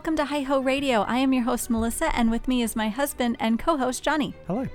welcome 0.00 0.16
to 0.16 0.24
Hi 0.24 0.40
Ho 0.40 0.60
Radio. 0.62 1.02
I 1.02 1.18
am 1.18 1.34
your 1.34 1.42
host, 1.42 1.68
Melissa, 1.68 2.06
and 2.16 2.30
with 2.30 2.48
me 2.48 2.62
is 2.62 2.74
my 2.74 2.88
husband 2.88 3.36
and 3.38 3.58
co 3.58 3.76
host, 3.76 4.02
Johnny. 4.02 4.32
Hello. 4.46 4.66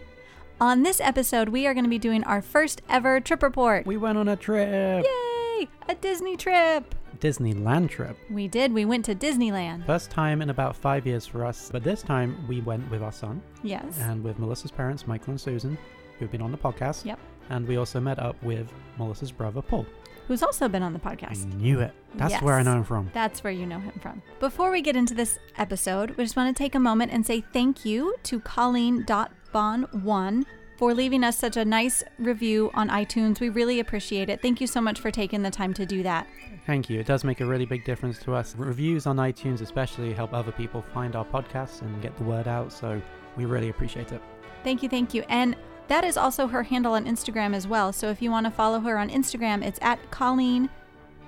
On 0.62 0.84
this 0.84 1.02
episode, 1.02 1.50
we 1.50 1.66
are 1.66 1.74
going 1.74 1.84
to 1.84 1.90
be 1.90 1.98
doing 1.98 2.24
our 2.26 2.44
first 2.44 2.84
ever 2.90 3.20
trip 3.20 3.42
report. 3.42 3.88
We 3.88 3.98
went 3.98 4.20
on 4.20 4.28
a 4.28 4.36
trip. 4.36 5.04
Yay! 5.04 5.68
A 5.90 5.96
Disney 5.96 6.38
trip. 6.38 6.94
Disneyland 7.18 7.90
trip. 7.90 8.16
We 8.30 8.48
did. 8.48 8.72
We 8.72 8.86
went 8.86 9.04
to 9.06 9.16
Disneyland. 9.16 9.88
First 9.88 10.12
time 10.12 10.44
in 10.44 10.52
about 10.52 10.76
five 10.76 11.08
years 11.08 11.26
for 11.26 11.44
us, 11.44 11.70
but 11.72 11.84
this 11.84 12.04
time 12.04 12.46
we 12.48 12.62
went 12.62 12.88
with 12.92 13.02
our 13.02 13.12
son 13.12 13.42
Yes. 13.64 13.98
and 14.02 14.24
with 14.24 14.38
Melissa's 14.38 14.70
parents, 14.70 15.08
Michael 15.08 15.32
and 15.32 15.42
Susan, 15.42 15.76
who've 16.20 16.32
been 16.32 16.44
on 16.44 16.52
the 16.52 16.58
podcast. 16.60 17.04
Yep. 17.04 17.18
And 17.50 17.68
we 17.68 17.78
also 17.78 18.00
met 18.00 18.20
up 18.20 18.36
with 18.44 18.72
Melissa's 19.00 19.32
brother, 19.32 19.64
Paul. 19.64 19.88
Who's 20.28 20.42
also 20.42 20.68
been 20.68 20.84
on 20.84 20.94
the 20.94 21.00
podcast. 21.00 21.52
I 21.52 21.56
knew 21.56 21.80
it. 21.80 21.94
That's 22.16 22.42
where 22.42 22.56
I 22.56 22.64
know 22.64 22.78
him 22.78 22.84
from. 22.84 23.12
That's 23.14 23.44
where 23.44 23.54
you 23.54 23.66
know 23.66 23.80
him 23.80 24.00
from. 24.02 24.22
Before 24.40 24.72
we 24.72 24.82
get 24.82 24.96
into 24.96 25.14
this 25.14 25.38
episode, 25.58 26.12
we 26.12 26.24
just 26.24 26.36
want 26.36 26.56
to 26.56 26.64
take 26.64 26.76
a 26.76 26.80
moment 26.80 27.12
and 27.12 27.26
say 27.26 27.44
thank 27.54 27.86
you 27.86 28.16
to 28.24 28.40
Colleen.bon1 28.40 30.46
for 30.78 30.94
leaving 30.94 31.24
us 31.24 31.38
such 31.38 31.58
a 31.58 31.64
nice 31.64 32.04
review 32.20 32.72
on 32.74 32.90
iTunes. 32.90 33.40
We 33.40 33.50
really 33.50 33.80
appreciate 33.80 34.30
it. 34.30 34.42
Thank 34.42 34.60
you 34.60 34.68
so 34.68 34.82
much 34.82 35.00
for 35.00 35.12
taking 35.12 35.42
the 35.42 35.52
time 35.52 35.74
to 35.76 35.86
do 35.86 36.04
that. 36.04 36.28
Thank 36.66 36.90
you. 36.90 37.00
It 37.00 37.06
does 37.06 37.24
make 37.24 37.42
a 37.42 37.46
really 37.46 37.66
big 37.66 37.86
difference 37.86 38.20
to 38.24 38.34
us. 38.34 38.56
Reviews 38.56 39.06
on 39.06 39.18
iTunes, 39.18 39.62
especially, 39.62 40.14
help 40.14 40.34
other 40.34 40.52
people 40.52 40.82
find 40.82 41.16
our 41.16 41.26
podcast 41.26 41.82
and 41.82 42.02
get 42.02 42.18
the 42.18 42.24
word 42.24 42.48
out. 42.48 42.74
So 42.74 43.02
we 43.38 43.46
really 43.46 43.70
appreciate 43.70 44.12
it. 44.12 44.22
Thank 44.64 44.82
you, 44.82 44.90
thank 44.90 45.14
you. 45.14 45.24
And 45.30 45.56
that 45.88 46.04
is 46.04 46.18
also 46.18 46.48
her 46.48 46.64
handle 46.64 46.94
on 46.94 47.06
Instagram 47.06 47.56
as 47.56 47.68
well. 47.68 47.94
So 47.94 48.10
if 48.10 48.22
you 48.22 48.32
want 48.32 48.46
to 48.46 48.52
follow 48.52 48.80
her 48.80 48.98
on 48.98 49.10
Instagram, 49.10 49.64
it's 49.64 49.80
at 49.82 50.12
Colleen, 50.12 50.70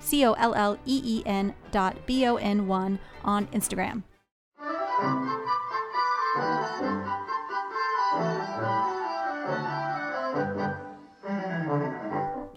C 0.00 0.24
O 0.24 0.32
L 0.34 0.54
L 0.54 0.78
E 0.86 1.02
E 1.04 1.22
N 1.26 1.54
dot 1.70 1.96
B 2.06 2.26
O 2.26 2.36
N 2.36 2.66
1 2.66 2.98
on 3.24 3.46
Instagram. 3.48 4.02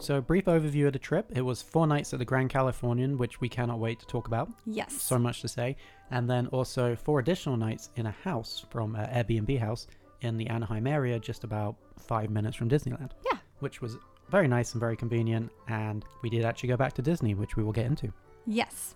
So, 0.02 0.17
a 0.17 0.22
brief 0.22 0.45
overview 0.45 0.88
of 0.88 0.94
the 0.94 0.99
trip. 0.99 1.31
It 1.35 1.41
was 1.41 1.61
four 1.61 1.85
nights 1.85 2.11
at 2.11 2.17
the 2.17 2.25
Grand 2.25 2.49
Californian, 2.49 3.19
which 3.19 3.39
we 3.39 3.47
cannot 3.47 3.77
wait 3.77 3.99
to 3.99 4.05
talk 4.07 4.25
about. 4.25 4.49
Yes. 4.66 4.99
so 4.99 5.19
much 5.19 5.41
to 5.41 5.47
say. 5.47 5.77
And 6.09 6.27
then 6.27 6.47
also 6.47 6.95
four 6.95 7.19
additional 7.19 7.55
nights 7.55 7.91
in 7.95 8.07
a 8.07 8.11
house 8.11 8.66
from 8.72 8.95
an 8.95 9.05
Airbnb 9.05 9.59
house 9.59 9.85
in 10.22 10.38
the 10.38 10.47
Anaheim 10.47 10.88
area, 10.88 11.19
just 11.19 11.44
about 11.44 11.75
five 11.97 12.30
minutes 12.30 12.55
from 12.55 12.69
Disneyland. 12.69 13.11
Yeah. 13.31 13.38
Which 13.59 13.81
was 13.81 13.97
very 14.30 14.47
nice 14.47 14.73
and 14.73 14.80
very 14.80 14.95
convenient. 14.95 15.52
And 15.67 16.05
we 16.23 16.30
did 16.30 16.45
actually 16.45 16.69
go 16.69 16.78
back 16.78 16.94
to 16.94 17.02
Disney, 17.02 17.36
which 17.36 17.55
we 17.55 17.63
will 17.63 17.73
get 17.73 17.86
into. 17.86 18.11
Yes. 18.45 18.95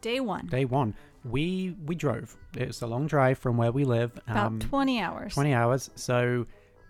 Day 0.00 0.20
one. 0.20 0.46
Day 0.46 0.64
one, 0.64 0.94
we 1.24 1.76
we 1.86 1.94
drove. 1.94 2.36
It's 2.56 2.82
a 2.82 2.86
long 2.86 3.06
drive 3.06 3.38
from 3.38 3.56
where 3.56 3.70
we 3.70 3.84
live. 3.84 4.12
About 4.26 4.58
20 4.60 5.00
hours. 5.00 5.34
20 5.34 5.54
hours. 5.54 5.90
So 5.94 6.44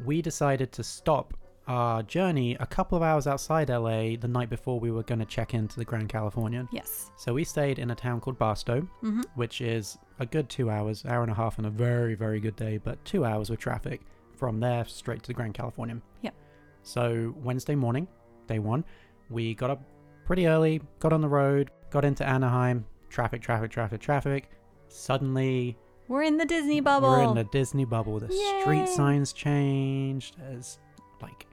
we 0.05 0.23
decided 0.23 0.73
to 0.73 0.83
stop 0.83 1.35
our 1.69 2.03
journey 2.03 2.57
a 2.59 2.67
couple 2.67 2.97
of 2.97 3.03
hours 3.05 3.27
outside 3.27 3.69
LA 3.69 4.17
the 4.17 4.29
night 4.29 4.51
before 4.51 4.81
we 4.81 4.91
were 4.91 5.03
going 5.05 5.19
to 5.21 5.25
check 5.27 5.55
into 5.55 5.77
the 5.77 5.85
Grand 5.85 6.09
Californian. 6.09 6.69
Yes. 6.73 7.11
So 7.17 7.35
we 7.35 7.45
stayed 7.45 7.79
in 7.79 7.91
a 7.91 7.95
town 7.95 8.21
called 8.21 8.39
Barstow, 8.39 8.81
hmm 9.01 9.21
which 9.35 9.61
is 9.61 9.99
a 10.23 10.27
good 10.27 10.49
two 10.49 10.71
hours, 10.71 11.05
hour 11.05 11.23
and 11.23 11.31
a 11.31 11.35
half 11.35 11.59
on 11.59 11.65
a 11.67 11.71
very, 11.71 12.15
very 12.15 12.41
good 12.41 12.57
day, 12.57 12.79
but 12.79 13.03
two 13.05 13.25
hours 13.25 13.51
with 13.51 13.59
traffic 13.61 14.01
from 14.37 14.59
there 14.61 14.85
straight 14.85 15.23
to 15.23 15.27
the 15.29 15.35
Grand 15.35 15.55
Californian. 15.55 16.01
Yep. 16.23 16.35
So 16.83 17.35
Wednesday 17.43 17.75
morning, 17.75 18.09
day 18.47 18.59
one, 18.59 18.85
we 19.31 19.55
got 19.55 19.71
up 19.71 19.83
pretty 20.25 20.47
early, 20.47 20.81
got 21.01 21.13
on 21.13 21.21
the 21.21 21.29
road, 21.29 21.71
got 21.91 22.05
into 22.05 22.27
Anaheim, 22.27 22.85
traffic, 23.11 23.43
traffic, 23.43 23.71
traffic, 23.71 24.01
traffic. 24.01 24.49
Suddenly, 24.89 25.77
We're 26.09 26.23
in 26.23 26.37
the 26.37 26.45
Disney 26.47 26.81
bubble. 26.81 27.09
we're 27.11 27.23
in 27.25 27.35
the 27.35 27.45
Disney 27.45 27.85
bubble. 27.85 28.19
The 28.21 28.33
Yay. 28.33 28.61
street 28.63 28.89
signs 28.89 29.33
changed. 29.33 30.37
There's 30.39 30.79
like, 31.21 31.47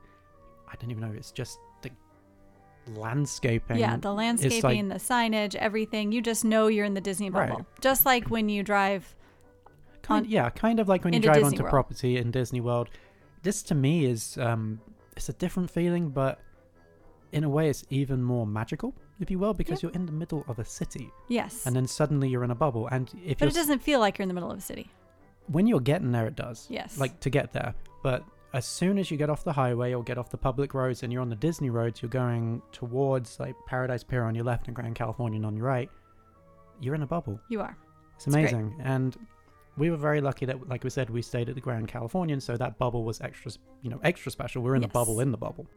I 0.68 0.76
don't 0.80 0.92
even 0.92 1.02
know, 1.04 1.14
it's 1.16 1.32
just 1.32 1.60
landscaping. 2.96 3.78
yeah, 3.78 3.98
the 3.98 4.14
landscaping, 4.14 4.90
the 4.90 4.96
signage, 4.96 5.56
everything. 5.56 6.12
You 6.12 6.22
just 6.22 6.44
know 6.46 6.68
you're 6.68 6.86
in 6.86 6.94
the 6.94 7.02
Disney 7.02 7.30
bubble. 7.30 7.58
Right. 7.58 7.66
Just 7.82 8.06
like 8.06 8.30
when 8.30 8.50
you 8.50 8.64
drive. 8.64 9.16
Kind, 10.02 10.26
on- 10.26 10.32
yeah, 10.32 10.50
kind 10.50 10.80
of 10.80 10.88
like 10.88 11.04
when 11.04 11.14
you 11.14 11.20
drive 11.20 11.36
Disney 11.36 11.48
onto 11.50 11.64
World. 11.64 11.72
property 11.72 12.18
in 12.18 12.32
Disney 12.32 12.62
World. 12.62 12.90
This 13.44 13.62
to 13.64 13.76
me 13.76 14.06
is 14.06 14.38
um, 14.38 14.82
it's 15.16 15.30
a 15.30 15.34
different 15.34 15.70
feeling, 15.70 16.10
but 16.10 16.40
in 17.32 17.44
a 17.44 17.50
way, 17.50 17.70
it's 17.70 17.84
even 17.90 18.24
more 18.24 18.48
magical, 18.48 18.94
if 19.20 19.30
you 19.30 19.38
will, 19.38 19.54
because 19.54 19.84
you're 19.84 19.92
in 19.92 20.06
the 20.08 20.12
middle 20.12 20.44
of 20.48 20.58
a 20.58 20.66
city, 20.66 21.12
Yes. 21.28 21.68
and 21.68 21.76
then 21.76 21.86
suddenly 21.88 22.28
you're 22.28 22.44
in 22.44 22.50
a 22.52 22.56
bubble. 22.56 22.88
And 22.88 23.10
if 23.24 23.38
but 23.38 23.48
it 23.50 23.54
doesn't 23.54 23.84
feel 23.84 24.00
like 24.00 24.18
you're 24.18 24.24
in 24.24 24.30
the 24.30 24.34
middle 24.34 24.52
of 24.52 24.58
a 24.58 24.62
city. 24.62 24.90
when 25.48 25.68
you're 25.68 25.80
getting 25.80 26.12
there, 26.12 26.26
it 26.26 26.36
does. 26.36 26.66
Yes. 26.72 26.98
Like 26.98 27.20
to 27.20 27.30
get 27.30 27.54
there, 27.54 27.76
but 28.02 28.24
as 28.54 28.66
soon 28.66 28.98
as 28.98 29.12
you 29.12 29.18
get 29.18 29.30
off 29.30 29.44
the 29.44 29.54
highway 29.54 29.94
or 29.94 30.04
get 30.04 30.18
off 30.18 30.30
the 30.32 30.38
public 30.38 30.74
roads 30.74 31.04
and 31.04 31.14
you're 31.14 31.22
on 31.22 31.30
the 31.30 31.36
Disney 31.36 31.70
roads, 31.70 32.02
you're 32.02 32.10
going 32.10 32.62
towards 32.72 33.40
like 33.40 33.56
Paradise 33.68 34.04
Pier 34.04 34.24
on 34.24 34.34
your 34.36 34.44
left 34.46 34.68
and 34.68 34.76
Grand 34.76 34.96
Californian 34.96 35.46
on 35.46 35.56
your 35.56 35.66
right. 35.66 35.90
You're 36.82 36.96
in 36.96 37.04
a 37.04 37.08
bubble. 37.08 37.40
you 37.50 37.62
are. 37.62 37.78
It's 38.16 38.26
It's 38.28 38.36
amazing. 38.36 38.76
And 38.84 39.16
we 39.78 39.90
were 39.92 39.98
very 39.98 40.20
lucky 40.20 40.46
that, 40.46 40.68
like 40.68 40.84
we 40.84 40.90
said, 40.90 41.10
we 41.10 41.22
stayed 41.22 41.48
at 41.48 41.56
the 41.56 41.62
Grand 41.62 41.88
Californian, 41.88 42.42
so 42.42 42.58
that 42.58 42.78
bubble 42.78 43.04
was 43.04 43.22
extra, 43.22 43.52
you 43.82 43.90
know, 43.90 44.00
extra 44.04 44.32
special. 44.32 44.62
We're 44.62 44.76
in 44.76 44.82
Yes. 44.82 44.90
the 44.90 44.94
bubble 44.94 45.20
in 45.22 45.32
the 45.32 45.38
bubble. 45.38 45.68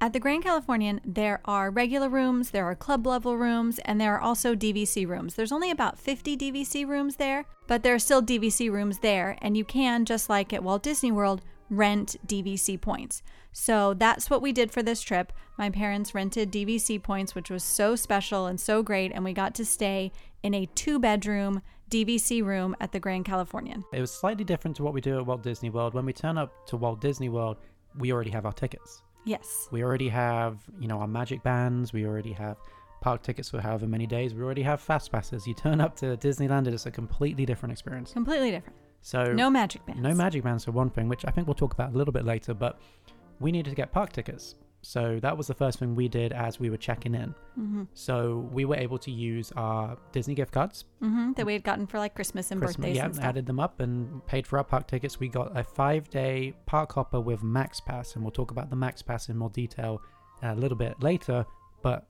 At 0.00 0.12
the 0.12 0.20
Grand 0.20 0.44
Californian, 0.44 1.00
there 1.04 1.40
are 1.44 1.70
regular 1.70 2.08
rooms, 2.08 2.50
there 2.50 2.64
are 2.66 2.74
club 2.76 3.06
level 3.06 3.36
rooms, 3.36 3.78
and 3.80 4.00
there 4.00 4.14
are 4.14 4.20
also 4.20 4.54
DVC 4.54 5.06
rooms. 5.06 5.34
There's 5.34 5.50
only 5.50 5.70
about 5.70 5.98
50 5.98 6.36
DVC 6.36 6.86
rooms 6.86 7.16
there, 7.16 7.46
but 7.66 7.82
there 7.82 7.94
are 7.94 7.98
still 7.98 8.22
DVC 8.22 8.70
rooms 8.70 8.98
there, 9.00 9.36
and 9.40 9.56
you 9.56 9.64
can, 9.64 10.04
just 10.04 10.28
like 10.28 10.52
at 10.52 10.62
Walt 10.62 10.82
Disney 10.82 11.10
World, 11.10 11.42
rent 11.70 12.16
DVC 12.26 12.80
points. 12.80 13.22
So 13.52 13.94
that's 13.94 14.30
what 14.30 14.42
we 14.42 14.52
did 14.52 14.70
for 14.70 14.82
this 14.82 15.02
trip. 15.02 15.32
My 15.56 15.70
parents 15.70 16.14
rented 16.14 16.52
DVC 16.52 17.02
points, 17.02 17.34
which 17.34 17.50
was 17.50 17.64
so 17.64 17.96
special 17.96 18.46
and 18.46 18.60
so 18.60 18.82
great, 18.82 19.12
and 19.12 19.24
we 19.24 19.32
got 19.32 19.54
to 19.56 19.64
stay 19.64 20.12
in 20.42 20.54
a 20.54 20.66
two 20.74 20.98
bedroom 20.98 21.62
DVC 21.90 22.44
room 22.44 22.76
at 22.80 22.92
the 22.92 23.00
Grand 23.00 23.24
Californian. 23.24 23.84
It 23.92 24.00
was 24.00 24.12
slightly 24.12 24.44
different 24.44 24.76
to 24.76 24.82
what 24.82 24.92
we 24.92 25.00
do 25.00 25.18
at 25.18 25.26
Walt 25.26 25.42
Disney 25.42 25.70
World. 25.70 25.94
When 25.94 26.04
we 26.04 26.12
turn 26.12 26.38
up 26.38 26.66
to 26.68 26.76
Walt 26.76 27.00
Disney 27.00 27.28
World, 27.28 27.56
we 27.98 28.12
already 28.12 28.30
have 28.30 28.46
our 28.46 28.52
tickets. 28.52 29.02
Yes. 29.24 29.68
We 29.70 29.82
already 29.82 30.08
have, 30.08 30.60
you 30.78 30.86
know, 30.88 31.00
our 31.00 31.08
magic 31.08 31.42
bands. 31.42 31.92
We 31.92 32.06
already 32.06 32.32
have 32.32 32.56
park 33.00 33.22
tickets 33.22 33.50
for 33.50 33.60
however 33.60 33.86
many 33.86 34.06
days. 34.06 34.34
We 34.34 34.42
already 34.42 34.62
have 34.62 34.80
fast 34.80 35.10
passes. 35.10 35.46
You 35.46 35.54
turn 35.54 35.80
up 35.80 35.96
to 35.96 36.16
Disneyland, 36.16 36.66
and 36.66 36.68
it's 36.68 36.86
a 36.86 36.90
completely 36.90 37.46
different 37.46 37.72
experience. 37.72 38.12
Completely 38.12 38.50
different. 38.50 38.77
So 39.00 39.32
No 39.32 39.48
magic 39.50 39.84
bands. 39.86 40.02
no 40.02 40.14
magic 40.14 40.42
bands 40.44 40.64
for 40.64 40.72
one 40.72 40.90
thing, 40.90 41.08
which 41.08 41.24
I 41.26 41.30
think 41.30 41.46
we'll 41.46 41.54
talk 41.54 41.72
about 41.72 41.94
a 41.94 41.96
little 41.96 42.12
bit 42.12 42.24
later. 42.24 42.54
But 42.54 42.78
we 43.40 43.52
needed 43.52 43.70
to 43.70 43.76
get 43.76 43.92
park 43.92 44.12
tickets. 44.12 44.56
So 44.82 45.18
that 45.22 45.36
was 45.36 45.48
the 45.48 45.54
first 45.54 45.80
thing 45.80 45.96
we 45.96 46.06
did 46.08 46.32
as 46.32 46.60
we 46.60 46.70
were 46.70 46.76
checking 46.76 47.14
in. 47.14 47.34
hmm 47.56 47.82
So 47.94 48.48
we 48.52 48.64
were 48.64 48.76
able 48.76 48.98
to 48.98 49.10
use 49.10 49.52
our 49.56 49.96
Disney 50.12 50.34
gift 50.34 50.52
cards. 50.52 50.84
hmm 51.00 51.32
That 51.32 51.46
we 51.46 51.52
had 51.52 51.64
gotten 51.64 51.86
for 51.86 51.98
like 51.98 52.14
Christmas 52.14 52.50
and 52.52 52.60
Christmas- 52.60 52.76
birthdays 52.76 52.96
yeah, 52.96 53.04
and 53.06 53.14
stuff. 53.14 53.24
added 53.26 53.46
them 53.46 53.58
up 53.58 53.80
and 53.80 54.24
paid 54.26 54.46
for 54.46 54.56
our 54.58 54.64
park 54.64 54.86
tickets. 54.86 55.18
We 55.18 55.28
got 55.28 55.56
a 55.58 55.64
five-day 55.64 56.54
park 56.66 56.92
hopper 56.92 57.20
with 57.20 57.42
Max 57.42 57.80
Pass, 57.80 58.14
and 58.14 58.22
we'll 58.24 58.30
talk 58.30 58.50
about 58.52 58.70
the 58.70 58.76
Max 58.76 59.02
Pass 59.02 59.28
in 59.28 59.36
more 59.36 59.50
detail 59.50 60.00
a 60.42 60.54
little 60.54 60.78
bit 60.78 61.02
later. 61.02 61.44
But 61.82 62.06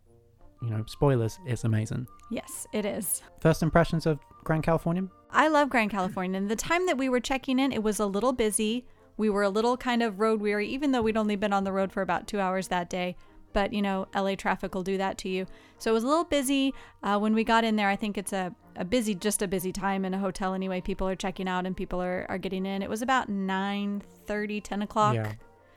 you 0.61 0.69
know, 0.71 0.85
spoilers, 0.87 1.39
it's 1.47 1.65
amazing. 1.65 2.07
Yes, 2.31 2.67
it 2.75 2.85
is. 2.85 3.23
First 3.41 3.63
impressions 3.63 4.05
of 4.07 4.19
Grand 4.45 4.63
Californian? 4.63 5.11
I 5.31 5.49
love 5.49 5.69
Grand 5.71 5.91
California. 5.91 6.39
And 6.39 6.51
the 6.51 6.57
time 6.57 6.87
that 6.87 6.99
we 6.99 7.09
were 7.09 7.21
checking 7.21 7.59
in, 7.59 7.73
it 7.73 7.83
was 7.83 8.01
a 8.01 8.07
little 8.07 8.33
busy. 8.33 8.85
We 9.17 9.31
were 9.31 9.43
a 9.43 9.49
little 9.49 9.77
kind 9.77 10.03
of 10.03 10.21
road 10.21 10.41
weary, 10.41 10.69
even 10.69 10.93
though 10.93 11.03
we'd 11.03 11.17
only 11.17 11.37
been 11.37 11.53
on 11.53 11.65
the 11.65 11.73
road 11.73 11.93
for 11.93 12.03
about 12.03 12.27
two 12.27 12.41
hours 12.41 12.69
that 12.69 12.89
day. 12.89 13.17
But, 13.53 13.73
you 13.73 13.83
know, 13.83 14.07
LA 14.15 14.35
traffic 14.37 14.75
will 14.75 14.83
do 14.83 14.99
that 14.99 15.19
to 15.19 15.29
you. 15.29 15.47
So 15.79 15.91
it 15.91 15.95
was 15.95 16.05
a 16.05 16.07
little 16.09 16.25
busy. 16.25 16.75
Uh, 17.03 17.19
when 17.19 17.35
we 17.35 17.45
got 17.45 17.65
in 17.65 17.77
there, 17.77 17.89
I 17.89 17.97
think 17.97 18.17
it's 18.19 18.33
a, 18.33 18.55
a 18.77 18.85
busy, 18.85 19.15
just 19.15 19.43
a 19.43 19.49
busy 19.49 19.73
time 19.73 20.05
in 20.05 20.15
a 20.15 20.19
hotel 20.19 20.55
anyway. 20.55 20.81
People 20.81 21.09
are 21.09 21.17
checking 21.17 21.49
out 21.49 21.67
and 21.67 21.77
people 21.77 22.01
are, 22.01 22.27
are 22.29 22.39
getting 22.39 22.65
in. 22.67 22.83
It 22.83 22.91
was 22.91 23.03
about 23.03 23.29
9 23.29 24.03
30, 24.27 24.61
10 24.61 24.83
o'clock 24.83 25.15
Yeah. 25.15 25.33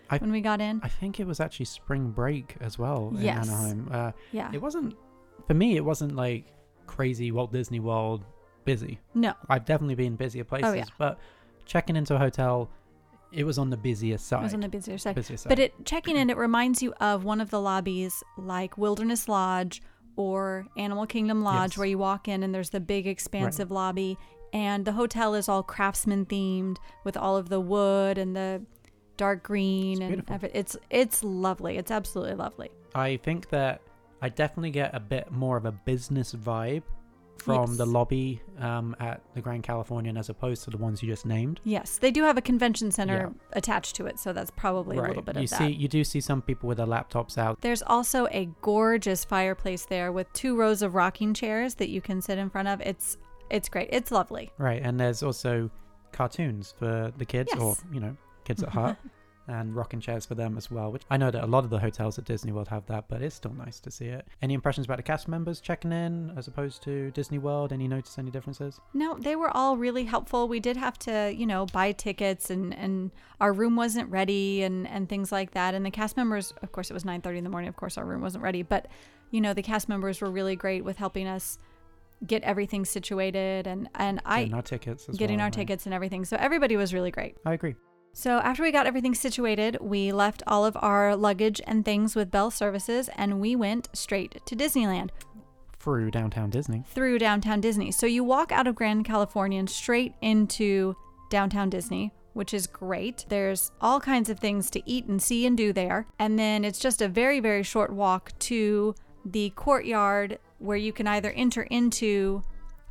I- 0.10 0.18
when 0.18 0.32
we 0.32 0.42
got 0.42 0.60
in. 0.62 0.82
I 0.84 0.90
think 0.90 1.20
it 1.20 1.26
was 1.26 1.40
actually 1.40 1.66
spring 1.66 2.12
break 2.12 2.58
as 2.60 2.78
well 2.78 3.10
in 3.16 3.22
Yes. 3.22 3.50
Anaheim. 3.50 3.88
Uh, 3.92 4.12
Yeah. 4.32 4.52
It 4.54 4.62
wasn't 4.62 4.96
for 5.48 5.54
me. 5.54 5.78
It 5.78 5.86
wasn't 5.86 6.16
like 6.16 6.46
crazy 6.86 7.32
Walt 7.32 7.52
Disney 7.54 7.80
World 7.80 8.26
busy. 8.66 9.00
No. 9.14 9.34
I've 9.50 9.66
definitely 9.66 9.96
been 9.96 10.16
busier 10.16 10.44
oh, 10.44 10.46
places, 10.50 10.70
Oh, 10.72 10.74
yeah. 10.74 10.86
but 10.98 11.20
checking 11.66 11.96
into 11.96 12.16
a 12.16 12.18
hotel, 12.18 12.70
it 13.32 13.44
was 13.44 13.58
on 13.58 13.70
the 13.70 13.78
busier 13.78 14.18
side. 14.18 14.42
It 14.42 14.44
was 14.44 14.54
on 14.54 14.60
the 14.62 14.70
busier 14.70 14.98
side. 14.98 15.16
busier 15.16 15.38
side. 15.38 15.50
But 15.50 15.60
it 15.60 15.86
checking 15.86 16.18
in, 16.18 16.30
it 16.30 16.38
reminds 16.38 16.82
you 16.84 16.94
of 17.00 17.24
one 17.24 17.42
of 17.42 17.50
the 17.50 17.62
lobbies 17.62 18.24
like 18.38 18.78
Wilderness 18.78 19.28
Lodge 19.30 19.82
or 20.16 20.68
Animal 20.78 21.06
Kingdom 21.06 21.42
Lodge, 21.42 21.72
Yes. 21.72 21.78
where 21.78 21.88
you 21.88 21.98
walk 21.98 22.28
in 22.28 22.44
and 22.44 22.54
there's 22.54 22.72
the 22.72 22.82
big 22.82 23.08
expansive 23.08 23.72
lobby, 23.72 24.18
and 24.54 24.84
the 24.84 24.92
hotel 24.92 25.34
is 25.36 25.48
all 25.48 25.64
craftsman 25.64 26.26
themed 26.26 26.78
with 27.06 27.16
all 27.16 27.38
of 27.38 27.48
the 27.50 27.60
wood 27.62 28.18
and 28.18 28.36
the 28.36 28.62
dark 29.16 29.44
green 29.44 30.02
It's 30.02 30.30
and 30.30 30.44
it's 30.54 30.78
it's 30.90 31.24
lovely. 31.24 31.78
It's 31.78 31.92
absolutely 31.92 32.36
lovely. 32.36 32.70
I 32.94 33.18
think 33.18 33.50
that 33.50 33.82
I 34.22 34.30
definitely 34.30 34.72
get 34.72 34.94
a 34.94 35.00
bit 35.00 35.32
more 35.32 35.58
of 35.58 35.66
a 35.66 35.72
business 35.72 36.34
vibe 36.34 36.84
from 37.38 37.76
the 37.76 37.86
lobby 37.86 38.42
um, 38.60 38.96
at 39.00 39.22
the 39.34 39.42
Grand 39.42 39.64
Californian 39.64 40.18
as 40.18 40.30
opposed 40.30 40.64
to 40.64 40.70
the 40.70 40.78
ones 40.78 41.02
you 41.02 41.10
just 41.10 41.26
named. 41.26 41.60
Yes, 41.64 41.98
they 41.98 42.12
do 42.12 42.24
have 42.24 42.38
a 42.38 42.42
convention 42.42 42.92
center 42.92 43.34
attached 43.54 43.96
to 43.96 44.06
it, 44.06 44.20
so 44.20 44.34
that's 44.34 44.52
probably 44.52 44.98
a 44.98 45.02
little 45.02 45.24
bit 45.24 45.36
you 45.36 45.44
of 45.44 45.50
see, 45.50 45.56
that. 45.58 45.76
you 45.76 45.88
do 45.88 46.04
see 46.04 46.22
some 46.22 46.42
people 46.42 46.68
with 46.68 46.78
their 46.78 46.88
laptops 46.88 47.38
out. 47.38 47.60
There's 47.62 47.82
also 47.82 48.28
a 48.32 48.50
gorgeous 48.62 49.26
fireplace 49.26 49.86
there 49.86 50.12
with 50.12 50.32
two 50.34 50.56
rows 50.56 50.82
of 50.82 50.96
rocking 50.96 51.34
chairs 51.34 51.76
that 51.76 51.90
you 51.90 52.02
can 52.02 52.22
sit 52.22 52.38
in 52.38 52.50
front 52.50 52.68
of. 52.68 52.82
It's 52.82 53.18
it's 53.50 53.68
great. 53.68 53.90
It's 53.92 54.12
lovely. 54.12 54.52
Right, 54.58 54.82
and 54.82 55.00
there's 55.00 55.24
also 55.24 55.70
cartoons 56.12 56.74
for 56.78 57.12
the 57.18 57.26
kids, 57.26 57.54
or 57.56 57.76
you 57.92 58.00
know, 58.00 58.16
kids 58.44 58.64
at 58.64 58.70
heart, 58.70 58.98
and 59.52 59.76
rocking 59.76 60.00
chairs 60.00 60.26
for 60.26 60.36
them 60.36 60.58
as 60.58 60.72
well. 60.72 60.92
Which 60.92 61.04
I 61.10 61.18
know 61.18 61.30
that 61.30 61.44
a 61.44 61.48
lot 61.48 61.64
of 61.64 61.70
the 61.70 61.80
hotels 61.80 62.18
at 62.18 62.26
Disney 62.26 62.52
World 62.52 62.70
have 62.70 62.86
that, 62.88 63.06
but 63.10 63.22
it's 63.22 63.36
still 63.36 63.54
nice 63.54 63.80
to 63.82 63.92
see 63.92 64.06
it. 64.06 64.26
Any 64.42 64.54
impressions 64.54 64.86
about 64.86 64.98
the 64.98 65.04
cast 65.04 65.28
members 65.28 65.60
checking 65.60 65.92
in 65.92 66.34
as 66.38 66.48
opposed 66.48 66.82
to 66.84 67.12
Disney 67.12 67.38
World? 67.38 67.74
Any 67.74 67.88
notice 67.88 68.18
any 68.18 68.32
differences? 68.32 68.80
No, 68.94 69.18
they 69.20 69.36
were 69.36 69.56
all 69.56 69.78
really 69.78 70.06
helpful. 70.06 70.48
We 70.48 70.60
did 70.60 70.78
have 70.78 70.98
to, 71.00 71.34
you 71.36 71.46
know, 71.46 71.66
buy 71.68 71.92
tickets 71.92 72.50
and 72.50 72.74
and 72.74 73.12
our 73.40 73.54
room 73.54 73.76
wasn't 73.76 74.10
ready 74.10 74.64
and 74.64 74.88
and 74.88 75.10
things 75.10 75.32
like 75.32 75.52
that. 75.52 75.76
And 75.76 75.86
the 75.86 75.92
cast 75.92 76.16
members, 76.18 76.54
of 76.62 76.72
course, 76.72 76.90
it 76.90 76.94
was 76.94 77.04
9:30 77.04 77.38
in 77.40 77.44
the 77.44 77.50
morning. 77.50 77.68
Of 77.68 77.76
course, 77.76 77.98
our 77.98 78.06
room 78.06 78.22
wasn't 78.22 78.44
ready, 78.44 78.64
but 78.64 78.88
you 79.32 79.42
know, 79.42 79.54
the 79.54 79.64
cast 79.64 79.90
members 79.90 80.22
were 80.22 80.32
really 80.32 80.56
great 80.56 80.84
with 80.84 80.98
helping 80.98 81.28
us 81.28 81.58
get 82.26 82.44
everything 82.44 82.86
situated 82.86 83.66
and 83.68 83.90
and 83.96 84.22
I 84.26 84.42
Getting 84.42 84.54
our 84.54 84.62
tickets 84.62 85.10
as 85.10 85.18
getting 85.18 85.38
well, 85.38 85.44
our 85.44 85.48
right. 85.48 85.54
tickets 85.54 85.86
and 85.86 85.94
everything. 85.94 86.24
So 86.26 86.38
everybody 86.40 86.78
was 86.78 86.94
really 86.94 87.12
great. 87.12 87.36
I 87.46 87.54
agree. 87.54 87.76
So 88.14 88.40
after 88.40 88.64
we 88.64 88.72
got 88.72 88.88
everything 88.88 89.16
situated, 89.16 89.78
we 89.80 90.12
left 90.12 90.44
all 90.46 90.66
of 90.66 90.78
our 90.82 91.16
luggage 91.16 91.62
and 91.66 91.86
things 91.86 92.16
with 92.16 92.30
Bell 92.32 92.52
Services 92.52 93.10
and 93.16 93.40
we 93.40 93.56
went 93.56 93.90
straight 93.94 94.46
to 94.46 94.56
Disneyland 94.56 95.10
Through 95.80 96.12
downtown 96.12 96.50
Disney. 96.50 96.84
through 96.88 97.20
downtown 97.20 97.62
Disney. 97.62 97.92
So 97.92 98.06
you 98.06 98.24
walk 98.24 98.52
out 98.52 98.68
of 98.68 98.76
Grand 98.76 99.06
Californian 99.06 99.68
straight 99.68 100.14
into 100.22 100.96
downtown 101.30 101.70
Disney, 101.70 102.12
which 102.34 102.54
is 102.54 102.68
great. 102.68 103.26
There's 103.30 103.72
all 103.80 104.00
kinds 104.00 104.30
of 104.30 104.40
things 104.40 104.70
to 104.72 104.82
eat 104.86 105.06
and 105.06 105.22
see 105.22 105.46
and 105.46 105.56
do 105.58 105.72
there. 105.72 106.06
And 106.20 106.38
then 106.38 106.66
it's 106.66 106.80
just 106.80 107.02
a 107.02 107.08
very, 107.08 107.40
very 107.40 107.64
short 107.64 107.92
walk 107.94 108.38
to 108.40 108.94
the 109.24 109.52
courtyard 109.52 110.38
where 110.60 110.78
you 110.78 110.92
can 110.92 111.08
either 111.08 111.32
enter 111.32 111.64
into 111.64 112.44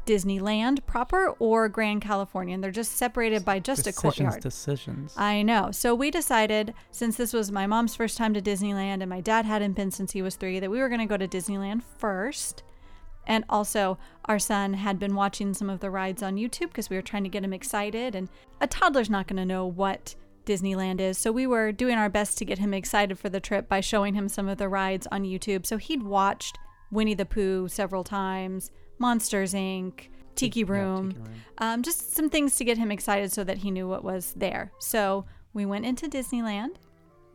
Disneyland 0.07 0.85
proper 0.87 1.29
or 1.39 1.69
Grand 1.69 2.03
Californian. 2.03 2.61
They're 2.61 2.71
just 2.71 2.93
separated 2.93 3.45
by 3.45 3.59
just 3.59 3.83
a 3.83 3.85
decisions, 3.85 4.03
courtyard. 4.03 4.43
decisions. 4.43 5.15
I 5.17 5.43
know. 5.43 5.71
So 5.71 5.95
we 5.95 6.11
decided, 6.11 6.75
since 6.91 7.17
this 7.17 7.33
was 7.33 7.53
my 7.53 7.67
mom's 7.67 7.95
first 7.95 8.17
time 8.17 8.35
to 8.35 8.43
Disneyland 8.43 9.01
and 9.01 9.09
my 9.09 9.21
dad 9.21 9.45
hadn't 9.45 9.75
been 9.75 9.91
since 9.91 10.13
he 10.13 10.23
was 10.23 10.37
three, 10.37 10.59
that 10.61 10.71
we 10.71 10.81
were 10.81 10.89
going 10.89 11.01
to 11.01 11.07
go 11.07 11.17
to 11.17 11.29
Disneyland 11.29 11.83
first. 11.99 12.63
And 13.27 13.45
also, 13.49 13.99
our 14.25 14.39
son 14.39 14.75
had 14.75 14.99
been 14.99 15.15
watching 15.15 15.55
some 15.55 15.71
of 15.71 15.81
the 15.81 15.91
rides 15.91 16.23
on 16.23 16.37
YouTube 16.37 16.69
because 16.69 16.91
we 16.91 16.97
were 16.97 17.03
trying 17.03 17.25
to 17.25 17.29
get 17.29 17.45
him 17.45 17.53
excited. 17.53 18.15
And 18.15 18.29
a 18.61 18.67
toddler's 18.67 19.11
not 19.11 19.29
going 19.29 19.37
to 19.37 19.45
know 19.45 19.67
what 19.67 20.15
Disneyland 20.47 21.01
is. 21.01 21.19
So 21.19 21.31
we 21.31 21.47
were 21.47 21.71
doing 21.71 21.97
our 21.97 22.09
best 22.09 22.39
to 22.39 22.45
get 22.45 22.59
him 22.59 22.75
excited 22.75 23.19
for 23.19 23.29
the 23.29 23.39
trip 23.39 23.69
by 23.69 23.81
showing 23.81 24.15
him 24.15 24.29
some 24.29 24.49
of 24.49 24.59
the 24.59 24.69
rides 24.69 25.07
on 25.13 25.23
YouTube. 25.23 25.67
So 25.67 25.77
he'd 25.77 26.03
watched 26.03 26.59
Winnie 26.91 27.15
the 27.15 27.27
Pooh 27.27 27.69
several 27.69 28.03
times, 28.03 28.71
Monsters 29.11 29.55
Inc., 29.55 30.09
Tiki 30.37 30.61
Yeah, 30.61 30.67
Room 30.69 31.09
Tiki 31.11 31.21
Room. 31.23 31.29
um, 31.59 31.83
just 31.83 32.15
some 32.15 32.31
things 32.31 32.55
to 32.57 32.65
get 32.65 32.79
him 32.79 32.93
excited 32.93 33.33
so 33.33 33.43
that 33.45 33.59
he 33.59 33.71
knew 33.73 33.89
what 33.89 34.05
was 34.05 34.33
there. 34.37 34.71
So 34.79 35.25
we 35.53 35.67
went 35.67 35.85
into 35.85 36.09
Disneyland. 36.09 36.77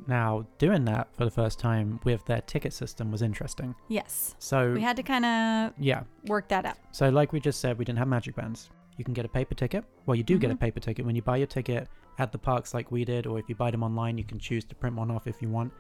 Now, 0.08 0.46
doing 0.58 0.86
that 0.86 1.08
for 1.16 1.26
the 1.26 1.32
first 1.32 1.58
time 1.60 2.00
with 2.04 2.24
their 2.26 2.42
ticket 2.42 2.74
system 2.74 3.12
was 3.12 3.22
interesting. 3.22 3.74
Yes, 3.88 4.36
So, 4.40 4.74
we 4.74 4.82
had 4.82 4.96
to 4.98 5.04
kind 5.04 5.26
of 5.26 5.74
yeah. 5.78 6.04
work 6.28 6.48
that 6.50 6.66
out. 6.66 6.78
So, 6.92 7.10
like 7.10 7.32
we 7.34 7.40
just 7.40 7.60
said, 7.62 7.78
we 7.78 7.86
didn't 7.86 8.00
have 8.00 8.08
magic 8.08 8.36
bands. 8.36 8.70
You 8.98 9.04
can 9.06 9.14
get 9.14 9.26
a 9.26 9.30
paper 9.30 9.56
ticket. 9.56 9.84
Well, 10.06 10.16
you 10.16 10.24
do 10.24 10.38
get 10.38 10.52
a 10.52 10.56
Mhm. 10.56 10.60
paper 10.60 10.80
ticket 10.80 11.06
when 11.06 11.16
you 11.16 11.22
buy 11.22 11.38
your 11.38 11.48
ticket 11.48 11.88
at 12.18 12.32
the 12.32 12.38
parks, 12.38 12.74
like 12.74 12.92
we 12.92 13.04
did, 13.06 13.26
or 13.26 13.40
if 13.40 13.48
you 13.50 13.56
buy 13.56 13.72
them 13.72 13.84
online, 13.84 14.18
you 14.18 14.24
can 14.24 14.38
choose 14.40 14.64
to 14.66 14.76
print 14.76 14.96
one 14.96 15.12
off 15.12 15.28
if 15.28 15.42
you 15.42 15.50
want. 15.50 15.72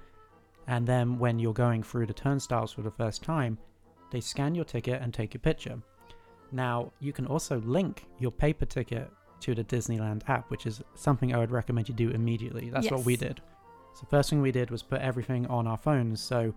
And 0.68 0.88
then 0.88 1.20
when 1.20 1.38
you're 1.40 1.54
going 1.54 1.84
through 1.84 2.06
the 2.08 2.14
turnstiles 2.14 2.72
for 2.72 2.82
the 2.82 2.92
first 2.92 3.22
time, 3.22 3.58
they 4.12 4.22
scan 4.22 4.56
your 4.56 4.66
ticket 4.66 5.02
and 5.02 5.14
take 5.14 5.34
your 5.34 5.42
picture. 5.42 5.80
Now, 6.52 6.92
you 7.00 7.12
can 7.12 7.26
also 7.26 7.60
link 7.62 8.06
your 8.20 8.32
paper 8.32 8.66
ticket 8.66 9.12
to 9.42 9.56
the 9.56 9.64
Disneyland 9.64 10.28
app, 10.30 10.50
which 10.50 10.66
is 10.66 10.82
something 10.96 11.34
I 11.34 11.38
would 11.38 11.52
recommend 11.52 11.90
you 11.90 11.96
do 11.96 12.12
immediately. 12.12 12.70
That's 12.70 12.92
what 12.92 13.04
we 13.04 13.18
did. 13.18 13.42
So, 13.94 14.06
first 14.10 14.30
thing 14.30 14.42
we 14.42 14.52
did 14.52 14.72
was 14.72 14.84
put 14.84 15.02
everything 15.02 15.48
on 15.48 15.68
our 15.68 15.78
phones. 15.78 16.22
So, 16.22 16.54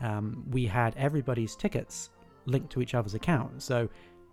um, 0.00 0.44
we 0.50 0.66
had 0.66 0.94
everybody's 0.96 1.56
tickets 1.56 2.10
linked 2.46 2.70
to 2.72 2.82
each 2.82 2.94
other's 2.94 3.14
account. 3.14 3.62
So, 3.62 3.88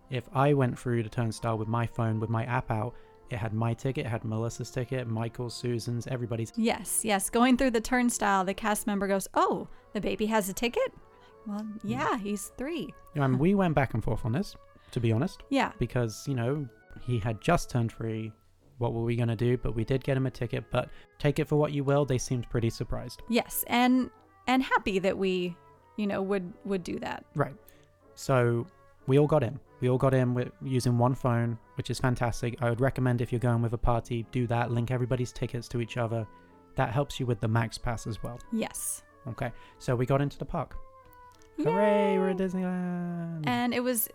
if 0.09 0.29
I 0.33 0.53
went 0.53 0.77
through 0.77 1.03
the 1.03 1.09
turnstile 1.09 1.57
with 1.57 1.67
my 1.67 1.85
phone 1.85 2.19
with 2.19 2.29
my 2.29 2.43
app 2.45 2.69
out, 2.69 2.93
it 3.29 3.37
had 3.37 3.53
my 3.53 3.73
ticket, 3.73 4.05
it 4.05 4.09
had 4.09 4.25
Melissa's 4.25 4.69
ticket, 4.69 5.07
Michael's, 5.07 5.55
Susan's, 5.55 6.05
everybody's. 6.07 6.51
Yes, 6.57 7.05
yes. 7.05 7.29
Going 7.29 7.55
through 7.55 7.71
the 7.71 7.81
turnstile, 7.81 8.43
the 8.43 8.53
cast 8.53 8.85
member 8.87 9.07
goes, 9.07 9.27
"Oh, 9.33 9.69
the 9.93 10.01
baby 10.01 10.25
has 10.25 10.49
a 10.49 10.53
ticket." 10.53 10.93
Well, 11.47 11.65
yeah, 11.83 12.17
he's 12.17 12.47
three. 12.57 12.93
And 13.15 13.39
we 13.39 13.55
went 13.55 13.75
back 13.75 13.93
and 13.93 14.03
forth 14.03 14.25
on 14.25 14.31
this, 14.31 14.55
to 14.91 14.99
be 14.99 15.11
honest, 15.11 15.43
Yeah, 15.49 15.71
because 15.79 16.25
you 16.27 16.35
know 16.35 16.67
he 17.01 17.19
had 17.19 17.41
just 17.41 17.69
turned 17.69 17.91
three. 17.91 18.31
What 18.77 18.93
were 18.93 19.03
we 19.03 19.15
gonna 19.15 19.35
do? 19.35 19.57
But 19.57 19.75
we 19.75 19.83
did 19.85 20.03
get 20.03 20.17
him 20.17 20.25
a 20.25 20.31
ticket. 20.31 20.65
But 20.71 20.89
take 21.19 21.39
it 21.39 21.47
for 21.47 21.55
what 21.55 21.71
you 21.71 21.83
will. 21.83 22.05
They 22.05 22.17
seemed 22.17 22.49
pretty 22.49 22.69
surprised. 22.69 23.21
yes, 23.29 23.63
and 23.67 24.09
and 24.47 24.63
happy 24.63 24.97
that 24.99 25.17
we, 25.17 25.55
you 25.97 26.07
know, 26.07 26.21
would 26.21 26.51
would 26.65 26.83
do 26.83 26.99
that. 26.99 27.25
Right. 27.35 27.55
So 28.15 28.65
we 29.07 29.17
all 29.19 29.27
got 29.27 29.43
in. 29.43 29.59
We 29.81 29.89
all 29.89 29.97
got 29.97 30.13
in 30.13 30.33
with 30.33 30.51
using 30.61 30.97
one 30.97 31.15
phone, 31.15 31.57
which 31.75 31.89
is 31.89 31.99
fantastic. 31.99 32.55
I 32.61 32.69
would 32.69 32.81
recommend 32.81 33.21
if 33.21 33.31
you're 33.31 33.39
going 33.39 33.61
with 33.63 33.73
a 33.73 33.77
party, 33.77 34.25
do 34.31 34.45
that. 34.47 34.71
Link 34.71 34.91
everybody's 34.91 35.31
tickets 35.31 35.67
to 35.69 35.81
each 35.81 35.97
other. 35.97 36.27
That 36.75 36.91
helps 36.91 37.19
you 37.19 37.25
with 37.25 37.39
the 37.39 37.47
Max 37.47 37.77
Pass 37.77 38.05
as 38.07 38.21
well. 38.21 38.39
Yes. 38.53 39.03
Okay. 39.27 39.51
So 39.79 39.95
we 39.95 40.05
got 40.05 40.21
into 40.21 40.37
the 40.37 40.45
park. 40.45 40.75
Hooray! 41.63 42.17
We're 42.17 42.29
at 42.29 42.37
Disneyland. 42.37 43.43
And 43.47 43.73
it 43.73 43.81
was 43.81 44.09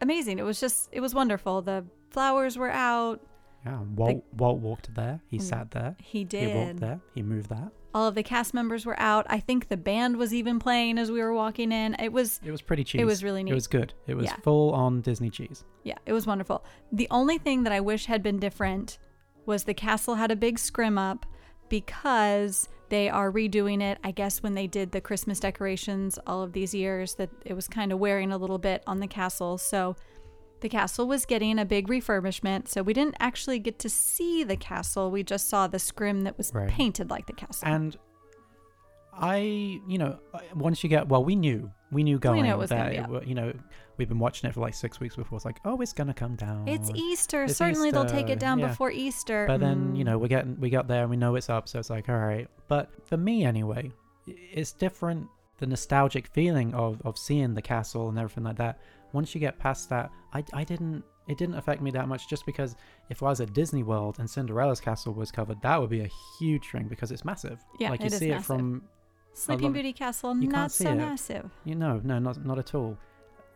amazing. 0.00 0.38
It 0.38 0.44
was 0.44 0.60
just 0.60 0.88
it 0.92 1.00
was 1.00 1.14
wonderful. 1.14 1.62
The 1.62 1.84
flowers 2.10 2.56
were 2.58 2.70
out. 2.70 3.20
yeah. 3.64 3.80
Walt, 3.94 4.24
Walt 4.36 4.58
walked 4.58 4.94
there. 4.94 5.20
He 5.28 5.38
Mm. 5.38 5.42
sat 5.42 5.70
there. 5.70 5.96
He 6.02 6.24
did. 6.24 6.50
He 6.50 6.54
walked 6.56 6.80
there. 6.80 7.00
He 7.14 7.22
moved 7.22 7.48
that. 7.50 7.70
All 7.94 8.08
of 8.08 8.14
the 8.14 8.22
cast 8.22 8.54
members 8.54 8.86
were 8.86 8.98
out. 8.98 9.26
I 9.28 9.38
think 9.38 9.68
the 9.68 9.76
band 9.76 10.16
was 10.16 10.32
even 10.32 10.58
playing 10.58 10.96
as 10.98 11.10
we 11.10 11.20
were 11.20 11.34
walking 11.34 11.70
in. 11.72 11.94
It 11.98 12.10
was 12.12 12.40
It 12.44 12.50
was 12.50 12.62
pretty 12.62 12.84
cheese. 12.84 13.00
it 13.02 13.04
was 13.04 13.22
really 13.22 13.42
neat. 13.44 13.50
It 13.52 13.54
was 13.54 13.66
good. 13.66 13.92
It 14.06 14.14
was 14.14 14.26
Yeah. 14.26 14.36
full 14.42 14.72
on 14.72 15.00
Disney 15.02 15.28
cheese. 15.30 15.64
yeah, 15.84 15.98
it 16.06 16.12
was 16.14 16.26
wonderful. 16.26 16.64
The 16.90 17.06
only 17.10 17.36
thing 17.38 17.64
that 17.64 17.72
I 17.72 17.80
wish 17.80 18.06
had 18.06 18.22
been 18.22 18.38
different 18.38 18.98
was 19.46 19.64
the 19.64 19.74
castle 19.74 20.14
had 20.16 20.30
a 20.30 20.36
big 20.36 20.58
scrim 20.58 20.96
up 20.98 21.26
because 21.68 22.68
they 22.92 23.08
are 23.08 23.32
redoing 23.32 23.80
it. 23.80 23.96
I 24.04 24.10
guess 24.10 24.42
when 24.42 24.52
they 24.52 24.66
did 24.66 24.92
the 24.92 25.00
Christmas 25.00 25.40
decorations 25.40 26.18
all 26.26 26.42
of 26.42 26.52
these 26.52 26.74
years 26.74 27.14
that 27.14 27.30
it 27.42 27.54
was 27.54 27.66
kind 27.66 27.90
of 27.90 27.98
wearing 27.98 28.30
a 28.32 28.36
little 28.36 28.58
bit 28.58 28.82
on 28.86 29.00
the 29.00 29.06
castle. 29.06 29.56
So 29.56 29.96
the 30.60 30.68
castle 30.68 31.08
was 31.08 31.24
getting 31.24 31.58
a 31.58 31.64
big 31.64 31.88
refurbishment. 31.88 32.68
So 32.68 32.82
we 32.82 32.92
didn't 32.92 33.14
actually 33.18 33.60
get 33.60 33.78
to 33.78 33.88
see 33.88 34.44
the 34.44 34.56
castle. 34.56 35.10
We 35.10 35.22
just 35.22 35.48
saw 35.48 35.66
the 35.68 35.78
scrim 35.78 36.20
that 36.24 36.36
was 36.36 36.52
Right. 36.52 36.68
painted 36.68 37.08
like 37.08 37.24
the 37.24 37.32
castle. 37.32 37.66
And 37.66 37.96
I, 39.14 39.38
you 39.88 39.96
know, 39.96 40.18
once 40.54 40.84
you 40.84 40.90
get 40.90 41.08
well, 41.08 41.24
we 41.24 41.34
knew, 41.34 41.70
we 41.92 42.02
knew 42.02 42.18
going 42.18 42.42
knew 42.42 42.50
it 42.50 42.58
was 42.58 42.70
that 42.70 42.92
it, 42.94 42.98
up. 42.98 43.26
you 43.26 43.34
know, 43.34 43.52
we've 43.98 44.08
been 44.08 44.18
watching 44.18 44.48
it 44.48 44.54
for 44.54 44.60
like 44.60 44.74
six 44.74 44.98
weeks 44.98 45.14
before. 45.14 45.36
It's 45.36 45.44
like, 45.44 45.60
oh, 45.64 45.80
it's 45.80 45.92
gonna 45.92 46.14
come 46.14 46.34
down. 46.34 46.66
it's 46.66 46.90
Easter. 46.94 47.44
It's 47.44 47.56
Certainly 47.56 47.90
they'll 47.92 48.04
take 48.06 48.30
it 48.30 48.40
down 48.40 48.58
yeah. 48.58 48.68
before 48.68 48.90
Easter. 48.90 49.46
But 49.46 49.60
then 49.60 49.94
you 49.94 50.02
Mm. 50.02 50.06
know 50.06 50.18
we 50.18 50.28
get 50.28 50.46
we 50.58 50.70
got 50.70 50.88
there 50.88 51.02
and 51.02 51.10
we 51.10 51.16
know 51.16 51.36
it's 51.36 51.48
up, 51.50 51.68
so 51.68 51.78
it's 51.78 51.90
like 51.90 52.08
all 52.08 52.16
right. 52.18 52.48
But 52.66 52.90
for 53.06 53.16
me 53.16 53.44
anyway, 53.44 53.92
it's 54.26 54.72
different. 54.72 55.26
The 55.58 55.66
nostalgic 55.66 56.26
feeling 56.28 56.74
of 56.74 57.00
of 57.04 57.16
seeing 57.18 57.54
the 57.54 57.62
castle 57.62 58.08
and 58.08 58.18
everything 58.18 58.44
like 58.44 58.56
that. 58.56 58.80
Once 59.12 59.34
you 59.34 59.40
get 59.40 59.58
past 59.58 59.88
that, 59.90 60.10
I 60.32 60.42
I 60.52 60.64
didn't. 60.64 61.04
It 61.28 61.38
didn't 61.38 61.54
affect 61.54 61.80
me 61.80 61.92
that 61.92 62.08
much 62.08 62.28
just 62.28 62.44
because 62.46 62.74
if 63.08 63.22
I 63.22 63.26
was 63.26 63.40
at 63.40 63.52
Disney 63.52 63.84
World 63.84 64.18
and 64.18 64.28
Cinderella's 64.28 64.80
castle 64.80 65.12
was 65.14 65.30
covered, 65.30 65.62
that 65.62 65.80
would 65.80 65.88
be 65.90 66.00
a 66.00 66.10
huge 66.40 66.68
thing 66.72 66.88
because 66.88 67.12
it's 67.12 67.24
massive. 67.24 67.60
Yeah, 67.78 67.90
like 67.90 68.00
you 68.00 68.06
it 68.06 68.12
see 68.14 68.26
it 68.30 68.30
massive. 68.32 68.46
from 68.46 68.82
Sleeping 69.34 69.64
love- 69.64 69.72
Beauty 69.74 69.92
Castle, 69.92 70.34
not 70.34 70.70
so 70.72 70.90
it. 70.90 70.94
massive. 70.96 71.50
you 71.64 71.74
know, 71.74 72.00
no, 72.04 72.18
not 72.18 72.44
not 72.44 72.58
at 72.58 72.74
all. 72.74 72.96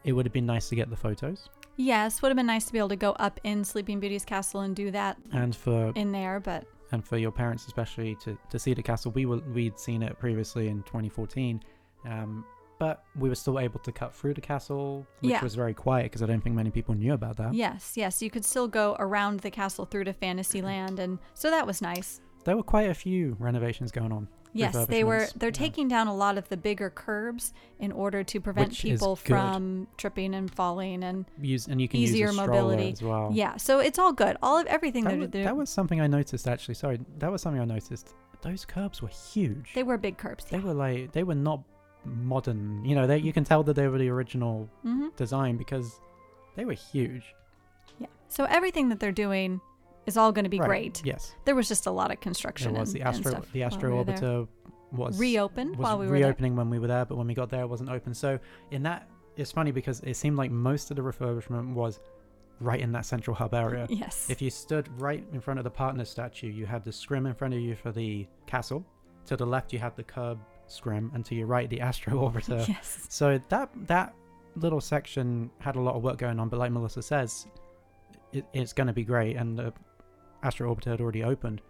It 0.05 0.13
would 0.13 0.25
have 0.25 0.33
been 0.33 0.47
nice 0.47 0.69
to 0.69 0.77
get 0.77 0.89
the 0.89 0.97
photos 0.97 1.49
Yes, 1.79 2.23
would 2.23 2.29
have 2.29 2.37
been 2.37 2.47
nice 2.47 2.65
to 2.67 2.73
be 2.73 2.79
able 2.79 2.89
to 2.91 2.97
go 2.97 3.11
up 3.13 3.39
in 3.45 3.63
Sleeping 3.65 3.99
Beauty's 4.01 4.25
castle 4.25 4.61
and 4.61 4.75
do 4.75 4.91
that 4.93 5.17
and 5.33 5.55
for 5.55 5.93
in 5.97 6.13
there, 6.13 6.41
but 6.41 6.65
and 6.93 7.05
for 7.05 7.17
your 7.19 7.33
parents 7.33 7.67
especially 7.67 8.15
to, 8.23 8.39
to 8.51 8.59
see 8.59 8.73
the 8.73 8.83
castle 8.83 9.11
we 9.13 9.27
were 9.27 9.39
we'd 9.53 9.79
seen 9.79 10.03
it 10.03 10.17
previously 10.21 10.69
in 10.69 10.83
2014 10.85 11.61
um, 12.09 12.45
but 12.79 13.03
we 13.19 13.29
were 13.29 13.35
still 13.35 13.59
able 13.59 13.81
to 13.81 13.91
cut 13.91 14.15
through 14.15 14.35
the 14.35 14.41
castle 14.41 15.05
which 15.21 15.33
Yeah. 15.33 15.43
was 15.43 15.57
very 15.57 15.75
quiet 15.75 16.05
because 16.05 16.23
i 16.23 16.27
don't 16.27 16.41
think 16.43 16.55
many 16.55 16.71
people 16.71 16.95
knew 16.95 17.13
about 17.15 17.37
that 17.39 17.53
yes, 17.55 17.95
yes, 17.97 18.23
you 18.23 18.31
could 18.31 18.45
still 18.45 18.69
go 18.69 18.95
around 19.01 19.41
the 19.41 19.51
castle 19.51 19.85
through 19.85 20.05
to 20.05 20.13
Fantasyland, 20.13 21.01
and 21.01 21.19
so 21.35 21.51
that 21.51 21.67
was 21.67 21.83
nice. 21.83 22.21
there 22.45 22.57
were 22.57 22.63
quite 22.63 22.89
a 22.89 22.95
few 22.95 23.37
renovations 23.41 23.91
going 23.91 24.13
on. 24.13 24.29
Yes, 24.59 24.87
they 24.87 25.05
were. 25.05 25.27
They're 25.37 25.49
yeah. 25.49 25.53
taking 25.53 25.89
down 25.89 26.07
a 26.07 26.15
lot 26.15 26.39
of 26.39 26.49
the 26.49 26.57
bigger 26.57 26.91
curbs 26.91 27.53
in 27.79 27.93
order 27.93 28.23
to 28.25 28.41
prevent 28.41 28.71
Which 28.71 28.83
people 28.83 29.17
from 29.17 29.87
tripping 29.97 30.35
and 30.35 30.53
falling 30.53 31.03
and 31.05 31.25
Use 31.41 31.67
and 31.69 31.81
you 31.81 31.89
can 31.89 32.01
easier 32.01 32.33
mobility. 32.33 32.93
as 32.93 33.03
well. 33.03 33.31
yeah. 33.33 33.57
So 33.57 33.81
it's 33.81 33.99
all 33.99 34.13
good. 34.13 34.37
All 34.43 34.59
of 34.59 34.67
everything 34.67 35.05
that 35.05 35.11
they're 35.11 35.19
was, 35.21 35.29
doing. 35.31 35.45
that 35.45 35.57
was 35.57 35.71
something 35.71 36.01
I 36.01 36.07
noticed 36.07 36.47
actually. 36.49 36.75
Sorry, 36.75 36.99
that 37.19 37.31
was 37.31 37.43
something 37.43 37.61
I 37.61 37.65
noticed. 37.65 38.15
Those 38.43 38.65
curbs 38.65 39.03
were 39.03 39.09
huge. 39.09 39.73
they 39.75 39.83
were 39.83 39.99
big 39.99 40.19
curbs. 40.19 40.45
They 40.45 40.59
were 40.61 40.75
like 40.75 41.13
they 41.13 41.23
were 41.25 41.35
not 41.35 41.61
modern. 42.05 42.85
You 42.85 42.95
know, 42.95 43.07
they 43.07 43.19
you 43.19 43.33
can 43.33 43.45
tell 43.45 43.63
that 43.65 43.75
they 43.75 43.89
were 43.89 43.99
the 43.99 44.09
original 44.09 44.69
hmm 44.83 45.09
design 45.17 45.57
because 45.57 46.01
they 46.55 46.65
were 46.65 46.73
huge. 46.75 47.35
Yeah. 47.99 48.07
So 48.29 48.45
everything 48.45 48.89
that 48.91 49.01
they're 49.01 49.13
doing 49.13 49.61
is 50.07 50.17
all 50.17 50.33
going 50.33 50.45
to 50.45 50.49
be 50.51 50.59
Right, 50.61 50.67
great. 50.69 51.03
Yes, 51.05 51.35
There 51.45 51.55
was 51.55 51.69
just 51.69 51.87
a 51.87 51.91
lot 51.91 52.11
of 52.11 52.21
construction. 52.21 52.73
there 52.73 52.81
was 52.81 52.95
and, 52.95 53.03
the 53.03 53.07
Astro 53.09 53.43
the 53.53 53.63
Astro 53.63 54.03
we. 54.05 54.13
Orbiter 54.13 54.49
was 54.93 55.19
reopened 55.19 55.77
was 55.77 55.85
while 55.85 55.99
we 55.99 56.07
were 56.07 56.13
there. 56.13 56.27
reopening 56.27 56.55
when 56.57 56.71
we 56.71 56.79
were 56.79 56.87
there, 56.87 57.05
but 57.05 57.17
when 57.17 57.27
we 57.27 57.35
got 57.35 57.51
there, 57.51 57.63
it 57.63 57.67
wasn't 57.69 57.91
open. 57.91 58.15
So 58.15 58.39
in 58.71 58.83
that, 58.85 59.09
it's 59.37 59.53
funny 59.53 59.73
because 59.73 60.01
it 60.01 60.15
seemed 60.17 60.37
like 60.37 60.51
most 60.51 60.91
of 60.91 60.97
the 60.97 61.03
refurbishment 61.03 61.75
was 61.75 62.01
right 62.61 62.81
in 62.81 62.93
that 62.93 63.05
central 63.05 63.35
hub 63.35 63.53
area. 63.53 63.87
Yes. 63.91 64.31
If 64.31 64.41
you 64.41 64.49
stood 64.51 64.89
right 65.01 65.25
in 65.33 65.41
front 65.41 65.59
of 65.61 65.65
the 65.65 65.71
partner 65.71 66.05
statue, 66.05 66.49
you 66.49 66.65
had 66.67 66.85
the 66.85 66.93
scrim 66.93 67.27
in 67.27 67.35
front 67.35 67.53
of 67.53 67.61
you 67.61 67.75
for 67.75 67.93
the 67.93 68.27
castle. 68.47 68.85
To 69.27 69.37
the 69.37 69.45
left, 69.47 69.73
you 69.73 69.79
had 69.81 69.97
the 69.97 70.05
curb 70.05 70.39
scrim, 70.69 71.11
and 71.15 71.25
to 71.27 71.35
your 71.35 71.47
right, 71.49 71.69
the 71.69 71.81
Astro 71.89 72.15
Orbiter. 72.31 72.67
yes. 72.69 73.07
So 73.11 73.41
that 73.49 73.71
that 73.89 74.15
little 74.55 74.81
section 74.81 75.51
had 75.59 75.77
a 75.77 75.81
lot 75.81 75.97
of 75.97 76.03
work 76.03 76.17
going 76.17 76.39
on, 76.41 76.49
but 76.49 76.59
like 76.61 76.71
Melissa 76.71 77.03
says, 77.03 77.47
it, 78.33 78.47
it's 78.55 78.73
going 78.73 78.87
to 78.87 78.93
be 78.93 79.05
great, 79.05 79.37
and 79.37 79.59
the 79.59 79.73
Astro 80.43 80.75
Orbiter 80.75 80.91
had 80.93 81.01
already 81.01 81.25
opened. 81.25 81.61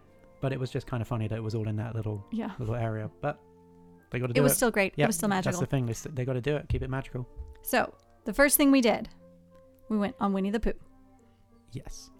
But 0.41 0.53
it 0.53 0.61
was 0.61 0.71
just 0.71 0.87
kind 0.87 1.01
of 1.01 1.09
funny 1.09 1.29
that 1.29 1.37
it 1.37 1.43
was 1.43 1.55
all 1.55 1.67
in 1.67 1.77
that 1.77 1.95
little 1.95 2.25
Yeah. 2.31 2.51
little 2.59 2.75
area. 2.75 3.11
But 3.23 3.39
they 4.11 4.19
got 4.19 4.27
to 4.27 4.33
It 4.33 4.35
do 4.35 4.41
it. 4.41 4.45
was 4.45 4.55
still 4.57 4.71
great. 4.71 4.93
Yeah, 4.97 5.05
it 5.05 5.09
was 5.09 5.17
still 5.17 5.29
magical. 5.31 5.53
That's 5.59 5.61
the 5.61 5.67
thing. 5.67 5.87
They, 5.87 5.95
they 6.15 6.25
got 6.27 6.35
to 6.35 6.41
do 6.43 6.57
it. 6.57 6.69
Keep 6.69 6.83
it 6.83 6.91
magical. 6.91 7.27
So 7.63 7.93
the 8.25 8.33
first 8.35 8.57
thing 8.57 8.71
we 8.71 8.81
did, 8.83 9.09
we 9.89 9.97
went 9.97 10.15
on 10.21 10.33
Winnie 10.33 10.51
the 10.51 10.61
Pooh. 10.61 10.75
Yes. 11.73 12.11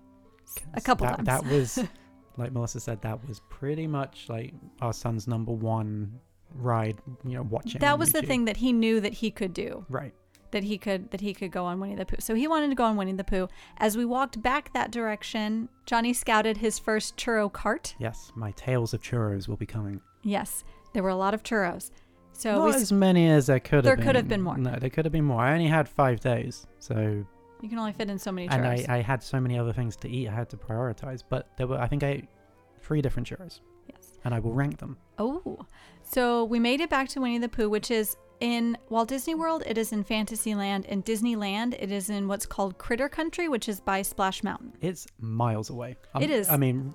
A 0.75 0.81
couple 0.81 1.07
that, 1.07 1.17
times. 1.17 1.27
That 1.27 1.45
was, 1.47 1.79
like 2.39 2.53
Melissa 2.53 2.81
said, 2.81 3.03
that 3.03 3.27
was 3.29 3.41
pretty 3.51 3.87
much 3.87 4.27
like 4.29 4.55
our 4.81 4.93
son's 4.93 5.29
number 5.29 5.53
one 5.53 6.19
ride. 6.55 6.97
You 7.25 7.35
know, 7.35 7.43
watching. 7.43 7.81
That 7.81 7.99
was 7.99 8.13
the 8.13 8.23
thing 8.23 8.47
that 8.47 8.57
he 8.57 8.73
knew 8.73 9.01
that 9.01 9.13
he 9.13 9.31
could 9.31 9.53
do. 9.53 9.85
Right. 9.89 10.15
That 10.51 10.65
he 10.65 10.79
could 10.79 11.11
that 11.11 11.21
he 11.21 11.35
could 11.35 11.51
go 11.51 11.65
on 11.65 11.81
Winnie 11.81 11.95
the 11.95 12.07
Pooh. 12.07 12.17
So 12.21 12.35
he 12.35 12.47
wanted 12.49 12.69
to 12.69 12.75
go 12.75 12.85
on 12.85 12.97
Winnie 12.97 13.13
the 13.13 13.25
Pooh. 13.25 13.49
As 13.79 13.97
we 13.97 14.05
walked 14.05 14.43
back 14.43 14.73
that 14.73 14.91
direction, 14.91 15.69
Johnny 15.85 16.13
scouted 16.13 16.59
his 16.59 16.79
first 16.79 17.17
churro 17.17 17.53
cart. 17.53 17.95
Yes. 17.99 18.33
My 18.35 18.53
tales 18.53 18.95
of 18.95 19.03
churros 19.03 19.49
will 19.49 19.57
be 19.57 19.67
coming. 19.67 20.01
Yes, 20.23 20.65
there 20.93 21.03
were 21.03 21.11
a 21.11 21.17
lot 21.17 21.35
of 21.35 21.43
churros. 21.43 21.91
So 22.33 22.53
Not 22.53 22.75
we, 22.77 22.83
as 22.83 22.93
many 22.93 23.29
as 23.31 23.47
there 23.47 23.61
could 23.61 23.85
There 23.85 23.93
have 23.93 23.99
been. 23.99 24.07
could 24.07 24.17
have 24.17 24.29
been 24.29 24.43
more. 24.43 24.59
No, 24.59 24.77
there 24.79 24.91
could 24.91 25.05
have 25.07 25.13
been 25.13 25.25
more. 25.25 25.41
I 25.41 25.53
only 25.53 25.69
had 25.69 25.89
five 25.89 26.21
days, 26.21 26.67
so 26.79 27.25
you 27.63 27.69
can 27.69 27.79
only 27.79 27.93
fit 27.93 28.11
in 28.11 28.19
so 28.19 28.31
many 28.31 28.49
and 28.49 28.67
I. 28.67 28.85
I 28.89 29.01
had 29.01 29.23
so 29.23 29.41
many 29.41 29.59
other 29.59 29.73
things 29.73 29.97
to 29.97 30.09
eat. 30.09 30.29
I 30.29 30.35
had 30.35 30.51
to 30.51 30.57
prioritize, 30.57 31.23
but 31.29 31.49
there 31.57 31.67
were 31.67 31.79
I 31.79 31.89
think 31.89 32.03
I 32.03 32.09
ate 32.09 32.29
three 32.83 33.01
different 33.01 33.29
churros, 33.29 33.61
yes. 33.89 34.19
and 34.25 34.35
I 34.35 34.39
will 34.39 34.53
rank 34.53 34.79
them. 34.79 34.99
Oh, 35.19 35.59
so 36.03 36.45
we 36.45 36.61
made 36.61 36.81
it 36.81 36.91
back 36.91 37.09
to 37.11 37.21
Winnie 37.21 37.39
the 37.39 37.49
Pooh, 37.49 37.71
which 37.71 37.91
is 37.91 38.17
in 38.41 38.77
Walt 38.89 39.09
Disney 39.09 39.35
World. 39.35 39.63
It 39.67 39.79
is 39.79 39.93
in 39.93 40.05
Fantasyland. 40.05 40.85
In 40.87 41.03
Disneyland, 41.03 41.75
it 41.81 41.91
is 41.91 42.11
in 42.11 42.29
what's 42.29 42.47
called 42.47 42.79
Critter 42.79 43.09
Country, 43.09 43.49
which 43.49 43.69
is 43.69 43.81
by 43.81 44.03
Splash 44.03 44.43
Mountain. 44.43 44.73
It's 44.81 45.07
miles 45.19 45.71
away. 45.71 45.97
Um, 46.15 46.23
It 46.23 46.31
is 46.31 46.49
I 46.49 46.57
mean, 46.57 46.95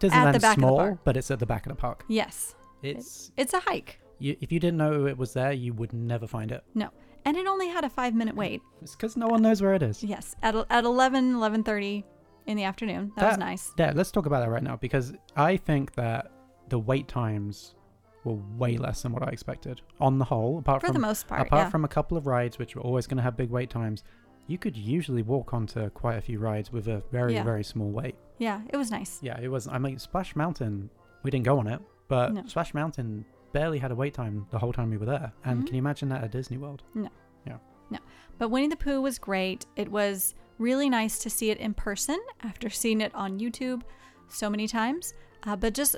Disneyland's 0.00 0.38
back 0.38 0.56
of 0.56 0.62
the 0.62 0.68
small, 0.68 0.98
but 1.04 1.16
it's 1.16 1.30
at 1.30 1.38
the 1.38 1.46
back 1.46 1.66
of 1.66 1.70
the 1.70 1.76
park. 1.76 2.04
Yes, 2.08 2.54
It's 2.82 3.30
it's 3.36 3.54
a 3.54 3.60
hike. 3.60 4.00
you, 4.18 4.36
if 4.40 4.50
you 4.52 4.60
didn't 4.60 4.78
know 4.78 5.06
it 5.06 5.16
was 5.18 5.32
there, 5.32 5.52
you 5.52 5.72
would 5.74 5.92
never 5.92 6.26
find 6.26 6.52
it. 6.52 6.62
No, 6.74 6.90
and 7.24 7.36
it 7.36 7.46
only 7.46 7.68
had 7.68 7.84
a 7.84 7.90
five 7.90 8.14
minute 8.14 8.34
wait. 8.34 8.60
It's 8.82 8.94
because 8.94 9.16
no 9.16 9.26
one 9.28 9.42
knows 9.42 9.62
where 9.62 9.74
it 9.74 9.82
is. 9.82 10.02
Yes, 10.02 10.34
at 10.42 10.54
at 10.70 10.84
11, 10.84 11.34
11.30 11.34 12.04
in 12.46 12.56
the 12.56 12.64
afternoon. 12.64 13.12
That, 13.16 13.28
was 13.30 13.38
nice. 13.38 13.72
Yeah, 13.78 13.92
let's 13.94 14.10
talk 14.10 14.26
about 14.26 14.40
that 14.40 14.50
right 14.50 14.62
now 14.62 14.76
because 14.76 15.12
I 15.36 15.56
think 15.56 15.94
that 15.94 16.30
the 16.68 16.78
wait 16.78 17.08
times 17.08 17.74
were 18.24 18.34
way 18.58 18.76
less 18.76 19.02
than 19.02 19.12
what 19.12 19.22
I 19.22 19.30
expected. 19.30 19.80
On 20.00 20.18
the 20.18 20.24
whole, 20.24 20.58
apart 20.58 20.80
For 20.80 20.88
from 20.88 20.94
the 20.94 21.00
most 21.00 21.26
part, 21.28 21.42
apart 21.46 21.66
yeah. 21.66 21.70
from 21.70 21.84
a 21.84 21.88
couple 21.88 22.16
of 22.16 22.26
rides 22.26 22.58
which 22.58 22.74
were 22.74 22.82
always 22.82 23.06
going 23.06 23.16
to 23.18 23.22
have 23.22 23.36
big 23.36 23.50
wait 23.50 23.70
times, 23.70 24.02
you 24.46 24.58
could 24.58 24.76
usually 24.76 25.22
walk 25.22 25.54
onto 25.54 25.88
quite 25.90 26.16
a 26.16 26.20
few 26.20 26.38
rides 26.38 26.72
with 26.72 26.88
a 26.88 27.02
very 27.12 27.34
Yeah. 27.34 27.44
very 27.44 27.64
small 27.64 27.90
wait. 27.90 28.14
yeah, 28.38 28.60
it 28.70 28.76
was 28.76 28.90
nice. 28.90 29.18
Yeah, 29.22 29.38
it 29.40 29.48
was. 29.48 29.68
I 29.68 29.78
mean, 29.78 29.98
Splash 29.98 30.34
Mountain, 30.36 30.90
we 31.22 31.30
didn't 31.30 31.44
go 31.46 31.58
on 31.58 31.66
it, 31.66 31.80
but 32.08 32.32
No. 32.34 32.42
Splash 32.46 32.74
Mountain 32.74 33.24
barely 33.52 33.78
had 33.78 33.90
a 33.90 33.94
wait 33.94 34.12
time 34.14 34.46
the 34.50 34.58
whole 34.58 34.72
time 34.72 34.90
we 34.90 34.96
were 34.96 35.06
there. 35.06 35.32
And 35.44 35.62
Mhm. 35.62 35.66
can 35.66 35.74
you 35.76 35.78
imagine 35.78 36.08
that 36.08 36.24
at 36.24 36.30
Disney 36.32 36.56
World? 36.58 36.82
No. 36.94 37.08
Yeah. 37.46 37.58
No. 37.90 37.98
But 38.38 38.48
Winnie 38.50 38.66
the 38.68 38.76
Pooh 38.76 39.00
was 39.00 39.18
great. 39.18 39.66
It 39.76 39.90
was 39.90 40.34
really 40.58 40.88
nice 40.90 41.18
to 41.20 41.30
see 41.30 41.50
it 41.50 41.58
in 41.58 41.72
person 41.74 42.18
after 42.42 42.68
seeing 42.70 43.00
it 43.00 43.14
on 43.14 43.38
YouTube 43.38 43.82
so 44.28 44.50
many 44.50 44.66
times. 44.66 45.14
Uh, 45.44 45.54
but 45.56 45.74
just 45.74 45.96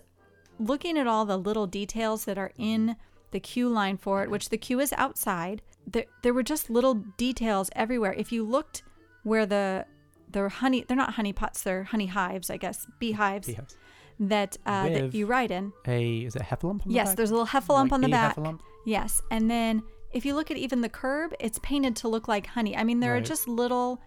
looking 0.58 0.98
at 0.98 1.06
all 1.06 1.24
the 1.24 1.36
little 1.36 1.66
details 1.66 2.24
that 2.24 2.38
are 2.38 2.52
in 2.58 2.96
the 3.32 3.40
queue 3.40 3.68
line 3.68 3.96
for 3.96 4.22
it, 4.22 4.30
which 4.30 4.48
the 4.48 4.56
queue 4.58 4.80
is 4.80 4.92
outside, 4.96 5.62
there, 5.86 6.04
there 6.22 6.32
were 6.34 6.42
just 6.42 6.70
little 6.70 6.94
details 6.94 7.70
everywhere. 7.74 8.12
If 8.14 8.32
you 8.32 8.44
looked 8.44 8.82
where 9.24 9.46
the 9.46 9.86
the 10.30 10.48
honey, 10.48 10.84
they're 10.86 10.96
not 10.96 11.14
honey 11.14 11.32
pots, 11.32 11.62
they're 11.62 11.84
honey 11.84 12.06
hives, 12.06 12.50
I 12.50 12.56
guess, 12.56 12.86
beehives 12.98 13.46
Beehives. 13.46 13.76
that 14.20 14.56
uh, 14.66 14.88
that 14.88 15.14
you 15.14 15.26
ride 15.26 15.50
in. 15.50 15.72
A 15.86 16.18
is 16.18 16.34
it 16.36 16.42
heffalump 16.42 16.82
on 16.82 16.88
the 16.88 16.94
Yes, 16.94 17.14
there's 17.14 17.30
a 17.30 17.34
little 17.34 17.46
heffalump 17.46 17.84
Like 17.84 17.92
on 17.92 18.00
the 18.00 18.08
back. 18.08 18.36
heffalump? 18.36 18.60
Yes, 18.84 19.20
and 19.30 19.50
then 19.50 19.82
if 20.12 20.24
you 20.24 20.34
look 20.34 20.50
at 20.50 20.56
even 20.56 20.80
the 20.80 20.88
curb, 20.88 21.34
it's 21.40 21.58
painted 21.60 21.94
to 21.96 22.08
look 22.08 22.26
like 22.28 22.46
honey. 22.46 22.76
I 22.76 22.84
mean, 22.84 23.00
there 23.00 23.14
are 23.16 23.20
just 23.20 23.46
little 23.48 24.00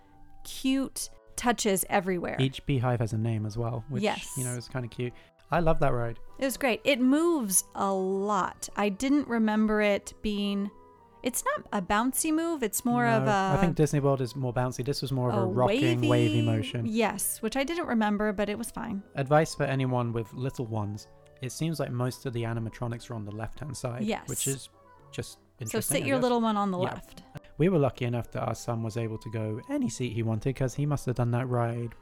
cute 0.43 1.09
touches 1.35 1.85
everywhere. 1.89 2.35
Each 2.39 2.65
beehive 2.65 2.99
has 2.99 3.13
a 3.13 3.17
name 3.17 3.45
as 3.45 3.57
well, 3.57 3.83
which 3.89 4.03
Yes. 4.03 4.29
you 4.37 4.43
know 4.43 4.51
is 4.53 4.67
kind 4.67 4.83
of 4.85 4.91
cute. 4.91 5.13
I 5.51 5.59
love 5.59 5.79
that 5.79 5.93
ride. 5.93 6.19
It 6.37 6.45
was 6.45 6.57
great. 6.57 6.81
It 6.83 7.01
moves 7.01 7.63
a 7.75 7.91
lot. 7.91 8.69
I 8.75 8.89
didn't 8.89 9.27
remember 9.27 9.81
it 9.81 10.13
being. 10.21 10.69
It's 11.21 11.43
not 11.43 11.67
a 11.73 11.81
bouncy 11.81 12.33
move. 12.33 12.63
It's 12.63 12.85
more 12.85 13.05
of 13.05 13.27
a. 13.27 13.55
I 13.57 13.57
think 13.59 13.75
Disney 13.75 13.99
World 13.99 14.21
is 14.21 14.35
more 14.35 14.53
bouncy. 14.53 14.85
This 14.85 15.01
was 15.01 15.11
more 15.11 15.29
of 15.29 15.35
a, 15.37 15.41
a 15.41 15.45
rocking, 15.45 16.07
wavy, 16.07 16.41
motion. 16.41 16.85
Yes, 16.85 17.41
which 17.41 17.57
I 17.57 17.63
didn't 17.65 17.87
remember, 17.87 18.31
but 18.31 18.47
it 18.47 18.57
was 18.57 18.71
fine. 18.71 19.03
Advice 19.15 19.53
for 19.53 19.63
anyone 19.63 20.13
with 20.13 20.31
little 20.33 20.65
ones: 20.65 21.07
It 21.41 21.51
seems 21.51 21.79
like 21.79 21.91
most 21.91 22.25
of 22.25 22.31
the 22.33 22.43
animatronics 22.43 23.09
are 23.09 23.15
on 23.15 23.25
the 23.25 23.31
left-hand 23.35 23.75
side, 23.75 24.03
Yes. 24.03 24.29
which 24.29 24.47
is 24.47 24.69
just 25.11 25.39
So 25.65 25.81
sit 25.81 26.05
your 26.05 26.19
little 26.19 26.39
one 26.39 26.55
on 26.55 26.71
the 26.71 26.77
Yeah. 26.79 26.93
left. 26.93 27.23
We 27.57 27.67
were 27.67 27.79
lucky 27.79 28.05
enough 28.05 28.31
that 28.31 28.43
our 28.47 28.55
son 28.55 28.81
was 28.83 28.95
able 28.95 29.17
to 29.17 29.29
go 29.29 29.59
any 29.69 29.89
seat 29.89 30.13
he 30.13 30.23
wanted 30.23 30.53
because 30.53 30.75
he 30.75 30.85
must 30.85 31.05
have 31.07 31.15
done 31.15 31.31
that 31.31 31.49
ride 31.49 31.95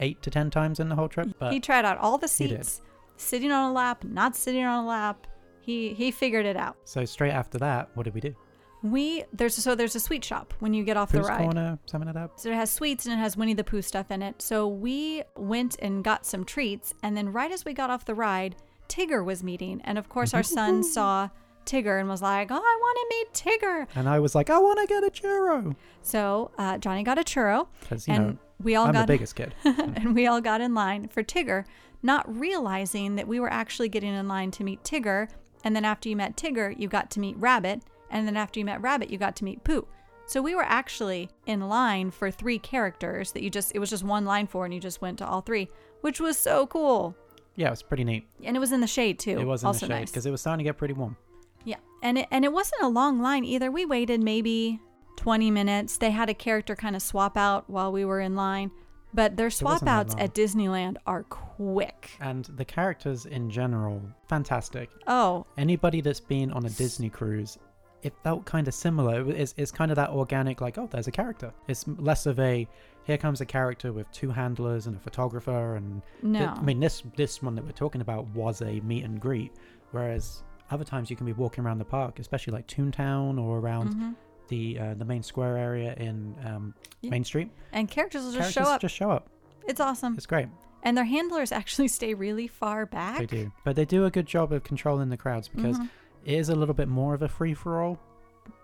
eight 0.00 0.22
to 0.22 0.30
ten 0.30 0.48
times 0.50 0.80
in 0.80 0.88
the 0.88 0.94
whole 0.94 1.08
trip. 1.08 1.28
But 1.38 1.52
he 1.52 1.60
tried 1.60 1.84
out 1.84 1.98
all 1.98 2.16
the 2.16 2.28
seats, 2.28 2.80
sitting 3.22 3.50
on 3.52 3.70
a 3.70 3.72
lap, 3.72 4.04
not 4.04 4.36
sitting 4.36 4.64
on 4.64 4.84
a 4.84 4.86
lap. 4.86 5.26
He 5.60 5.94
he 5.94 6.10
figured 6.10 6.44
it 6.46 6.56
out. 6.56 6.76
so 6.84 7.04
straight 7.04 7.30
after 7.30 7.58
that, 7.58 7.90
what 7.94 8.02
did 8.04 8.14
we 8.14 8.20
do? 8.20 8.34
We 8.82 9.24
there's 9.32 9.54
so 9.54 9.76
there's 9.76 9.94
a 9.94 10.00
sweet 10.00 10.24
shop 10.24 10.54
when 10.58 10.74
you 10.74 10.82
get 10.82 10.96
off 10.96 11.12
Pooh's 11.12 11.26
the 11.26 11.32
ride. 11.32 11.42
Corner, 11.44 11.78
something 11.86 12.06
like 12.06 12.16
that. 12.16 12.40
So 12.40 12.50
it 12.50 12.54
has 12.56 12.70
sweets 12.70 13.06
and 13.06 13.14
it 13.14 13.18
has 13.18 13.36
Winnie 13.36 13.54
the 13.54 13.62
Pooh 13.62 13.80
stuff 13.82 14.10
in 14.10 14.22
it. 14.22 14.42
So 14.42 14.66
we 14.66 15.22
went 15.36 15.76
and 15.80 16.02
got 16.02 16.26
some 16.26 16.44
treats, 16.44 16.94
and 17.02 17.16
then 17.16 17.32
right 17.32 17.52
as 17.52 17.64
we 17.64 17.74
got 17.74 17.90
off 17.90 18.04
the 18.04 18.14
ride, 18.14 18.56
Tigger 18.88 19.24
was 19.24 19.44
meeting, 19.44 19.80
and 19.84 19.98
of 19.98 20.08
course 20.08 20.34
our 20.34 20.42
son 20.42 20.82
saw 20.94 21.28
Tigger 21.64 22.00
and 22.00 22.08
was 22.08 22.22
like, 22.22 22.50
"Oh, 22.50 22.56
I 22.56 22.58
want 22.58 22.98
to 22.98 23.06
meet 23.16 23.32
Tigger." 23.60 23.86
And 23.94 24.08
I 24.08 24.18
was 24.18 24.34
like, 24.34 24.50
I 24.50 24.58
want 24.58 24.80
to 24.80 24.86
get 24.86 25.04
a 25.04 25.10
churro 25.10 25.76
So 26.02 26.50
uh, 26.58 26.78
Johnny 26.78 27.04
got 27.04 27.18
a 27.18 27.22
churro, 27.22 27.68
you 27.88 27.98
and 28.08 28.26
know 28.26 28.38
we 28.62 28.74
all 28.74 28.86
I'm 28.86 28.94
the 28.94 29.06
biggest 29.06 29.36
kid. 29.36 29.54
and 29.64 30.14
we 30.14 30.26
all 30.26 30.40
got 30.40 30.60
in 30.60 30.74
line 30.74 31.08
for 31.08 31.22
Tigger, 31.22 31.64
not 32.02 32.38
realizing 32.38 33.16
that 33.16 33.28
we 33.28 33.40
were 33.40 33.52
actually 33.52 33.88
getting 33.88 34.14
in 34.14 34.28
line 34.28 34.50
to 34.52 34.64
meet 34.64 34.82
Tigger. 34.82 35.28
And 35.64 35.74
then 35.76 35.84
after 35.84 36.08
you 36.08 36.16
met 36.16 36.36
Tigger, 36.36 36.76
you 36.78 36.88
got 36.88 37.10
to 37.12 37.20
meet 37.20 37.36
Rabbit. 37.38 37.82
And 38.10 38.26
then 38.26 38.36
after 38.36 38.58
you 38.58 38.64
met 38.64 38.82
Rabbit, 38.82 39.10
you 39.10 39.18
got 39.18 39.36
to 39.36 39.44
meet 39.44 39.64
Pooh. 39.64 39.86
So 40.26 40.40
we 40.40 40.54
were 40.54 40.64
actually 40.64 41.28
in 41.46 41.68
line 41.68 42.10
for 42.10 42.30
three 42.30 42.58
characters 42.58 43.32
that 43.32 43.42
you 43.42 43.50
just, 43.50 43.72
it 43.74 43.78
was 43.78 43.90
just 43.90 44.04
one 44.04 44.24
line 44.24 44.46
for, 44.46 44.64
and 44.64 44.72
you 44.72 44.80
just 44.80 45.00
went 45.00 45.18
to 45.18 45.26
all 45.26 45.40
three, 45.40 45.68
which 46.00 46.20
was 46.20 46.38
so 46.38 46.66
cool. 46.66 47.14
yeah, 47.56 47.66
it 47.66 47.70
was 47.70 47.82
pretty 47.82 48.04
neat. 48.04 48.26
And 48.42 48.56
it 48.56 48.60
was 48.60 48.72
in 48.72 48.80
the 48.80 48.86
shade 48.86 49.18
too. 49.18 49.38
It 49.38 49.46
was 49.46 49.62
in 49.62 49.66
also 49.66 49.86
the 49.86 49.92
shade 49.92 50.00
nice. 50.00 50.10
because 50.10 50.26
it 50.26 50.30
was 50.30 50.40
starting 50.40 50.64
to 50.64 50.68
get 50.68 50.78
pretty 50.78 50.94
warm. 50.94 51.16
Yeah, 51.64 51.76
and 52.02 52.18
it, 52.18 52.28
and 52.30 52.44
it 52.44 52.52
wasn't 52.52 52.82
a 52.82 52.88
long 52.88 53.20
line 53.20 53.44
either. 53.44 53.70
We 53.70 53.84
waited 53.84 54.22
maybe 54.22 54.80
20 55.16 55.50
minutes. 55.50 55.98
They 55.98 56.10
had 56.10 56.30
a 56.30 56.34
character 56.34 56.74
kind 56.74 56.96
of 56.96 57.02
swap 57.02 57.36
out 57.36 57.68
while 57.68 57.92
we 57.92 58.04
were 58.04 58.20
in 58.20 58.34
line, 58.34 58.70
but 59.14 59.36
their 59.36 59.50
swap 59.50 59.86
outs 59.86 60.14
at 60.18 60.34
Disneyland 60.34 60.96
are 61.06 61.22
quick. 61.24 62.10
And 62.20 62.44
the 62.56 62.64
characters 62.64 63.26
in 63.26 63.50
general, 63.50 64.00
fantastic. 64.28 64.90
Oh, 65.06 65.46
Anybody 65.56 66.00
that's 66.00 66.20
been 66.20 66.50
on 66.52 66.64
a 66.66 66.70
Disney 66.70 67.08
cruise, 67.10 67.58
it 68.02 68.12
felt 68.24 68.44
kind 68.44 68.66
of 68.66 68.74
similar. 68.74 69.28
It's, 69.30 69.54
it's 69.56 69.70
kind 69.70 69.90
of 69.92 69.96
that 69.96 70.10
organic, 70.10 70.60
like, 70.60 70.76
oh, 70.78 70.88
there's 70.90 71.06
a 71.06 71.12
character. 71.12 71.52
It's 71.68 71.86
less 71.86 72.26
of 72.26 72.38
a 72.40 72.66
here 73.04 73.18
comes 73.18 73.40
a 73.40 73.46
character 73.46 73.92
with 73.92 74.10
two 74.12 74.30
handlers 74.30 74.86
and 74.86 74.96
a 74.96 75.00
photographer 75.00 75.74
and 75.74 76.02
th- 76.20 76.22
No. 76.40 76.46
I 76.56 76.62
mean 76.62 76.78
this 76.78 77.02
this 77.16 77.42
one 77.42 77.56
that 77.56 77.64
we're 77.64 77.72
talking 77.72 78.00
about 78.00 78.26
was 78.28 78.62
a 78.62 78.78
meet 78.80 79.04
and 79.04 79.20
greet, 79.20 79.52
whereas 79.90 80.44
other 80.70 80.84
times 80.84 81.10
you 81.10 81.16
can 81.16 81.26
be 81.26 81.32
walking 81.32 81.64
around 81.64 81.78
the 81.78 81.84
park, 81.84 82.18
especially 82.20 82.52
like 82.52 82.66
Toontown 82.68 83.40
or 83.40 83.58
around 83.58 83.94
Mhm. 83.94 84.14
The 84.52 84.78
uh, 84.78 84.94
the 84.94 85.04
main 85.04 85.22
square 85.22 85.56
area 85.56 85.94
in 85.96 86.36
um, 86.44 86.74
Yeah. 87.00 87.10
Main 87.10 87.24
Street. 87.24 87.50
And 87.72 87.90
characters 87.90 88.22
will 88.24 88.32
just 88.32 88.54
Characters 88.54 88.64
show 88.66 88.70
up. 88.74 88.80
just 88.80 88.94
show 88.94 89.10
up. 89.10 89.28
It's 89.66 89.80
awesome. 89.80 90.14
It's 90.16 90.26
great. 90.26 90.48
And 90.84 90.96
their 90.96 91.04
handlers 91.06 91.52
actually 91.52 91.88
stay 91.98 92.12
really 92.14 92.48
far 92.48 92.86
back. 92.86 93.18
They 93.20 93.26
do, 93.26 93.52
but 93.64 93.76
they 93.76 93.84
do 93.86 94.04
a 94.04 94.10
good 94.10 94.26
job 94.26 94.52
of 94.52 94.62
controlling 94.62 95.08
the 95.08 95.16
crowds 95.16 95.48
because 95.48 95.78
Mhm. 95.78 95.88
it 96.24 96.34
is 96.34 96.48
a 96.50 96.54
little 96.54 96.74
bit 96.74 96.88
more 96.88 97.14
of 97.14 97.22
a 97.22 97.28
free 97.28 97.54
for 97.54 97.80
all. 97.82 97.98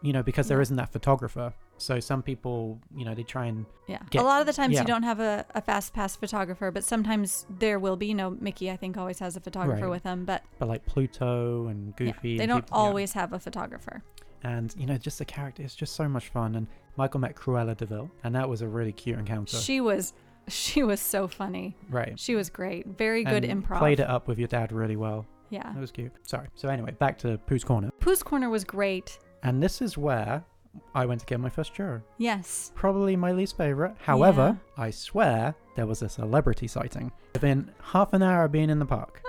You 0.02 0.12
know, 0.12 0.24
because 0.24 0.48
there 0.48 0.58
Yeah. 0.58 0.62
isn't 0.62 0.76
that 0.76 0.90
photographer. 0.92 1.52
So 1.76 2.00
some 2.00 2.20
people, 2.22 2.80
you 2.96 3.04
know, 3.04 3.14
they 3.14 3.22
try 3.22 3.46
and 3.46 3.64
Yeah. 3.86 4.00
get- 4.10 4.20
a 4.22 4.24
lot 4.24 4.40
of 4.40 4.48
the 4.48 4.52
times 4.52 4.74
yeah. 4.74 4.80
you 4.80 4.86
don't 4.88 5.04
have 5.04 5.20
a, 5.20 5.46
a 5.54 5.60
fast 5.62 5.94
pass 5.94 6.16
photographer, 6.16 6.72
but 6.72 6.82
sometimes 6.82 7.46
there 7.48 7.78
will 7.78 7.96
be. 7.96 8.06
You 8.06 8.16
know, 8.16 8.30
Mickey, 8.30 8.68
I 8.72 8.76
think, 8.76 8.96
always 8.96 9.20
has 9.20 9.36
a 9.36 9.40
photographer 9.40 9.82
Right. 9.86 9.90
with 9.90 10.02
him, 10.02 10.24
but 10.24 10.42
but 10.58 10.66
like 10.68 10.84
Pluto 10.86 11.68
and 11.68 11.94
yeah, 12.00 12.06
Goofy. 12.12 12.36
they 12.38 12.42
and 12.44 12.50
don't 12.50 12.62
people- 12.66 12.78
yeah. 12.78 12.84
always 12.88 13.12
have 13.12 13.32
a 13.32 13.38
photographer. 13.38 14.02
And 14.42 14.74
you 14.78 14.86
know, 14.86 14.96
just 14.96 15.18
the 15.18 15.24
character 15.24 15.62
is 15.62 15.74
just 15.74 15.94
so 15.96 16.08
much 16.08 16.28
fun. 16.28 16.54
And 16.54 16.66
Michael 16.96 17.20
met 17.20 17.34
Cruella 17.36 17.76
de 17.76 17.86
Vil, 17.86 18.10
and 18.24 18.34
that 18.34 18.48
was 18.48 18.62
a 18.62 18.68
really 18.68 18.92
cute 18.92 19.18
encounter. 19.18 19.56
She 19.56 19.80
was, 19.80 20.12
she 20.48 20.82
was 20.82 21.00
so 21.00 21.28
funny. 21.28 21.76
right. 21.90 22.18
She 22.18 22.34
was 22.34 22.50
great. 22.50 22.86
Very 22.86 23.24
good 23.24 23.44
and 23.44 23.64
improv. 23.64 23.78
Played 23.78 24.00
it 24.00 24.08
up 24.08 24.28
with 24.28 24.38
your 24.38 24.48
dad 24.48 24.72
really 24.72 24.96
well. 24.96 25.26
Yeah. 25.50 25.72
That 25.72 25.80
was 25.80 25.90
cute. 25.90 26.12
Sorry. 26.26 26.48
So 26.54 26.68
anyway, 26.68 26.92
back 26.92 27.18
to 27.18 27.38
Pooh's 27.46 27.64
Corner, 27.64 27.90
Pooh's 28.00 28.22
Corner 28.22 28.50
was 28.50 28.64
great. 28.64 29.18
and 29.42 29.62
this 29.62 29.80
is 29.80 29.96
where 29.96 30.44
I 30.94 31.06
went 31.06 31.20
to 31.20 31.26
get 31.26 31.40
my 31.40 31.48
first 31.48 31.74
churro. 31.74 32.02
Yes. 32.18 32.72
Probably 32.74 33.16
my 33.16 33.32
least 33.32 33.56
favorite. 33.56 33.94
However, 34.00 34.58
I 34.76 34.90
swear 34.90 35.54
there 35.76 35.86
was 35.86 36.02
a 36.02 36.08
celebrity 36.08 36.66
sighting 36.68 37.12
within 37.34 37.70
half 37.80 38.12
an 38.12 38.22
hour 38.22 38.44
of 38.44 38.52
being 38.52 38.70
in 38.70 38.78
the 38.78 38.86
park. 38.86 39.22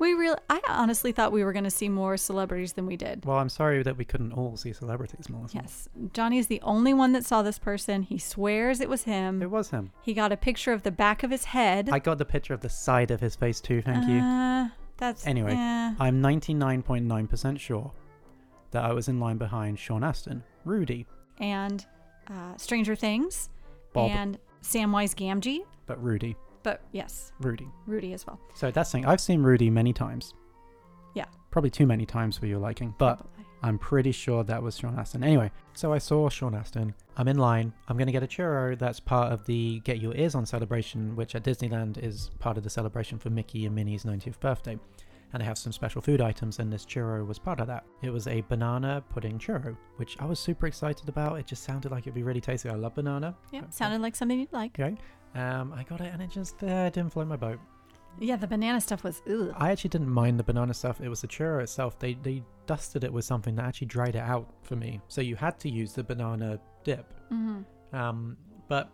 We 0.00 0.14
really, 0.14 0.36
I 0.48 0.60
honestly 0.66 1.12
thought 1.12 1.30
we 1.30 1.44
were 1.44 1.52
going 1.52 1.64
to 1.64 1.70
see 1.70 1.88
more 1.88 2.16
celebrities 2.16 2.72
than 2.72 2.86
we 2.86 2.96
did. 2.96 3.24
Well, 3.24 3.38
I'm 3.38 3.48
sorry 3.48 3.84
that 3.84 3.96
we 3.96 4.04
couldn't 4.04 4.32
all 4.32 4.56
see 4.56 4.72
celebrities, 4.72 5.28
Melissa. 5.28 5.58
Yes. 5.58 5.88
Johnny 6.12 6.38
is 6.38 6.48
the 6.48 6.60
only 6.62 6.92
one 6.92 7.12
that 7.12 7.24
saw 7.24 7.42
this 7.42 7.58
person. 7.60 8.02
He 8.02 8.18
swears 8.18 8.80
it 8.80 8.88
was 8.88 9.04
him. 9.04 9.40
It 9.42 9.50
was 9.50 9.70
him. 9.70 9.92
He 10.02 10.12
got 10.12 10.32
a 10.32 10.36
picture 10.36 10.72
of 10.72 10.82
the 10.82 10.90
back 10.90 11.22
of 11.22 11.30
his 11.30 11.44
head. 11.44 11.88
I 11.90 12.00
got 12.00 12.18
the 12.18 12.24
picture 12.24 12.52
of 12.52 12.62
the 12.62 12.68
side 12.68 13.12
of 13.12 13.20
his 13.20 13.36
face 13.36 13.60
too, 13.60 13.80
thank 13.80 14.08
you. 14.08 14.18
Uh, 14.18 14.68
that's 14.96 15.24
Anyway. 15.26 15.54
I'm 15.54 16.20
99.9% 16.20 17.58
sure 17.60 17.92
that 18.72 18.84
I 18.84 18.92
was 18.92 19.08
in 19.08 19.20
line 19.20 19.38
behind 19.38 19.78
Sean 19.78 20.02
Astin, 20.04 20.42
Rudy, 20.64 21.06
and 21.38 21.84
uh, 22.28 22.56
Stranger 22.56 22.94
Things, 22.94 23.48
Bob, 23.92 24.10
and 24.10 24.38
Samwise 24.62 25.14
Gamgee. 25.14 25.60
but 25.86 26.02
Rudy, 26.02 26.36
But 26.62 26.82
yes, 26.92 27.32
Rudy. 27.40 27.66
Rudy 27.86 28.12
as 28.12 28.26
well. 28.26 28.38
So 28.54 28.70
that's 28.70 28.92
thing. 28.92 29.06
I've 29.06 29.20
seen 29.20 29.42
Rudy 29.42 29.70
many 29.70 29.92
times. 29.92 30.34
Yeah. 31.14 31.24
Probably 31.50 31.70
too 31.70 31.86
many 31.86 32.06
times 32.06 32.36
for 32.38 32.46
your 32.46 32.58
liking, 32.58 32.94
but 32.98 33.16
Probably. 33.16 33.44
I'm 33.62 33.78
pretty 33.78 34.12
sure 34.12 34.44
that 34.44 34.62
was 34.62 34.78
Sean 34.78 34.98
Astin. 34.98 35.24
Anyway, 35.24 35.50
so 35.74 35.92
I 35.92 35.98
saw 35.98 36.28
Sean 36.28 36.54
Astin. 36.54 36.94
I'm 37.16 37.28
in 37.28 37.36
line. 37.38 37.72
I'm 37.88 37.96
going 37.96 38.06
to 38.06 38.12
get 38.12 38.22
a 38.22 38.26
churro. 38.26 38.78
That's 38.78 39.00
part 39.00 39.32
of 39.32 39.44
the 39.46 39.80
Get 39.80 39.98
Your 40.00 40.14
Ears 40.14 40.34
On 40.34 40.46
celebration, 40.46 41.16
which 41.16 41.34
at 41.34 41.42
Disneyland 41.42 41.98
is 42.02 42.30
part 42.38 42.56
of 42.56 42.62
the 42.64 42.70
celebration 42.70 43.18
for 43.18 43.28
Mickey 43.30 43.66
and 43.66 43.74
Minnie's 43.74 44.04
90th 44.04 44.38
birthday. 44.40 44.78
And 45.32 45.40
they 45.40 45.44
have 45.46 45.58
some 45.58 45.72
special 45.72 46.02
food 46.02 46.20
items, 46.20 46.58
and 46.58 46.72
this 46.72 46.84
churro 46.84 47.24
was 47.26 47.38
part 47.38 47.60
of 47.60 47.66
that. 47.68 47.84
It 48.02 48.10
was 48.10 48.26
a 48.26 48.40
banana 48.48 49.02
pudding 49.10 49.38
churro, 49.38 49.76
which 49.96 50.16
I 50.18 50.24
was 50.24 50.40
super 50.40 50.66
excited 50.66 51.08
about. 51.08 51.38
It 51.38 51.46
just 51.46 51.62
sounded 51.62 51.92
like 51.92 52.02
it'd 52.04 52.14
be 52.14 52.22
really 52.24 52.40
tasty. 52.40 52.68
I 52.68 52.74
love 52.74 52.94
banana. 52.96 53.36
Yeah, 53.52 53.60
Okay. 53.60 53.68
sounded 53.70 54.00
like 54.02 54.16
something 54.16 54.40
you'd 54.40 54.52
like. 54.52 54.78
Okay. 54.78 54.96
Um, 55.36 55.72
I 55.72 55.84
got 55.84 56.00
it, 56.00 56.12
and 56.12 56.20
it 56.20 56.30
just 56.30 56.60
uh, 56.64 56.90
didn't 56.90 57.10
float 57.12 57.28
my 57.28 57.36
boat. 57.36 57.60
Yeah, 58.18 58.34
the 58.34 58.48
banana 58.48 58.80
stuff 58.80 59.04
was 59.04 59.22
ugh. 59.30 59.54
I 59.56 59.70
actually 59.70 59.90
didn't 59.90 60.08
mind 60.10 60.36
the 60.36 60.42
banana 60.42 60.74
stuff. 60.74 61.00
It 61.00 61.08
was 61.08 61.20
the 61.20 61.28
churro 61.28 61.62
itself. 61.62 61.96
They 62.00 62.14
they 62.14 62.42
dusted 62.66 63.04
it 63.04 63.12
with 63.12 63.24
something 63.24 63.54
that 63.54 63.64
actually 63.66 63.86
dried 63.86 64.16
it 64.16 64.22
out 64.22 64.52
for 64.62 64.74
me. 64.74 65.00
So 65.06 65.20
you 65.20 65.36
had 65.36 65.60
to 65.60 65.70
use 65.70 65.92
the 65.92 66.02
banana 66.02 66.58
dip. 66.82 67.06
hmm 67.28 67.60
Um, 67.92 68.36
but 68.66 68.90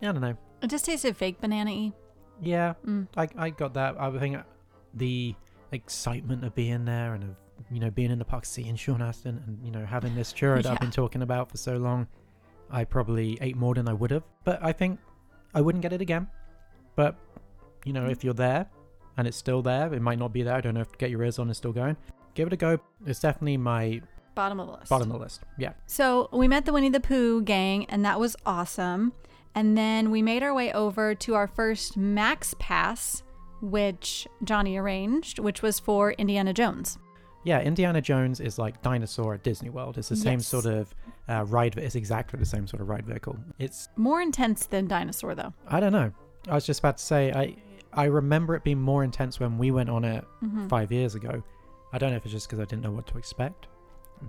I 0.00 0.06
don't 0.12 0.20
know. 0.20 0.36
It 0.62 0.70
just 0.70 0.84
tasted 0.84 1.16
fake 1.16 1.40
banana-y. 1.40 1.92
Yeah, 2.40 2.74
Mm. 2.86 3.08
I 3.16 3.28
I 3.36 3.50
got 3.50 3.74
that. 3.74 4.00
I 4.00 4.16
think 4.18 4.36
the 4.94 5.34
excitement 5.72 6.44
of 6.44 6.54
being 6.54 6.84
there 6.84 7.14
and 7.14 7.24
of 7.24 7.36
you 7.70 7.80
know 7.80 7.90
being 7.90 8.10
in 8.10 8.18
the 8.18 8.24
park, 8.24 8.44
seeing 8.44 8.76
Sean 8.76 9.00
Astin 9.02 9.42
and 9.46 9.58
you 9.64 9.70
know 9.70 9.84
having 9.84 10.14
this 10.14 10.32
churro 10.32 10.62
that 10.62 10.72
I've 10.72 10.80
been 10.80 10.90
talking 10.90 11.22
about 11.22 11.50
for 11.50 11.56
so 11.56 11.76
long. 11.76 12.06
I 12.70 12.84
probably 12.84 13.36
ate 13.40 13.56
more 13.56 13.74
than 13.74 13.88
I 13.88 13.92
would 13.92 14.10
have, 14.10 14.22
but 14.44 14.58
I 14.62 14.72
think 14.72 14.98
I 15.54 15.60
wouldn't 15.60 15.82
get 15.82 15.92
it 15.92 16.00
again. 16.00 16.26
But 16.96 17.16
you 17.84 17.92
know, 17.92 18.02
Mm. 18.04 18.12
if 18.12 18.24
you're 18.24 18.34
there 18.34 18.66
and 19.16 19.26
it's 19.26 19.36
still 19.36 19.60
there, 19.62 19.92
it 19.92 20.00
might 20.00 20.18
not 20.18 20.32
be 20.32 20.42
there. 20.42 20.54
I 20.54 20.60
don't 20.60 20.74
know 20.74 20.80
if 20.80 20.96
Get 20.98 21.10
Your 21.10 21.22
Ears 21.22 21.38
On 21.38 21.50
is 21.50 21.56
still 21.58 21.72
going. 21.72 21.96
Give 22.34 22.46
it 22.46 22.52
a 22.52 22.56
go. 22.56 22.78
It's 23.06 23.20
definitely 23.20 23.56
my 23.58 24.00
Bottom 24.34 24.58
of 24.60 24.66
the 24.68 24.72
list. 24.74 24.88
bottom 24.88 25.10
of 25.10 25.18
the 25.18 25.22
list. 25.22 25.42
Yeah. 25.58 25.72
So 25.86 26.30
we 26.32 26.48
met 26.48 26.64
the 26.64 26.72
Winnie 26.72 26.88
the 26.88 27.00
Pooh 27.00 27.42
gang, 27.42 27.84
and 27.86 28.02
that 28.06 28.18
was 28.18 28.34
awesome. 28.46 29.12
And 29.54 29.76
then 29.76 30.10
we 30.10 30.22
made 30.22 30.42
our 30.42 30.54
way 30.54 30.72
over 30.72 31.14
to 31.14 31.34
our 31.34 31.46
first 31.46 31.94
Max 31.98 32.54
Pass, 32.58 33.22
which 33.62 34.26
Johnny 34.44 34.76
arranged, 34.76 35.38
which 35.38 35.62
was 35.62 35.78
for 35.78 36.12
Indiana 36.12 36.52
Jones. 36.52 36.98
Yeah, 37.44 37.60
Indiana 37.60 38.00
Jones 38.00 38.38
is 38.40 38.58
like 38.58 38.80
Dinosaur 38.82 39.34
at 39.34 39.42
Disney 39.42 39.70
World. 39.70 39.98
It's 39.98 40.08
the 40.08 40.16
same 40.16 40.38
sort 40.40 40.66
of 40.66 40.94
uh, 41.28 41.44
ride. 41.48 41.76
It's 41.78 41.94
exactly 41.96 42.38
the 42.38 42.46
same 42.46 42.66
sort 42.66 42.82
of 42.82 42.88
ride 42.88 43.06
vehicle. 43.06 43.36
It's 43.58 43.88
More 43.96 44.20
intense 44.20 44.66
than 44.66 44.86
Dinosaur, 44.86 45.34
though. 45.34 45.52
I 45.66 45.80
don't 45.80 45.92
know. 45.92 46.12
I 46.48 46.54
was 46.54 46.66
just 46.66 46.80
about 46.80 46.98
to 46.98 47.02
say 47.04 47.32
I 47.32 47.56
I 47.94 48.04
remember 48.04 48.54
it 48.54 48.64
being 48.64 48.80
more 48.80 49.04
intense 49.04 49.38
when 49.40 49.58
we 49.58 49.70
went 49.70 49.90
on 49.90 50.02
it 50.04 50.24
Mhm. 50.42 50.68
five 50.68 50.90
years 50.92 51.14
ago. 51.14 51.42
I 51.92 51.98
don't 51.98 52.10
know 52.10 52.16
if 52.16 52.24
it's 52.24 52.32
just 52.32 52.48
because 52.48 52.60
I 52.60 52.64
didn't 52.64 52.82
know 52.82 52.90
what 52.92 53.06
to 53.08 53.18
expect, 53.18 53.66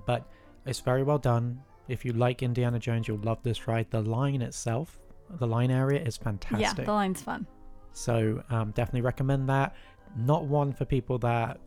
but 0.06 0.28
it's 0.66 0.80
very 0.80 1.02
well 1.04 1.18
done. 1.18 1.62
If 1.88 2.04
you 2.06 2.14
like 2.14 2.44
Indiana 2.44 2.78
Jones, 2.80 3.08
you'll 3.08 3.20
love 3.20 3.42
this 3.44 3.68
ride. 3.68 3.90
The 3.90 4.02
line 4.02 4.42
itself, 4.42 5.00
the 5.30 5.48
line 5.48 5.72
area 5.72 6.02
is 6.02 6.18
fantastic. 6.18 6.60
Yeah, 6.62 6.74
the 6.86 6.92
line's 6.92 7.22
fun. 7.22 7.48
So 7.94 8.44
um, 8.50 8.72
definitely 8.72 9.02
recommend 9.02 9.50
that. 9.50 9.76
Not 10.16 10.46
one 10.46 10.74
for 10.74 10.86
people 10.86 11.18
that 11.20 11.60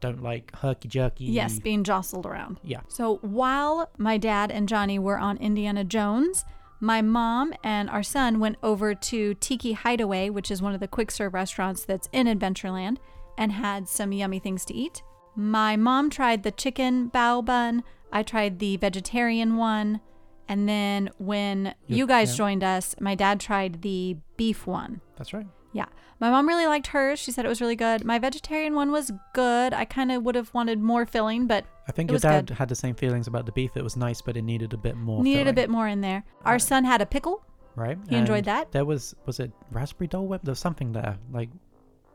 don't 0.00 0.22
like 0.22 0.54
herky 0.56 0.88
jerky. 0.88 1.24
Yes, 1.24 1.58
being 1.58 1.84
jostled 1.84 2.26
around. 2.26 2.60
Yeah. 2.62 2.80
So 2.88 3.16
while 3.22 3.90
my 3.96 4.18
dad 4.18 4.50
and 4.50 4.68
Johnny 4.68 4.98
were 4.98 5.18
on 5.18 5.38
Indiana 5.38 5.84
Jones, 5.84 6.44
my 6.80 7.00
mom 7.00 7.54
and 7.64 7.88
our 7.88 8.02
son 8.02 8.38
went 8.38 8.56
over 8.62 8.94
to 8.94 9.34
Tiki 9.34 9.72
Hideaway, 9.72 10.28
which 10.28 10.50
is 10.50 10.60
one 10.60 10.74
of 10.74 10.80
the 10.80 10.88
quick 10.88 11.10
serve 11.10 11.32
restaurants 11.32 11.84
that's 11.84 12.08
in 12.12 12.26
Adventureland, 12.26 12.98
and 13.38 13.52
had 13.52 13.88
some 13.88 14.12
yummy 14.12 14.38
things 14.38 14.64
to 14.66 14.74
eat. 14.74 15.02
My 15.34 15.76
mom 15.76 16.10
tried 16.10 16.42
the 16.42 16.50
chicken 16.50 17.10
bao 17.10 17.44
bun. 17.44 17.82
I 18.12 18.22
tried 18.22 18.58
the 18.58 18.76
vegetarian 18.76 19.56
one. 19.56 20.00
And 20.48 20.68
then 20.68 21.10
when 21.18 21.74
You- 21.86 21.96
you 21.96 22.06
guys 22.06 22.30
yeah. 22.32 22.36
joined 22.36 22.62
us, 22.64 22.94
my 23.00 23.14
dad 23.14 23.40
tried 23.40 23.82
the 23.82 24.16
beef 24.36 24.66
one. 24.66 25.00
That's 25.16 25.32
right. 25.32 25.46
Yeah. 25.76 25.86
My 26.18 26.30
mom 26.30 26.48
really 26.48 26.66
liked 26.66 26.86
hers. 26.88 27.18
She 27.18 27.30
said 27.30 27.44
it 27.44 27.48
was 27.48 27.60
really 27.60 27.76
good. 27.76 28.04
My 28.04 28.18
vegetarian 28.18 28.74
one 28.74 28.90
was 28.90 29.12
good. 29.34 29.74
I 29.74 29.84
kind 29.84 30.10
of 30.10 30.22
would 30.24 30.34
have 30.34 30.52
wanted 30.54 30.80
more 30.80 31.04
filling, 31.04 31.46
but 31.46 31.66
I 31.88 31.92
think 31.92 32.10
your 32.10 32.18
dad 32.18 32.46
good. 32.46 32.54
had 32.56 32.68
the 32.68 32.74
same 32.74 32.94
feelings 32.94 33.26
about 33.26 33.44
the 33.44 33.52
beef. 33.52 33.76
It 33.76 33.84
was 33.84 33.96
nice, 33.96 34.22
but 34.22 34.36
it 34.36 34.42
needed 34.42 34.72
a 34.72 34.78
bit 34.78 34.96
more. 34.96 35.22
needed 35.22 35.46
a 35.48 35.52
bit 35.52 35.68
more 35.68 35.86
in 35.86 36.00
there. 36.00 36.24
Our 36.44 36.58
son 36.58 36.84
had 36.84 37.00
a 37.02 37.06
pickle. 37.06 37.44
right? 37.74 37.98
He 38.08 38.16
enjoyed 38.16 38.38
And 38.38 38.46
that. 38.46 38.72
There 38.72 38.86
was 38.86 39.14
was 39.26 39.38
it 39.40 39.52
raspberry 39.70 40.08
Dole 40.08 40.26
Whip? 40.26 40.40
There 40.42 40.52
was 40.52 40.58
something 40.58 40.92
there 40.92 41.18
like 41.30 41.50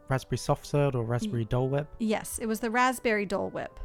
raspberry 0.10 0.40
soft 0.40 0.66
serve 0.66 0.96
or 0.96 1.04
raspberry 1.04 1.46
Dole 1.46 1.70
Whip, 1.70 1.88
Yes, 2.00 2.40
it 2.42 2.48
was 2.48 2.60
the 2.60 2.72
raspberry 2.72 3.26
Dole 3.28 3.50
Whip. 3.52 3.80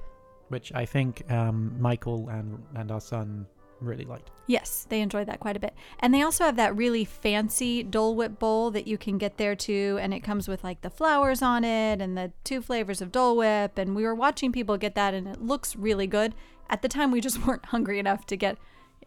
which 0.48 0.72
I 0.74 0.86
think 0.86 1.30
um, 1.30 1.76
Michael 1.78 2.28
and 2.30 2.48
and 2.74 2.90
our 2.90 3.00
son 3.02 3.46
really 3.80 4.04
liked. 4.04 4.30
Yes, 4.46 4.86
they 4.88 5.00
enjoyed 5.00 5.26
that 5.26 5.40
quite 5.40 5.56
a 5.56 5.60
bit. 5.60 5.74
And 6.00 6.14
they 6.14 6.22
also 6.22 6.44
have 6.44 6.56
that 6.56 6.76
really 6.76 7.04
fancy 7.04 7.82
Dole 7.82 8.14
Whip 8.14 8.38
bowl 8.38 8.70
that 8.70 8.86
you 8.86 8.96
can 8.96 9.18
get 9.18 9.36
there 9.36 9.56
too. 9.56 9.98
And 10.00 10.14
it 10.14 10.20
comes 10.20 10.48
with 10.48 10.62
like 10.62 10.82
the 10.82 10.90
flowers 10.90 11.42
on 11.42 11.64
it 11.64 12.00
and 12.00 12.16
the 12.16 12.32
two 12.44 12.62
flavors 12.62 13.00
of 13.00 13.12
Dole 13.12 13.36
Whip. 13.36 13.78
And 13.78 13.96
we 13.96 14.04
were 14.04 14.14
watching 14.14 14.52
people 14.52 14.76
get 14.76 14.94
that 14.94 15.14
and 15.14 15.26
it 15.28 15.42
looks 15.42 15.76
really 15.76 16.06
good. 16.06 16.34
At 16.68 16.82
the 16.82 16.88
time, 16.88 17.10
we 17.10 17.20
just 17.20 17.44
weren't 17.46 17.66
hungry 17.66 17.98
enough 17.98 18.26
to 18.26 18.36
get 18.36 18.58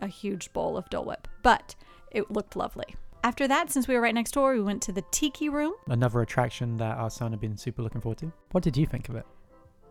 a 0.01 0.07
huge 0.07 0.51
bowl 0.53 0.77
of 0.77 0.89
Dole 0.89 1.05
Whip, 1.05 1.27
but 1.43 1.75
it 2.11 2.31
looked 2.31 2.55
lovely. 2.55 2.95
After 3.23 3.47
that, 3.49 3.69
since 3.69 3.87
we 3.87 3.95
were 3.95 4.01
right 4.01 4.15
next 4.15 4.31
door, 4.31 4.53
we 4.53 4.61
went 4.61 4.81
to 4.83 4.93
the 4.93 5.03
Tiki 5.11 5.49
Room. 5.49 5.73
Another 5.87 6.21
attraction 6.21 6.77
that 6.77 6.97
our 6.97 7.09
son 7.09 7.31
had 7.31 7.41
been 7.41 7.57
super 7.57 7.81
looking 7.81 7.99
forward 7.99 8.19
to. 8.19 8.31
What 8.51 8.63
did 8.63 8.77
you 8.77 8.85
think 8.85 9.09
of 9.09 9.15
it? 9.15 9.25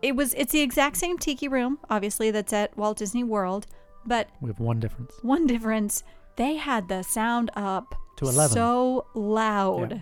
It 0.01 0.15
was 0.15 0.33
it's 0.35 0.51
the 0.51 0.61
exact 0.61 0.97
same 0.97 1.17
Tiki 1.17 1.47
Room, 1.47 1.77
obviously 1.89 2.31
that's 2.31 2.53
at 2.53 2.75
Walt 2.77 2.97
Disney 2.97 3.23
World, 3.23 3.67
but 4.05 4.29
With 4.41 4.59
one 4.59 4.79
difference. 4.79 5.13
One 5.21 5.47
difference, 5.47 6.03
they 6.35 6.55
had 6.55 6.87
the 6.87 7.03
sound 7.03 7.51
up 7.55 7.95
To 8.17 8.25
11. 8.25 8.53
so 8.53 9.05
loud. 9.13 9.91
Yeah. 9.91 10.01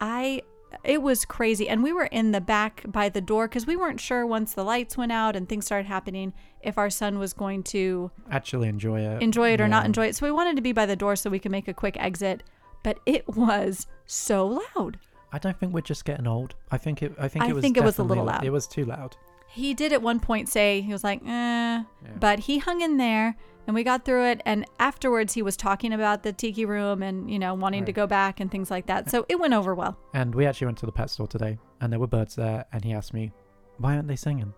I 0.00 0.42
it 0.84 1.00
was 1.00 1.24
crazy 1.24 1.68
and 1.68 1.82
we 1.82 1.92
were 1.92 2.04
in 2.06 2.32
the 2.32 2.40
back 2.40 2.82
by 2.86 3.08
the 3.08 3.20
door 3.20 3.48
cuz 3.48 3.66
we 3.66 3.76
weren't 3.76 4.00
sure 4.00 4.26
once 4.26 4.52
the 4.52 4.64
lights 4.64 4.96
went 4.96 5.12
out 5.12 5.34
and 5.36 5.48
things 5.48 5.64
started 5.64 5.86
happening 5.86 6.34
if 6.60 6.76
our 6.76 6.90
son 6.90 7.18
was 7.18 7.32
going 7.32 7.62
to 7.62 8.10
Actually 8.30 8.68
enjoy 8.68 9.00
it. 9.00 9.22
enjoy 9.22 9.52
it 9.54 9.60
or 9.60 9.68
not 9.68 9.86
enjoy 9.86 10.06
it. 10.06 10.16
So 10.16 10.26
we 10.26 10.32
wanted 10.32 10.56
to 10.56 10.62
be 10.62 10.72
by 10.72 10.84
the 10.84 10.96
door 10.96 11.16
so 11.16 11.30
we 11.30 11.38
could 11.38 11.52
make 11.52 11.68
a 11.68 11.74
quick 11.74 11.96
exit. 11.98 12.42
but 12.82 12.98
it 13.06 13.26
was 13.28 13.86
so 14.06 14.60
loud. 14.76 14.98
I 15.32 15.38
don't 15.38 15.58
think 15.58 15.72
we're 15.74 15.80
just 15.80 16.04
getting 16.04 16.26
old. 16.26 16.54
I 16.70 16.78
think 16.78 17.02
it. 17.02 17.12
I 17.18 17.26
think 17.28 17.44
I 17.44 17.48
it 17.48 17.54
was. 17.54 17.62
think 17.62 17.76
it 17.76 17.82
was 17.84 17.98
a 17.98 18.04
little 18.04 18.24
loud. 18.24 18.44
It 18.44 18.50
was 18.50 18.66
too 18.66 18.84
loud. 18.84 19.16
He 19.56 19.72
did 19.72 19.94
at 19.94 20.02
one 20.02 20.20
point 20.20 20.50
say, 20.50 20.82
he 20.82 20.92
was 20.92 21.02
like, 21.02 21.22
eh, 21.26 21.82
but 22.20 22.40
he 22.40 22.58
hung 22.58 22.82
in 22.82 22.98
there 22.98 23.34
and 23.66 23.74
we 23.74 23.84
got 23.84 24.04
through 24.04 24.26
it. 24.26 24.42
And 24.44 24.66
afterwards, 24.78 25.32
he 25.32 25.40
was 25.40 25.56
talking 25.56 25.94
about 25.94 26.22
the 26.22 26.32
tiki 26.34 26.66
room 26.66 27.02
and, 27.02 27.30
you 27.30 27.38
know, 27.38 27.54
wanting 27.54 27.86
to 27.86 27.92
go 27.92 28.06
back 28.06 28.38
and 28.38 28.50
things 28.50 28.70
like 28.70 28.84
that. 28.88 29.10
So 29.10 29.24
it 29.30 29.40
went 29.40 29.54
over 29.54 29.74
well. 29.74 29.96
And 30.12 30.34
we 30.34 30.44
actually 30.44 30.66
went 30.66 30.76
to 30.78 30.86
the 30.86 30.92
pet 30.92 31.08
store 31.08 31.26
today, 31.26 31.58
and 31.80 31.90
there 31.90 31.98
were 31.98 32.06
birds 32.06 32.34
there. 32.34 32.66
And 32.70 32.84
he 32.84 32.92
asked 32.92 33.14
me, 33.14 33.32
"Why 33.78 33.96
aren't 33.96 34.08
they 34.08 34.16
singing?" 34.16 34.52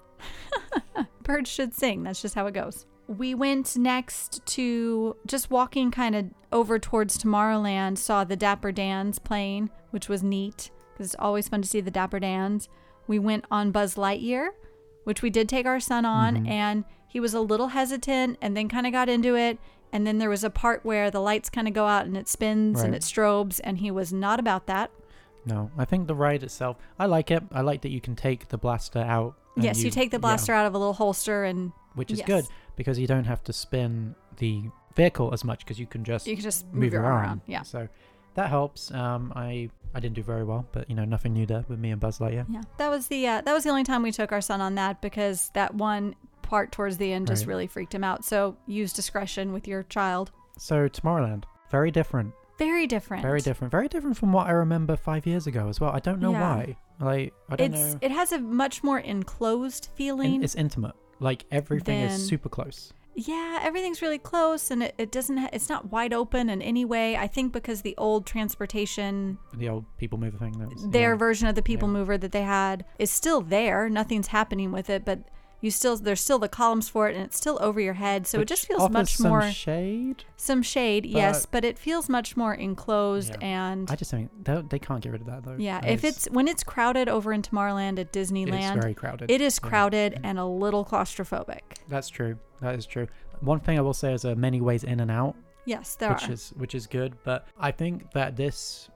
Birds 1.22 1.48
should 1.48 1.74
sing. 1.74 2.02
That's 2.02 2.20
just 2.20 2.34
how 2.34 2.46
it 2.46 2.54
goes. 2.54 2.87
We 3.06 3.37
went 3.37 3.76
next 3.76 4.44
to 4.46 5.16
just 5.26 5.48
walking 5.48 5.92
kind 5.92 6.16
of 6.16 6.24
over 6.50 6.80
towards 6.80 7.16
Tomorrowland, 7.16 7.98
saw 7.98 8.24
the 8.24 8.34
Dapper 8.37 8.72
Dans 8.72 9.16
playing, 9.20 9.70
which 9.90 10.08
was 10.08 10.24
neat 10.24 10.72
because 10.92 11.06
it's 11.12 11.20
always 11.20 11.48
fun 11.48 11.62
to 11.62 11.68
see 11.68 11.80
the 11.80 11.92
Dapper 11.92 12.18
Dans. 12.18 12.68
We 13.06 13.20
went 13.20 13.44
on 13.50 13.70
Buzz 13.70 13.94
Lightyear, 13.94 14.48
which 15.09 15.23
we 15.23 15.31
did 15.31 15.49
take 15.49 15.64
our 15.64 15.81
son 15.81 16.05
on, 16.05 16.44
Mhm. 16.44 16.49
and 16.51 16.85
he 17.07 17.18
was 17.18 17.33
a 17.33 17.40
little 17.40 17.68
hesitant 17.68 18.37
and 18.42 18.55
then 18.55 18.68
kind 18.68 18.87
of 18.87 18.92
got 18.92 19.09
into 19.09 19.35
it. 19.35 19.59
And 19.90 20.07
then 20.07 20.18
there 20.18 20.29
was 20.29 20.44
a 20.44 20.51
part 20.51 20.85
where 20.85 21.11
the 21.11 21.18
lights 21.21 21.49
kind 21.49 21.66
of 21.66 21.73
go 21.73 21.87
out 21.87 22.05
and 22.05 22.14
it 22.14 22.29
spins 22.29 22.83
and 22.83 22.94
it 22.94 23.01
strobes, 23.01 23.59
and 23.64 23.79
he 23.79 23.90
was 23.90 24.12
not 24.12 24.38
about 24.38 24.66
that. 24.66 24.90
No, 25.47 25.71
I 25.79 25.87
think 25.87 26.09
the 26.09 26.14
ride 26.14 26.42
itself. 26.42 26.77
I 26.99 27.07
like 27.07 27.31
it. 27.31 27.42
I 27.51 27.62
like 27.62 27.81
that 27.81 27.88
you 27.90 28.03
can 28.03 28.14
take 28.16 28.49
the 28.49 28.59
blaster 28.59 28.99
out. 28.99 29.35
yes, 29.57 29.83
you, 29.83 29.90
take 29.90 30.11
the 30.11 30.18
yeah, 30.18 30.29
blaster 30.29 30.53
out 30.53 30.66
of 30.66 30.75
a 30.75 30.79
little 30.79 30.92
holster 30.92 31.42
and 31.44 31.73
which 31.94 32.11
is 32.12 32.18
yes. 32.18 32.27
good 32.27 32.44
because 32.77 32.99
you 32.99 33.07
don't 33.07 33.25
have 33.25 33.42
to 33.44 33.53
spin 33.53 34.14
the 34.37 34.64
vehicle 34.94 35.33
as 35.33 35.42
much 35.42 35.61
because 35.61 35.79
you 35.81 35.87
can 35.87 36.05
just 36.05 36.27
you 36.27 36.37
can 36.37 36.42
just 36.42 36.66
move 36.73 36.92
your 36.92 37.03
your 37.03 37.11
arm 37.11 37.23
around. 37.25 37.40
Yeah. 37.47 37.62
So 37.62 37.88
that 38.38 38.48
helps. 38.51 38.90
Um, 38.92 39.33
I 39.37 39.68
I 39.94 40.01
didn't 40.01 40.14
do 40.14 40.22
very 40.22 40.44
well, 40.44 40.66
but 40.72 40.88
you 40.88 40.94
know 40.96 41.05
nothing 41.05 41.33
new 41.33 41.44
there 41.46 41.64
with 41.68 41.79
me 41.79 41.90
and 41.90 42.01
Buzz 42.01 42.18
Lightyear. 42.20 42.46
Yeah, 42.48 42.62
that 42.79 42.88
was 42.90 43.09
the 43.09 43.27
uh, 43.27 43.40
that 43.42 43.53
was 43.53 43.64
the 43.64 43.70
only 43.70 43.85
time 43.85 44.03
we 44.03 44.12
took 44.12 44.33
our 44.33 44.40
son 44.40 44.61
on 44.61 44.74
that 44.77 45.01
because 45.03 45.51
that 45.55 45.74
one 45.74 46.14
part 46.42 46.72
towards 46.72 46.96
the 46.96 47.12
end 47.12 47.27
just 47.27 47.42
Right. 47.42 47.48
really 47.48 47.66
freaked 47.66 47.94
him 47.94 48.05
out. 48.05 48.24
So 48.24 48.57
use 48.66 48.92
discretion 48.92 49.53
with 49.53 49.66
your 49.68 49.83
child. 49.85 50.31
So 50.57 50.88
Tomorrowland, 50.88 51.44
very 51.70 51.90
different, 51.90 52.33
Very 52.59 52.87
different. 52.87 53.22
very 53.22 53.40
different, 53.40 53.70
very 53.70 53.88
different 53.88 54.16
from 54.16 54.33
what 54.33 54.46
I 54.46 54.53
remember 54.53 54.96
five 54.96 55.27
years 55.27 55.46
ago 55.46 55.68
as 55.68 55.81
well. 55.81 55.90
I 55.90 55.98
don't 56.01 56.20
know 56.20 56.33
Yeah. 56.33 56.40
why. 56.57 56.77
Like 57.01 57.35
I 57.51 57.57
don't 57.57 57.74
It's 57.74 57.92
know. 57.94 57.98
it 58.03 58.11
has 58.12 58.33
a 58.33 58.38
much 58.38 58.83
more 58.83 58.98
enclosed 59.01 59.87
In- 59.90 59.96
feeling. 59.96 60.42
it's 60.42 60.55
intimate. 60.55 60.94
Like 61.20 61.44
everything 61.51 62.01
Then- 62.01 62.11
is 62.11 62.27
super 62.27 62.48
close. 62.48 62.92
Yeah, 63.26 63.59
everything's 63.62 64.00
really 64.00 64.18
close 64.18 64.70
and 64.70 64.83
it, 64.85 64.94
it 64.96 65.11
doesn't 65.11 65.37
ha- 65.38 65.48
it's 65.52 65.68
not 65.68 65.90
wide 65.90 66.12
open 66.12 66.48
in 66.48 66.62
any 66.62 66.85
way. 66.85 67.16
I 67.16 67.26
think 67.26 67.52
because 67.52 67.83
the 67.83 67.94
old 67.98 68.26
transportation 68.26 69.38
The 69.54 69.68
old 69.68 69.85
people 69.96 70.18
mover 70.18 70.38
thing. 70.38 70.52
That 70.59 70.72
was, 70.72 70.88
their 70.88 71.12
yeah. 71.12 71.18
version 71.18 71.48
of 71.48 71.54
the 71.54 71.62
people 71.62 71.88
Yeah. 71.88 71.94
mover 71.94 72.16
that 72.18 72.33
they 72.33 72.42
had 72.42 72.85
is 72.98 73.11
still 73.11 73.40
there. 73.40 73.88
Nothing's 73.88 74.28
happening 74.28 74.70
with 74.72 74.88
it, 74.88 75.04
but 75.04 75.20
you 75.61 75.71
still 75.71 75.97
there's 75.97 76.21
still 76.21 76.38
the 76.38 76.49
columns 76.49 76.88
for 76.88 77.09
it 77.09 77.16
and 77.16 77.25
it's 77.25 77.37
still 77.37 77.59
over 77.61 77.81
your 77.81 77.94
head. 77.94 78.27
So 78.27 78.40
it 78.40 78.47
just 78.49 78.66
feels 78.66 78.88
much 78.90 79.16
some 79.16 79.29
more 79.29 79.51
shade. 79.51 80.25
Some 80.37 80.62
shade, 80.62 81.05
yes, 81.05 81.47
But- 81.47 81.51
but 81.51 81.64
it 81.64 81.79
feels 81.79 82.09
much 82.09 82.37
more 82.37 82.55
enclosed 82.55 83.31
Yeah. 83.40 83.47
and 83.47 83.90
I 83.90 83.97
just 83.97 84.11
think 84.11 84.31
they, 84.44 84.62
they 84.68 84.79
can't 84.79 85.01
get 85.03 85.11
rid 85.12 85.21
of 85.23 85.27
that 85.27 85.44
though. 85.44 85.57
yeah. 85.59 85.85
If 85.85 86.05
is- 86.05 86.16
it's 86.27 86.31
when 86.31 86.47
it's 86.49 86.62
crowded 86.62 87.09
over 87.09 87.33
in 87.33 87.42
Tomorrowland 87.42 87.99
at 87.99 88.12
Disneyland, 88.12 88.75
it's 88.77 88.81
very 88.83 88.94
crowded. 88.94 89.31
it 89.31 89.40
is 89.40 89.59
Yeah. 89.62 89.68
crowded 89.68 90.21
and 90.23 90.38
a 90.38 90.44
little 90.47 90.85
claustrophobic. 90.85 91.61
That's 91.88 92.09
true. 92.09 92.38
That 92.61 92.75
is 92.77 92.87
true. 92.87 93.09
One 93.40 93.61
thing 93.61 93.79
I 93.79 93.83
will 93.83 93.94
say 93.94 94.12
is 94.14 94.23
there 94.23 94.33
are 94.33 94.37
many 94.37 94.61
ways 94.61 94.85
in 94.85 95.01
and 95.01 95.11
out, 95.11 95.35
Yes, 95.64 95.97
there 95.97 96.12
which 96.12 96.29
are. 96.29 96.33
is 96.33 96.53
which 96.57 96.75
is 96.75 96.87
good. 96.87 97.16
But 97.25 97.47
I 97.59 97.71
think 97.73 98.11
that 98.12 98.37
this 98.37 98.88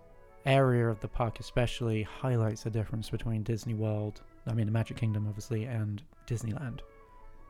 area 0.46 0.88
of 0.88 1.00
the 1.00 1.08
park 1.08 1.38
especially 1.40 2.02
highlights 2.02 2.62
the 2.64 2.70
difference 2.70 3.08
between 3.10 3.42
Disney 3.44 3.74
World, 3.74 4.20
I 4.46 4.54
mean 4.54 4.66
the 4.66 4.72
Magic 4.72 4.96
Kingdom 4.96 5.26
obviously, 5.28 5.64
and 5.64 6.02
Disneyland. 6.26 6.80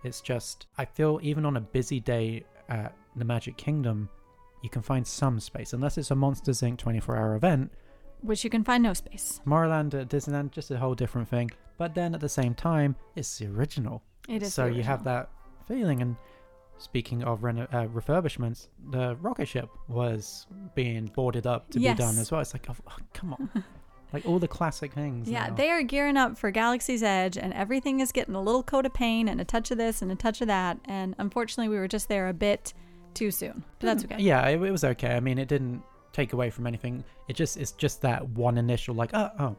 It's 0.05 0.21
just 0.21 0.67
I 0.79 0.85
feel 0.85 1.21
even 1.23 1.45
on 1.47 1.57
a 1.57 1.61
busy 1.61 2.01
day 2.01 2.45
at 2.69 2.95
the 3.17 3.25
Magic 3.25 3.57
Kingdom, 3.57 4.09
you 4.63 4.71
can 4.71 4.83
find 4.83 5.07
some 5.07 5.39
space 5.41 5.73
unless 5.73 5.99
it's 5.99 6.11
a 6.11 6.15
Monsters 6.15 6.61
Inc. 6.61 6.79
24-hour 6.79 7.35
event. 7.37 7.71
which 8.21 8.45
you 8.45 8.51
can 8.51 8.63
find 8.65 8.83
no 8.83 8.95
space. 8.95 9.41
Tomorrowland 9.45 9.95
at 10.01 10.09
Disneyland, 10.09 10.51
just 10.53 10.71
a 10.71 10.79
whole 10.79 10.95
different 10.95 11.29
thing. 11.29 11.51
But 11.79 11.95
then 11.95 12.15
at 12.15 12.21
the 12.21 12.29
same 12.29 12.55
time, 12.55 12.95
it's 13.17 13.39
the 13.39 13.47
original. 13.49 14.03
It 14.29 14.43
is 14.43 14.55
so 14.55 14.67
you 14.67 14.83
have 14.85 15.03
that 15.05 15.31
feeling 15.67 16.01
and 16.03 16.17
speaking 16.79 17.23
of 17.25 17.43
reno- 17.45 17.69
uh, 17.73 17.87
refurbishments 17.87 18.67
the 18.91 19.15
rocket 19.21 19.47
ship 19.47 19.69
was 19.89 20.47
being 20.75 21.07
boarded 21.15 21.47
up 21.47 21.71
to 21.71 21.79
be 21.79 21.95
done 21.95 22.19
as 22.19 22.33
well 22.33 22.41
it's 22.41 22.53
like 22.53 22.67
oh, 22.69 22.75
oh, 22.89 22.97
come 23.15 23.35
on 23.35 23.49
like 24.13 24.27
all 24.27 24.39
the 24.39 24.49
classic 24.49 24.93
things 24.93 25.29
Yeah, 25.29 25.49
now. 25.49 25.55
they 25.55 25.71
are 25.71 25.83
gearing 25.83 26.17
up 26.17 26.37
for 26.39 26.51
Galaxy's 26.51 27.03
Edge, 27.03 27.37
and 27.39 27.53
everything 27.55 28.01
is 28.01 28.13
getting 28.13 28.35
a 28.35 28.41
little 28.43 28.63
coat 28.63 28.87
of 28.87 28.93
paint 28.95 29.29
and 29.29 29.41
a 29.41 29.45
touch 29.45 29.71
of 29.71 29.79
this 29.79 30.03
and 30.03 30.11
a 30.13 30.15
touch 30.15 30.41
of 30.41 30.49
that. 30.49 30.79
And 30.85 31.15
unfortunately, 31.19 31.69
we 31.69 31.77
were 31.79 31.89
just 31.89 32.09
there 32.09 32.29
a 32.29 32.35
bit 32.35 32.75
too 33.15 33.31
soon. 33.31 33.63
But 33.79 33.87
that's 33.87 34.03
hmm, 34.05 34.13
okay. 34.15 34.23
yeah 34.23 34.47
it, 34.49 34.63
it 34.63 34.71
was 34.71 34.85
okay 34.85 35.15
i 35.15 35.21
mean 35.21 35.39
it 35.39 35.47
didn't 35.47 35.83
take 36.15 36.33
away 36.33 36.49
from 36.49 36.67
anything 36.67 37.05
it 37.29 37.35
just 37.37 37.59
it's 37.59 37.73
just 37.73 38.01
that 38.03 38.27
one 38.31 38.57
initial 38.57 38.95
like 38.95 39.11
oh 39.13 39.29
oh 39.39 39.57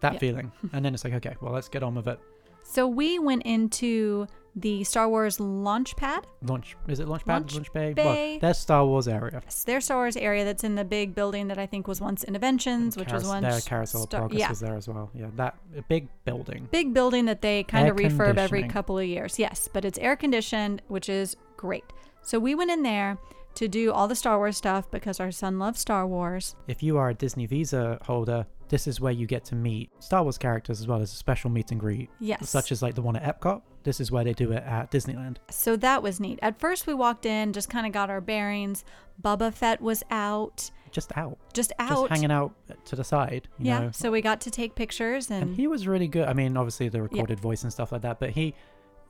that 0.00 0.14
Yeah. 0.14 0.18
feeling 0.18 0.52
and 0.72 0.82
then 0.82 0.94
it's 0.94 1.04
like 1.04 1.12
okay 1.12 1.36
well 1.42 1.52
let's 1.52 1.68
get 1.68 1.82
on 1.82 1.94
with 1.94 2.08
it 2.08 2.18
So 2.62 2.88
we 2.88 3.18
went 3.18 3.42
into 3.44 4.26
the 4.58 4.82
Star 4.84 5.06
Wars 5.08 5.38
launch 5.38 5.94
pad. 5.96 6.26
launch 6.42 6.76
is 6.88 6.98
it 6.98 7.06
launch 7.08 7.24
pad 7.26 7.42
Launch 7.42 7.54
launch 7.54 7.72
bay, 7.74 7.92
bay. 7.92 8.04
well 8.32 8.38
there's 8.40 8.58
star 8.58 8.86
wars 8.86 9.06
area 9.06 9.42
It's 9.46 9.64
their 9.64 9.80
Star 9.82 9.98
Wars 9.98 10.16
area 10.16 10.44
that's 10.44 10.64
in 10.64 10.74
the 10.76 10.84
big 10.84 11.14
building 11.14 11.48
that 11.48 11.58
I 11.58 11.66
think 11.66 11.86
was 11.86 12.00
once 12.00 12.24
Innoventions, 12.24 12.96
which 12.96 13.12
was 13.12 13.22
Carousel- 13.24 13.28
once 13.42 13.46
their 13.46 13.60
carousel 13.60 14.02
of 14.04 14.08
Star- 14.08 14.20
progress 14.20 14.40
yeah, 14.40 14.48
was 14.48 14.60
there 14.60 14.76
as 14.76 14.88
well 14.88 15.10
yeah 15.14 15.26
that 15.36 15.56
a 15.76 15.82
big 15.82 16.08
building 16.24 16.68
big 16.70 16.94
building 16.94 17.26
that 17.26 17.42
they 17.42 17.64
kind 17.64 17.86
Air 17.86 17.92
of 17.92 17.98
refurb 17.98 18.38
every 18.38 18.62
couple 18.66 18.98
of 18.98 19.04
years. 19.04 19.38
Yes, 19.38 19.68
but 19.72 19.84
it's 19.84 19.98
air 19.98 20.16
conditioned, 20.16 20.80
which 20.88 21.08
is 21.10 21.36
great. 21.56 21.84
So 22.22 22.38
we 22.38 22.54
went 22.54 22.70
in 22.70 22.82
there 22.82 23.18
to 23.56 23.68
do 23.68 23.92
all 23.92 24.06
the 24.08 24.14
Star 24.14 24.38
Wars 24.38 24.56
stuff 24.56 24.90
because 24.90 25.18
our 25.20 25.30
son 25.30 25.58
loves 25.58 25.80
Star 25.80 26.06
Wars. 26.06 26.54
If 26.68 26.82
you 26.82 26.96
are 26.98 27.10
a 27.10 27.14
Disney 27.14 27.46
Visa 27.46 27.98
holder, 28.02 28.46
this 28.68 28.86
is 28.86 29.00
where 29.00 29.12
you 29.12 29.26
get 29.26 29.44
to 29.46 29.54
meet 29.54 29.90
Star 29.98 30.22
Wars 30.22 30.38
characters 30.38 30.80
as 30.80 30.86
well 30.86 31.00
as 31.00 31.12
a 31.12 31.16
special 31.16 31.50
meet 31.50 31.70
and 31.70 31.80
greet, 31.80 32.10
Yes. 32.20 32.48
such 32.50 32.72
as 32.72 32.82
like 32.82 32.94
the 32.94 33.02
one 33.02 33.16
at 33.16 33.40
Epcot. 33.40 33.62
This 33.84 34.00
is 34.00 34.10
where 34.10 34.24
they 34.24 34.32
do 34.32 34.50
it 34.52 34.62
at 34.64 34.90
Disneyland. 34.90 35.36
So 35.50 35.76
that 35.76 36.02
was 36.02 36.18
neat. 36.18 36.38
At 36.42 36.58
first, 36.58 36.86
we 36.88 36.94
walked 36.94 37.24
in, 37.24 37.52
just 37.52 37.70
kind 37.70 37.86
of 37.86 37.92
got 37.92 38.10
our 38.10 38.20
bearings. 38.20 38.84
Boba 39.22 39.52
Fett 39.54 39.80
was 39.80 40.02
out, 40.10 40.70
Just 40.90 41.16
out, 41.16 41.38
just 41.54 41.72
out. 41.78 41.88
just 41.90 42.08
hanging 42.10 42.32
out 42.32 42.52
to 42.86 42.96
the 42.96 43.04
side. 43.04 43.48
You 43.58 43.66
yeah. 43.66 43.78
know? 43.78 43.90
So 43.92 44.10
we 44.10 44.20
got 44.22 44.40
to 44.42 44.50
take 44.50 44.74
pictures, 44.74 45.30
and, 45.30 45.42
and 45.50 45.56
he 45.56 45.68
was 45.68 45.86
really 45.86 46.08
good. 46.08 46.26
I 46.28 46.32
mean, 46.32 46.56
obviously 46.56 46.88
the 46.88 47.00
recorded 47.02 47.38
voice 47.38 47.62
and 47.62 47.72
stuff 47.72 47.92
like 47.92 48.02
that, 48.02 48.18
but 48.18 48.30
he 48.30 48.54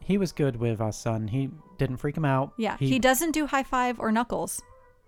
he 0.06 0.18
was 0.18 0.30
good 0.30 0.56
with 0.56 0.80
our 0.80 0.92
son. 0.92 1.26
He 1.26 1.50
didn't 1.78 1.96
freak 1.96 2.16
him 2.16 2.24
out. 2.24 2.52
yeah, 2.56 2.76
he, 2.78 3.00
doesn't 3.00 3.32
do 3.32 3.46
high 3.46 3.64
five 3.64 3.98
or 3.98 4.12
knuckles. 4.12 4.62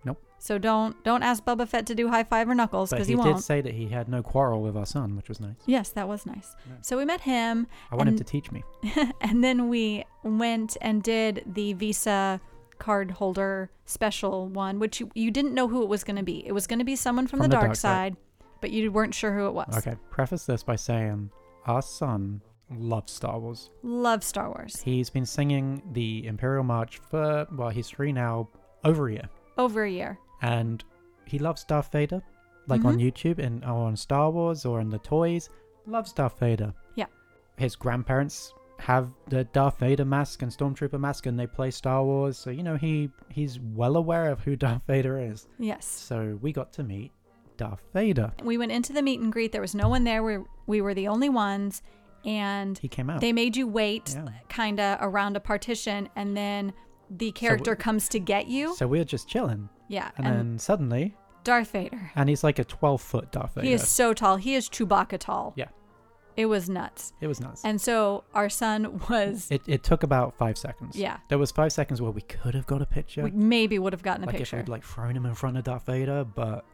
Nope. 0.05 0.21
So 0.41 0.59
don't 0.59 1.03
don't 1.05 1.23
ask 1.23 1.45
Boba 1.45 1.69
Fett 1.69 1.87
to 1.87 1.95
do 1.95 2.09
high 2.09 2.25
five 2.25 2.49
or 2.49 2.55
knuckles 2.55 2.91
because 2.91 3.07
he, 3.07 3.15
he, 3.15 3.23
did 3.23 3.31
won't. 3.31 3.45
say 3.45 3.61
that 3.61 3.75
he 3.75 3.87
had 3.87 4.09
no 4.09 4.25
quarrel 4.25 4.61
with 4.61 4.77
our 4.77 4.87
son, 4.87 5.15
which 5.17 5.29
was 5.29 5.39
nice. 5.39 5.55
yes, 5.67 5.91
that 5.91 6.09
was 6.09 6.27
nice. 6.27 6.57
Yeah. 6.67 6.75
So 6.83 6.99
we 6.99 7.05
met 7.05 7.21
him, 7.21 7.69
I 7.93 7.97
want 7.97 8.09
him 8.09 8.19
to 8.19 8.25
teach 8.25 8.51
me. 8.51 8.65
and 9.21 9.45
then 9.45 9.69
we 9.69 10.05
went 10.25 10.77
and 10.81 11.01
did 11.01 11.45
the 11.47 11.75
Visa 11.75 12.41
card 12.81 13.13
holder 13.13 13.71
special 13.87 14.49
one, 14.49 14.81
which 14.81 14.99
you, 14.99 15.11
you 15.15 15.31
didn't 15.31 15.55
know 15.55 15.69
who 15.69 15.83
it 15.83 15.89
was 15.89 16.03
going 16.03 16.17
to 16.17 16.25
be. 16.25 16.45
It 16.45 16.53
was 16.53 16.67
going 16.67 16.81
to 16.81 16.85
be 16.85 16.97
someone 16.97 17.29
from, 17.29 17.39
the, 17.39 17.49
dark, 17.49 17.77
side, 17.77 18.17
but 18.61 18.71
you 18.73 18.91
weren't 18.91 19.15
sure 19.15 19.37
who 19.37 19.47
it 19.47 19.55
was. 19.55 19.79
Okay, 19.79 19.97
preface 20.11 20.45
this 20.45 20.65
by 20.65 20.77
saying 20.77 21.31
our 21.67 21.83
son 21.83 22.41
loves 22.71 23.13
Star 23.13 23.39
Wars. 23.39 23.71
Love 23.83 24.23
Star 24.25 24.49
Wars. 24.49 24.81
He's 24.83 25.11
been 25.11 25.27
singing 25.27 25.83
the 25.93 26.27
Imperial 26.27 26.65
March 26.65 26.99
for, 27.11 27.47
well, 27.53 27.71
he's 27.71 27.89
three 27.89 28.13
now, 28.13 28.49
over 28.85 29.09
a 29.09 29.13
year. 29.13 29.29
Over 29.57 29.85
a 29.85 29.91
year. 29.91 30.19
And 30.43 30.85
he 31.25 31.39
loves 31.39 31.65
Darth 31.65 31.91
Vader, 31.93 32.23
like 32.67 32.81
Mm-hmm. 32.81 32.89
on 32.89 32.99
YouTube 32.99 33.39
and 33.39 33.65
or 33.65 33.87
on 33.87 33.97
Star 33.97 34.31
Wars 34.31 34.65
or 34.65 34.81
in 34.81 34.91
the 34.91 34.99
toys. 34.99 35.49
Loves 35.87 36.13
Darth 36.13 36.39
Vader. 36.39 36.73
Yeah. 36.95 37.07
His 37.57 37.75
grandparents 37.77 38.53
have 38.79 39.09
the 39.29 39.43
Darth 39.45 39.79
Vader 39.81 40.05
mask 40.05 40.43
and 40.43 40.53
Stormtrooper 40.53 41.01
mask 41.01 41.27
and 41.27 41.39
they 41.39 41.47
play 41.47 41.71
Star 41.71 42.05
Wars. 42.05 42.37
So, 42.39 42.51
you 42.51 42.63
know, 42.63 42.77
he 42.77 43.11
he's 43.31 43.59
well 43.59 43.97
aware 43.97 44.31
of 44.31 44.41
who 44.41 44.55
Darth 44.67 44.83
Vader 44.87 45.19
is. 45.19 45.49
Yes. 45.59 45.87
So 45.87 46.39
we 46.41 46.53
got 46.53 46.73
to 46.75 46.85
meet 46.85 47.11
Darth 47.57 47.83
Vader. 47.93 48.33
We 48.45 48.57
went 48.59 48.71
into 48.71 48.93
the 48.93 49.03
meet 49.03 49.19
and 49.19 49.33
greet. 49.33 49.51
There 49.51 49.61
was 49.61 49.75
no 49.75 49.89
one 49.89 50.05
there. 50.05 50.23
We, 50.23 50.39
we 50.69 50.81
were 50.81 50.95
the 50.95 51.09
only 51.09 51.29
ones. 51.29 51.83
And 52.25 52.77
He 52.79 52.89
came 52.89 53.09
out. 53.11 53.21
they 53.21 53.33
made 53.33 53.57
you 53.57 53.67
wait 53.67 54.15
Yeah. 54.15 54.29
kind 54.49 54.81
of 54.81 54.99
around 55.01 55.37
a 55.37 55.41
partition. 55.41 56.09
And 56.17 56.37
then 56.37 56.73
the 57.11 57.33
character 57.33 57.75
comes 57.77 58.09
to 58.11 58.19
get 58.19 58.49
you. 58.49 58.75
So 58.77 58.87
we're 58.87 59.05
just 59.05 59.29
chilling. 59.29 59.69
yeah. 59.89 60.11
And, 60.17 60.27
And, 60.27 60.37
then 60.37 60.59
suddenly, 60.59 61.15
Darth 61.45 61.71
Vader. 61.71 62.11
and 62.17 62.29
he's 62.29 62.45
like 62.45 62.59
a 62.59 62.65
12 62.65 63.01
foot 63.01 63.33
Darth 63.33 63.55
Vader. 63.55 63.67
He 63.67 63.73
is 63.73 63.89
so 63.89 64.13
tall. 64.13 64.37
He 64.37 64.55
is 64.55 64.69
Chewbacca 64.69 65.19
tall. 65.19 65.55
Yeah. 65.57 65.69
It 66.37 66.47
was 66.47 66.69
nuts. 66.69 67.13
It 67.21 67.27
was 67.27 67.41
nuts. 67.41 67.63
And 67.65 67.81
so 67.81 68.23
our 68.35 68.49
son 68.49 69.01
was, 69.09 69.49
It, 69.51 69.63
it 69.67 69.83
took 69.83 70.03
about 70.05 70.37
five 70.37 70.57
seconds. 70.59 70.95
yeah, 70.95 71.17
There 71.29 71.39
was 71.39 71.51
five 71.51 71.73
seconds 71.73 72.01
where 72.03 72.13
we 72.13 72.21
could 72.21 72.55
have 72.55 72.67
got 72.67 72.81
a 72.83 72.87
picture. 72.87 73.25
we 73.25 73.31
maybe 73.33 73.79
would 73.79 73.93
have 73.93 74.03
gotten 74.03 74.23
a 74.23 74.27
like 74.27 74.35
if 74.37 74.41
picture. 74.43 74.59
we'd 74.59 74.69
like 74.69 74.85
thrown 74.85 75.17
him 75.17 75.27
in 75.27 75.35
front 75.35 75.57
of 75.57 75.65
Darth 75.65 75.87
Vader, 75.87 76.25
but 76.25 76.65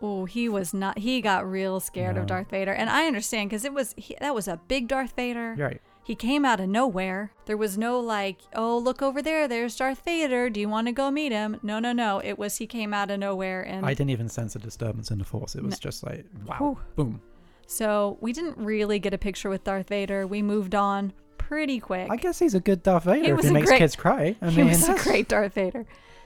Oh, 0.00 0.24
he 0.26 0.48
was 0.48 0.72
not. 0.72 0.98
He 0.98 1.20
got 1.20 1.48
real 1.50 1.80
scared 1.80 2.14
No. 2.16 2.22
of 2.22 2.26
Darth 2.28 2.50
Vader, 2.50 2.72
and 2.72 2.88
I 2.88 3.06
understand 3.06 3.50
because 3.50 3.64
it 3.64 3.72
was 3.74 3.94
he, 3.96 4.16
that 4.20 4.34
was 4.34 4.46
a 4.48 4.60
big 4.68 4.86
Darth 4.88 5.14
Vader. 5.16 5.54
Right. 5.58 5.80
He 6.04 6.14
came 6.14 6.44
out 6.46 6.58
of 6.60 6.68
nowhere. 6.70 7.32
There 7.44 7.56
was 7.58 7.76
no 7.76 8.00
like, 8.00 8.38
oh, 8.54 8.78
look 8.78 9.02
over 9.02 9.20
there. 9.20 9.46
There's 9.46 9.76
Darth 9.76 10.02
Vader. 10.04 10.48
Do 10.48 10.58
you 10.60 10.68
want 10.68 10.86
to 10.86 10.92
go 10.92 11.10
meet 11.10 11.32
him? 11.32 11.58
No, 11.62 11.80
no, 11.80 11.92
no. 11.92 12.20
It 12.24 12.38
was 12.38 12.56
he 12.56 12.66
came 12.66 12.94
out 12.94 13.10
of 13.10 13.18
nowhere, 13.20 13.62
and 13.62 13.84
I 13.84 13.90
didn't 13.90 14.10
even 14.10 14.28
sense 14.28 14.56
a 14.56 14.58
disturbance 14.58 15.10
in 15.10 15.18
the 15.18 15.24
force. 15.24 15.54
It 15.54 15.62
was 15.62 15.72
No. 15.74 15.78
just 15.78 16.04
like, 16.04 16.24
wow, 16.46 16.56
Whew. 16.58 16.78
boom. 16.96 17.20
so 17.66 18.16
we 18.20 18.32
didn't 18.32 18.56
really 18.56 18.98
get 18.98 19.12
a 19.12 19.18
picture 19.18 19.50
with 19.50 19.64
Darth 19.64 19.88
Vader. 19.88 20.26
We 20.26 20.40
moved 20.42 20.74
on 20.74 21.12
pretty 21.36 21.80
quick. 21.80 22.08
I 22.10 22.16
guess 22.16 22.38
he's 22.38 22.54
a 22.54 22.60
good 22.60 22.82
Darth 22.82 23.04
Vader 23.04 23.34
if 23.38 23.44
he 23.44 23.50
makes 23.50 23.68
great- 23.68 23.78
kids 23.78 23.96
cry. 23.96 24.36
I 24.40 24.50
he 24.50 24.62
was 24.62 24.88
a 24.88 24.94
great 24.94 25.28
Darth 25.28 25.54
Vader. 25.54 25.84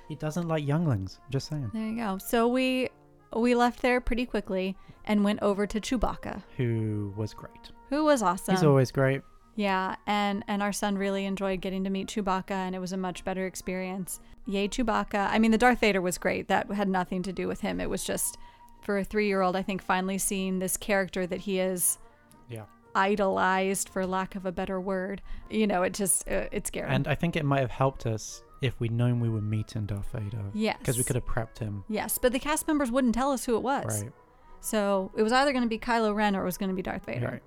He 0.08 0.14
doesn't 0.14 0.46
like 0.46 0.64
younglings. 0.66 1.18
Just 1.30 1.48
saying. 1.48 1.70
There 1.74 1.82
you 1.88 1.96
go. 1.96 2.18
So 2.18 2.46
we 2.46 2.88
we 3.34 3.54
left 3.54 3.82
there 3.82 4.00
pretty 4.00 4.26
quickly 4.26 4.76
and 5.04 5.24
went 5.24 5.40
over 5.42 5.66
to 5.66 5.80
Chewbacca, 5.80 6.42
Who 6.56 7.12
was 7.16 7.34
great. 7.34 7.70
who 7.90 8.04
was 8.04 8.22
awesome. 8.22 8.54
He's 8.54 8.64
always 8.64 8.90
great. 8.92 9.22
Yeah, 9.54 9.96
and 10.06 10.42
and 10.48 10.62
our 10.62 10.72
son 10.72 10.96
really 10.96 11.26
enjoyed 11.26 11.60
getting 11.60 11.84
to 11.84 11.90
meet 11.90 12.08
Chewbacca, 12.08 12.52
and 12.52 12.74
it 12.74 12.78
was 12.78 12.92
a 12.92 12.96
much 12.96 13.22
better 13.24 13.46
experience. 13.46 14.18
Yay, 14.46 14.66
Chewbacca! 14.68 15.28
I 15.30 15.38
mean, 15.38 15.50
the 15.50 15.58
Darth 15.58 15.80
Vader 15.80 16.00
was 16.00 16.16
great. 16.18 16.48
That 16.48 16.70
had 16.72 16.88
nothing 16.88 17.22
to 17.24 17.32
do 17.32 17.46
with 17.48 17.60
him. 17.60 17.78
It 17.80 17.90
was 17.90 18.02
just 18.02 18.38
for 18.80 18.98
a 18.98 19.04
three-year-old. 19.04 19.54
I 19.54 19.62
think 19.62 19.82
finally 19.82 20.16
seeing 20.18 20.58
this 20.58 20.76
character 20.78 21.26
that 21.26 21.40
he 21.40 21.60
is 21.60 21.98
Yeah. 22.48 22.64
idolized, 22.94 23.88
for 23.90 24.06
lack 24.06 24.34
of 24.34 24.46
a 24.46 24.52
better 24.52 24.80
word. 24.80 25.20
You 25.50 25.66
know, 25.66 25.82
it 25.82 25.92
just 25.94 26.26
uh, 26.28 26.46
it 26.50 26.66
scared. 26.66 26.88
And 26.90 27.06
I 27.06 27.14
think 27.14 27.36
it 27.36 27.44
might 27.44 27.60
have 27.60 27.70
helped 27.70 28.06
us 28.06 28.42
if 28.62 28.78
we'd 28.80 28.92
known 28.92 29.20
we 29.20 29.28
were 29.28 29.40
meeting 29.42 29.84
Darth 29.86 30.10
Vader. 30.12 30.42
Yes, 30.54 30.76
Because 30.78 30.96
we 30.96 31.04
could 31.04 31.16
have 31.16 31.26
prepped 31.26 31.58
him. 31.58 31.84
Yes, 31.88 32.16
but 32.16 32.32
the 32.32 32.38
cast 32.38 32.66
members 32.66 32.90
wouldn't 32.90 33.14
tell 33.14 33.32
us 33.32 33.44
who 33.44 33.56
it 33.56 33.62
was. 33.62 34.02
Right. 34.02 34.12
So 34.60 35.10
it 35.16 35.22
was 35.22 35.32
either 35.32 35.52
going 35.52 35.64
to 35.64 35.68
be 35.68 35.78
Kylo 35.78 36.14
Ren 36.14 36.36
or 36.36 36.42
it 36.42 36.44
was 36.46 36.56
going 36.56 36.70
to 36.70 36.74
be 36.76 36.82
Darth 36.82 37.04
Vader. 37.06 37.26
Right. 37.26 37.42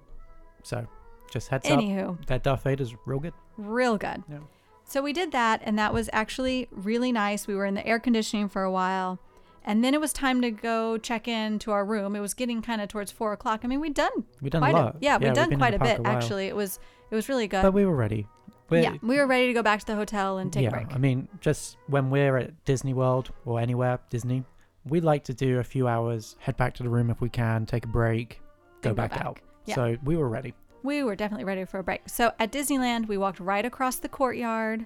So, 0.64 0.86
just 1.32 1.48
heads 1.50 1.70
up. 1.70 1.80
Anywho, 1.80 2.26
That 2.28 2.44
Darth 2.44 2.64
Vader's 2.64 2.94
real 3.06 3.20
good. 3.20 3.34
real 3.58 3.98
good. 3.98 4.24
Yeah. 4.30 4.40
So 4.84 5.02
we 5.02 5.14
did 5.14 5.32
that, 5.32 5.62
and 5.64 5.80
that 5.80 5.94
was 5.94 6.10
actually 6.14 6.68
really 6.72 7.12
nice. 7.12 7.48
We 7.48 7.56
were 7.56 7.66
in 7.66 7.74
the 7.74 7.86
air 7.88 8.00
conditioning 8.00 8.50
for 8.50 8.62
a 8.64 8.72
while, 8.72 9.20
and 9.64 9.84
then 9.84 9.94
it 9.96 10.02
was 10.02 10.14
time 10.14 10.42
to 10.42 10.52
go 10.52 10.98
check 11.00 11.28
in 11.28 11.58
to 11.60 11.72
our 11.72 11.84
room. 11.84 12.16
It 12.16 12.20
was 12.20 12.34
getting 12.36 12.62
kind 12.62 12.82
of 12.82 12.88
towards 12.90 13.12
four 13.12 13.34
o'clock. 13.34 13.62
I 13.64 13.68
mean, 13.68 13.80
we'd 13.80 13.96
done 13.96 14.26
We've 14.42 14.52
done 14.52 14.62
a 14.64 14.72
lot. 14.72 14.98
yeah, 15.02 15.18
we'd 15.18 15.26
we've 15.28 15.34
done 15.34 15.58
quite 15.58 15.74
a 15.74 15.80
bit 15.80 16.02
while. 16.02 16.12
actually. 16.16 16.46
It 16.48 16.56
was 16.56 16.78
it 17.10 17.16
was 17.16 17.30
really 17.30 17.48
good. 17.48 17.64
But 17.64 17.74
we 17.74 17.86
were 17.86 17.96
ready. 17.96 18.28
We're, 18.70 18.82
yeah, 18.82 18.96
we 19.02 19.18
were 19.18 19.28
ready 19.28 19.48
to 19.48 19.54
go 19.54 19.62
back 19.62 19.80
to 19.82 19.86
the 19.86 19.96
hotel 19.96 20.40
and 20.40 20.52
take 20.52 20.64
yeah, 20.64 20.70
a 20.70 20.72
break. 20.72 20.94
I 20.94 20.98
mean, 20.98 21.28
just 21.40 21.78
when 21.88 22.10
we're 22.10 22.38
at 22.38 22.66
Disney 22.66 22.94
World 22.94 23.32
or 23.46 23.60
anywhere 23.60 24.00
Disney, 24.10 24.44
we 24.86 25.02
like 25.02 25.24
to 25.26 25.34
do 25.34 25.60
a 25.60 25.64
few 25.64 25.88
hours, 25.88 26.36
head 26.40 26.58
back 26.58 26.74
to 26.76 26.84
the 26.84 26.90
room 26.90 27.10
if 27.10 27.22
we 27.22 27.30
can, 27.30 27.66
take 27.66 27.86
a 27.86 27.90
break, 27.90 28.42
go 28.82 28.94
back, 28.94 29.12
back. 29.12 29.26
out. 29.26 29.40
Yeah. 29.66 29.76
So 29.76 29.98
we 30.04 30.16
were 30.16 30.30
ready. 30.30 30.54
We 30.84 31.04
were 31.04 31.16
definitely 31.16 31.46
ready 31.46 31.66
for 31.66 31.80
a 31.80 31.84
break. 31.84 32.02
So 32.08 32.32
at 32.40 32.52
Disneyland, 32.52 33.08
we 33.08 33.18
walked 33.18 33.40
right 33.40 33.66
across 33.66 33.98
the 33.98 34.10
courtyard 34.10 34.86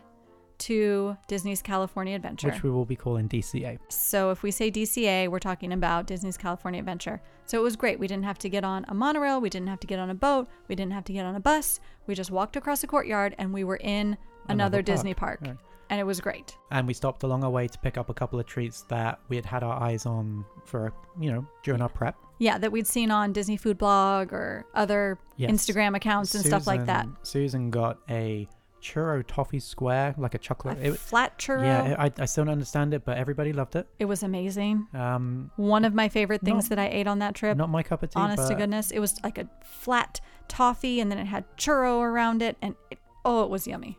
to 0.59 1.17
Disney's 1.27 1.61
California 1.61 2.15
Adventure. 2.15 2.47
which 2.49 2.63
we 2.63 2.69
will 2.69 2.85
be 2.85 2.95
calling 2.95 3.27
DCA. 3.27 3.79
So 3.89 4.31
if 4.31 4.43
we 4.43 4.51
say 4.51 4.69
DCA, 4.71 5.27
we're 5.29 5.39
talking 5.39 5.73
about 5.73 6.07
Disney's 6.07 6.37
California 6.37 6.79
Adventure. 6.79 7.21
So 7.45 7.57
it 7.59 7.63
was 7.63 7.75
great. 7.75 7.99
We 7.99 8.07
didn't 8.07 8.25
have 8.25 8.37
to 8.39 8.49
get 8.49 8.63
on 8.63 8.85
a 8.89 8.93
monorail, 8.93 9.41
we 9.41 9.49
didn't 9.49 9.67
have 9.69 9.79
to 9.81 9.87
get 9.87 9.99
on 9.99 10.09
a 10.09 10.15
boat, 10.15 10.47
we 10.67 10.75
didn't 10.75 10.93
have 10.93 11.03
to 11.05 11.13
get 11.13 11.25
on 11.25 11.35
a 11.35 11.39
bus. 11.39 11.79
We 12.07 12.15
just 12.15 12.31
walked 12.31 12.55
across 12.55 12.81
the 12.81 12.87
courtyard 12.87 13.35
and 13.37 13.53
we 13.53 13.63
were 13.63 13.77
in 13.77 14.17
another, 14.47 14.51
Another 14.51 14.81
Disney 14.81 15.13
park. 15.13 15.39
right. 15.41 15.57
And 15.91 15.99
it 15.99 16.03
was 16.03 16.21
great. 16.21 16.55
And 16.69 16.85
we 16.85 16.93
stopped 16.93 17.23
along 17.23 17.43
our 17.43 17.49
way 17.49 17.67
to 17.67 17.79
pick 17.79 17.97
up 17.97 18.09
a 18.09 18.13
couple 18.13 18.39
of 18.39 18.45
treats 18.45 18.83
that 18.89 19.19
we 19.27 19.35
had 19.35 19.45
had 19.45 19.63
our 19.63 19.81
eyes 19.81 20.05
on 20.05 20.45
for, 20.65 20.93
you 21.19 21.31
know, 21.31 21.47
during 21.63 21.81
our 21.81 21.89
prep. 21.89 22.15
Yeah, 22.37 22.59
that 22.59 22.71
we'd 22.71 22.85
seen 22.85 23.09
on 23.09 23.33
Disney 23.33 23.57
Food 23.57 23.79
Blog 23.79 24.31
or 24.31 24.65
other 24.75 25.17
Yes. 25.35 25.49
Instagram 25.51 25.95
accounts 25.95 26.35
and 26.35 26.45
stuff 26.45 26.67
like 26.67 26.85
that. 26.85 27.05
Susan- 27.05 27.17
Susan 27.23 27.69
got 27.71 27.97
a 28.07 28.47
churro 28.81 29.23
toffee 29.25 29.59
square, 29.59 30.15
like 30.17 30.33
a 30.35 30.37
chocolate. 30.37 30.77
A 30.79 30.93
it, 30.93 30.99
flat 30.99 31.37
churro. 31.37 31.63
yeah, 31.63 31.95
I, 31.97 32.11
I 32.17 32.25
still 32.25 32.45
don't 32.45 32.51
understand 32.53 32.93
it, 32.93 33.05
but 33.05 33.17
everybody 33.17 33.53
loved 33.53 33.75
it. 33.75 33.87
it 33.99 34.05
was 34.05 34.23
amazing. 34.23 34.87
Um, 34.93 35.51
One 35.55 35.85
of 35.85 35.93
my 35.93 36.09
favorite 36.09 36.41
things 36.41 36.65
Not- 36.65 36.77
that 36.77 36.79
I 36.79 36.87
ate 36.89 37.07
on 37.07 37.19
that 37.19 37.35
trip. 37.35 37.57
not 37.57 37.69
my 37.69 37.83
cup 37.83 38.03
of 38.03 38.09
tea. 38.09 38.19
honest 38.19 38.47
to 38.49 38.55
goodness, 38.55 38.91
it 38.91 38.99
was 38.99 39.21
like 39.23 39.37
a 39.37 39.49
flat 39.63 40.21
toffee 40.47 40.99
and 40.99 41.11
then 41.11 41.17
it 41.19 41.25
had 41.25 41.45
churro 41.57 41.99
around 42.01 42.41
it 42.41 42.57
and 42.61 42.75
it, 42.91 42.99
oh, 43.25 43.43
it 43.43 43.49
was 43.49 43.67
yummy. 43.67 43.97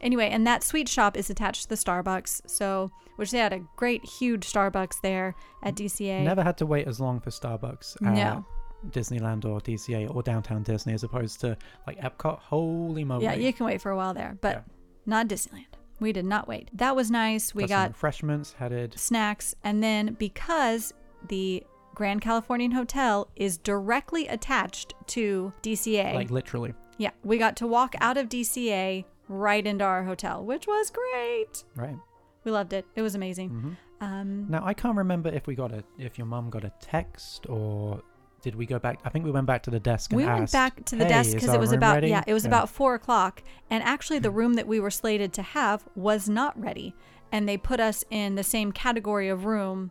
Anyway, 0.00 0.28
and 0.28 0.46
that 0.46 0.62
sweet 0.62 0.88
shop 0.88 1.16
is 1.16 1.30
attached 1.30 1.62
to 1.62 1.68
the 1.68 1.76
Starbucks, 1.76 2.42
so 2.46 2.90
which 3.16 3.30
they 3.30 3.38
had 3.38 3.52
a 3.52 3.60
great 3.76 4.04
huge 4.04 4.50
Starbucks 4.52 5.00
there 5.02 5.34
at 5.62 5.76
DCA. 5.76 6.24
Never 6.24 6.42
had 6.42 6.58
to 6.58 6.66
wait 6.66 6.86
as 6.86 7.00
long 7.00 7.20
for 7.20 7.30
Starbucks 7.30 7.96
at 8.06 8.12
No. 8.12 8.44
Disneyland 8.90 9.44
or 9.44 9.60
DCA 9.60 10.14
or 10.14 10.22
downtown 10.22 10.62
Disney 10.62 10.92
as 10.94 11.02
opposed 11.02 11.40
to 11.40 11.56
like 11.86 11.98
Epcot. 12.00 12.38
Holy 12.40 13.04
moly! 13.04 13.24
Yeah, 13.24 13.34
you 13.34 13.52
can 13.52 13.66
wait 13.66 13.80
for 13.80 13.90
a 13.90 13.96
while 13.96 14.14
there, 14.14 14.36
but 14.40 14.54
Yeah. 14.56 14.60
not 15.06 15.28
Disneyland. 15.28 15.66
We 16.00 16.12
did 16.12 16.24
not 16.24 16.48
wait. 16.48 16.70
That 16.74 16.96
was 16.96 17.10
nice. 17.10 17.54
We 17.54 17.62
Got 17.62 17.68
got 17.68 17.88
refreshments 17.90 18.52
headed. 18.54 18.98
snacks, 18.98 19.54
and 19.62 19.82
then 19.82 20.14
because 20.18 20.92
the 21.28 21.62
Grand 21.94 22.20
Californian 22.20 22.72
Hotel 22.72 23.28
is 23.36 23.56
directly 23.58 24.26
attached 24.26 24.94
to 25.08 25.52
DCA, 25.62 26.12
Like 26.14 26.30
literally, 26.30 26.74
yeah, 26.98 27.10
we 27.22 27.38
got 27.38 27.56
to 27.58 27.66
walk 27.68 27.94
out 28.00 28.16
of 28.16 28.28
DCA 28.28 29.04
right 29.28 29.64
into 29.64 29.84
our 29.84 30.02
hotel, 30.02 30.44
which 30.44 30.66
was 30.66 30.90
great. 30.90 31.64
right? 31.76 31.96
We 32.42 32.50
loved 32.50 32.72
it. 32.72 32.84
It 32.96 33.02
was 33.02 33.14
amazing. 33.14 33.48
hmm 33.50 33.72
Um, 34.04 34.46
Now 34.50 34.62
I 34.66 34.74
can't 34.74 34.96
remember 34.98 35.28
if 35.30 35.46
we 35.46 35.54
got 35.54 35.72
a 35.72 35.82
if 35.98 36.18
your 36.18 36.26
mum 36.26 36.50
got 36.50 36.64
a 36.64 36.72
text 36.80 37.46
or 37.48 38.02
did 38.44 38.54
we 38.54 38.66
go 38.66 38.78
back? 38.78 39.00
I 39.04 39.08
think 39.08 39.24
we 39.24 39.30
went 39.30 39.46
back 39.46 39.62
to 39.62 39.70
the 39.70 39.80
desk 39.80 40.12
and 40.12 40.20
we 40.20 40.26
went 40.26 40.52
back 40.52 40.84
to 40.84 40.96
the 40.96 41.04
"Hey, 41.04 41.10
desk 41.10 41.32
because 41.32 41.54
it 41.54 41.58
was 41.58 41.72
about 41.72 41.94
ready?" 41.94 42.08
yeah, 42.08 42.22
it 42.26 42.34
was 42.34 42.44
about 42.44 42.68
four 42.68 42.94
o'clock, 42.94 43.42
and 43.70 43.82
actually 43.82 44.18
the 44.18 44.30
hmm. 44.30 44.36
room 44.36 44.54
that 44.54 44.66
we 44.66 44.78
were 44.78 44.90
slated 44.90 45.32
to 45.32 45.42
have 45.42 45.82
was 45.96 46.28
not 46.28 46.60
ready, 46.60 46.94
and 47.32 47.48
they 47.48 47.56
put 47.56 47.80
us 47.80 48.04
in 48.10 48.34
the 48.34 48.44
same 48.44 48.70
category 48.70 49.30
of 49.30 49.46
room, 49.46 49.90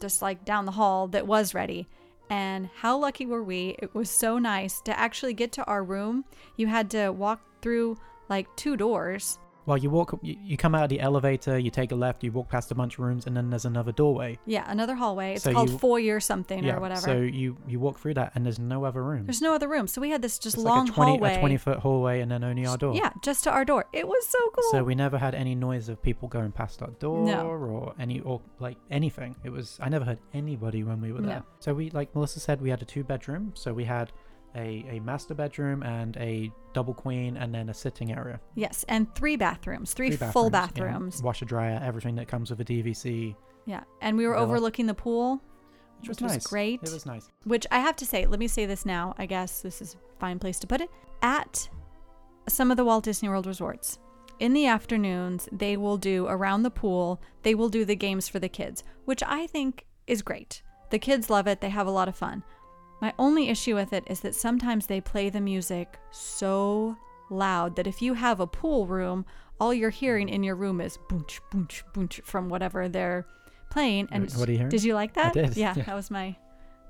just 0.00 0.22
like 0.22 0.44
down 0.44 0.66
the 0.66 0.72
hall 0.72 1.08
that 1.08 1.26
was 1.26 1.52
ready. 1.52 1.88
And 2.30 2.70
how 2.76 2.96
lucky 2.96 3.26
were 3.26 3.42
we? 3.42 3.74
It 3.80 3.92
was 3.92 4.08
so 4.08 4.38
nice 4.38 4.80
to 4.82 4.96
actually 4.96 5.34
get 5.34 5.50
to 5.52 5.64
our 5.64 5.82
room. 5.82 6.24
You 6.56 6.68
had 6.68 6.88
to 6.92 7.10
walk 7.10 7.40
through 7.60 7.96
like 8.28 8.46
two 8.54 8.76
doors 8.76 9.40
Well, 9.70 9.78
you 9.78 9.88
walk, 9.88 10.18
you, 10.22 10.36
you 10.42 10.56
come 10.56 10.74
out 10.74 10.82
of 10.82 10.88
the 10.88 10.98
elevator, 10.98 11.56
you 11.56 11.70
take 11.70 11.92
a 11.92 11.94
left, 11.94 12.24
you 12.24 12.32
walk 12.32 12.48
past 12.48 12.72
a 12.72 12.74
bunch 12.74 12.94
of 12.94 13.04
rooms, 13.04 13.28
and 13.28 13.36
then 13.36 13.50
there's 13.50 13.64
another 13.64 13.92
doorway. 13.92 14.36
Yeah, 14.44 14.64
another 14.66 14.96
hallway. 14.96 15.34
It's 15.34 15.44
So 15.44 15.52
called 15.52 15.70
you- 15.70 15.78
foyer 15.78 16.18
something 16.18 16.68
or 16.68 16.80
whatever. 16.80 17.00
So 17.02 17.18
you 17.18 17.56
you 17.68 17.78
walk 17.78 18.00
through 18.00 18.14
that, 18.14 18.32
and 18.34 18.44
there's 18.44 18.58
no 18.58 18.84
other 18.84 19.00
room. 19.00 19.26
There's 19.26 19.40
no 19.40 19.54
other 19.54 19.68
room. 19.68 19.86
So 19.86 20.00
we 20.00 20.10
had 20.10 20.22
this 20.22 20.40
just 20.40 20.56
it's 20.56 20.64
long 20.64 20.86
like 20.86 20.90
a 20.90 20.94
20, 20.94 21.10
hallway. 21.12 21.36
a 21.36 21.38
20 21.38 21.56
foot 21.58 21.78
hallway, 21.78 22.18
and 22.20 22.28
then 22.32 22.42
only 22.42 22.66
our 22.66 22.76
door. 22.76 22.96
Yeah, 22.96 23.12
just 23.22 23.44
to 23.44 23.52
our 23.52 23.64
door. 23.64 23.84
It 23.92 24.08
was 24.08 24.26
so 24.26 24.40
cool. 24.56 24.72
So 24.72 24.82
we 24.82 24.96
never 24.96 25.18
had 25.18 25.36
any 25.36 25.54
noise 25.54 25.88
of 25.88 26.02
people 26.02 26.26
going 26.26 26.50
past 26.50 26.82
our 26.82 26.90
door 26.98 27.24
No. 27.24 27.46
or 27.46 27.94
any 27.96 28.18
or 28.18 28.40
like 28.58 28.76
anything. 28.90 29.36
It 29.44 29.50
was 29.50 29.78
I 29.80 29.88
never 29.88 30.04
heard 30.04 30.18
anybody 30.34 30.82
when 30.82 31.00
we 31.00 31.12
were 31.12 31.20
there. 31.20 31.36
No. 31.36 31.42
So 31.60 31.74
we 31.74 31.90
like 31.90 32.12
Melissa 32.12 32.40
said 32.40 32.60
we 32.60 32.70
had 32.70 32.82
a 32.82 32.84
two 32.84 33.04
bedroom. 33.04 33.52
So 33.54 33.72
we 33.72 33.84
had 33.84 34.10
a, 34.54 34.84
a 34.90 35.00
master 35.00 35.34
bedroom 35.34 35.82
and 35.82 36.16
a 36.16 36.50
double 36.72 36.94
queen 36.94 37.36
and 37.36 37.54
then 37.54 37.68
a 37.68 37.74
sitting 37.74 38.12
area. 38.12 38.40
yes, 38.54 38.84
and 38.88 39.12
three 39.14 39.36
bathrooms, 39.36 39.92
three, 39.92 40.10
Three 40.16 40.28
full 40.28 40.50
bathrooms, 40.50 40.88
bathrooms. 40.90 41.22
Washer 41.22 41.44
dryer, 41.44 41.80
everything 41.82 42.14
that 42.16 42.28
comes 42.28 42.50
with 42.50 42.60
a 42.60 42.64
DVC. 42.64 43.34
Yeah, 43.66 43.82
and 44.00 44.16
we 44.16 44.26
were 44.26 44.34
Villa. 44.34 44.46
overlooking 44.46 44.86
the 44.86 44.94
pool, 44.94 45.40
Which 46.00 46.08
was 46.08 46.20
Which 46.20 46.32
was 46.34 46.46
great. 46.46 46.80
It 46.82 46.92
was 46.92 47.06
nice. 47.06 47.28
which 47.44 47.66
I 47.70 47.80
have 47.80 47.96
to 47.96 48.06
say, 48.06 48.26
let 48.26 48.38
me 48.40 48.48
say 48.48 48.66
this 48.66 48.84
now. 48.86 49.14
I 49.18 49.26
guess 49.26 49.60
this 49.60 49.80
is 49.82 49.94
a 49.94 50.18
fine 50.20 50.38
place 50.38 50.58
to 50.60 50.66
put 50.66 50.80
it. 50.80 50.90
At 51.22 51.68
some 52.48 52.70
of 52.70 52.76
the 52.76 52.84
Walt 52.84 53.04
Disney 53.04 53.28
World 53.28 53.46
resorts, 53.46 53.98
in 54.38 54.54
the 54.54 54.66
afternoons, 54.66 55.48
they 55.52 55.76
will 55.76 55.98
do 55.98 56.26
around 56.26 56.62
the 56.62 56.70
pool, 56.70 57.20
they 57.42 57.54
will 57.54 57.68
do 57.68 57.84
the 57.84 57.94
games 57.96 58.26
for 58.28 58.38
the 58.38 58.48
kids, 58.48 58.82
which 59.04 59.22
I 59.24 59.46
think 59.46 59.84
is 60.06 60.22
great. 60.22 60.62
The 60.88 60.98
kids 60.98 61.28
love 61.30 61.46
it, 61.46 61.60
they 61.60 61.68
have 61.68 61.86
a 61.86 61.90
lot 61.90 62.08
of 62.08 62.16
fun. 62.16 62.42
My 63.00 63.12
only 63.18 63.48
issue 63.48 63.74
with 63.74 63.92
it 63.92 64.04
is 64.08 64.20
that 64.20 64.34
sometimes 64.34 64.86
they 64.86 65.00
play 65.00 65.30
the 65.30 65.40
music 65.40 65.98
so 66.10 66.96
loud 67.30 67.76
that 67.76 67.86
if 67.86 68.02
you 68.02 68.14
have 68.14 68.40
a 68.40 68.46
pool 68.46 68.86
room, 68.86 69.24
all 69.60 69.72
you're 69.72 69.90
hearing 69.90 70.28
in 70.28 70.42
your 70.42 70.54
room 70.56 70.80
is 70.80 70.98
boonch, 71.08 71.40
boonch, 71.52 71.82
boonch 71.94 72.22
from 72.24 72.48
whatever 72.48 72.88
they're 72.88 73.26
playing. 73.70 74.08
And 74.10 74.30
What 74.34 74.48
are 74.48 74.52
you 74.52 74.58
hearing? 74.58 74.70
did 74.70 74.82
you 74.84 74.94
like 74.94 75.14
that? 75.14 75.32
did, 75.32 75.56
Yeah, 75.56 75.74
yeah. 75.76 75.84
that 75.84 75.94
was 75.94 76.10
my 76.10 76.36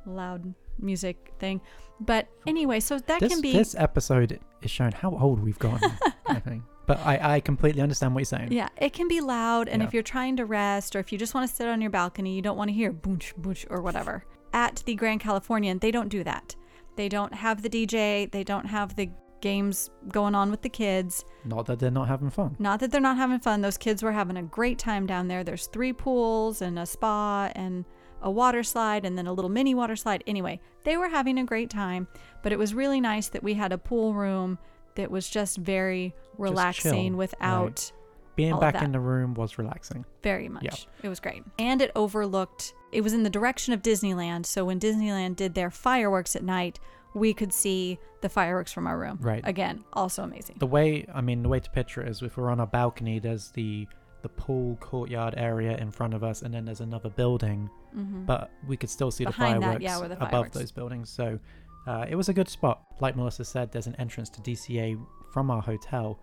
loud 0.06 0.54
music 0.78 1.32
thing. 1.38 1.60
But 2.00 2.28
anyway, 2.46 2.80
so 2.80 2.98
that 2.98 3.20
this, 3.20 3.30
can 3.32 3.40
be 3.42 3.52
this 3.52 3.74
episode 3.74 4.40
is 4.62 4.70
showing 4.70 4.92
how 4.92 5.10
old 5.16 5.40
we've 5.42 5.58
gotten. 5.58 5.92
I 6.26 6.40
think. 6.40 6.62
But 6.86 6.98
I, 7.06 7.34
I 7.36 7.40
completely 7.40 7.82
understand 7.82 8.14
what 8.14 8.20
you're 8.20 8.24
saying. 8.24 8.50
yeah, 8.50 8.68
it 8.76 8.92
can 8.92 9.06
be 9.06 9.20
loud. 9.20 9.68
And 9.68 9.80
Yeah. 9.80 9.86
if 9.86 9.94
you're 9.94 10.02
trying 10.02 10.36
to 10.38 10.44
rest 10.44 10.96
or 10.96 10.98
if 10.98 11.12
you 11.12 11.18
just 11.18 11.34
want 11.34 11.48
to 11.48 11.54
sit 11.54 11.68
on 11.68 11.80
your 11.80 11.90
balcony, 11.90 12.34
you 12.34 12.42
don't 12.42 12.56
want 12.56 12.66
to 12.68 12.74
hear 12.74 12.92
boonch, 12.92 13.32
boonch 13.40 13.64
or 13.70 13.80
whatever. 13.80 14.24
At 14.52 14.82
the 14.86 14.94
Grand 14.94 15.20
Californian, 15.20 15.78
they 15.78 15.90
don't 15.90 16.08
do 16.08 16.24
that. 16.24 16.56
They 16.96 17.08
don't 17.08 17.32
have 17.32 17.62
the 17.62 17.70
DJ. 17.70 18.30
They 18.30 18.44
don't 18.44 18.66
have 18.66 18.96
the 18.96 19.10
games 19.40 19.90
going 20.08 20.34
on 20.34 20.50
with 20.50 20.62
the 20.62 20.68
kids. 20.68 21.24
Not 21.44 21.66
that 21.66 21.78
they're 21.78 21.90
not 21.90 22.08
having 22.08 22.30
fun. 22.30 22.56
Not 22.58 22.80
that 22.80 22.90
they're 22.90 23.00
not 23.00 23.16
having 23.16 23.38
fun. 23.40 23.60
Those 23.60 23.78
kids 23.78 24.02
were 24.02 24.12
having 24.12 24.36
a 24.36 24.42
great 24.42 24.78
time 24.78 25.06
down 25.06 25.28
there. 25.28 25.44
There's 25.44 25.66
three 25.66 25.92
pools 25.92 26.62
and 26.62 26.78
a 26.78 26.86
spa 26.86 27.50
and 27.54 27.84
a 28.22 28.30
water 28.30 28.62
slide 28.62 29.04
and 29.06 29.16
then 29.16 29.26
a 29.26 29.32
little 29.32 29.48
mini 29.48 29.74
water 29.74 29.96
slide. 29.96 30.22
Anyway, 30.26 30.60
they 30.84 30.96
were 30.96 31.08
having 31.08 31.38
a 31.38 31.44
great 31.44 31.70
time, 31.70 32.06
but 32.42 32.52
it 32.52 32.58
was 32.58 32.74
really 32.74 33.00
nice 33.00 33.28
that 33.28 33.42
we 33.42 33.54
had 33.54 33.72
a 33.72 33.78
pool 33.78 34.12
room 34.12 34.58
that 34.96 35.10
was 35.10 35.28
just 35.28 35.56
very 35.56 36.14
relaxing 36.36 37.12
chill, 37.12 37.16
without 37.16 37.92
Being 38.40 38.60
back 38.60 38.82
in 38.82 38.92
the 38.92 39.00
room 39.00 39.34
was 39.34 39.58
relaxing. 39.58 40.04
very 40.22 40.48
much. 40.48 40.86
It 41.02 41.08
was 41.08 41.20
great. 41.20 41.42
And 41.58 41.80
it 41.82 41.90
overlooked, 41.94 42.74
it 42.92 43.02
was 43.02 43.12
in 43.12 43.22
the 43.22 43.30
direction 43.30 43.72
of 43.74 43.82
Disneyland. 43.82 44.46
So 44.46 44.64
when 44.64 44.80
Disneyland 44.80 45.36
did 45.36 45.54
their 45.54 45.70
fireworks 45.70 46.36
at 46.36 46.42
night, 46.42 46.80
we 47.14 47.34
could 47.34 47.52
see 47.52 47.98
the 48.20 48.28
fireworks 48.28 48.72
from 48.72 48.86
our 48.86 48.98
room. 48.98 49.18
Right. 49.20 49.42
Again, 49.44 49.84
also 49.92 50.22
amazing. 50.22 50.56
The 50.58 50.66
way 50.66 51.06
I 51.12 51.20
mean, 51.20 51.42
the 51.42 51.48
way 51.48 51.60
to 51.60 51.70
picture 51.70 52.02
it 52.02 52.08
is 52.08 52.22
if 52.22 52.36
we're 52.36 52.50
on 52.50 52.60
our 52.60 52.66
balcony, 52.66 53.18
there's 53.18 53.50
the 53.50 53.86
the 54.22 54.28
pool 54.28 54.76
courtyard 54.80 55.34
area 55.38 55.76
in 55.78 55.90
front 55.90 56.12
of 56.12 56.22
us, 56.22 56.42
and 56.42 56.52
then 56.52 56.66
there's 56.66 56.82
another 56.82 57.08
building, 57.08 57.70
hmm 57.92 58.24
but 58.26 58.50
we 58.68 58.76
could 58.76 58.90
still 58.90 59.10
see 59.10 59.24
Behind 59.24 59.56
the 59.56 59.60
that, 59.60 59.66
fireworks 59.66 59.82
yeah, 59.82 59.98
where 59.98 60.08
the 60.08 60.22
above 60.22 60.52
those 60.52 60.70
buildings. 60.70 61.08
So 61.08 61.38
uh, 61.86 62.04
it 62.08 62.14
was 62.14 62.28
a 62.28 62.32
good 62.34 62.48
spot. 62.48 62.82
Like 63.00 63.16
Melissa 63.16 63.44
said, 63.44 63.72
there's 63.72 63.86
an 63.86 63.96
entrance 63.96 64.28
to 64.30 64.40
DCA 64.42 65.00
from 65.32 65.50
our 65.50 65.62
hotel. 65.62 66.20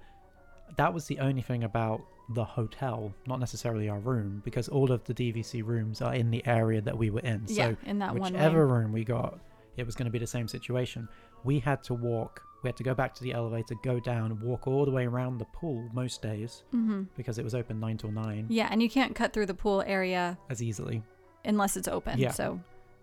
That 0.76 0.94
was 0.94 1.06
the 1.08 1.20
only 1.20 1.42
thing 1.42 1.64
about 1.64 2.02
the 2.30 2.44
hotel, 2.44 3.14
not 3.26 3.40
necessarily 3.40 3.88
our 3.90 4.00
room, 4.00 4.42
because 4.44 4.68
all 4.68 4.92
of 4.92 5.04
the 5.06 5.14
DVC 5.14 5.64
rooms 5.66 6.02
are 6.02 6.14
in 6.14 6.30
the 6.30 6.46
area 6.46 6.82
that 6.82 6.98
we 6.98 7.10
were 7.10 7.22
in. 7.22 7.46
yeah, 7.48 7.70
So 7.72 7.78
in 7.86 8.00
that 8.00 8.14
one 8.16 8.34
whichever 8.34 8.66
lane. 8.68 8.74
room 8.84 8.92
we 8.92 9.04
got, 9.06 9.40
it 9.78 9.86
was 9.86 9.96
going 9.96 10.06
to 10.08 10.12
be 10.12 10.20
the 10.20 10.28
same 10.28 10.48
situation. 10.48 11.08
We 11.46 11.60
had 11.60 11.84
to 11.86 11.94
walk. 11.94 12.42
We 12.64 12.68
had 12.68 12.76
to 12.78 12.84
go 12.84 12.94
back 12.94 13.14
to 13.16 13.24
the 13.24 13.32
elevator, 13.34 13.76
go 13.84 14.00
down, 14.00 14.40
walk 14.42 14.68
all 14.68 14.84
the 14.84 14.92
way 14.92 15.06
around 15.06 15.38
the 15.38 15.46
pool 15.46 15.88
most 15.94 16.22
days 16.22 16.64
hmm 16.72 17.04
because 17.16 17.38
it 17.38 17.44
was 17.46 17.54
open 17.56 17.80
nine 17.80 17.98
till 17.98 18.12
nine 18.12 18.48
Yeah, 18.50 18.68
and 18.72 18.82
you 18.82 18.90
can't 18.90 19.16
cut 19.16 19.32
through 19.32 19.46
the 19.46 19.54
pool 19.54 19.84
area 19.88 20.38
as 20.50 20.62
easily. 20.62 21.02
unless 21.46 21.78
it's 21.78 21.88
open. 21.88 22.20
Yeah. 22.20 22.32
So 22.32 22.60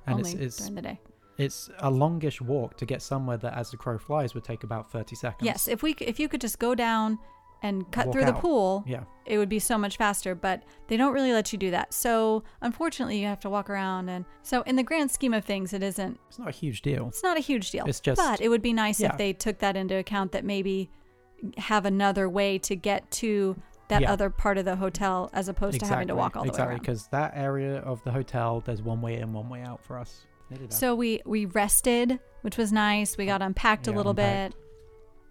And 0.06 0.16
only 0.16 0.32
it's 0.32 0.40
it's 0.40 0.56
during 0.58 0.74
the 0.74 0.82
day. 0.82 1.00
it's 1.38 1.70
a 1.78 1.90
longish 1.90 2.40
walk 2.42 2.76
to 2.78 2.84
get 2.84 3.00
somewhere 3.00 3.36
that, 3.38 3.54
as 3.56 3.70
the 3.70 3.76
crow 3.78 3.96
flies, 3.96 4.34
would 4.34 4.44
take 4.44 4.64
about 4.64 4.90
thirty 4.90 5.14
seconds. 5.16 5.46
Yes, 5.46 5.66
if 5.68 5.82
we 5.82 5.92
c- 5.98 6.04
if 6.04 6.18
you 6.20 6.28
could 6.28 6.40
just 6.42 6.58
go 6.58 6.74
down 6.74 7.18
and 7.64 7.90
cut 7.90 8.12
through 8.12 8.24
the 8.26 8.32
pool, 8.32 8.84
Yeah. 8.86 9.04
it 9.26 9.38
would 9.38 9.48
be 9.48 9.58
so 9.58 9.76
much 9.78 9.96
faster. 9.96 10.34
But 10.34 10.62
they 10.88 10.96
don't 10.96 11.12
really 11.14 11.32
let 11.32 11.52
you 11.52 11.58
do 11.58 11.70
that. 11.72 11.92
So 11.94 12.44
unfortunately, 12.60 13.18
you 13.20 13.26
have 13.26 13.40
to 13.40 13.50
walk 13.50 13.68
around. 13.70 14.08
And 14.10 14.24
so 14.42 14.62
in 14.62 14.76
the 14.76 14.82
grand 14.82 15.10
scheme 15.10 15.32
of 15.34 15.44
things, 15.44 15.72
it 15.72 15.82
isn't. 15.82 16.20
It's 16.28 16.38
not 16.38 16.48
a 16.48 16.52
huge 16.52 16.82
deal. 16.82 17.08
It's 17.08 17.22
not 17.22 17.36
a 17.36 17.40
huge 17.40 17.70
deal. 17.70 17.86
It's 17.86 18.00
just- 18.00 18.20
but 18.20 18.40
it 18.40 18.48
would 18.50 18.62
be 18.62 18.72
nice 18.72 19.00
yeah. 19.00 19.10
if 19.12 19.18
they 19.18 19.32
took 19.32 19.58
that 19.58 19.76
into 19.76 19.96
account. 19.96 20.32
That 20.32 20.44
maybe 20.44 20.90
have 21.58 21.84
another 21.86 22.28
way 22.28 22.58
to 22.58 22.76
get 22.76 23.10
to 23.10 23.56
that 23.88 24.02
Yeah. 24.02 24.12
other 24.12 24.30
part 24.30 24.56
of 24.58 24.64
the 24.64 24.76
hotel 24.76 25.28
as 25.32 25.48
opposed 25.48 25.80
to 25.80 25.86
having 25.86 26.08
to 26.08 26.14
walk 26.14 26.36
all 26.36 26.42
the 26.44 26.48
exactly, 26.48 26.66
way 26.66 26.70
around. 26.76 26.80
because 26.80 27.08
that 27.08 27.32
area 27.34 27.78
of 27.80 28.02
the 28.04 28.12
hotel, 28.12 28.60
there's 28.64 28.80
one 28.82 29.00
way 29.02 29.18
in, 29.18 29.32
one 29.32 29.48
way 29.50 29.60
out 29.62 29.82
for 29.82 29.98
us. 29.98 30.26
They 30.50 30.56
did 30.56 30.70
that. 30.70 30.74
So 30.74 30.94
we 30.94 31.20
we 31.26 31.44
rested, 31.46 32.18
which 32.42 32.56
was 32.58 32.72
nice. 32.72 33.16
We 33.16 33.26
got 33.26 33.40
unpacked 33.42 33.86
a 33.88 33.92
little 33.92 34.10
unpacked. 34.12 34.54
bit. 34.54 34.63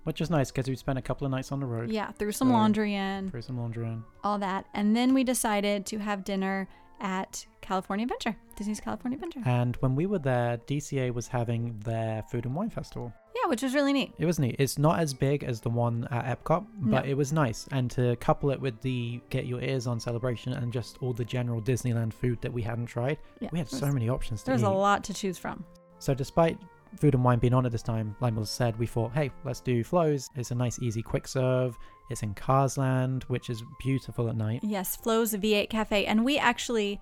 Which 0.04 0.20
is 0.22 0.30
nice 0.30 0.52
because 0.52 0.68
we 0.68 0.76
spent 0.76 1.00
a 1.00 1.02
couple 1.02 1.26
of 1.26 1.32
nights 1.32 1.52
on 1.52 1.60
the 1.60 1.66
road. 1.66 1.90
Yeah, 1.90 2.12
threw 2.12 2.32
some 2.32 2.50
So- 2.50 2.54
laundry 2.54 2.94
in. 2.96 3.30
Threw 3.30 3.42
some 3.42 3.58
laundry 3.58 3.88
in. 3.88 4.04
all 4.24 4.38
that. 4.40 4.66
And 4.74 4.96
then 4.96 5.14
we 5.14 5.24
decided 5.24 5.86
to 5.88 5.98
have 6.00 6.24
dinner 6.24 6.68
at 7.00 7.46
California 7.62 8.04
Adventure, 8.06 8.36
Disney's 8.56 8.80
California 8.80 9.18
Adventure. 9.18 9.42
And 9.46 9.76
when 9.78 9.96
we 9.96 10.06
were 10.06 10.20
there, 10.20 10.58
DCA 10.68 11.12
was 11.14 11.28
having 11.28 11.80
their 11.80 12.24
food 12.24 12.46
and 12.46 12.56
wine 12.56 12.70
festival. 12.70 13.12
Yeah, 13.36 13.50
which 13.50 13.62
was 13.64 13.74
really 13.74 13.92
neat. 13.94 14.14
It 14.18 14.26
was 14.26 14.40
neat. 14.40 14.56
It's 14.60 14.78
not 14.78 15.00
as 15.00 15.14
big 15.14 15.44
as 15.44 15.60
the 15.60 15.70
one 15.70 16.08
at 16.12 16.26
Epcot, 16.44 16.66
but 16.78 17.04
No. 17.06 17.10
it 17.10 17.16
was 17.16 17.34
nice. 17.34 17.68
And 17.72 17.90
to 17.92 18.16
couple 18.18 18.52
it 18.52 18.62
with 18.62 18.80
the 18.82 19.20
get 19.30 19.48
your 19.48 19.60
ears 19.62 19.86
on 19.88 20.00
celebration 20.00 20.54
and 20.54 20.72
just 20.72 20.98
all 21.02 21.12
the 21.14 21.26
general 21.26 21.62
Disneyland 21.62 22.14
food 22.14 22.40
that 22.42 22.54
we 22.54 22.62
hadn't 22.62 22.86
tried, 22.86 23.18
Yeah, 23.40 23.50
we 23.52 23.58
had 23.60 23.68
there 23.68 23.80
so 23.80 23.92
many 23.92 24.08
options 24.08 24.42
to 24.44 24.52
There's 24.52 24.62
eat. 24.62 24.68
a 24.68 24.70
lot 24.70 25.04
to 25.06 25.14
choose 25.14 25.38
from. 25.38 25.66
So 26.00 26.14
despite 26.14 26.58
food 27.00 27.16
and 27.16 27.24
wine 27.24 27.40
being 27.40 27.54
on 27.54 27.66
at 27.66 27.72
this 27.72 27.84
time, 27.84 28.16
like 28.22 28.34
Melissa 28.34 28.54
said, 28.54 28.80
we 28.80 28.88
thought, 28.88 29.14
hey, 29.14 29.32
let's 29.44 29.62
do 29.62 29.84
Flo's. 29.84 30.30
It's 30.36 30.52
a 30.52 30.56
nice, 30.56 30.80
easy, 30.80 31.02
quick 31.02 31.28
serve. 31.28 31.78
It's 32.10 32.24
in 32.24 32.34
Cars 32.34 32.78
Land, 32.78 33.24
which 33.24 33.50
is 33.50 33.64
beautiful 33.80 34.30
at 34.30 34.36
night. 34.36 34.62
Yes, 34.64 34.96
Flo's 34.96 35.34
V8 35.34 35.70
Cafe. 35.70 36.06
And 36.06 36.26
we 36.26 36.38
actually, 36.38 37.00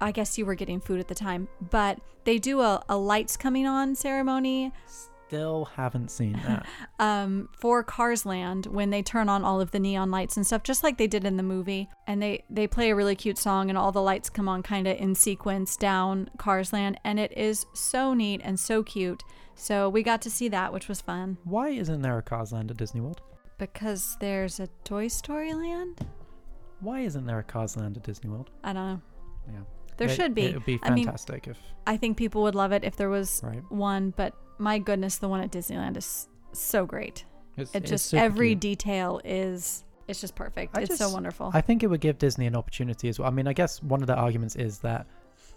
I 0.00 0.12
guess 0.12 0.36
you 0.38 0.46
were 0.46 0.54
getting 0.54 0.80
food 0.80 1.00
at 1.00 1.08
the 1.08 1.14
time, 1.14 1.48
but 1.70 1.98
they 2.24 2.38
do 2.38 2.60
a, 2.60 2.82
a 2.88 2.96
lights 2.96 3.36
coming 3.36 3.66
on 3.66 3.94
ceremony 3.94 4.72
Still 5.28 5.64
haven't 5.76 6.10
seen 6.10 6.34
that. 6.46 6.66
um, 6.98 7.48
for 7.58 7.82
Cars 7.82 8.24
Land, 8.26 8.66
when 8.66 8.90
they 8.90 9.02
turn 9.02 9.28
on 9.28 9.42
all 9.44 9.60
of 9.60 9.70
the 9.70 9.78
neon 9.80 10.10
lights 10.10 10.36
and 10.36 10.46
stuff, 10.46 10.62
just 10.62 10.82
like 10.84 10.98
they 10.98 11.06
did 11.06 11.24
in 11.24 11.36
the 11.36 11.42
movie. 11.42 11.88
And 12.06 12.22
they, 12.22 12.44
they 12.50 12.66
play 12.66 12.90
a 12.90 12.94
really 12.96 13.16
cute 13.16 13.38
song, 13.38 13.68
and 13.68 13.78
all 13.78 13.90
the 13.92 14.02
lights 14.02 14.28
come 14.30 14.48
on 14.48 14.62
kind 14.62 14.86
of 14.86 14.96
in 14.98 15.14
sequence 15.14 15.76
down 15.76 16.30
Cars 16.38 16.72
Land, 16.72 17.00
And 17.04 17.18
it 17.18 17.32
is 17.36 17.66
so 17.74 18.14
neat 18.14 18.40
and 18.44 18.58
so 18.60 18.82
cute. 18.82 19.22
So 19.54 19.88
we 19.88 20.02
got 20.02 20.20
to 20.22 20.30
see 20.30 20.48
that, 20.48 20.72
which 20.72 20.88
was 20.88 21.00
fun. 21.00 21.38
Why 21.44 21.68
isn't 21.70 22.02
there 22.02 22.18
a 22.18 22.22
Cars 22.22 22.52
Land 22.52 22.70
at 22.70 22.76
Disney 22.76 23.00
World? 23.00 23.20
Because 23.58 24.16
there's 24.20 24.58
a 24.60 24.66
Toy 24.84 25.08
Story 25.08 25.54
land? 25.54 26.04
Why 26.80 27.00
isn't 27.00 27.24
there 27.24 27.38
a 27.38 27.44
Cars 27.44 27.76
Land 27.76 27.96
at 27.96 28.02
Disney 28.02 28.28
World? 28.30 28.50
I 28.62 28.72
don't 28.72 28.86
know. 28.86 29.00
Yeah. 29.52 29.60
There 29.96 30.08
It- 30.08 30.14
should 30.14 30.34
be. 30.34 30.46
It 30.46 30.54
would 30.54 30.66
be 30.66 30.80
I 30.82 30.90
mean, 30.90 31.04
fantastic 31.04 31.46
if, 31.48 31.58
I 31.86 31.96
think 31.96 32.16
people 32.16 32.42
would 32.42 32.54
love 32.54 32.72
it 32.72 32.82
if 32.84 32.96
there 32.96 33.08
was 33.08 33.40
right? 33.44 33.62
one, 33.70 34.12
but 34.16 34.34
my 34.58 34.78
goodness, 34.78 35.16
the 35.18 35.28
one 35.28 35.40
at 35.40 35.50
Disneyland 35.50 35.96
is 35.96 36.28
so 36.52 36.86
great. 36.86 37.24
It's, 37.56 37.74
It 37.74 37.78
it's 37.82 37.90
just 37.90 38.06
super 38.06 38.22
every 38.24 38.48
cute. 38.50 38.60
detail 38.60 39.20
is 39.24 39.84
it's 40.08 40.20
just 40.20 40.34
perfect. 40.34 40.76
I 40.76 40.82
it's 40.82 40.96
so 40.98 41.08
wonderful. 41.10 41.50
I 41.54 41.60
think 41.60 41.82
it 41.82 41.86
would 41.86 42.00
give 42.00 42.18
Disney 42.18 42.46
an 42.46 42.56
opportunity 42.56 43.08
as 43.08 43.18
well. 43.18 43.28
I 43.28 43.30
mean, 43.30 43.46
I 43.48 43.52
guess 43.52 43.82
one 43.82 44.02
of 44.02 44.06
the 44.06 44.14
arguments 44.16 44.54
is 44.56 44.78
that 44.80 45.06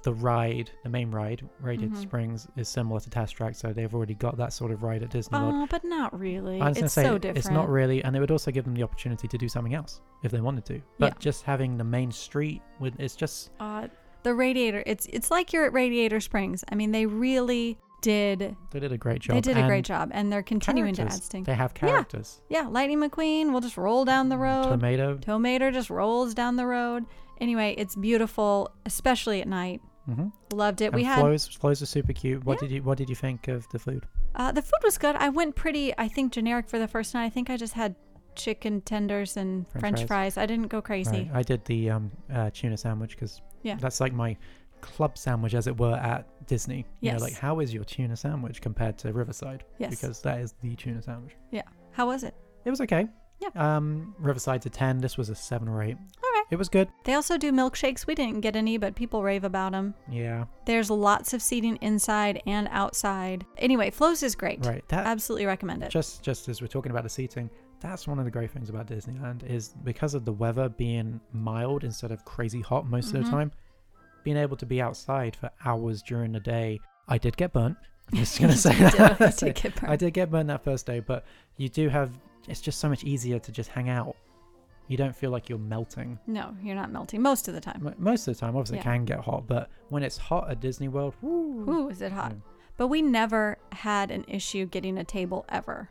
the 0.03 0.13
ride, 0.13 0.69
the 0.83 0.89
main 0.89 1.12
ride, 1.12 1.41
Radiator 1.60 1.95
Mhm. 1.95 2.01
Springs, 2.01 2.47
is 2.55 2.69
similar 2.69 2.99
to 2.99 3.10
Test 3.10 3.36
Track, 3.36 3.55
so 3.55 3.73
they've 3.73 3.93
already 3.93 4.13
got 4.13 4.38
that 4.38 4.53
sort 4.53 4.71
of 4.71 4.83
ride 4.83 5.01
at 5.03 5.10
Disney 5.10 5.38
World. 5.39 5.53
oh, 5.55 5.67
but 5.69 5.83
not 5.83 6.17
really. 6.17 6.62
I 6.62 6.69
was 6.69 6.77
It's 6.77 6.93
say 6.93 7.03
so 7.03 7.17
different. 7.17 7.39
it's 7.39 7.49
not 7.49 7.67
really, 7.67 8.03
and 8.03 8.15
it 8.15 8.19
would 8.19 8.31
also 8.31 8.51
give 8.51 8.63
them 8.63 8.75
the 8.75 8.83
opportunity 8.83 9.27
to 9.27 9.38
do 9.38 9.49
something 9.49 9.73
else 9.73 9.99
if 10.23 10.31
they 10.31 10.39
wanted 10.39 10.65
to. 10.65 10.81
But 10.99 11.13
Yeah. 11.13 11.19
just 11.19 11.43
having 11.43 11.77
the 11.77 11.83
main 11.83 12.12
street 12.12 12.62
with 12.79 12.97
it's 12.99 13.15
just 13.15 13.49
Uh, 13.60 13.88
the 14.23 14.33
Radiator. 14.36 14.83
It's 14.86 15.07
it's 15.07 15.29
like 15.31 15.51
you're 15.51 15.65
at 15.65 15.73
Radiator 15.73 16.19
Springs. 16.21 16.63
I 16.71 16.75
mean, 16.75 16.91
they 16.91 17.05
really 17.05 17.77
did. 18.01 18.55
they 18.71 18.79
did 18.79 18.91
a 18.91 18.97
great 18.97 19.21
job. 19.21 19.36
They 19.36 19.41
did 19.41 19.57
a 19.57 19.67
great 19.67 19.86
job, 19.86 20.10
and 20.13 20.31
they're 20.31 20.43
continuing 20.43 20.93
to 20.95 21.03
add 21.03 21.13
sting. 21.13 21.43
They 21.43 21.53
have 21.55 21.73
characters. 21.73 22.41
Yeah, 22.49 22.67
Lightning 22.67 22.99
McQueen 22.99 23.51
will 23.51 23.62
just 23.62 23.77
roll 23.77 24.05
down 24.05 24.29
the 24.29 24.38
road. 24.38 24.63
Tow 24.63 24.77
Mater. 24.77 25.17
Tomato 25.17 25.71
just 25.71 25.89
rolls 25.89 26.33
down 26.33 26.55
the 26.55 26.65
road. 26.65 27.05
Anyway, 27.41 27.75
it's 27.77 27.95
beautiful, 27.95 28.71
especially 28.86 29.41
at 29.41 29.47
night. 29.47 29.81
Mm-hmm. 30.10 30.27
Loved 30.53 30.81
it. 30.81 30.86
And 30.88 30.95
we 30.95 31.03
had 31.03 31.19
Flo's. 31.19 31.47
Flo's 31.47 31.81
are 31.81 31.86
super 31.86 32.13
cute. 32.13 32.43
What 32.45 32.55
Yeah. 32.62 32.67
did 32.67 32.75
you 32.75 32.83
What 32.83 32.97
did 32.97 33.10
you 33.10 33.15
think 33.15 33.47
of 33.49 33.67
the 33.69 33.79
food? 33.79 34.05
uh, 34.36 34.51
the 34.51 34.62
food 34.62 34.79
was 34.83 34.97
good. 34.97 35.15
I 35.17 35.29
went 35.29 35.55
pretty, 35.55 35.93
I 35.97 36.07
think, 36.07 36.31
generic 36.31 36.69
for 36.69 36.79
the 36.79 36.88
first 36.88 37.13
night. 37.13 37.25
I 37.25 37.29
think 37.29 37.49
I 37.49 37.57
just 37.57 37.73
had 37.73 37.95
chicken 38.36 38.81
tenders 38.81 39.36
and 39.36 39.67
French 39.69 39.81
French, 39.81 39.97
fries. 40.07 40.07
fries. 40.36 40.38
I 40.38 40.45
didn't 40.45 40.67
go 40.67 40.81
crazy. 40.81 41.12
Right. 41.12 41.29
I 41.33 41.43
did 41.43 41.65
the 41.65 41.89
um, 41.89 42.12
uh, 42.33 42.49
tuna 42.53 42.77
sandwich 42.77 43.12
because 43.12 43.41
Yeah. 43.63 43.75
that's 43.81 43.99
like 43.99 44.13
my 44.13 44.38
club 44.81 45.17
sandwich, 45.17 45.53
as 45.53 45.67
it 45.67 45.77
were, 45.79 45.95
at 45.95 46.27
Disney. 46.47 46.85
You 47.01 47.13
know, 47.13 47.17
like 47.19 47.33
how 47.33 47.59
is 47.59 47.73
your 47.73 47.83
tuna 47.83 48.15
sandwich 48.15 48.61
compared 48.61 48.97
to 48.99 49.13
Riverside? 49.13 49.63
Yes. 49.79 49.89
Because 49.91 50.21
that 50.21 50.39
is 50.39 50.53
the 50.61 50.75
tuna 50.75 51.01
sandwich. 51.01 51.33
Yeah. 51.51 51.63
How 51.91 52.07
was 52.07 52.23
it? 52.23 52.35
It 52.65 52.69
was 52.69 52.81
okay. 52.81 53.07
Yeah. 53.39 53.49
Um, 53.55 54.15
Riverside's 54.19 54.65
a 54.65 54.69
ten. 54.69 54.99
This 54.99 55.17
was 55.17 55.29
a 55.29 55.35
seven 55.35 55.67
or 55.67 55.83
eight. 55.83 55.95
All 55.95 56.29
right. 56.33 56.43
It 56.49 56.55
was 56.55 56.69
good. 56.69 56.87
They 57.03 57.13
also 57.13 57.37
do 57.37 57.51
milkshakes. 57.51 58.07
We 58.07 58.15
didn't 58.15 58.41
get 58.41 58.55
any, 58.55 58.77
but 58.77 58.95
people 58.95 59.21
rave 59.21 59.43
about 59.43 59.73
them. 59.73 59.93
Yeah. 60.09 60.45
There's 60.65 60.89
lots 60.89 61.33
of 61.33 61.41
seating 61.41 61.75
inside 61.81 62.41
and 62.47 62.67
outside. 62.71 63.45
Anyway, 63.57 63.91
Flo's 63.91 64.23
is 64.23 64.33
great. 64.35 64.65
Right. 64.65 64.83
That 64.89 65.05
Absolutely 65.05 65.45
recommend 65.45 65.83
it. 65.83 65.89
just 65.91 66.23
just 66.23 66.49
as 66.49 66.61
we're 66.61 66.67
talking 66.67 66.91
about 66.91 67.03
the 67.03 67.09
seating, 67.09 67.49
that's 67.79 68.07
one 68.07 68.17
of 68.17 68.25
the 68.25 68.31
great 68.31 68.49
things 68.49 68.69
about 68.69 68.87
Disneyland 68.87 69.47
is 69.47 69.75
because 69.83 70.15
of 70.15 70.25
the 70.25 70.33
weather 70.33 70.67
being 70.67 71.19
mild 71.31 71.83
instead 71.83 72.11
of 72.11 72.25
crazy 72.25 72.61
hot 72.61 72.89
most 72.89 73.13
of 73.13 73.21
Mhm. 73.21 73.25
the 73.25 73.29
time, 73.29 73.51
being 74.27 74.35
able 74.35 74.57
to 74.57 74.65
be 74.65 74.81
outside 74.81 75.33
for 75.37 75.49
hours 75.63 76.02
during 76.02 76.33
the 76.33 76.39
day. 76.41 76.77
I 77.08 77.17
did 77.17 77.37
get 77.37 77.54
burnt. 77.54 77.77
I'm 78.12 78.17
just 78.17 78.37
gonna 78.41 78.58
say 78.58 78.75
that. 78.75 79.17
you 79.41 79.47
did 79.47 79.56
get 79.56 79.83
I 79.83 79.87
burned. 79.87 79.99
did 79.99 80.13
get 80.13 80.29
burnt 80.29 80.47
that 80.49 80.65
first 80.65 80.85
day, 80.85 80.99
but 80.99 81.23
you 81.56 81.69
do 81.69 81.87
have. 81.87 82.12
It's 82.49 82.60
just 82.60 82.79
so 82.81 82.89
much 82.89 83.06
easier 83.06 83.39
to 83.39 83.52
just 83.54 83.69
hang 83.69 83.87
out. 83.87 84.17
You 84.89 84.97
don't 84.97 85.15
feel 85.15 85.31
like 85.31 85.47
you're 85.47 85.58
melting. 85.60 86.19
No, 86.27 86.54
you're 86.62 86.75
not 86.75 86.91
melting 86.91 87.21
most 87.21 87.47
of 87.47 87.54
the 87.54 87.62
time. 87.62 87.87
M- 87.87 87.95
Most 87.97 88.27
of 88.27 88.35
the 88.35 88.39
time, 88.41 88.58
obviously, 88.58 88.77
Yeah. 88.79 88.81
it 88.81 88.83
can 88.83 89.06
get 89.06 89.19
hot, 89.21 89.47
but 89.47 89.69
when 89.87 90.04
it's 90.04 90.17
hot 90.17 90.52
at 90.52 90.60
Disney 90.60 90.89
World, 90.89 91.13
woo, 91.21 91.69
Ooh, 91.69 91.89
is 91.89 92.02
it 92.02 92.12
hot? 92.12 92.35
But 92.75 92.87
we 92.89 93.02
never 93.02 93.58
had 93.71 94.12
an 94.12 94.25
issue 94.27 94.65
getting 94.65 94.97
a 94.97 95.04
table 95.06 95.45
ever. 95.47 95.89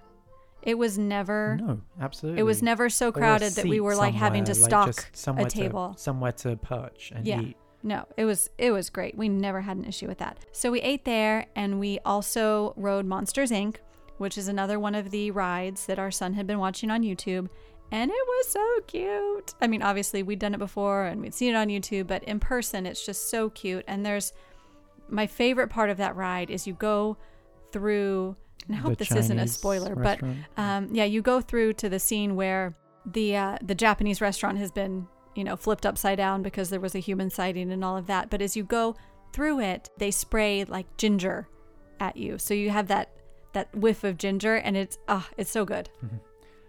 It 0.63 0.77
was 0.77 0.99
never. 0.99 1.57
no, 1.59 1.81
absolutely. 2.01 2.41
It 2.41 2.45
was 2.45 2.63
never 2.63 2.91
so 2.91 3.07
Or 3.07 3.09
a 3.09 3.13
crowded 3.13 3.53
that 3.55 3.65
we 3.65 3.73
seat 3.77 3.81
were 3.81 3.97
like 3.97 4.13
having 4.15 4.45
to 4.45 4.55
somewhere, 4.55 4.69
stock 4.71 4.87
just 4.89 5.17
somewhere 5.17 5.47
a 5.47 5.51
to- 5.51 5.57
table. 5.57 5.95
somewhere 5.97 6.33
to 6.33 6.57
perch 6.57 7.13
and 7.15 7.27
Yeah. 7.27 7.41
eat. 7.41 7.57
No, 7.83 8.07
it 8.17 8.25
was 8.25 8.51
it 8.59 8.71
was 8.73 8.91
great. 8.91 9.17
We 9.17 9.29
never 9.29 9.61
had 9.61 9.77
an 9.77 9.85
issue 9.85 10.09
with 10.09 10.19
that. 10.19 10.39
So 10.53 10.71
we 10.71 10.81
ate 10.81 11.05
there 11.05 11.47
and 11.55 11.79
we 11.79 11.99
also 12.05 12.75
rode 12.77 13.07
Monsters 13.07 13.51
Inc., 13.51 13.77
which 14.19 14.37
is 14.39 14.49
another 14.49 14.81
one 14.81 14.95
of 14.95 15.11
the 15.11 15.31
rides 15.31 15.87
that 15.87 15.99
our 15.99 16.11
son 16.11 16.35
had 16.35 16.47
been 16.47 16.59
watching 16.59 16.91
on 16.91 17.03
YouTube. 17.03 17.49
And 17.93 18.11
it 18.11 18.27
was 18.27 18.49
so 18.49 18.81
cute. 18.89 19.55
I 19.61 19.69
mean, 19.69 19.83
obviously, 19.83 20.25
we'd 20.25 20.41
done 20.41 20.55
it 20.55 20.59
before 20.59 21.05
and 21.05 21.21
we'd 21.21 21.35
seen 21.35 21.55
it 21.55 21.57
on 21.57 21.69
YouTube, 21.69 22.09
but 22.09 22.25
in 22.25 22.41
person, 22.41 22.85
it's 22.85 23.07
just 23.07 23.31
so 23.31 23.51
cute. 23.51 23.85
And 23.87 24.05
there's 24.05 24.33
my 25.09 25.29
favorite 25.29 25.69
part 25.69 25.91
of 25.91 25.99
that 25.99 26.17
ride 26.17 26.51
is 26.51 26.67
you 26.67 26.73
go 26.73 27.17
through, 27.71 28.35
and 28.67 28.77
I 28.77 28.81
hope 28.81 28.99
The 28.99 29.05
this 29.05 29.13
isn't 29.13 29.39
a 29.39 29.43
Chinese 29.43 29.53
spoiler, 29.55 29.95
but 29.95 30.21
um, 30.57 30.89
yeah, 30.93 31.05
you 31.05 31.23
go 31.23 31.41
through 31.41 31.75
to 31.75 31.89
the 31.89 32.01
scene 32.01 32.35
where 32.35 32.75
the 33.05 33.37
uh, 33.37 33.59
the 33.63 33.77
Japanese 33.77 34.21
restaurant 34.21 34.59
has 34.59 34.73
been, 34.73 35.07
you 35.37 35.45
know, 35.45 35.57
flipped 35.57 35.87
upside 35.87 36.17
down 36.19 36.43
because 36.43 36.71
there 36.71 36.81
was 36.81 36.95
a 36.95 36.99
human 36.99 37.31
sighting 37.31 37.71
and 37.71 37.85
all 37.85 37.97
of 37.97 38.07
that. 38.09 38.31
But 38.31 38.43
as 38.43 38.57
you 38.57 38.65
go 38.65 38.97
through 39.33 39.61
it, 39.61 39.91
they 39.99 40.11
spray 40.11 40.65
like 40.65 40.87
ginger 40.97 41.47
at 42.01 42.17
you, 42.17 42.39
so 42.39 42.55
you 42.55 42.71
have 42.71 42.89
that 42.89 43.11
that 43.53 43.75
whiff 43.75 44.05
of 44.05 44.19
ginger, 44.19 44.57
and 44.57 44.77
it's 44.77 44.99
ah, 45.09 45.29
it's 45.37 45.51
so 45.51 45.65
good. 45.65 45.89
Mhm. 46.05 46.21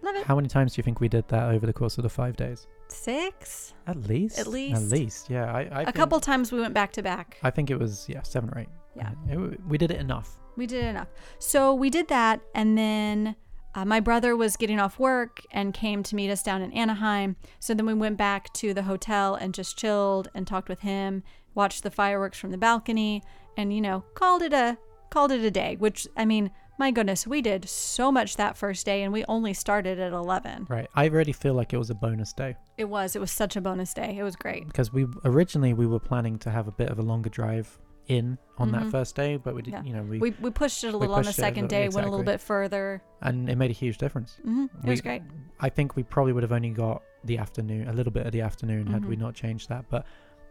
Love 0.02 0.16
it. 0.16 0.24
How 0.24 0.36
many 0.36 0.48
times 0.48 0.74
do 0.74 0.78
you 0.78 0.84
think 0.84 1.00
we 1.00 1.08
did 1.08 1.26
that 1.28 1.48
over 1.52 1.66
the 1.66 1.72
course 1.72 1.98
of 1.98 2.02
the 2.04 2.08
five 2.08 2.36
days? 2.36 2.66
Six. 2.88 3.74
At 3.86 3.96
least. 4.08 4.38
At 4.38 4.46
least. 4.46 4.82
At 4.82 4.88
least. 4.90 5.30
Yeah. 5.30 5.52
I. 5.52 5.60
I 5.72 5.82
a 5.82 5.92
couple 5.92 6.18
times 6.20 6.52
we 6.52 6.60
went 6.60 6.72
back 6.74 6.92
to 6.92 7.02
back. 7.02 7.36
I 7.42 7.50
think 7.50 7.70
it 7.70 7.78
was 7.78 8.06
yeah 8.08 8.22
seven 8.22 8.50
or 8.50 8.60
eight. 8.60 8.68
Yeah. 8.96 9.10
It- 9.28 9.60
we 9.66 9.76
did 9.78 9.90
it 9.90 10.00
enough. 10.00 10.38
We 10.56 10.66
did 10.66 10.84
it 10.84 10.88
enough. 10.88 11.08
So 11.38 11.74
we 11.74 11.88
did 11.90 12.08
that, 12.08 12.40
and 12.54 12.76
then 12.78 13.36
uh, 13.78 13.84
my 13.84 14.00
brother 14.00 14.36
was 14.36 14.56
getting 14.56 14.80
off 14.80 14.98
work 14.98 15.40
and 15.52 15.72
came 15.72 16.02
to 16.02 16.16
meet 16.16 16.30
us 16.30 16.42
down 16.42 16.62
in 16.62 16.72
Anaheim. 16.72 17.36
So 17.60 17.74
then 17.74 17.86
we 17.86 17.94
went 17.94 18.16
back 18.16 18.52
to 18.54 18.74
the 18.74 18.82
hotel 18.82 19.36
and 19.36 19.54
just 19.54 19.78
chilled 19.78 20.28
and 20.34 20.46
talked 20.46 20.68
with 20.68 20.80
him, 20.80 21.22
watched 21.54 21.84
the 21.84 21.90
fireworks 21.90 22.38
from 22.38 22.50
the 22.50 22.58
balcony, 22.58 23.22
and 23.56 23.72
you 23.72 23.80
know 23.80 24.04
called 24.14 24.42
it 24.42 24.52
a 24.52 24.76
called 25.10 25.30
it 25.30 25.42
a 25.42 25.50
day. 25.50 25.76
Which 25.78 26.08
I 26.16 26.24
mean, 26.24 26.50
my 26.76 26.90
goodness, 26.90 27.24
we 27.24 27.40
did 27.40 27.68
so 27.68 28.10
much 28.10 28.36
that 28.36 28.56
first 28.56 28.84
day, 28.84 29.02
and 29.04 29.12
we 29.12 29.24
only 29.28 29.54
started 29.54 30.00
at 30.00 30.12
eleven. 30.12 30.66
Right. 30.68 30.88
I 30.96 31.08
already 31.08 31.32
feel 31.32 31.54
like 31.54 31.72
it 31.72 31.78
was 31.78 31.90
a 31.90 31.94
bonus 31.94 32.32
day 32.32 32.56
It 32.78 32.86
was 32.86 33.14
it 33.14 33.20
was 33.20 33.30
such 33.30 33.54
a 33.54 33.60
bonus 33.60 33.94
day. 33.94 34.16
It 34.18 34.24
was 34.24 34.34
great. 34.34 34.66
because 34.66 34.92
we 34.92 35.06
originally 35.24 35.72
we 35.72 35.86
were 35.86 36.00
planning 36.00 36.36
to 36.40 36.50
have 36.50 36.66
a 36.66 36.72
bit 36.72 36.88
of 36.88 36.98
a 36.98 37.02
longer 37.02 37.30
drive 37.30 37.78
in 38.08 38.38
on 38.56 38.70
Mhm. 38.70 38.72
that 38.72 38.90
first 38.90 39.14
day, 39.14 39.36
but 39.36 39.54
we 39.54 39.62
did. 39.62 39.72
Yeah. 39.72 39.82
You 39.84 39.92
know 39.92 40.02
we, 40.02 40.18
We 40.18 40.30
we 40.40 40.50
pushed 40.50 40.82
it 40.82 40.92
a 40.94 40.96
little 40.96 41.14
on 41.14 41.22
the 41.22 41.28
pushed 41.28 41.38
it 41.38 41.42
a 41.42 41.44
second 41.46 41.68
day, 41.68 41.88
went 41.88 42.06
a 42.06 42.10
little 42.10 42.24
bit 42.24 42.40
further. 42.40 43.02
and 43.20 43.48
it 43.48 43.56
made 43.56 43.70
a 43.70 43.74
huge 43.74 43.98
difference. 43.98 44.38
hmm 44.42 44.64
It 44.64 44.84
We- 44.84 44.90
was 44.90 45.00
great. 45.00 45.22
I 45.60 45.68
think 45.68 45.94
we 45.96 46.02
probably 46.02 46.32
would 46.32 46.42
have 46.42 46.52
only 46.52 46.70
got 46.70 47.02
the 47.24 47.38
afternoon, 47.38 47.88
a 47.88 47.92
little 47.92 48.12
bit 48.12 48.26
of 48.26 48.32
the 48.32 48.40
afternoon, 48.40 48.86
had 48.86 49.04
we 49.04 49.16
Mhm. 49.16 49.20
not 49.20 49.34
changed 49.34 49.68
that. 49.68 49.84
But 49.90 50.06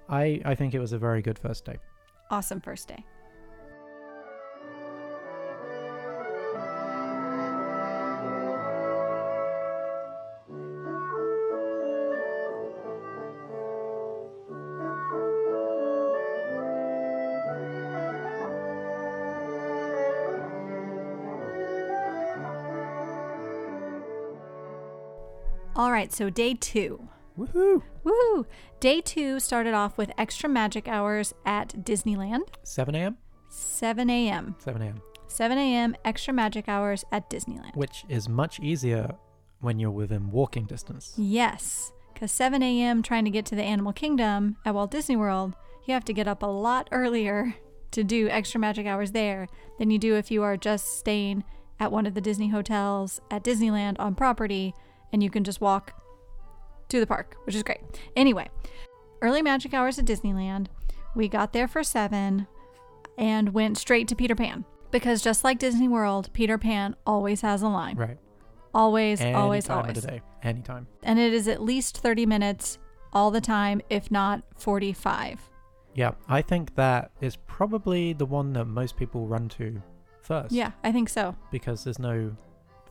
I, 0.09 0.41
I 0.45 0.53
think 0.55 0.73
it 0.73 0.79
was 0.79 0.93
a 0.93 0.97
very 0.97 1.21
good 1.21 1.39
first 1.39 1.65
day. 1.65 1.77
Awesome 2.29 2.61
first 2.61 2.87
day. 2.87 3.03
Right, 25.97 26.13
so 26.13 26.29
day 26.29 26.53
two. 26.53 27.09
Woohoo! 27.37 27.81
Woohoo! 28.05 28.45
Day 28.79 29.01
two 29.01 29.39
started 29.39 29.73
off 29.73 29.97
with 29.97 30.11
extra 30.15 30.47
magic 30.47 30.87
hours 30.87 31.33
at 31.43 31.69
Disneyland, 31.83 32.49
7 32.63 32.93
a.m. 32.93 33.17
7 33.49 34.09
a.m. 34.09 34.55
7 34.59 34.81
a.m. 34.81 35.01
7 35.27 35.57
a.m. 35.57 35.95
extra 36.05 36.33
magic 36.33 36.69
hours 36.69 37.03
at 37.11 37.29
Disneyland. 37.31 37.75
Which 37.75 38.05
is 38.09 38.29
much 38.29 38.59
easier 38.59 39.15
when 39.59 39.79
you're 39.79 39.89
within 39.89 40.29
walking 40.29 40.65
distance. 40.65 41.13
Yes, 41.17 41.91
because 42.13 42.31
7 42.31 42.61
a.m. 42.61 43.01
trying 43.01 43.25
to 43.25 43.31
get 43.31 43.45
to 43.47 43.55
the 43.55 43.63
Animal 43.63 43.93
Kingdom 43.93 44.57
at 44.65 44.75
Walt 44.75 44.91
Disney 44.91 45.15
World, 45.15 45.55
you 45.85 45.95
have 45.95 46.05
to 46.05 46.13
get 46.13 46.27
up 46.27 46.43
a 46.43 46.47
lot 46.47 46.87
earlier 46.91 47.55
to 47.89 48.03
do 48.03 48.29
extra 48.29 48.59
magic 48.59 48.85
hours 48.85 49.13
there 49.13 49.47
than 49.79 49.89
you 49.89 49.97
do 49.97 50.15
if 50.15 50.29
you 50.29 50.43
are 50.43 50.57
just 50.57 50.99
staying 50.99 51.43
at 51.79 51.91
one 51.91 52.05
of 52.05 52.13
the 52.13 52.21
Disney 52.21 52.49
hotels 52.49 53.19
at 53.31 53.43
Disneyland 53.43 53.95
on 53.97 54.13
property 54.13 54.75
and 55.13 55.21
you 55.23 55.29
can 55.29 55.43
just 55.43 55.61
walk 55.61 55.93
to 56.89 56.99
the 56.99 57.07
park, 57.07 57.37
which 57.45 57.55
is 57.55 57.63
great. 57.63 57.81
Anyway, 58.15 58.49
early 59.21 59.41
magic 59.41 59.73
hours 59.73 59.99
at 59.99 60.05
Disneyland. 60.05 60.67
We 61.15 61.27
got 61.27 61.53
there 61.53 61.67
for 61.67 61.83
7 61.83 62.47
and 63.17 63.53
went 63.53 63.77
straight 63.77 64.07
to 64.09 64.15
Peter 64.15 64.35
Pan 64.35 64.65
because 64.91 65.21
just 65.21 65.43
like 65.43 65.59
Disney 65.59 65.87
World, 65.87 66.29
Peter 66.33 66.57
Pan 66.57 66.95
always 67.05 67.41
has 67.41 67.61
a 67.61 67.67
line. 67.67 67.97
Right. 67.97 68.17
Always, 68.73 69.21
Any 69.21 69.33
always, 69.33 69.65
time 69.65 69.79
always 69.79 69.97
of 69.97 70.03
the 70.03 70.07
day. 70.11 70.21
Anytime. 70.43 70.87
and 71.03 71.17
it 71.17 71.33
is 71.33 71.47
at 71.47 71.61
least 71.63 71.97
30 71.97 72.25
minutes 72.25 72.77
all 73.11 73.31
the 73.31 73.41
time, 73.41 73.81
if 73.89 74.11
not 74.11 74.43
45. 74.57 75.41
Yeah. 75.95 76.11
I 76.29 76.41
think 76.43 76.75
that 76.75 77.11
is 77.21 77.35
probably 77.47 78.13
the 78.13 78.25
one 78.25 78.53
that 78.53 78.65
most 78.65 78.95
people 78.95 79.25
run 79.25 79.49
to 79.49 79.81
first. 80.21 80.51
Yeah, 80.51 80.71
I 80.83 80.91
think 80.91 81.09
so. 81.09 81.35
Because 81.51 81.83
there's 81.83 81.97
no 81.97 82.35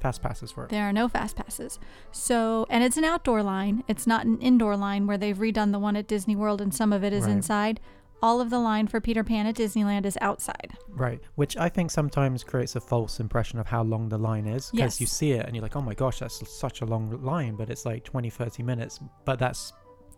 fast 0.00 0.22
passes 0.22 0.50
for 0.50 0.64
it. 0.64 0.70
There 0.70 0.84
are 0.88 0.92
no 0.92 1.08
fast 1.08 1.36
passes. 1.36 1.78
So, 2.12 2.66
and 2.70 2.82
it's 2.84 2.96
an 2.96 3.04
outdoor 3.04 3.42
line. 3.42 3.84
It's 3.88 4.06
not 4.06 4.24
an 4.26 4.38
indoor 4.40 4.76
line 4.76 5.06
where 5.06 5.18
they've 5.18 5.36
redone 5.36 5.72
the 5.72 5.78
one 5.78 5.96
at 5.96 6.06
Disney 6.06 6.36
World 6.36 6.60
and 6.60 6.74
some 6.74 6.92
of 6.92 7.02
it 7.04 7.12
is 7.12 7.24
Right. 7.24 7.32
inside. 7.32 7.80
All 8.22 8.40
of 8.40 8.48
the 8.48 8.58
line 8.58 8.86
for 8.86 8.98
Peter 9.00 9.22
Pan 9.22 9.46
at 9.46 9.56
Disneyland 9.56 10.06
is 10.06 10.16
outside. 10.22 10.72
Right. 10.88 11.20
Which 11.34 11.56
I 11.58 11.68
think 11.68 11.90
sometimes 11.90 12.42
creates 12.44 12.74
a 12.74 12.80
false 12.80 13.20
impression 13.20 13.58
of 13.58 13.66
how 13.66 13.82
long 13.82 14.08
the 14.08 14.16
line 14.18 14.46
is. 14.46 14.70
Because 14.70 14.94
Yes. 14.94 15.00
you 15.02 15.06
see 15.06 15.32
it 15.32 15.44
and 15.44 15.54
you're 15.54 15.62
like, 15.62 15.76
oh 15.76 15.82
my 15.82 15.92
gosh, 15.94 16.20
that's 16.20 16.48
such 16.50 16.80
a 16.80 16.86
long 16.86 17.22
line, 17.22 17.56
but 17.56 17.68
it's 17.68 17.84
like 17.84 18.04
20, 18.04 18.30
30 18.30 18.62
minutes. 18.62 19.00
But 19.26 19.38
that's 19.38 19.72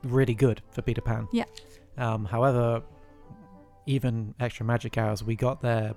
really 0.05 0.35
good 0.35 0.63
for 0.71 0.81
Peter 0.83 1.01
Pan. 1.01 1.27
Yeah. 1.33 1.45
Um, 1.97 2.25
however, 2.25 2.83
even 3.87 4.35
extra 4.39 4.65
magic 4.65 4.97
hours, 4.99 5.25
we 5.25 5.35
got 5.35 5.61
there 5.61 5.95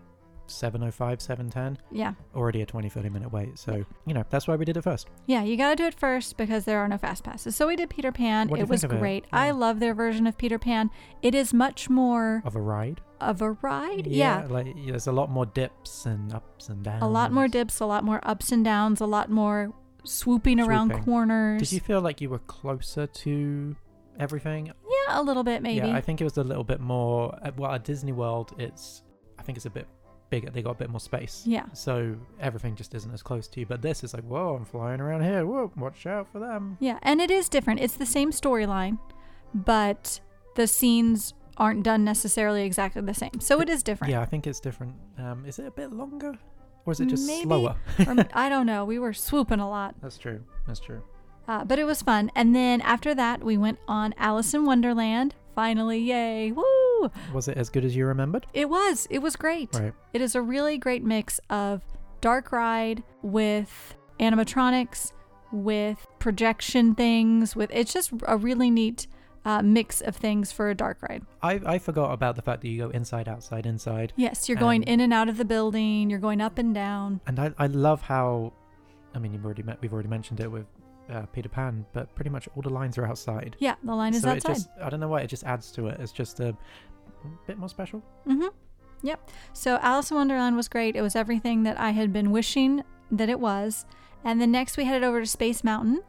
7.05, 0.54 1.20
7.10, 1.20 1.78
Yeah. 1.92 2.14
already 2.36 2.62
a 2.62 2.66
20, 2.66 2.90
30 2.90 3.10
minute 3.10 3.32
wait. 3.32 3.58
So, 3.58 3.84
you 4.06 4.14
know, 4.14 4.24
that's 4.30 4.48
why 4.48 4.56
we 4.56 4.66
did 4.66 4.78
it 4.78 4.82
first. 4.84 5.10
Yeah, 5.28 5.44
you 5.44 5.58
got 5.58 5.70
to 5.72 5.76
do 5.76 5.86
it 5.86 5.94
first 5.94 6.38
because 6.38 6.66
there 6.66 6.80
are 6.80 6.88
no 6.88 6.98
fast 6.98 7.24
passes. 7.24 7.56
So 7.56 7.68
we 7.68 7.76
did 7.76 7.90
Peter 7.90 8.12
Pan. 8.12 8.48
What 8.50 8.58
do 8.58 8.64
it 8.64 8.70
was 8.70 8.82
think 8.82 8.94
of 8.94 8.98
it? 8.98 9.02
great. 9.02 9.26
I 9.32 9.52
love 9.52 9.80
their 9.80 9.94
version 9.94 10.28
of 10.28 10.38
Peter 10.38 10.60
Pan. 10.60 10.90
It 11.22 11.34
is 11.36 11.54
much 11.54 11.90
more 11.90 12.42
Of 12.46 12.56
a 12.56 12.62
ride. 12.62 13.02
of 13.20 13.42
a 13.42 13.52
ride. 13.52 14.08
yeah. 14.08 14.46
Like, 14.50 14.76
there's 14.86 15.08
a 15.08 15.12
lot 15.12 15.30
more 15.30 15.46
dips 15.46 16.06
and 16.06 16.34
ups 16.34 16.70
and 16.70 16.84
downs. 16.84 17.04
a 17.04 17.08
lot 17.08 17.32
more 17.32 17.48
dips, 17.48 17.80
a 17.80 17.86
lot 17.86 18.04
more 18.04 18.20
ups 18.24 18.52
and 18.52 18.64
downs, 18.66 19.02
a 19.02 19.06
lot 19.06 19.30
more 19.30 19.74
swooping, 20.04 20.60
around 20.60 20.88
Swooping. 20.90 21.06
corners. 21.06 21.62
Did 21.62 21.72
you 21.74 21.80
feel 21.80 22.02
like 22.02 22.22
you 22.22 22.30
were 22.30 22.40
closer 22.40 23.06
to 23.06 23.76
everything? 24.20 24.66
Yeah, 24.68 25.20
a 25.20 25.22
little 25.22 25.44
bit 25.44 25.62
maybe. 25.62 25.88
Yeah, 25.88 25.96
I 25.96 26.02
think 26.02 26.22
it 26.22 26.24
was 26.24 26.38
a 26.38 26.44
little 26.44 26.64
bit 26.64 26.80
more. 26.80 27.36
uh, 27.44 27.52
Well, 27.56 27.72
at 27.72 27.84
Disney 27.84 28.12
World, 28.12 28.54
it's 28.58 29.04
I 29.38 29.44
think 29.44 29.58
it's 29.58 29.66
a 29.66 29.70
bit 29.72 29.88
bigger. 30.32 30.50
They 30.50 30.64
got 30.64 30.72
a 30.72 30.76
bit 30.80 30.90
more 30.90 31.00
space. 31.00 31.44
Yeah. 31.46 31.66
So 31.74 32.16
everything 32.40 32.76
just 32.76 32.96
isn't 32.96 33.14
as 33.14 33.22
close 33.22 33.48
to 33.50 33.60
you. 33.60 33.68
But 33.68 33.84
this 33.84 34.04
is 34.04 34.16
like, 34.16 34.24
whoa, 34.24 34.56
I'm 34.56 34.66
flying 34.66 35.00
around 35.00 35.24
here. 35.24 35.46
Whoa, 35.46 35.72
watch 35.78 36.08
out 36.08 36.28
for 36.32 36.40
them. 36.40 36.78
Yeah, 36.80 36.98
and 37.04 37.22
it 37.22 37.30
is 37.30 37.48
different. 37.50 37.80
It's 37.82 37.94
the 37.94 38.06
same 38.08 38.32
storyline, 38.32 38.98
but 39.54 40.20
the 40.56 40.66
scenes 40.66 41.36
aren't 41.58 41.84
done 41.84 42.04
necessarily 42.04 42.64
exactly 42.64 43.02
the 43.04 43.14
same. 43.14 43.40
So 43.40 43.62
it 43.62 43.70
is 43.70 43.84
different. 43.84 44.10
Yeah, 44.12 44.22
I 44.22 44.26
think 44.26 44.48
it's 44.48 44.60
different. 44.60 44.96
Um, 45.20 45.46
is 45.46 45.60
it 45.60 45.68
a 45.68 45.72
bit 45.72 45.92
longer, 45.94 46.34
or 46.86 46.94
is 46.94 47.00
it 47.02 47.08
just 47.08 47.28
Maybe. 47.28 47.44
slower? 47.44 47.76
Or, 48.08 48.26
I 48.34 48.50
don't 48.50 48.66
know. 48.66 48.86
We 48.86 48.98
were 48.98 49.14
swooping 49.14 49.60
a 49.60 49.70
lot, 49.70 49.94
That's 50.02 50.18
true. 50.18 50.42
That's 50.66 50.80
true. 50.80 51.04
uh, 51.48 51.66
but 51.66 51.78
it 51.78 51.84
was 51.84 52.02
fun. 52.02 52.32
And 52.36 52.56
then 52.56 52.82
after 52.82 53.14
that, 53.14 53.44
we 53.44 53.58
went 53.58 53.80
on 53.88 54.16
Alice 54.18 54.54
in 54.54 54.66
Wonderland. 54.66 55.36
Finally, 55.54 56.00
yay! 56.00 56.52
Woo! 56.54 56.64
Was 57.34 57.48
it 57.48 57.58
as 57.58 57.70
good 57.70 57.86
as 57.86 57.96
you 57.96 58.06
remembered? 58.06 58.46
It 58.54 58.70
was. 58.70 59.08
It 59.10 59.20
was 59.20 59.36
great. 59.36 59.74
Right. 59.74 59.94
It 60.14 60.22
is 60.22 60.36
a 60.36 60.42
really 60.42 60.78
great 60.78 61.04
mix 61.04 61.40
of 61.50 61.82
dark 62.22 62.52
ride 62.52 63.04
with 63.22 63.96
animatronics, 64.20 65.12
with 65.52 66.06
projection 66.20 66.96
things. 66.96 67.56
With 67.56 67.70
it's 67.74 67.94
just 67.94 68.12
a 68.28 68.38
really 68.38 68.70
neat 68.70 69.08
uh, 69.46 69.62
mix 69.62 70.02
of 70.02 70.16
things 70.16 70.52
for 70.52 70.70
a 70.70 70.76
dark 70.76 71.02
ride. 71.02 71.24
I 71.42 71.60
I 71.66 71.78
forgot 71.80 72.12
about 72.14 72.36
the 72.36 72.42
fact 72.42 72.62
that 72.62 72.68
you 72.70 72.78
go 72.78 72.90
inside, 72.90 73.28
outside, 73.28 73.66
inside, 73.66 74.14
Yes, 74.16 74.48
you're 74.48 74.58
going 74.58 74.84
in 74.84 75.00
and 75.00 75.14
out 75.14 75.30
of 75.30 75.38
the 75.38 75.46
building. 75.46 76.10
You're 76.10 76.20
going 76.20 76.42
up 76.42 76.58
and 76.58 76.74
down. 76.76 77.22
and 77.28 77.40
I 77.40 77.52
I 77.58 77.68
love 77.68 78.02
how, 78.02 78.54
I 79.16 79.20
mean, 79.20 79.34
you've 79.34 79.44
already 79.46 79.64
met, 79.64 79.82
we've 79.82 79.94
already 79.94 80.10
mentioned 80.10 80.40
it 80.40 80.52
with 80.52 80.66
uh, 81.10 81.26
Peter 81.34 81.50
Pan, 81.50 81.86
but 81.92 82.14
pretty 82.16 82.30
much 82.30 82.48
all 82.56 82.62
the 82.62 82.70
lines 82.70 82.98
are 82.98 83.06
outside. 83.06 83.56
Yeah, 83.60 83.76
the 83.84 83.96
line 83.96 84.14
is 84.14 84.22
so 84.22 84.30
outside. 84.30 84.52
it 84.52 84.54
just 84.54 84.70
I 84.82 84.90
don't 84.90 85.00
know 85.00 85.08
why 85.10 85.22
it 85.22 85.28
just 85.28 85.44
adds 85.44 85.72
to 85.72 85.88
it. 85.88 86.00
It's 86.00 86.12
just 86.12 86.40
a 86.40 86.56
bit 87.48 87.58
more 87.58 87.70
special. 87.70 88.02
Mm-hmm. 88.28 88.48
Yep. 89.04 89.30
So 89.54 89.78
Alice 89.82 90.12
in 90.12 90.18
Wonderland 90.18 90.56
was 90.56 90.68
great. 90.68 90.96
It 90.96 91.02
was 91.02 91.16
everything 91.16 91.64
that 91.64 91.80
I 91.80 91.90
had 91.92 92.14
been 92.14 92.32
wishing 92.32 92.84
that 93.12 93.30
it 93.30 93.40
was. 93.40 93.86
And 94.24 94.40
then 94.40 94.52
next 94.52 94.78
we 94.78 94.86
headed 94.86 95.04
over 95.04 95.20
to 95.20 95.26
Space 95.26 95.64
Mountain, 95.64 96.02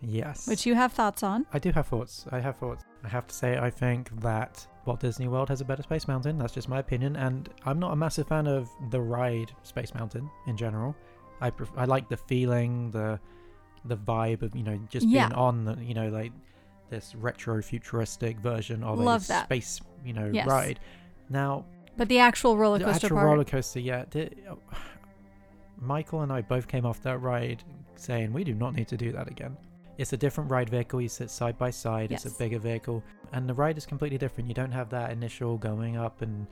Yes. 0.00 0.48
which 0.48 0.64
you 0.64 0.74
have 0.74 0.92
thoughts 0.92 1.22
on. 1.22 1.44
I 1.52 1.58
do 1.58 1.70
have 1.72 1.86
thoughts. 1.86 2.24
I 2.32 2.40
have 2.40 2.56
thoughts. 2.56 2.84
I 3.04 3.08
have 3.08 3.26
to 3.26 3.34
say, 3.34 3.58
I 3.58 3.68
think 3.70 4.08
that 4.22 4.66
Walt 4.86 5.00
Disney 5.00 5.28
World 5.28 5.48
has 5.50 5.60
a 5.60 5.64
better 5.64 5.82
Space 5.82 6.08
Mountain. 6.08 6.38
That's 6.38 6.54
just 6.54 6.68
my 6.70 6.78
opinion, 6.78 7.16
and 7.16 7.48
I'm 7.66 7.78
not 7.78 7.92
a 7.92 7.96
massive 7.96 8.28
fan 8.28 8.46
of 8.46 8.70
the 8.90 9.00
ride 9.00 9.52
Space 9.62 9.94
Mountain 9.94 10.30
in 10.46 10.56
general. 10.56 10.96
I 11.42 11.50
pref- 11.50 11.72
I 11.76 11.84
like 11.84 12.08
the 12.08 12.16
feeling, 12.16 12.90
the 12.90 13.20
the 13.86 13.96
vibe 13.96 14.42
of 14.42 14.54
you 14.56 14.62
know 14.62 14.78
just 14.90 15.06
Yeah. 15.06 15.28
being 15.28 15.38
on 15.38 15.64
the 15.64 15.76
you 15.82 15.94
know 15.94 16.08
like 16.10 16.32
this 16.90 17.14
retro 17.14 17.62
futuristic 17.62 18.38
version 18.40 18.82
of 18.84 18.98
Love 18.98 19.24
a 19.24 19.28
that. 19.28 19.44
space 19.44 19.80
you 20.04 20.12
know 20.12 20.30
Yes. 20.32 20.46
ride. 20.46 20.80
Now 21.28 21.64
But 21.96 22.08
the 22.08 22.18
actual 22.18 22.56
roller 22.56 22.78
the 22.78 22.84
coaster 22.86 23.06
actual 23.06 23.16
part. 23.16 23.26
roller 23.26 23.44
coaster, 23.44 23.80
yeah. 23.80 24.04
The, 24.10 24.30
Michael 25.80 26.22
and 26.22 26.32
I 26.32 26.42
both 26.42 26.68
came 26.68 26.84
off 26.84 27.02
that 27.02 27.18
ride 27.20 27.62
saying 27.96 28.32
we 28.32 28.44
do 28.44 28.54
not 28.54 28.74
need 28.74 28.88
to 28.88 28.96
do 28.96 29.12
that 29.12 29.28
again. 29.28 29.56
It's 29.98 30.12
a 30.12 30.16
different 30.16 30.50
ride 30.50 30.70
vehicle. 30.70 31.00
You 31.00 31.08
sit 31.08 31.30
side 31.30 31.58
by 31.58 31.70
side. 31.70 32.10
It's 32.10 32.24
a 32.24 32.30
bigger 32.30 32.58
vehicle, 32.58 33.02
and 33.32 33.46
the 33.48 33.52
ride 33.52 33.76
is 33.76 33.84
completely 33.84 34.16
different. 34.16 34.48
You 34.48 34.54
don't 34.54 34.72
have 34.72 34.88
that 34.90 35.10
initial 35.10 35.58
going 35.58 35.96
up 35.98 36.22
and 36.22 36.46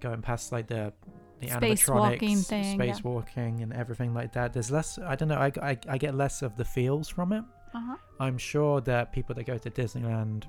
going 0.00 0.22
past 0.22 0.52
like 0.52 0.66
the 0.68 0.92
the 1.40 1.48
Spacewalking 1.48 2.18
animatronics, 2.20 2.46
thing, 2.46 2.80
yeah. 2.80 2.86
spacewalking, 2.94 3.62
and 3.62 3.72
everything 3.74 4.14
like 4.14 4.32
that. 4.32 4.52
There's 4.54 4.70
less. 4.70 4.98
I 4.98 5.14
don't 5.16 5.28
know. 5.28 5.36
I, 5.36 5.52
I, 5.62 5.78
I 5.88 5.98
get 5.98 6.14
less 6.14 6.40
of 6.42 6.56
the 6.56 6.64
feels 6.64 7.08
from 7.08 7.32
it. 7.32 7.44
Uh-huh. 7.74 7.96
I'm 8.20 8.38
sure 8.38 8.80
that 8.82 9.12
people 9.12 9.34
that 9.34 9.44
go 9.44 9.58
to 9.58 9.70
Disneyland 9.70 10.44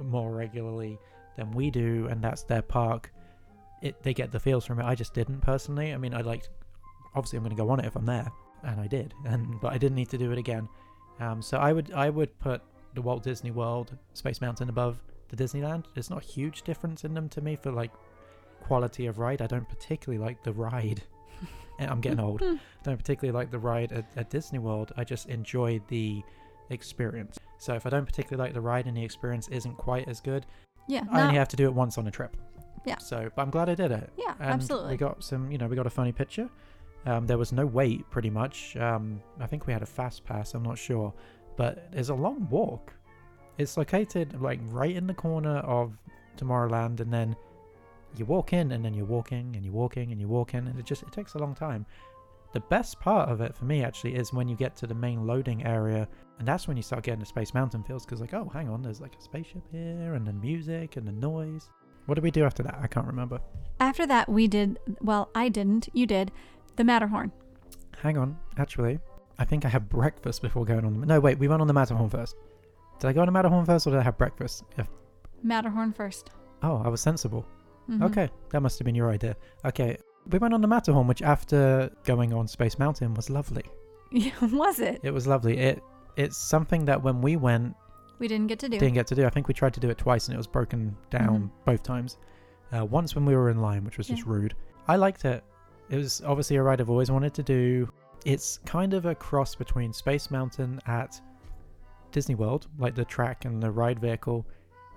more 0.00 0.32
regularly 0.32 0.98
than 1.36 1.50
we 1.52 1.70
do, 1.70 2.06
and 2.10 2.22
that's 2.22 2.42
their 2.42 2.62
park, 2.62 3.12
it 3.82 4.02
they 4.02 4.14
get 4.14 4.30
the 4.30 4.40
feels 4.40 4.64
from 4.64 4.80
it. 4.80 4.84
I 4.84 4.94
just 4.94 5.14
didn't 5.14 5.40
personally. 5.40 5.92
I 5.92 5.96
mean, 5.96 6.14
I 6.14 6.20
liked. 6.20 6.50
Obviously, 7.14 7.36
I'm 7.36 7.44
going 7.44 7.56
to 7.56 7.62
go 7.62 7.68
on 7.70 7.80
it 7.80 7.86
if 7.86 7.96
I'm 7.96 8.06
there, 8.06 8.30
and 8.62 8.80
I 8.80 8.86
did, 8.86 9.14
and 9.24 9.60
but 9.60 9.72
I 9.72 9.78
didn't 9.78 9.96
need 9.96 10.10
to 10.10 10.18
do 10.18 10.32
it 10.32 10.38
again. 10.38 10.68
Um, 11.20 11.42
so 11.42 11.58
I 11.58 11.72
would 11.72 11.92
I 11.92 12.10
would 12.10 12.38
put 12.38 12.62
the 12.94 13.02
Walt 13.02 13.22
Disney 13.22 13.50
World 13.50 13.96
Space 14.14 14.40
Mountain 14.40 14.68
above 14.68 15.02
the 15.28 15.36
Disneyland. 15.36 15.84
There's 15.94 16.10
not 16.10 16.22
a 16.22 16.26
huge 16.26 16.62
difference 16.62 17.04
in 17.04 17.14
them 17.14 17.28
to 17.30 17.40
me 17.40 17.56
for 17.56 17.72
like 17.72 17.90
quality 18.60 19.06
of 19.06 19.18
ride. 19.18 19.42
I 19.42 19.46
don't 19.46 19.68
particularly 19.68 20.22
like 20.22 20.42
the 20.42 20.52
ride. 20.52 21.02
I'm 21.78 22.00
getting 22.00 22.20
old. 22.20 22.42
I 22.42 22.58
don't 22.84 22.96
particularly 22.96 23.36
like 23.36 23.50
the 23.50 23.58
ride 23.58 23.92
at, 23.92 24.04
at 24.16 24.30
Disney 24.30 24.58
World. 24.58 24.92
I 24.96 25.04
just 25.04 25.28
enjoy 25.28 25.80
the 25.88 26.22
experience. 26.70 27.38
So 27.58 27.74
if 27.74 27.86
I 27.86 27.90
don't 27.90 28.06
particularly 28.06 28.46
like 28.46 28.54
the 28.54 28.60
ride 28.60 28.86
and 28.86 28.96
the 28.96 29.04
experience 29.04 29.48
isn't 29.48 29.76
quite 29.76 30.08
as 30.08 30.20
good, 30.20 30.46
Yeah. 30.88 31.04
I 31.10 31.22
only 31.22 31.36
have 31.36 31.48
to 31.48 31.56
do 31.56 31.64
it 31.64 31.74
once 31.74 31.98
on 31.98 32.06
a 32.06 32.10
trip. 32.10 32.36
Yeah. 32.84 32.98
So, 32.98 33.30
but 33.34 33.42
I'm 33.42 33.50
glad 33.50 33.68
I 33.68 33.74
did 33.74 33.92
it. 33.92 34.10
yeah, 34.16 34.34
And 34.40 34.50
absolutely. 34.50 34.92
We 34.92 34.96
got 34.96 35.22
some, 35.22 35.50
you 35.52 35.58
know, 35.58 35.66
we 35.68 35.76
got 35.76 35.86
a 35.86 35.90
funny 35.90 36.12
picture. 36.12 36.48
Um, 37.06 37.26
there 37.26 37.38
was 37.38 37.52
no 37.52 37.66
wait, 37.66 38.08
pretty 38.10 38.30
much. 38.30 38.76
Um, 38.76 39.20
I 39.40 39.46
think 39.46 39.66
we 39.66 39.72
had 39.72 39.82
a 39.82 39.86
fast 39.86 40.24
pass. 40.24 40.54
I'm 40.54 40.62
not 40.62 40.78
sure, 40.78 41.12
but 41.56 41.90
there's 41.92 42.08
a 42.10 42.14
long 42.14 42.48
walk. 42.48 42.92
It's 43.58 43.76
located 43.76 44.40
like 44.40 44.60
right 44.64 44.94
in 44.94 45.06
the 45.06 45.14
corner 45.14 45.58
of 45.58 45.92
Tomorrowland, 46.36 47.00
and 47.00 47.12
then 47.12 47.36
you 48.16 48.24
walk 48.24 48.52
in, 48.52 48.72
and 48.72 48.84
then 48.84 48.94
you're 48.94 49.06
walking, 49.06 49.54
and 49.54 49.64
you're 49.64 49.74
walking, 49.74 50.10
and 50.12 50.20
you're 50.20 50.30
walking, 50.30 50.66
and 50.66 50.78
it 50.78 50.84
just 50.84 51.02
it 51.02 51.12
takes 51.12 51.34
a 51.34 51.38
long 51.38 51.54
time. 51.54 51.86
The 52.52 52.60
best 52.60 53.00
part 53.00 53.28
of 53.30 53.40
it 53.40 53.54
for 53.54 53.64
me 53.64 53.82
actually 53.82 54.14
is 54.14 54.32
when 54.32 54.46
you 54.48 54.56
get 54.56 54.76
to 54.76 54.86
the 54.86 54.94
main 54.94 55.26
loading 55.26 55.64
area, 55.64 56.06
and 56.38 56.46
that's 56.46 56.68
when 56.68 56.76
you 56.76 56.82
start 56.82 57.02
getting 57.04 57.20
the 57.20 57.26
Space 57.26 57.54
Mountain 57.54 57.82
feels. 57.84 58.04
Because 58.04 58.20
like, 58.20 58.34
oh, 58.34 58.50
hang 58.52 58.68
on, 58.68 58.82
there's 58.82 59.00
like 59.00 59.14
a 59.18 59.22
spaceship 59.22 59.62
here, 59.70 60.14
and 60.14 60.26
the 60.26 60.32
music 60.34 60.96
and 60.96 61.06
the 61.06 61.12
noise. 61.12 61.70
What 62.06 62.16
did 62.16 62.24
we 62.24 62.30
do 62.30 62.44
after 62.44 62.62
that? 62.64 62.78
I 62.82 62.86
can't 62.88 63.06
remember. 63.06 63.40
After 63.80 64.06
that, 64.06 64.28
we 64.28 64.48
did, 64.48 64.78
well, 65.00 65.30
I 65.34 65.48
didn't, 65.48 65.88
you 65.92 66.04
did, 66.06 66.30
the 66.76 66.84
Matterhorn. 66.84 67.32
Hang 68.00 68.18
on, 68.18 68.36
actually, 68.58 68.98
I 69.38 69.44
think 69.44 69.64
I 69.64 69.68
had 69.68 69.88
breakfast 69.88 70.42
before 70.42 70.64
going 70.64 70.84
on. 70.84 71.00
The, 71.00 71.06
no, 71.06 71.20
wait, 71.20 71.38
we 71.38 71.48
went 71.48 71.60
on 71.62 71.68
the 71.68 71.72
Matterhorn 71.74 72.10
first. 72.10 72.34
Did 72.98 73.08
I 73.08 73.12
go 73.12 73.20
on 73.20 73.26
the 73.26 73.32
Matterhorn 73.32 73.64
first, 73.64 73.86
or 73.86 73.90
did 73.90 74.00
I 74.00 74.02
have 74.02 74.18
breakfast? 74.18 74.64
If, 74.76 74.88
Matterhorn 75.42 75.92
first. 75.92 76.30
oh, 76.62 76.82
I 76.84 76.88
was 76.88 77.00
sensible. 77.00 77.46
Mhm. 77.88 78.02
Okay, 78.02 78.30
that 78.50 78.60
must 78.60 78.78
have 78.78 78.84
been 78.86 78.94
your 78.94 79.10
idea. 79.10 79.36
Okay, 79.64 79.96
we 80.30 80.38
went 80.38 80.54
on 80.54 80.60
the 80.60 80.68
Matterhorn, 80.68 81.06
which 81.06 81.22
after 81.22 81.90
going 82.04 82.32
on 82.32 82.46
Space 82.48 82.78
Mountain 82.78 83.14
was 83.14 83.28
lovely. 83.30 83.64
Yeah, 84.14 84.32
was 84.42 84.78
it? 84.78 85.00
It 85.02 85.10
was 85.10 85.26
lovely. 85.26 85.56
It 85.56 85.82
it's 86.16 86.36
something 86.36 86.84
that 86.84 87.02
when 87.02 87.22
we 87.22 87.36
went 87.36 87.74
We 88.18 88.28
didn't 88.28 88.48
get 88.48 88.58
to 88.58 88.68
do. 88.68 88.78
didn't 88.78 88.92
get 88.92 89.06
to 89.06 89.14
do. 89.14 89.24
I 89.24 89.30
think 89.30 89.48
we 89.48 89.54
tried 89.54 89.72
to 89.72 89.80
do 89.80 89.88
it 89.88 89.96
twice 89.96 90.26
and 90.28 90.34
it 90.34 90.36
was 90.36 90.46
broken 90.46 90.94
down 91.08 91.44
Mhm. 91.44 91.64
both 91.64 91.82
times. 91.82 92.18
Uh, 92.72 92.84
once 92.84 93.14
when 93.14 93.24
we 93.24 93.34
were 93.34 93.48
in 93.48 93.62
line, 93.62 93.84
which 93.84 93.96
was 93.96 94.06
just 94.08 94.26
rude. 94.26 94.54
I 94.86 94.96
liked 94.96 95.24
it. 95.24 95.42
It 95.88 95.96
was 95.96 96.20
obviously 96.26 96.56
a 96.56 96.62
ride 96.62 96.80
I've 96.82 96.90
always 96.90 97.10
wanted 97.10 97.32
to 97.34 97.42
do. 97.42 97.88
It's 98.26 98.58
kind 98.66 98.92
of 98.92 99.06
a 99.06 99.14
cross 99.14 99.54
between 99.54 99.92
Space 99.94 100.30
Mountain 100.30 100.80
at 100.86 101.18
Disney 102.10 102.34
World, 102.34 102.66
like 102.78 102.94
the 102.94 103.04
track 103.06 103.46
and 103.46 103.62
the 103.62 103.70
ride 103.70 103.98
vehicle, 103.98 104.46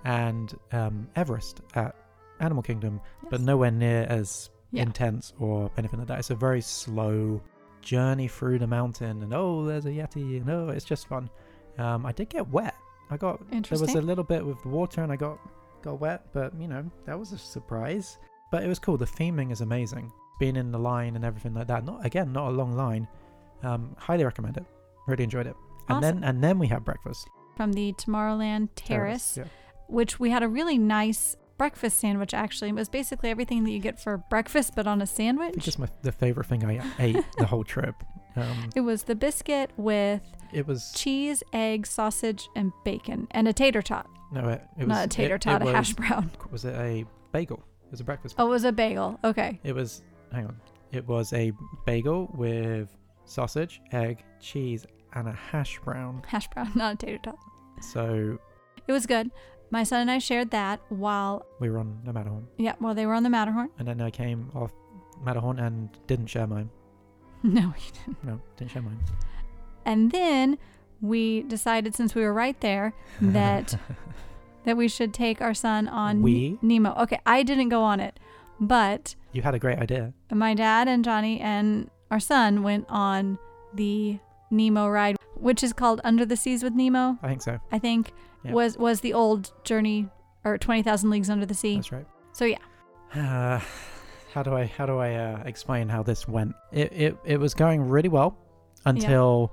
and 0.04 0.54
um, 0.72 1.08
Everest 1.16 1.62
at 1.74 1.96
Animal 2.40 2.62
Kingdom, 2.62 3.00
but 3.30 3.40
nowhere 3.40 3.70
near 3.70 4.02
as 4.10 4.50
Yeah. 4.72 4.82
intense 4.82 5.32
or 5.38 5.70
anything 5.78 5.98
like 6.00 6.08
that. 6.08 6.18
It's 6.18 6.30
a 6.30 6.34
very 6.34 6.60
slow 6.60 7.40
journey 7.82 8.28
through 8.28 8.58
the 8.58 8.66
mountain, 8.66 9.22
and 9.22 9.32
oh, 9.32 9.64
there's 9.64 9.86
a 9.86 9.90
Yeti, 9.90 10.40
and 10.40 10.50
oh, 10.50 10.68
it's 10.70 10.84
just 10.84 11.06
fun. 11.06 11.30
Um, 11.78 12.04
I 12.04 12.12
did 12.12 12.28
get 12.28 12.48
wet. 12.48 12.74
I 13.10 13.16
got 13.16 13.48
there 13.50 13.62
was 13.70 13.94
a 13.94 14.00
little 14.00 14.24
bit 14.24 14.44
with 14.44 14.60
the 14.62 14.68
water, 14.68 15.02
and 15.02 15.12
I 15.12 15.16
got 15.16 15.38
got 15.82 16.00
wet, 16.00 16.26
but 16.32 16.52
you 16.60 16.66
know 16.68 16.84
that 17.04 17.18
was 17.18 17.32
a 17.32 17.38
surprise. 17.38 18.18
But 18.50 18.62
it 18.64 18.68
was 18.68 18.78
cool. 18.78 18.96
The 18.96 19.06
theming 19.06 19.52
is 19.52 19.60
amazing. 19.60 20.12
Being 20.38 20.56
in 20.56 20.70
the 20.72 20.78
line 20.78 21.16
and 21.16 21.24
everything 21.24 21.54
like 21.54 21.66
that. 21.68 21.84
Not 21.84 22.04
again, 22.04 22.32
not 22.32 22.48
a 22.48 22.50
long 22.50 22.72
line. 22.72 23.06
Um, 23.62 23.94
highly 23.98 24.24
recommend 24.24 24.56
it. 24.56 24.64
Really 25.06 25.24
enjoyed 25.24 25.46
it. 25.46 25.56
And 25.88 26.02
then 26.02 26.24
and 26.24 26.42
then 26.42 26.58
we 26.58 26.66
had 26.66 26.84
breakfast. 26.84 27.28
From 27.56 27.72
the 27.72 27.92
Tomorrowland 27.94 28.68
Terrace, 28.74 29.36
Yeah. 29.38 29.44
which 29.88 30.18
we 30.20 30.30
had 30.30 30.42
a 30.42 30.48
really 30.48 30.76
nice 30.78 31.36
breakfast 31.58 31.98
sandwich 31.98 32.34
actually. 32.34 32.70
It 32.70 32.74
was 32.74 32.88
basically 32.88 33.30
everything 33.30 33.64
that 33.64 33.70
you 33.70 33.78
get 33.80 33.98
for 34.00 34.18
breakfast, 34.18 34.72
but 34.76 34.86
on 34.86 35.00
a 35.00 35.04
It's 35.04 35.12
sandwich. 35.12 35.54
just 35.58 35.78
my, 35.78 35.88
the 36.02 36.12
favorite 36.12 36.46
thing 36.46 36.64
I 36.64 36.80
ate 36.98 37.24
the 37.38 37.46
whole 37.46 37.64
trip. 37.64 37.94
Um, 38.36 38.70
It 38.76 38.80
was 38.82 39.04
the 39.04 39.14
biscuit 39.14 39.70
with 39.76 40.20
it 40.52 40.66
was 40.66 40.92
cheese, 40.94 41.42
egg, 41.52 41.86
sausage, 41.86 42.48
and 42.54 42.72
bacon, 42.84 43.26
and 43.32 43.48
a 43.48 43.52
tater 43.52 43.82
tot. 43.82 44.06
no, 44.32 44.48
it, 44.48 44.62
it 44.78 44.80
was 44.80 44.88
Not 44.88 45.04
a 45.06 45.08
tater 45.08 45.34
it- 45.36 45.40
tot, 45.42 45.62
it 45.62 45.68
a 45.68 45.72
hash 45.72 45.92
brown. 45.94 46.30
Was 46.50 46.64
it 46.64 46.74
a 46.76 47.04
bagel? 47.32 47.58
It 47.86 47.90
was 47.90 48.00
a 48.00 48.04
breakfast. 48.04 48.34
Oh, 48.38 48.46
it 48.46 48.50
was 48.50 48.64
a 48.64 48.72
bagel. 48.72 49.18
Okay. 49.24 49.60
It 49.64 49.74
was. 49.74 50.02
Hang 50.32 50.46
on. 50.46 50.56
It 50.92 51.06
was 51.06 51.32
a 51.32 51.52
bagel 51.84 52.30
with 52.34 52.88
sausage, 53.24 53.80
egg, 53.92 54.24
cheese, 54.40 54.86
and 55.14 55.28
a 55.28 55.32
hash 55.32 55.78
brown. 55.84 56.22
Hash 56.26 56.48
brown, 56.48 56.70
not 56.76 56.94
a 56.94 56.96
tater 56.96 57.18
tot. 57.18 57.38
So 57.80 58.38
It 58.86 58.92
was 58.92 59.06
good. 59.06 59.30
My 59.70 59.82
son 59.82 60.00
and 60.02 60.10
I 60.10 60.18
shared 60.18 60.50
that 60.52 60.80
while, 60.90 61.44
we 61.60 61.68
were 61.70 61.78
on 61.78 62.00
the 62.04 62.12
Matterhorn, 62.12 62.46
yeah, 62.56 62.74
while 62.78 62.94
they 62.94 63.04
were 63.06 63.14
on 63.14 63.22
the 63.22 63.30
Matterhorn. 63.30 63.70
and 63.78 63.86
then 63.88 64.00
I 64.00 64.10
came 64.10 64.50
off 64.54 64.72
Matterhorn 65.24 65.58
and 65.58 65.88
didn't 66.06 66.26
share 66.26 66.46
mine. 66.46 66.70
No, 67.42 67.70
he 67.70 67.92
didn't. 67.92 68.24
No, 68.24 68.40
didn't 68.56 68.70
share 68.72 68.82
mine. 68.82 68.98
And 69.84 70.10
then 70.10 70.58
we 71.00 71.42
decided, 71.42 71.94
since 71.94 72.14
we 72.14 72.22
were 72.22 72.32
right 72.32 72.58
there, 72.60 72.92
that 73.20 73.78
that 74.64 74.76
we 74.76 74.88
should 74.88 75.12
take 75.14 75.40
our 75.40 75.54
son 75.54 75.86
on 75.86 76.22
We? 76.22 76.58
Nemo. 76.62 76.94
Okay, 77.02 77.20
I 77.26 77.42
didn't 77.44 77.68
go 77.68 77.82
on 77.84 78.00
it, 78.00 78.18
but 78.58 79.14
you 79.32 79.42
had 79.42 79.54
a 79.54 79.58
great 79.60 79.78
idea. 79.78 80.12
my 80.32 80.54
dad 80.54 80.88
and 80.88 81.04
Johnny 81.04 81.38
and 81.40 81.90
our 82.10 82.18
son 82.20 82.62
went 82.64 82.86
on 82.88 83.38
the 83.74 84.18
Nemo 84.50 84.88
ride, 84.88 85.16
which 85.34 85.62
is 85.62 85.72
called 85.72 86.00
Under 86.02 86.24
the 86.24 86.36
Seas 86.36 86.64
with 86.64 86.72
Nemo. 86.74 87.18
I 87.22 87.28
think 87.28 87.42
so. 87.42 87.60
I 87.70 87.78
think 87.78 88.12
Yeah. 88.46 88.52
was 88.52 88.78
was 88.78 89.00
the 89.00 89.12
old 89.12 89.52
journey 89.64 90.08
or 90.44 90.58
Twenty 90.58 90.82
Thousand 90.82 91.10
Leagues 91.10 91.30
Under 91.30 91.46
the 91.46 91.54
Sea. 91.54 91.76
That's 91.76 91.92
right. 91.92 92.06
So 92.32 92.44
yeah, 92.44 92.58
Uh, 93.14 93.60
how 94.32 94.42
do 94.42 94.54
I 94.54 94.66
how 94.66 94.86
do 94.86 94.98
I 94.98 95.14
uh, 95.14 95.42
explain 95.44 95.88
how 95.88 96.02
this 96.02 96.26
went? 96.28 96.54
It 96.72 96.92
it 96.92 97.16
it 97.24 97.36
was 97.38 97.54
going 97.54 97.88
really 97.88 98.08
well 98.08 98.36
until 98.84 99.52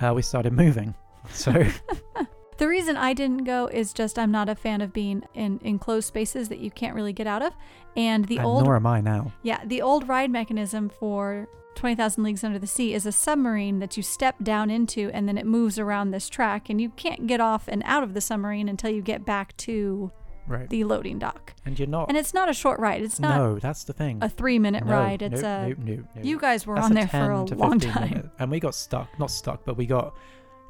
uh, 0.00 0.12
we 0.14 0.22
started 0.22 0.52
moving. 0.52 0.94
So 1.32 1.52
the 2.56 2.66
reason 2.66 2.96
I 2.96 3.12
didn't 3.12 3.44
go 3.44 3.66
is 3.66 3.92
just 3.92 4.18
I'm 4.18 4.30
not 4.30 4.48
a 4.48 4.54
fan 4.54 4.80
of 4.80 4.90
being 4.90 5.22
in 5.34 5.60
enclosed 5.62 6.08
spaces 6.08 6.48
that 6.48 6.60
you 6.60 6.70
can't 6.70 6.94
really 6.94 7.12
get 7.12 7.26
out 7.26 7.42
of, 7.42 7.54
and 7.94 8.24
the 8.24 8.38
and 8.38 8.46
old 8.46 8.64
nor 8.64 8.76
am 8.76 8.86
I 8.86 9.02
now. 9.02 9.30
Yeah, 9.42 9.62
the 9.66 9.82
old 9.82 10.08
ride 10.08 10.30
mechanism 10.30 10.88
for 10.88 11.46
20,000 11.76 12.22
Leagues 12.24 12.44
Under 12.44 12.58
the 12.58 12.66
Sea 12.66 12.92
is 12.94 13.06
a 13.06 13.12
submarine 13.12 13.78
that 13.78 13.96
you 13.96 14.02
step 14.02 14.36
down 14.42 14.70
into 14.70 15.10
and 15.14 15.28
then 15.28 15.38
it 15.38 15.46
moves 15.46 15.78
around 15.78 16.10
this 16.10 16.28
track, 16.28 16.68
and 16.68 16.80
you 16.80 16.90
can't 16.90 17.26
get 17.26 17.40
off 17.40 17.68
and 17.68 17.82
out 17.86 18.02
of 18.02 18.12
the 18.14 18.20
submarine 18.20 18.68
until 18.68 18.90
you 18.90 19.00
get 19.02 19.24
back 19.24 19.56
to 19.58 20.10
Right. 20.46 20.68
the 20.68 20.82
loading 20.84 21.18
dock. 21.20 21.54
And 21.64 21.78
you're 21.78 21.86
not. 21.86 22.08
And 22.08 22.18
it's 22.18 22.34
not 22.34 22.48
a 22.48 22.52
short 22.52 22.80
ride, 22.80 23.02
it's 23.02 23.20
not 23.20 23.36
no, 23.36 23.58
that's 23.60 23.84
the 23.84 23.92
thing. 23.92 24.18
a 24.20 24.28
three 24.28 24.58
minute 24.58 24.84
No, 24.84 24.94
ride. 24.94 25.22
It's 25.22 25.42
a. 25.42 25.68
nope, 25.68 25.78
nope, 25.78 25.98
nope. 26.16 26.24
You 26.24 26.38
guys 26.40 26.66
were 26.66 26.74
That's 26.74 26.86
on 26.88 26.94
there 26.94 27.06
for 27.06 27.12
10 27.12 27.30
a 27.30 27.54
long 27.54 27.78
time. 27.78 28.30
and 28.40 28.50
we 28.50 28.58
got 28.58 28.74
stuck. 28.74 29.16
Not 29.18 29.30
stuck, 29.30 29.64
but 29.64 29.76
we 29.76 29.86
got. 29.86 30.16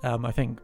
Um, 0.03 0.26
I 0.26 0.32
think 0.32 0.61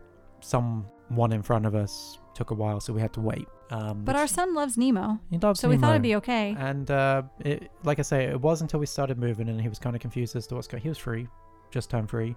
someone 1.09 1.33
in 1.33 1.43
front 1.43 1.67
of 1.67 1.75
us 1.75 2.19
took 2.35 2.51
a 2.51 2.55
while, 2.55 2.81
so 2.81 2.93
we 2.93 3.01
had 3.01 3.13
to 3.15 3.21
wait. 3.21 3.47
Um, 3.71 4.05
But 4.05 4.17
our 4.17 4.27
son 4.27 4.55
loves 4.55 4.77
Nemo, 4.79 5.19
he 5.31 5.39
loves 5.39 5.61
so 5.61 5.69
we 5.69 5.77
thought 5.77 5.91
it'd 5.91 6.03
be 6.03 6.17
okay. 6.17 6.55
And 6.59 6.91
uh, 6.91 7.23
it, 7.41 7.71
like 7.85 7.99
I 7.99 8.03
say, 8.03 8.25
it 8.25 8.41
was 8.41 8.61
until 8.63 8.79
we 8.81 8.87
started 8.87 9.19
moving, 9.19 9.49
and 9.49 9.61
he 9.61 9.69
was 9.69 9.79
kind 9.79 9.97
of 9.97 10.03
confused 10.03 10.37
as 10.37 10.47
to 10.49 10.55
what's 10.55 10.69
going. 10.69 10.83
He 10.83 10.89
was 10.89 10.99
free, 10.99 11.27
just 11.71 11.91
turned 11.91 12.09
free, 12.11 12.37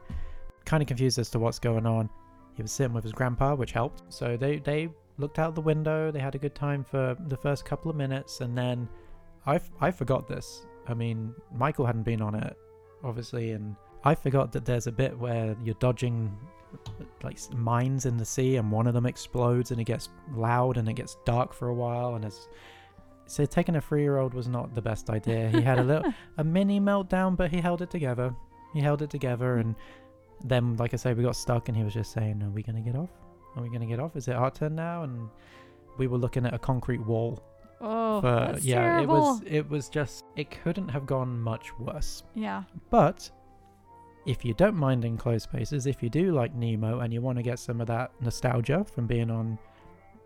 kind 0.66 0.82
of 0.82 0.88
confused 0.88 1.20
as 1.20 1.30
to 1.32 1.40
what's 1.40 1.60
going 1.60 1.86
on. 1.86 2.10
He 2.56 2.62
was 2.62 2.72
sitting 2.72 2.94
with 2.94 3.04
his 3.04 3.14
grandpa, 3.14 3.56
which 3.56 3.72
helped. 3.72 4.04
So 4.10 4.38
they 4.38 4.58
they 4.60 4.90
looked 5.18 5.40
out 5.40 5.54
the 5.56 5.62
window. 5.62 6.12
They 6.12 6.20
had 6.20 6.36
a 6.36 6.40
good 6.40 6.56
time 6.56 6.84
for 6.84 7.16
the 7.28 7.38
first 7.38 7.64
couple 7.66 7.92
of 7.92 7.98
minutes, 7.98 8.42
and 8.42 8.58
then 8.58 8.88
I 9.46 9.56
f- 9.56 9.72
I 9.80 9.92
forgot 9.92 10.28
this. 10.28 10.66
I 10.88 10.94
mean, 10.94 11.34
Michael 11.54 11.86
hadn't 11.86 12.04
been 12.04 12.22
on 12.22 12.34
it, 12.36 12.58
obviously, 13.04 13.52
and 13.52 13.76
I 14.04 14.16
forgot 14.16 14.52
that 14.54 14.66
there's 14.66 14.88
a 14.88 14.92
bit 14.92 15.18
where 15.18 15.56
you're 15.64 15.76
dodging 15.80 16.36
like 17.24 17.38
mines 17.54 18.06
in 18.06 18.18
the 18.18 18.26
sea, 18.26 18.58
and 18.58 18.72
one 18.72 18.88
of 18.88 18.94
them 18.94 19.06
explodes, 19.06 19.72
and 19.72 19.80
it 19.80 19.86
gets 19.86 20.10
loud, 20.34 20.78
and 20.78 20.88
it 20.88 20.94
gets 20.94 21.18
dark 21.26 21.54
for 21.54 21.70
a 21.70 21.74
while, 21.74 22.16
and 22.16 22.26
it's 22.26 22.48
so 23.26 23.46
taking 23.46 23.76
a 23.76 23.82
three-year-old 23.82 24.34
was 24.34 24.48
not 24.48 24.74
the 24.74 24.82
best 24.82 25.10
idea. 25.10 25.50
He 25.50 25.62
had 25.62 25.78
a 25.80 25.84
little 25.84 26.14
a 26.38 26.44
mini 26.44 26.80
meltdown, 26.80 27.38
but 27.38 27.52
he 27.52 27.62
held 27.62 27.82
it 27.82 27.92
together. 27.92 28.34
He 28.74 28.82
held 28.82 29.02
it 29.02 29.10
together, 29.10 29.58
mm. 29.58 29.62
and 29.62 29.76
then, 30.44 30.78
like 30.78 30.94
I 30.94 30.98
say, 30.98 31.14
we 31.14 31.24
got 31.24 31.36
stuck, 31.36 31.70
and 31.70 31.78
he 31.78 31.84
was 31.84 31.94
just 31.94 32.12
saying, 32.12 32.42
"Are 32.42 32.50
we 32.50 32.64
gonna 32.64 32.82
get 32.82 32.96
off? 32.96 33.12
Are 33.56 33.64
we 33.64 33.70
gonna 33.70 33.86
get 33.86 34.00
off? 34.00 34.16
Is 34.16 34.28
it 34.28 34.36
our 34.36 34.52
turn 34.52 34.76
now?" 34.76 35.04
And 35.04 35.30
we 35.98 36.08
were 36.08 36.18
looking 36.18 36.46
at 36.46 36.54
a 36.54 36.60
concrete 36.60 37.06
wall. 37.06 37.44
Oh, 37.82 38.20
for, 38.22 38.52
that's 38.52 38.66
yeah, 38.66 38.82
terrible. 38.82 39.04
it 39.04 39.20
was 39.20 39.42
it 39.46 39.70
was 39.70 39.90
just 39.90 40.26
it 40.36 40.50
couldn't 40.50 40.90
have 40.90 41.06
gone 41.06 41.40
much 41.40 41.78
worse. 41.78 42.24
Yeah. 42.34 42.64
But 42.90 43.30
if 44.26 44.44
you 44.46 44.54
don't 44.54 44.76
mind 44.76 45.06
enclosed 45.06 45.44
spaces, 45.44 45.86
if 45.86 46.04
you 46.04 46.10
do 46.10 46.32
like 46.32 46.54
Nemo 46.54 47.00
and 47.00 47.14
you 47.14 47.22
want 47.22 47.38
to 47.38 47.44
get 47.44 47.60
some 47.60 47.82
of 47.82 47.88
that 47.88 48.12
nostalgia 48.22 48.84
from 48.84 49.08
being 49.08 49.30
on 49.32 49.58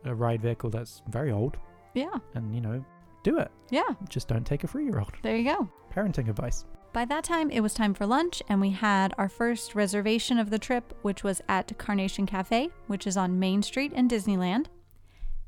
a 0.06 0.14
ride 0.14 0.42
vehicle 0.42 0.70
that's 0.70 1.02
very 1.10 1.32
old, 1.32 1.58
Yeah. 1.94 2.18
and 2.36 2.54
you 2.54 2.62
know, 2.62 2.84
do 3.24 3.38
it. 3.40 3.50
Yeah. 3.70 3.84
Just 4.10 4.28
don't 4.28 4.46
take 4.46 4.64
a 4.64 4.68
three-year-old. 4.68 5.14
There 5.22 5.38
you 5.38 5.46
go. 5.46 5.70
Parenting 5.94 6.30
advice. 6.30 6.66
By 6.92 7.06
that 7.06 7.24
time, 7.24 7.50
it 7.50 7.62
was 7.62 7.74
time 7.74 7.94
for 7.94 8.06
lunch, 8.06 8.44
and 8.50 8.60
we 8.62 8.70
had 8.72 9.14
our 9.18 9.30
first 9.30 9.74
reservation 9.74 10.38
of 10.38 10.50
the 10.50 10.60
trip, 10.60 10.94
which 11.02 11.24
was 11.24 11.42
at 11.48 11.76
Carnation 11.80 12.26
Cafe, 12.28 12.70
which 12.88 13.08
is 13.08 13.18
on 13.18 13.40
Main 13.40 13.64
Street 13.64 13.94
in 13.94 14.08
Disneyland, 14.08 14.68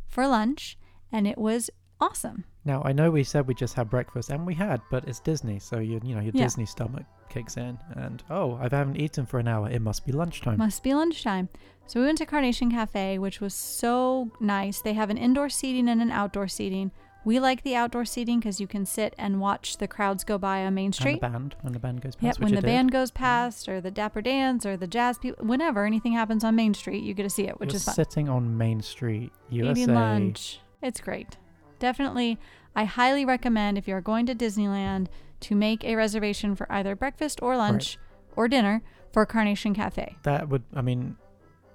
for 0.08 0.26
lunch, 0.28 0.78
and 1.12 1.28
it 1.28 1.38
was 1.38 1.70
awesome. 2.00 2.46
Now 2.64 2.82
I 2.84 2.94
know 2.94 3.12
we 3.12 3.24
said 3.24 3.48
we 3.48 3.54
just 3.54 3.76
had 3.76 3.90
breakfast, 3.90 4.30
and 4.30 4.46
we 4.48 4.56
had, 4.56 4.82
but 4.90 5.08
it's 5.08 5.20
Disney, 5.20 5.60
so 5.60 5.80
you 5.80 6.00
you 6.04 6.16
know 6.16 6.22
your 6.22 6.32
Yeah. 6.34 6.44
Disney 6.46 6.66
stomach 6.66 7.06
kicks 7.36 7.58
in, 7.58 7.78
and 7.96 8.24
oh, 8.30 8.56
I 8.56 8.64
haven't 8.64 8.96
eaten 8.96 9.26
for 9.26 9.40
an 9.40 9.48
hour. 9.48 9.70
It 9.70 9.82
must 9.82 10.06
be 10.06 10.14
lunchtime. 10.14 10.58
Must 10.58 10.82
be 10.82 10.94
lunchtime. 10.94 11.50
So 11.86 12.00
we 12.00 12.06
went 12.06 12.18
to 12.20 12.26
Carnation 12.26 12.72
Cafe, 12.72 13.20
which 13.20 13.42
was 13.42 13.54
so 13.54 14.32
nice. 14.40 14.82
They 14.82 14.94
have 14.94 15.10
an 15.10 15.18
indoor 15.18 15.50
seating 15.50 15.90
and 15.90 16.02
an 16.02 16.12
outdoor 16.12 16.48
seating. 16.48 16.92
We 17.26 17.40
like 17.40 17.64
the 17.64 17.76
outdoor 17.76 18.06
seating 18.06 18.40
because 18.40 18.62
you 18.62 18.68
can 18.68 18.86
sit 18.86 19.14
and 19.18 19.42
watch 19.42 19.78
the 19.78 19.88
crowds 19.88 20.24
go 20.24 20.38
by 20.38 20.64
on 20.64 20.76
Main 20.76 20.94
Street. 20.94 21.22
and 21.22 21.22
the 21.22 21.28
band 21.28 21.56
when 21.62 21.74
the 21.74 21.80
band 21.80 22.02
goes 22.02 22.16
past. 22.16 22.40
Yep, 22.40 22.44
when 22.44 22.56
the 22.56 22.62
did. 22.62 22.68
band 22.68 22.92
goes 22.92 23.12
past, 23.12 23.68
or 23.68 23.82
the 23.82 23.92
Dapper 23.92 24.22
Dans, 24.22 24.66
or 24.66 24.78
the 24.78 24.88
jazz 24.88 25.18
people, 25.18 25.46
whenever 25.46 25.86
anything 25.86 26.14
happens 26.14 26.44
on 26.44 26.56
Main 26.56 26.74
Street, 26.74 27.04
you 27.04 27.14
get 27.14 27.24
to 27.24 27.30
see 27.30 27.48
it, 27.48 27.60
which 27.60 27.72
You're 27.72 27.78
is 27.78 27.84
fun. 27.84 27.96
sitting 27.96 28.30
on 28.30 28.58
Main 28.58 28.82
Street, 28.82 29.34
USA. 29.50 29.82
Eating 29.82 29.94
lunch. 29.96 30.60
It's 30.82 31.02
great. 31.02 31.38
Definitely, 31.80 32.38
I 32.76 32.86
highly 32.86 33.26
recommend 33.26 33.78
if 33.78 33.88
you're 33.88 34.02
going 34.02 34.26
to 34.28 34.36
Disneyland 34.36 35.08
to 35.42 35.56
make 35.56 35.84
a 35.84 35.96
reservation 35.96 36.56
for 36.56 36.72
either 36.72 36.96
breakfast 36.96 37.42
or 37.42 37.58
lunch 37.58 37.98
or 38.36 38.48
dinner 38.48 38.82
for 39.12 39.26
Carnation 39.26 39.74
Cafe. 39.74 40.18
That 40.24 40.48
would, 40.50 40.64
I 40.74 40.82
mean, 40.82 41.16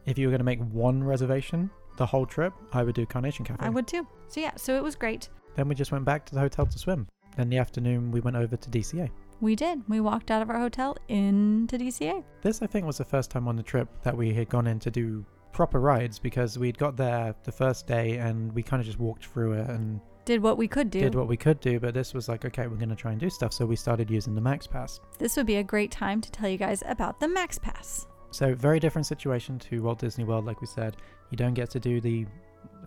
if 0.07 0.19
you 0.19 0.27
were 0.27 0.31
going 0.31 0.41
to 0.41 0.45
make 0.45 0.61
one 0.61 1.03
reservation 1.03 1.71
the 1.97 2.07
whole 2.07 2.27
trip, 2.27 2.53
I 2.73 2.83
would 2.83 2.95
do 2.95 3.07
Carnation 3.07 3.45
Cafe. 3.45 3.65
I 3.65 3.69
would 3.69 3.87
too. 3.87 4.07
So 4.29 4.41
yeah, 4.41 4.53
so 4.57 4.77
it 4.77 4.83
was 4.83 4.97
great. 4.97 5.29
Then 5.57 5.69
we 5.69 5.75
just 5.75 5.93
went 5.93 6.05
back 6.05 6.25
to 6.27 6.35
the 6.35 6.41
hotel 6.41 6.67
to 6.67 6.79
swim. 6.79 7.07
Then 7.37 7.49
the 7.49 7.59
afternoon 7.59 8.11
we 8.11 8.21
went 8.21 8.37
over 8.37 8.57
to 8.57 8.71
DCA. 8.71 9.11
We 9.41 9.57
did. 9.57 9.83
We 9.89 10.01
walked 10.01 10.31
out 10.31 10.43
of 10.43 10.51
our 10.51 10.59
hotel 10.59 10.97
into 11.09 11.79
DCA. 11.79 12.23
This, 12.43 12.61
I 12.61 12.67
think, 12.67 12.87
was 12.87 12.99
the 12.99 13.05
first 13.05 13.31
time 13.31 13.49
on 13.49 13.57
the 13.57 13.63
trip 13.63 13.89
that 14.03 14.17
we 14.17 14.35
had 14.35 14.49
gone 14.51 14.67
in 14.67 14.79
to 14.81 14.91
do 14.91 15.25
proper 15.53 15.81
rides 15.81 16.19
because 16.19 16.59
we'd 16.59 16.79
got 16.79 16.97
there 16.97 17.35
the 17.45 17.53
first 17.53 17.87
day 17.87 18.19
and 18.19 18.53
we 18.55 18.63
kind 18.63 18.81
of 18.81 18.87
just 18.87 18.99
walked 19.01 19.27
through 19.27 19.53
it 19.53 19.69
and 19.69 20.01
Did 20.31 20.43
what 20.45 20.57
we 20.57 20.69
could 20.69 20.91
do. 20.91 21.01
did 21.01 21.17
what 21.17 21.27
we 21.27 21.37
could 21.37 21.59
do. 21.61 21.81
But 21.81 21.93
this 21.93 22.15
was 22.15 22.29
like, 22.29 22.45
okay, 22.45 22.69
we're 22.69 22.77
going 22.77 22.89
to 22.91 22.95
try 22.95 23.11
and 23.11 23.21
do 23.21 23.29
stuff. 23.29 23.53
So 23.53 23.67
we 23.67 23.75
started 23.75 24.09
using 24.09 24.33
the 24.37 24.41
Max 24.41 24.65
Pass. 24.67 25.01
This 25.19 25.37
would 25.37 25.47
be 25.47 25.57
a 25.57 25.63
great 25.65 25.91
time 25.91 26.21
to 26.21 26.31
tell 26.31 26.49
you 26.49 26.57
guys 26.57 26.85
about 26.87 27.19
the 27.19 27.27
Max 27.27 27.59
Pass. 27.59 28.07
So 28.31 28.55
very 28.55 28.79
different 28.79 29.07
situation 29.07 29.59
to 29.59 29.83
Walt 29.83 29.99
Disney 29.99 30.23
World, 30.23 30.45
like 30.47 30.61
we 30.61 30.69
said. 30.69 30.97
You 31.31 31.37
don't 31.37 31.55
get 31.55 31.69
to 31.71 31.81
do 31.81 32.01
the 32.01 32.27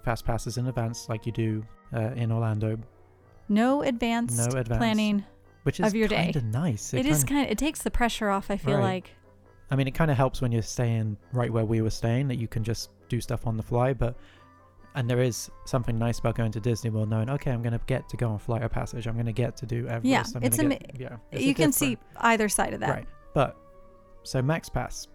fast 0.05 0.23
passes 0.25 0.57
in 0.57 0.67
advance 0.67 1.09
like 1.09 1.25
you 1.25 1.33
do 1.33 1.65
uh, 1.93 2.11
in 2.15 2.31
Orlando, 2.31 2.77
No 3.49 3.81
advanced, 3.83 4.37
No 4.37 4.45
advanced. 4.57 4.79
planning. 4.79 5.25
which 5.63 5.79
is 5.81 5.87
Of 5.87 5.95
your 5.95 6.07
day. 6.07 6.31
kind 6.31 6.35
of 6.37 6.43
nice. 6.45 6.93
it 6.93 7.05
is 7.05 7.23
kinda- 7.23 7.33
kind 7.33 7.45
of, 7.45 7.51
it 7.51 7.57
takes 7.57 7.81
the 7.81 7.91
pressure 7.91 8.29
off, 8.29 8.49
I 8.51 8.55
feel 8.57 8.75
Right. 8.77 8.83
like. 8.83 9.11
I 9.71 9.75
mean, 9.75 9.87
it 9.87 9.93
kind 9.95 10.11
of 10.11 10.17
helps 10.17 10.41
when 10.41 10.51
you're 10.51 10.61
staying 10.61 11.17
right 11.33 11.51
where 11.51 11.65
we 11.65 11.81
were 11.81 11.89
staying 11.89 12.27
that 12.29 12.37
you 12.37 12.47
can 12.47 12.63
just 12.63 12.89
do 13.09 13.19
stuff 13.21 13.45
on 13.47 13.57
the 13.57 13.63
fly. 13.63 13.93
But 13.93 14.15
and 14.95 15.09
there 15.09 15.21
is 15.21 15.49
something 15.65 15.97
nice 15.97 16.19
about 16.19 16.35
going 16.35 16.51
to 16.51 16.59
Disney 16.59 16.89
World, 16.89 17.09
knowing 17.09 17.29
okay, 17.29 17.51
I'm 17.51 17.61
going 17.61 17.73
to 17.77 17.81
get 17.87 18.07
to 18.09 18.17
go 18.17 18.29
on 18.29 18.39
Flight 18.39 18.61
of 18.63 18.71
Passage. 18.71 19.07
I'm 19.07 19.13
going 19.15 19.25
to 19.25 19.31
get 19.31 19.55
to 19.57 19.65
do 19.65 19.87
Everest. 19.87 20.05
Yeah, 20.05 20.23
I'm 20.35 20.43
it's 20.43 20.57
get, 20.57 20.91
yeah. 20.99 21.17
it's 21.31 21.43
You 21.43 21.53
can 21.53 21.71
different- 21.71 21.75
see 21.75 21.97
either 22.17 22.49
side 22.49 22.73
of 22.73 22.79
that. 22.81 22.89
right. 22.89 23.07
But 23.33 23.57
so 24.23 24.41
Max 24.41 24.69
Pass, 24.69 25.07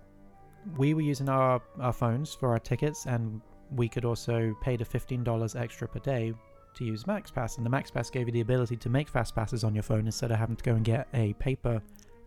we 0.76 0.94
were 0.94 1.00
using 1.02 1.28
our 1.28 1.62
our 1.80 1.92
phones 1.92 2.34
for 2.34 2.50
our 2.50 2.58
tickets, 2.58 3.06
and 3.06 3.40
we 3.70 3.88
could 3.88 4.04
also 4.04 4.56
pay 4.60 4.76
the 4.76 4.84
fifteen 4.84 5.22
dollars 5.22 5.54
extra 5.56 5.86
per 5.88 6.00
day 6.00 6.32
to 6.74 6.84
use 6.84 7.06
Max 7.06 7.30
Pass, 7.30 7.56
and 7.56 7.64
the 7.66 7.70
Max 7.70 7.90
Pass 7.90 8.10
gave 8.10 8.26
you 8.28 8.32
the 8.32 8.40
ability 8.40 8.76
to 8.76 8.88
make 8.88 9.08
fast 9.08 9.34
passes 9.34 9.64
on 9.64 9.74
your 9.74 9.82
phone 9.82 10.06
instead 10.06 10.30
of 10.30 10.38
having 10.38 10.56
to 10.56 10.64
go 10.64 10.74
and 10.74 10.84
get 10.84 11.08
a 11.14 11.32
paper 11.34 11.80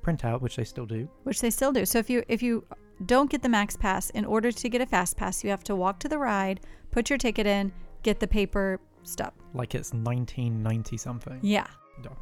printout, 0.04 0.42
which 0.42 0.56
they 0.56 0.64
still 0.64 0.86
do. 0.86 1.08
which 1.24 1.42
they 1.42 1.50
still 1.52 1.72
do. 1.72 1.86
So 1.86 2.00
if 2.00 2.10
you 2.10 2.24
if 2.28 2.42
you 2.42 2.66
don't 3.06 3.30
get 3.30 3.42
the 3.42 3.50
max 3.50 3.76
pass 3.76 4.10
in 4.12 4.26
order 4.26 4.52
to 4.52 4.70
get 4.70 4.82
a 4.82 4.86
fast 4.86 5.18
pass, 5.18 5.44
you 5.44 5.50
have 5.50 5.64
to 5.66 5.76
walk 5.76 6.00
to 6.00 6.08
the 6.10 6.18
ride, 6.18 6.62
put 6.92 7.10
your 7.10 7.18
ticket 7.18 7.48
in, 7.48 7.72
get 8.04 8.20
the 8.20 8.28
paper 8.28 8.80
stub. 9.04 9.34
Like 9.54 9.76
it's 9.76 9.92
1990 9.94 10.98
something. 10.98 11.40
Yeah. 11.42 11.68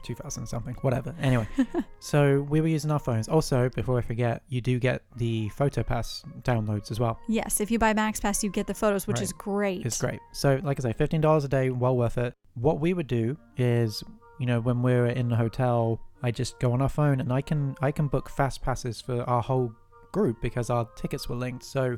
2000 0.03 0.45
something, 0.45 0.76
whatever. 0.82 1.15
Anyway, 1.22 1.47
so 1.99 2.41
we 2.49 2.59
were 2.59 2.67
using 2.67 2.91
our 2.91 2.99
phones. 2.99 3.30
Also, 3.30 3.70
before 3.70 3.97
I 3.97 4.01
forget, 4.01 4.43
you 4.49 4.59
do 4.59 4.78
get 4.78 5.03
the 5.15 5.49
PhotoPass 5.57 6.24
downloads 6.41 6.91
as 6.91 6.99
well. 6.99 7.17
Yes, 7.30 7.61
if 7.61 7.72
you 7.72 7.80
buy 7.80 7.93
max 7.93 8.20
pass, 8.20 8.43
you 8.43 8.49
get 8.49 8.67
the 8.67 8.74
photos, 8.74 9.07
which 9.07 9.15
Right. 9.17 9.24
is 9.24 9.32
great. 9.34 9.86
It's 9.86 10.01
great. 10.01 10.20
So, 10.34 10.59
like 10.63 10.80
I 10.82 10.84
say, 10.84 10.93
$15 10.93 11.45
a 11.45 11.47
day, 11.47 11.70
well 11.70 11.95
worth 11.95 12.17
it. 12.17 12.34
What 12.55 12.82
we 12.82 12.93
would 12.93 13.07
do 13.07 13.38
is, 13.55 14.03
you 14.38 14.45
know, 14.45 14.59
when 14.59 14.82
we're 14.82 15.07
in 15.07 15.30
the 15.30 15.38
hotel, 15.38 16.01
I 16.22 16.32
just 16.32 16.59
go 16.59 16.74
on 16.74 16.82
our 16.82 16.89
phone 16.89 17.22
and 17.22 17.32
I 17.32 17.39
can 17.41 17.76
I 17.82 17.91
can 17.93 18.07
book 18.07 18.30
fast 18.30 18.61
passes 18.61 18.99
for 18.99 19.22
our 19.30 19.41
whole 19.41 19.72
group 20.12 20.41
because 20.41 20.70
our 20.70 20.86
tickets 20.95 21.28
were 21.30 21.36
linked. 21.36 21.64
So, 21.64 21.97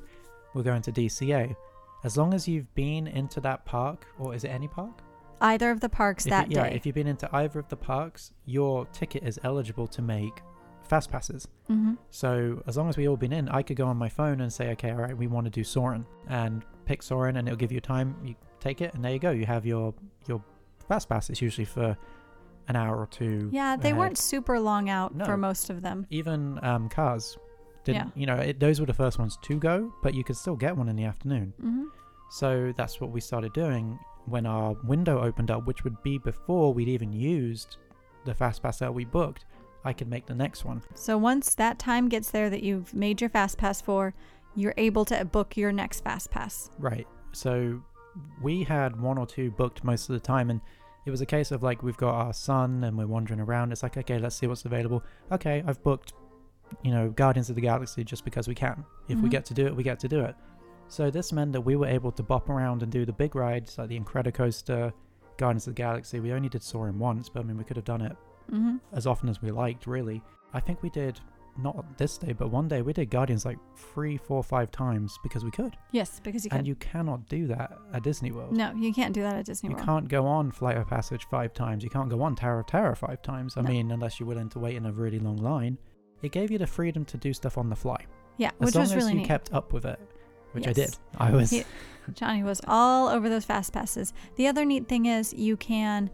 we're 0.54 0.64
going 0.64 0.82
to 0.84 0.92
DCA. 0.92 1.56
As 2.04 2.18
long 2.18 2.34
as 2.34 2.48
you've 2.48 2.74
been 2.76 3.08
into 3.08 3.40
that 3.42 3.64
park, 3.66 4.06
or 4.20 4.34
is 4.36 4.44
it 4.44 4.50
any 4.50 4.68
park? 4.68 5.02
Either 5.40 5.72
of 5.72 5.80
the 5.80 5.90
parks 5.90 6.26
If 6.26 6.30
that 6.32 6.52
you, 6.52 6.58
yeah, 6.58 6.70
day. 6.70 6.76
if 6.76 6.86
you've 6.86 6.96
been 6.96 7.08
into 7.08 7.30
either 7.36 7.60
of 7.60 7.68
the 7.70 7.76
parks, 7.78 8.32
your 8.46 8.86
ticket 8.88 9.24
is 9.24 9.40
eligible 9.44 9.88
to 9.88 10.02
make 10.02 10.42
fast 10.84 11.10
passes. 11.12 11.48
hmm 11.68 11.94
So 12.10 12.62
as 12.68 12.76
long 12.76 12.90
as 12.90 12.98
we 12.98 13.08
all 13.08 13.18
been 13.18 13.32
in, 13.34 13.48
I 13.50 13.62
could 13.64 13.78
go 13.78 13.88
on 13.88 13.98
my 13.98 14.10
phone 14.10 14.42
and 14.42 14.52
say, 14.52 14.72
okay, 14.72 14.92
all 14.92 14.98
right, 14.98 15.16
we 15.18 15.28
want 15.28 15.46
to 15.46 15.50
do 15.52 15.64
Soarin', 15.64 16.06
and 16.28 16.64
pick 16.86 17.02
Soarin', 17.02 17.38
and 17.38 17.48
it'll 17.48 17.58
give 17.58 17.72
you 17.72 17.80
time. 17.80 18.16
You 18.26 18.36
take 18.60 18.82
it, 18.82 18.94
and 18.94 19.04
there 19.06 19.14
you 19.14 19.20
go. 19.20 19.32
You 19.32 19.46
have 19.46 19.66
your 19.66 19.94
your 20.28 20.44
fast 20.88 21.08
pass. 21.08 21.30
It's 21.30 21.42
usually 21.42 21.66
for 21.66 21.98
an 22.68 22.76
hour 22.76 22.98
or 22.98 23.08
two. 23.08 23.50
Yeah, 23.54 23.78
they 23.78 23.90
ahead. 23.90 24.00
weren't 24.00 24.18
super 24.18 24.60
long 24.60 24.90
out 24.90 25.16
No. 25.16 25.26
for 25.26 25.38
most 25.38 25.70
of 25.70 25.82
them. 25.82 26.06
even 26.10 26.60
um, 26.64 26.90
cars. 26.90 27.38
Didn't 27.84 28.08
Yeah. 28.16 28.20
you 28.22 28.26
know? 28.26 28.36
It, 28.36 28.60
those 28.60 28.80
were 28.80 28.86
the 28.86 28.94
first 28.94 29.18
ones 29.20 29.38
to 29.42 29.60
go, 29.60 29.94
but 30.04 30.14
you 30.14 30.24
could 30.24 30.38
still 30.38 30.56
get 30.56 30.76
one 30.76 30.88
in 30.90 30.96
the 30.96 31.06
afternoon. 31.06 31.54
hmm 31.60 31.84
So 32.30 32.74
that's 32.78 33.02
what 33.02 33.12
we 33.12 33.20
started 33.22 33.54
doing 33.54 34.00
when 34.26 34.46
our 34.46 34.74
window 34.84 35.22
opened 35.22 35.50
up, 35.52 35.66
which 35.66 35.84
would 35.84 36.02
be 36.04 36.18
before 36.18 36.74
we'd 36.74 36.88
even 36.88 37.12
used 37.12 37.78
the 38.26 38.34
fast 38.34 38.62
pass 38.62 38.80
that 38.80 38.94
we 38.94 39.04
booked. 39.06 39.46
I 39.84 39.94
could 39.94 40.08
make 40.10 40.28
the 40.28 40.36
next 40.36 40.64
one. 40.64 40.84
So 40.94 41.18
once 41.18 41.56
that 41.56 41.80
time 41.80 42.08
gets 42.08 42.30
there 42.30 42.50
that 42.52 42.62
you've 42.62 42.94
made 42.94 43.20
your 43.20 43.32
fast 43.32 43.58
pass 43.58 43.82
for, 43.82 44.14
you're 44.56 44.76
able 44.78 45.06
to 45.06 45.26
book 45.26 45.58
your 45.58 45.72
next 45.72 46.02
fast 46.04 46.30
pass. 46.30 46.70
Right. 46.78 47.08
So 47.32 47.82
we 48.44 48.64
had 48.64 49.02
one 49.02 49.18
or 49.18 49.26
two 49.26 49.50
booked 49.52 49.84
most 49.84 50.08
of 50.10 50.14
the 50.14 50.20
time, 50.20 50.52
and 50.52 50.62
it 51.08 51.10
was 51.10 51.22
a 51.22 51.26
case 51.26 51.50
of 51.52 51.64
like 51.64 51.82
we've 51.82 51.98
got 51.98 52.14
our 52.14 52.34
son 52.34 52.84
and 52.84 52.96
we're 52.96 53.08
wandering 53.08 53.40
around. 53.40 53.72
It's 53.72 53.82
like 53.82 53.98
okay, 53.98 54.20
let's 54.20 54.36
see 54.36 54.46
what's 54.46 54.66
available. 54.66 55.02
Okay, 55.32 55.64
I've 55.66 55.82
booked, 55.82 56.14
you 56.84 56.92
know, 56.92 57.10
Guardians 57.10 57.50
of 57.50 57.56
the 57.56 57.62
Galaxy 57.62 58.04
just 58.04 58.24
because 58.26 58.48
we 58.48 58.56
can. 58.56 58.84
If 59.08 59.20
we 59.22 59.28
Mhm. 59.28 59.32
get 59.32 59.46
to 59.46 59.54
do 59.54 59.66
it, 59.66 59.76
we 59.76 59.84
get 59.84 60.00
to 60.00 60.08
do 60.08 60.22
it. 60.22 60.36
So 60.88 61.10
this 61.10 61.32
meant 61.32 61.54
that 61.54 61.62
we 61.62 61.76
were 61.76 61.88
able 61.88 62.12
to 62.12 62.24
bop 62.24 62.50
around 62.50 62.84
and 62.84 62.92
do 62.92 63.06
the 63.06 63.14
big 63.14 63.36
rides 63.36 63.78
like 63.78 63.88
the 63.90 64.00
Incredicoaster, 64.00 64.92
Guardians 65.38 65.68
of 65.68 65.76
the 65.76 65.82
Galaxy. 65.82 66.20
We 66.20 66.34
only 66.34 66.50
did 66.50 66.64
Soarin' 66.64 67.00
once, 67.00 67.30
but 67.30 67.40
I 67.42 67.44
mean 67.44 67.58
we 67.58 67.64
could 67.64 67.78
have 67.78 67.86
done 67.86 68.02
it 68.02 68.16
hmm 68.50 68.78
as 68.92 69.08
often 69.08 69.30
as 69.30 69.42
we 69.42 69.52
liked, 69.52 69.88
really. 69.88 70.22
I 70.54 70.60
think 70.60 70.82
we 70.84 70.90
did 70.90 71.20
not 71.58 71.98
this 71.98 72.18
day, 72.18 72.32
but 72.34 72.50
one 72.50 72.68
day 72.68 72.82
we 72.82 72.92
did 72.94 73.10
Guardians 73.10 73.46
like 73.46 73.58
three, 73.76 74.18
four, 74.18 74.42
five 74.44 74.72
times 74.72 75.18
because 75.24 75.44
we 75.46 75.52
could. 75.52 75.76
Yes, 75.92 76.20
because 76.22 76.44
you 76.44 76.50
can. 76.50 76.60
And 76.60 76.68
you 76.68 76.76
cannot 76.76 77.28
do 77.30 77.48
that 77.48 77.78
at 77.94 78.04
Disney 78.04 78.32
World. 78.32 78.54
no, 78.56 78.74
you 78.74 78.94
can't 78.94 79.14
do 79.14 79.22
that 79.22 79.36
at 79.36 79.46
Disney 79.46 79.70
You 79.70 79.76
World. 79.76 79.86
You 79.88 79.94
can't 79.94 80.08
go 80.10 80.26
on 80.28 80.52
Flight 80.52 80.78
of 80.78 80.88
Passage 80.88 81.26
five 81.30 81.54
times. 81.54 81.84
You 81.84 81.90
can't 81.90 82.10
go 82.10 82.22
on 82.22 82.36
Tower 82.36 82.60
of 82.60 82.68
Terror 82.68 82.96
five 82.96 83.22
times. 83.22 83.56
I 83.58 83.62
No. 83.62 83.70
mean, 83.70 83.92
unless 83.92 84.20
you're 84.20 84.28
willing 84.28 84.50
to 84.50 84.60
wait 84.60 84.76
in 84.76 84.86
a 84.86 84.92
really 84.92 85.20
long 85.20 85.38
line. 85.38 85.78
It 86.22 86.32
gave 86.32 86.52
you 86.52 86.58
the 86.58 86.68
freedom 86.68 87.06
to 87.06 87.18
do 87.18 87.34
stuff 87.34 87.58
on 87.58 87.70
the 87.70 87.76
fly. 87.76 88.06
Yeah, 88.38 88.52
As 88.60 88.68
which 88.68 88.76
long 88.76 88.82
was 88.84 88.92
as 88.92 88.96
really 88.98 89.12
you 89.14 89.18
neat. 89.20 89.28
kept 89.28 89.54
up 89.54 89.74
with 89.74 89.86
it, 89.86 90.00
which 90.54 90.66
I 90.66 90.70
Yes. 90.70 90.76
did. 90.76 90.98
I 91.18 91.32
was. 91.32 91.50
He- 91.50 91.64
Johnny 92.14 92.44
was 92.44 92.62
all 92.68 93.08
over 93.08 93.30
those 93.30 93.46
fast 93.46 93.74
passes. 93.74 94.14
The 94.36 94.48
other 94.48 94.66
neat 94.66 94.88
thing 94.88 95.06
is 95.06 95.34
you 95.34 95.56
can, 95.58 96.10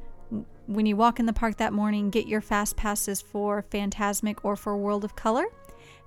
when 0.67 0.85
you 0.85 0.95
walk 0.97 1.19
in 1.19 1.25
the 1.25 1.33
park 1.33 1.57
that 1.57 1.71
morning, 1.73 2.09
get 2.09 2.27
your 2.27 2.41
fast 2.41 2.75
passes 2.75 3.21
for 3.21 3.63
Fantasmic 3.71 4.39
or 4.43 4.55
for 4.55 4.77
World 4.77 5.03
of 5.05 5.15
Color. 5.15 5.45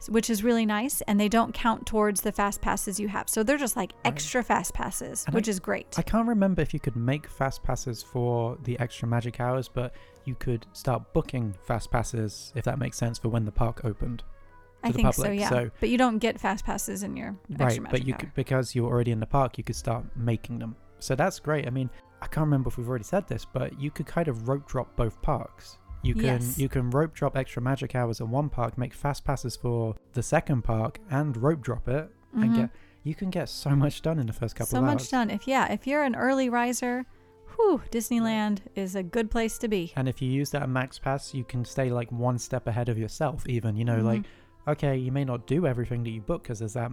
Which 0.09 0.30
is 0.30 0.42
really 0.42 0.64
nice. 0.66 1.01
And 1.03 1.20
they 1.20 1.28
don't 1.28 1.53
count 1.53 1.86
towards 1.86 2.20
the 2.22 2.32
fast 2.32 2.61
passes 2.61 2.98
you 2.98 3.09
have. 3.09 3.28
So 3.28 3.42
they're 3.42 3.59
just 3.59 3.76
like 3.76 3.92
Right. 4.05 4.12
extra 4.14 4.42
fast 4.42 4.72
passes, 4.74 5.24
And 5.26 5.34
I- 5.34 5.36
which 5.36 5.48
is 5.48 5.61
great. 5.61 5.98
I 5.98 6.03
can't 6.03 6.26
remember 6.28 6.62
if 6.62 6.72
you 6.72 6.80
could 6.80 6.96
make 6.96 7.26
fast 7.26 7.62
passes 7.62 8.03
for 8.03 8.57
the 8.64 8.78
extra 8.80 9.07
magic 9.09 9.40
hours, 9.40 9.68
but 9.68 9.94
you 10.24 10.34
could 10.34 10.66
start 10.72 11.12
booking 11.12 11.55
fast 11.66 11.90
passes 11.90 12.53
if 12.55 12.64
that 12.64 12.78
makes 12.78 12.96
sense 12.96 13.18
for 13.18 13.28
when 13.28 13.44
the 13.44 13.53
park 13.53 13.84
opened. 13.84 14.22
I 14.82 14.88
the 14.92 14.94
think 14.94 15.12
so, 15.14 15.22
public, 15.24 15.40
yeah. 15.40 15.48
so- 15.51 15.70
but 15.80 15.88
you 15.90 15.98
don't 15.98 16.18
get 16.18 16.40
fast 16.40 16.64
passes 16.64 17.03
in 17.03 17.16
your 17.16 17.36
extra 17.59 17.82
right, 17.82 17.90
but 17.90 18.07
you 18.07 18.14
hour. 18.14 18.18
could, 18.20 18.34
because 18.34 18.74
you're 18.74 18.88
already 18.90 19.11
in 19.11 19.20
the 19.20 19.26
park, 19.26 19.59
you 19.59 19.64
could 19.64 19.76
start 19.76 20.05
making 20.16 20.59
them. 20.59 20.74
So 21.01 21.14
that's 21.14 21.38
great. 21.38 21.66
I 21.66 21.70
mean, 21.70 21.90
I 22.22 22.26
can't 22.26 22.44
remember 22.46 22.68
if 22.68 22.78
we've 22.78 22.88
already 22.88 23.05
said 23.05 23.26
this, 23.26 23.44
but 23.44 23.78
you 23.80 23.90
could 23.90 24.07
kind 24.07 24.28
of 24.28 24.48
rope 24.48 24.66
drop 24.68 24.94
both 24.96 25.20
parks. 25.22 25.78
You 26.03 26.14
can 26.14 26.24
Yes. 26.24 26.59
you 26.59 26.68
can 26.68 26.90
rope 26.90 27.12
drop 27.14 27.36
extra 27.36 27.61
magic 27.62 27.94
hours 27.94 28.20
in 28.20 28.30
one 28.30 28.48
park, 28.48 28.78
make 28.78 28.94
fast 28.94 29.24
passes 29.24 29.57
for 29.57 29.94
the 30.14 30.22
second 30.22 30.62
park, 30.62 30.98
and 31.11 31.36
rope 31.36 31.61
drop 31.61 31.88
it, 31.88 32.11
and 32.32 32.51
Mhm. 32.53 32.55
get 32.57 32.70
you 33.03 33.14
can 33.14 33.30
get 33.30 33.48
so 33.48 33.70
much 33.70 34.03
done 34.03 34.18
in 34.18 34.26
the 34.26 34.32
first 34.32 34.55
couple 34.57 34.68
so 34.70 34.80
much 34.82 35.01
hours. 35.01 35.09
done. 35.11 35.30
If 35.30 35.46
yeah, 35.48 35.70
if 35.72 35.86
you're 35.86 36.03
an 36.03 36.14
early 36.16 36.48
riser, 36.51 37.05
whew, 37.57 37.82
Disneyland 37.90 38.61
is 38.74 38.94
a 38.94 39.03
good 39.03 39.30
place 39.30 39.57
to 39.59 39.68
be. 39.68 39.92
And 39.96 40.09
if 40.09 40.20
you 40.22 40.30
use 40.30 40.51
that 40.51 40.68
max 40.68 40.98
pass, 40.98 41.34
you 41.34 41.44
can 41.44 41.64
stay 41.64 41.90
like 41.90 42.11
one 42.12 42.38
step 42.38 42.66
ahead 42.66 42.88
of 42.88 42.98
yourself. 42.98 43.46
Even 43.48 43.76
you 43.76 43.84
know, 43.84 44.01
like 44.01 44.22
Mhm. 44.22 44.72
okay, 44.72 44.96
you 44.96 45.12
may 45.12 45.24
not 45.24 45.46
do 45.46 45.66
everything 45.66 46.03
that 46.05 46.11
you 46.11 46.20
book 46.20 46.42
because 46.42 46.59
there's 46.61 46.74
that 46.74 46.92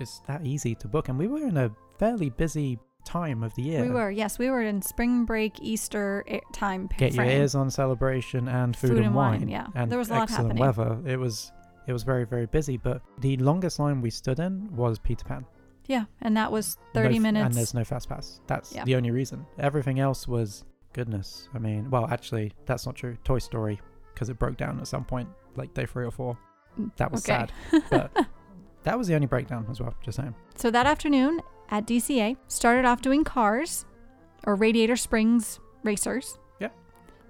it's 0.00 0.18
that 0.26 0.44
easy 0.46 0.74
to 0.74 0.88
book, 0.88 1.08
and 1.08 1.18
we 1.18 1.26
were 1.28 1.38
in 1.46 1.56
a 1.56 1.70
fairly 1.98 2.30
busy 2.30 2.78
time 3.04 3.42
of 3.42 3.54
the 3.54 3.62
year. 3.62 3.82
we 3.82 3.90
were 3.90 4.10
yes, 4.10 4.38
we 4.38 4.50
were 4.50 4.62
in 4.62 4.82
spring 4.82 5.24
break 5.24 5.60
Easter 5.60 6.24
time. 6.52 6.88
p- 6.88 6.96
Get 6.98 7.14
your 7.14 7.24
ears 7.24 7.54
on 7.54 7.70
celebration 7.70 8.48
and 8.48 8.76
food, 8.76 8.88
Food 8.88 8.96
and, 8.98 9.06
and 9.06 9.14
wine, 9.14 9.40
wine. 9.40 9.48
yeah. 9.48 9.66
and 9.74 9.90
There 9.90 9.98
was 9.98 10.10
a 10.10 10.14
lot 10.14 10.22
excellent 10.24 10.58
happening. 10.58 10.94
weather. 11.04 11.10
It 11.10 11.16
was 11.18 11.52
it 11.86 11.92
was 11.92 12.02
very 12.02 12.24
very 12.26 12.46
busy, 12.46 12.76
but 12.76 13.02
the 13.20 13.36
longest 13.38 13.78
line 13.78 14.00
we 14.00 14.10
stood 14.10 14.38
in 14.40 14.68
was 14.74 14.98
Peter 14.98 15.24
Pan. 15.24 15.44
Yeah, 15.86 16.04
and 16.20 16.36
that 16.36 16.52
was 16.52 16.76
thirty 16.92 17.16
f- 17.16 17.22
minutes. 17.22 17.46
and 17.46 17.54
there's 17.54 17.74
no 17.74 17.84
fast 17.84 18.08
pass. 18.08 18.40
That's 18.46 18.74
Yeah. 18.74 18.84
the 18.84 18.96
only 18.96 19.10
reason. 19.10 19.46
Everything 19.58 20.00
else 20.00 20.28
was 20.28 20.64
goodness. 20.92 21.48
I 21.54 21.58
mean, 21.58 21.90
well, 21.90 22.06
actually, 22.10 22.52
that's 22.66 22.84
not 22.84 22.94
true. 22.94 23.16
Toy 23.24 23.38
Story 23.38 23.80
because 24.12 24.28
it 24.28 24.38
broke 24.38 24.56
down 24.56 24.78
at 24.80 24.86
some 24.86 25.04
point, 25.04 25.28
like 25.56 25.72
day 25.74 25.86
three 25.86 26.04
or 26.04 26.10
four. 26.10 26.36
Mm, 26.78 26.94
That 26.96 27.10
was 27.10 27.24
okay. 27.28 27.46
sad, 27.70 27.82
but 27.90 28.26
that 28.82 28.98
was 28.98 29.06
the 29.08 29.14
only 29.14 29.26
breakdown 29.28 29.64
as 29.70 29.80
well. 29.80 29.94
Just 30.02 30.16
saying. 30.16 30.34
So 30.56 30.70
that 30.72 30.86
afternoon 30.86 31.40
at 31.70 31.86
DCA, 31.86 32.36
started 32.48 32.84
off 32.84 33.02
doing 33.02 33.24
cars 33.24 33.84
or 34.46 34.54
Radiator 34.54 34.96
Springs 34.96 35.60
Racers. 35.84 36.38
Yep. 36.60 36.74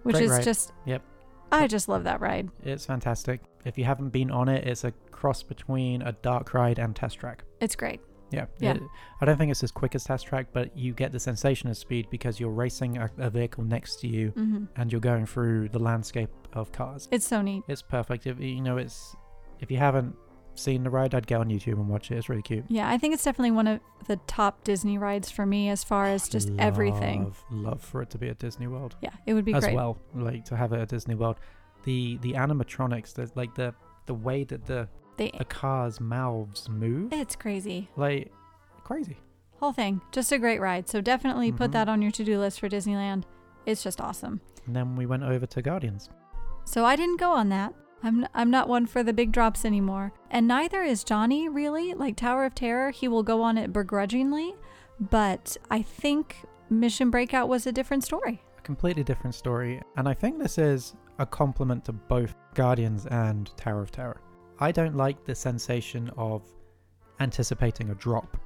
Which 0.02 0.14
Great 0.16 0.24
is 0.24 0.30
ride. 0.32 0.44
just 0.44 0.72
Yep. 0.86 1.02
I 1.50 1.66
just 1.66 1.88
love 1.88 2.04
that 2.04 2.20
ride. 2.20 2.50
It's 2.62 2.84
fantastic. 2.86 3.40
If 3.64 3.78
you 3.78 3.84
haven't 3.84 4.10
been 4.10 4.30
on 4.30 4.48
it, 4.48 4.66
it's 4.66 4.84
a 4.84 4.92
cross 5.10 5.42
between 5.42 6.02
a 6.02 6.12
dark 6.12 6.52
ride 6.54 6.78
and 6.78 6.94
test 6.94 7.18
track. 7.18 7.44
It's 7.60 7.74
great. 7.74 8.00
Yeah. 8.30 8.44
Yeah. 8.58 8.74
It- 8.74 8.82
I 9.20 9.24
don't 9.24 9.38
think 9.38 9.50
it's 9.50 9.62
as 9.62 9.72
quick 9.72 9.94
as 9.94 10.04
test 10.04 10.26
track, 10.26 10.48
but 10.52 10.76
you 10.76 10.92
get 10.92 11.12
the 11.12 11.18
sensation 11.18 11.70
of 11.70 11.76
speed 11.78 12.08
because 12.10 12.38
you're 12.38 12.50
racing 12.50 12.98
a, 12.98 13.10
a 13.16 13.30
vehicle 13.30 13.64
next 13.64 13.96
to 14.00 14.06
you 14.08 14.28
hmm 14.30 14.64
and 14.76 14.92
you're 14.92 15.00
going 15.00 15.24
through 15.26 15.70
the 15.70 15.78
landscape 15.78 16.30
of 16.52 16.70
cars. 16.70 17.08
It's 17.10 17.26
so 17.26 17.40
neat. 17.40 17.62
It's 17.68 17.82
perfect. 17.82 18.26
If 18.26 18.38
you 18.38 18.60
know, 18.60 18.76
it's 18.76 19.16
if 19.60 19.70
you 19.70 19.78
haven't 19.78 20.14
seen 20.58 20.82
the 20.82 20.90
ride, 20.90 21.14
I'd 21.14 21.26
go 21.26 21.40
on 21.40 21.48
YouTube 21.48 21.74
and 21.74 21.88
watch 21.88 22.10
it. 22.10 22.16
It's 22.16 22.28
really 22.28 22.42
cute. 22.42 22.64
Yeah, 22.68 22.88
I 22.88 22.98
think 22.98 23.14
it's 23.14 23.24
definitely 23.24 23.52
one 23.52 23.66
of 23.66 23.80
the 24.06 24.16
top 24.26 24.64
Disney 24.64 24.98
rides 24.98 25.30
for 25.30 25.46
me 25.46 25.68
as 25.70 25.84
far 25.84 26.06
as 26.06 26.28
just 26.28 26.50
everything. 26.58 27.24
Love, 27.24 27.44
love 27.50 27.80
for 27.82 28.02
it 28.02 28.10
to 28.10 28.18
be 28.18 28.28
at 28.28 28.38
Disney 28.38 28.66
World 28.66 28.96
Yeah, 29.00 29.10
it 29.26 29.34
would 29.34 29.44
be 29.44 29.54
as 29.54 29.64
great. 29.64 29.74
well. 29.74 29.98
Like 30.14 30.44
to 30.46 30.56
have 30.56 30.72
it 30.72 30.80
at 30.80 30.88
Disney 30.88 31.14
World. 31.14 31.36
The 31.84 32.18
the 32.22 32.32
animatronics, 32.34 33.14
the 33.14 33.30
like 33.34 33.54
the 33.54 33.74
the 34.06 34.14
way 34.14 34.44
that 34.44 34.64
the 34.66 34.88
They, 35.16 35.30
the 35.36 35.44
cars' 35.44 36.00
mouths 36.00 36.68
move, 36.68 37.12
it's 37.12 37.36
crazy. 37.36 37.88
like 37.96 38.32
crazy. 38.84 39.16
Whole 39.60 39.72
thing. 39.72 40.00
Just 40.12 40.30
a 40.32 40.38
great 40.38 40.60
ride. 40.60 40.88
So 40.88 41.00
definitely 41.00 41.50
put 41.52 41.70
Mhm. 41.70 41.72
that 41.74 41.88
on 41.88 42.00
your 42.02 42.12
to 42.12 42.24
do 42.24 42.38
list 42.38 42.60
for 42.60 42.68
Disneyland. 42.68 43.24
It's 43.66 43.82
just 43.82 44.00
awesome. 44.00 44.40
And 44.66 44.74
then 44.76 44.94
we 44.96 45.04
went 45.06 45.24
over 45.24 45.46
to 45.46 45.62
Guardians. 45.62 46.10
So 46.64 46.84
I 46.84 46.94
didn't 46.96 47.18
go 47.18 47.32
on 47.32 47.48
that. 47.48 47.74
I'm, 48.02 48.24
n- 48.24 48.28
I'm 48.34 48.50
not 48.50 48.68
one 48.68 48.86
for 48.86 49.02
the 49.02 49.12
big 49.12 49.32
drops 49.32 49.64
anymore. 49.64 50.12
And 50.30 50.46
neither 50.46 50.82
is 50.82 51.02
Johnny, 51.04 51.48
really. 51.48 51.94
Like 51.94 52.16
Tower 52.16 52.44
of 52.44 52.54
Terror, 52.54 52.90
he 52.90 53.08
will 53.08 53.22
go 53.22 53.42
on 53.42 53.58
it 53.58 53.72
begrudgingly. 53.72 54.54
But 55.00 55.56
I 55.70 55.82
think 55.82 56.36
Mission 56.70 57.10
Breakout 57.10 57.48
was 57.48 57.66
a 57.66 57.72
different 57.72 58.04
story. 58.04 58.40
a 58.58 58.60
completely 58.62 59.02
different 59.04 59.34
story. 59.34 59.80
And 59.96 60.08
I 60.08 60.14
think 60.14 60.38
this 60.38 60.58
is 60.58 60.94
a 61.18 61.26
compliment 61.26 61.84
to 61.86 61.92
both 61.92 62.34
Guardians 62.54 63.06
and 63.06 63.50
Tower 63.56 63.82
of 63.82 63.90
Terror. 63.90 64.20
I 64.60 64.70
don't 64.72 64.96
like 64.96 65.24
the 65.24 65.34
sensation 65.34 66.10
of 66.16 66.42
anticipating 67.20 67.90
a 67.90 67.94
drop. 67.94 68.36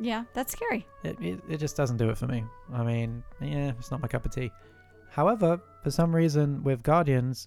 Yeah, 0.00 0.24
that's 0.32 0.52
scary. 0.52 0.86
It, 1.04 1.16
it, 1.20 1.40
it 1.48 1.56
just 1.58 1.76
doesn't 1.76 1.98
do 1.98 2.10
it 2.10 2.18
for 2.18 2.26
me. 2.26 2.44
I 2.72 2.82
mean, 2.82 3.22
yeah, 3.40 3.72
it's 3.78 3.90
not 3.92 4.00
my 4.02 4.08
cup 4.08 4.26
of 4.26 4.32
tea. 4.34 4.50
However, 5.10 5.60
for 5.84 5.90
some 5.92 6.14
reason 6.14 6.62
with 6.64 6.82
Guardians, 6.82 7.46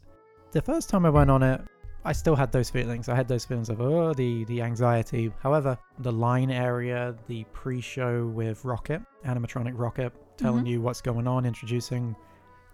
the 0.52 0.62
first 0.62 0.89
time 0.89 1.06
I 1.06 1.10
went 1.10 1.30
on 1.30 1.43
it, 1.43 1.62
I 2.06 2.14
still 2.14 2.36
had 2.36 2.52
those 2.52 2.70
feelings. 2.70 3.10
I 3.10 3.16
had 3.16 3.28
those 3.28 3.43
feelings 3.45 3.70
of 3.70 3.82
oh 3.82 4.14
the 4.14 4.45
the 4.45 4.62
anxiety. 4.62 5.32
However, 5.41 5.78
the 6.00 6.12
line 6.12 6.52
area, 6.52 7.16
the 7.28 7.43
pre-show 7.54 8.28
with 8.28 8.64
Rocket, 8.64 9.02
animatronic 9.26 9.74
Rocket, 9.78 10.14
telling 10.38 10.64
Mhm. 10.66 10.70
you 10.70 10.82
what's 10.82 11.02
going 11.02 11.28
on, 11.28 11.45
introducing 11.45 12.16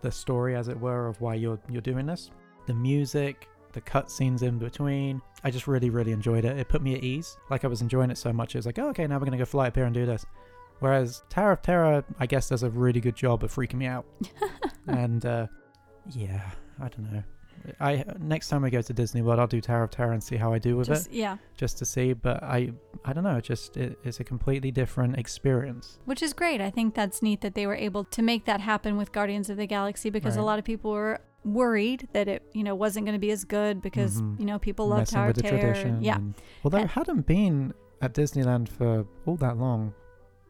the 0.01 0.11
story 0.11 0.55
as 0.55 0.67
it 0.67 0.80
were 0.80 1.07
of 1.07 1.19
why 1.21 1.34
you're 1.36 1.59
you're 1.69 1.82
doing 1.82 2.05
this. 2.05 2.30
The 2.67 2.74
music, 2.74 3.49
the 3.71 3.82
cutscenes 3.82 4.43
in 4.43 4.59
between. 4.59 5.19
I 5.43 5.49
just 5.49 5.67
really 5.67 5.89
really 5.89 6.11
enjoyed 6.11 6.45
it. 6.45 6.57
It 6.57 6.69
put 6.69 6.84
me 6.84 6.93
at 6.95 7.03
ease. 7.03 7.38
Like 7.49 7.63
I 7.65 7.67
was 7.67 7.82
enjoying 7.82 8.11
it 8.11 8.17
so 8.19 8.32
much. 8.32 8.53
It 8.53 8.59
was 8.59 8.65
like, 8.67 8.78
oh, 8.78 8.89
okay, 8.89 9.07
now 9.07 9.17
we're 9.17 9.26
gonna 9.26 9.38
go 9.38 9.45
fly 9.45 9.67
up 9.67 9.76
here 9.76 9.86
and 9.86 9.93
do 9.95 10.05
this. 10.05 10.26
Whereas 10.80 11.24
Tower 11.30 11.53
of 11.53 11.61
Terror, 11.63 12.03
I 12.19 12.26
guess, 12.28 12.49
does 12.49 12.61
a 12.63 12.69
really 12.69 12.99
good 12.99 13.15
job 13.15 13.43
of 13.43 13.51
freaking 13.55 13.76
me 13.76 13.86
out. 13.88 14.05
and 14.88 15.26
uh, 15.26 15.47
yeah, 16.11 16.51
I 16.80 16.89
don't 16.89 17.11
know. 17.11 17.24
I 17.80 18.03
next 18.20 18.49
time 18.49 18.64
I 18.66 18.70
go 18.70 18.82
to 18.82 18.93
Disney 18.93 19.22
World, 19.22 19.39
I'll 19.39 19.47
do 19.47 19.61
Tower 19.61 19.84
of 19.84 19.91
Terror 19.91 20.11
and 20.11 20.24
see 20.24 20.36
how 20.36 20.51
I 20.53 20.59
do 20.59 20.76
with 20.78 20.88
Just, 20.88 21.07
it, 21.07 21.14
yeah, 21.14 21.38
just 21.57 21.78
to 21.80 21.86
see. 21.86 22.14
But 22.14 22.43
I, 22.43 22.72
I 23.05 23.14
don't 23.14 23.24
know. 23.24 23.38
It 23.38 23.43
just 23.43 23.78
it, 23.78 23.97
it's 24.03 24.20
a 24.20 24.24
completely 24.24 24.72
different 24.72 25.18
experience. 25.18 25.99
which 26.05 26.22
is 26.22 26.34
great. 26.34 26.61
I 26.61 26.70
think 26.70 26.93
that's 26.95 27.22
neat 27.22 27.41
that 27.41 27.55
they 27.55 27.66
were 27.68 27.76
able 27.76 28.03
to 28.05 28.22
make 28.22 28.45
that 28.45 28.59
happen 28.61 28.97
with 28.97 29.11
Guardians 29.11 29.49
of 29.49 29.57
the 29.57 29.66
Galaxy 29.68 30.09
because 30.09 30.36
a 30.36 30.41
lot 30.41 30.59
of 30.59 30.66
people 30.66 30.91
were 30.91 31.20
worried 31.45 32.07
that 32.14 32.28
it, 32.30 32.41
you 32.53 32.64
know, 32.64 32.74
wasn't 32.76 33.05
going 33.05 33.16
to 33.16 33.20
be 33.20 33.32
as 33.32 33.43
good 33.43 33.82
because, 33.82 34.22
Mhm. 34.22 34.39
you 34.39 34.45
know, 34.45 34.57
people 34.59 34.88
love 34.88 34.99
Messing 34.99 35.18
Tower 35.18 35.30
of 35.30 35.36
Terror. 35.38 35.97
Yeah, 36.01 36.16
and- 36.16 36.34
although 36.64 36.78
And- 36.78 36.89
I 36.89 36.93
hadn't 36.93 37.26
been 37.26 37.74
at 38.01 38.14
Disneyland 38.14 38.70
for 38.70 39.05
all 39.26 39.36
that 39.38 39.57
long, 39.57 39.93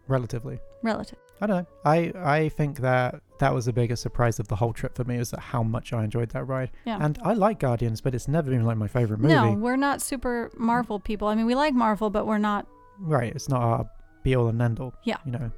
relatively. 0.07 0.59
relative. 0.83 1.17
I 1.41 1.47
don't 1.47 1.57
know. 1.57 1.65
I 1.85 2.13
I 2.15 2.49
think 2.49 2.79
that 2.79 3.21
that 3.39 3.53
was 3.53 3.65
the 3.65 3.73
biggest 3.73 4.01
surprise 4.01 4.39
of 4.39 4.47
the 4.47 4.55
whole 4.55 4.73
trip 4.73 4.95
for 4.95 5.03
me 5.03 5.17
was 5.17 5.31
that 5.31 5.39
how 5.39 5.63
much 5.63 5.91
I 5.91 6.03
enjoyed 6.03 6.29
that 6.29 6.45
ride. 6.45 6.71
Yeah. 6.85 6.97
And 7.01 7.19
I 7.23 7.33
like 7.33 7.59
Guardians, 7.59 7.99
but 8.01 8.15
it's 8.15 8.27
never 8.27 8.49
been 8.49 8.63
like 8.63 8.77
my 8.77 8.87
favorite 8.87 9.19
movie. 9.19 9.33
No, 9.33 9.51
we're 9.51 9.75
not 9.75 10.01
super 10.01 10.51
Marvel 10.57 10.99
people. 10.99 11.27
I 11.27 11.35
mean, 11.35 11.45
we 11.45 11.55
like 11.55 11.73
Marvel, 11.73 12.09
but 12.09 12.25
we're 12.25 12.37
not. 12.37 12.67
Right. 12.99 13.33
It's 13.35 13.49
not 13.49 13.61
our 13.61 13.89
be 14.23 14.35
all 14.35 14.47
and 14.47 14.61
end 14.61 14.79
all. 14.79 14.93
Yeah. 15.03 15.17
You 15.25 15.33
know, 15.33 15.51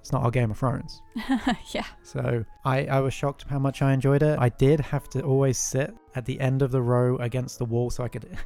it's 0.00 0.12
not 0.12 0.22
our 0.22 0.30
Game 0.30 0.50
of 0.50 0.58
Thrones. 0.58 1.00
yeah. 1.72 1.86
So 2.02 2.44
I, 2.66 2.84
I 2.86 3.00
was 3.00 3.14
shocked 3.14 3.46
how 3.48 3.58
much 3.58 3.80
I 3.80 3.92
enjoyed 3.94 4.22
it. 4.22 4.38
I 4.38 4.50
did 4.50 4.80
have 4.80 5.08
to 5.10 5.22
always 5.22 5.56
sit 5.56 5.94
at 6.14 6.26
the 6.26 6.38
end 6.40 6.60
of 6.60 6.70
the 6.70 6.82
row 6.82 7.16
against 7.16 7.58
the 7.58 7.64
wall 7.64 7.88
so 7.90 8.04
I 8.04 8.08
could 8.08 8.36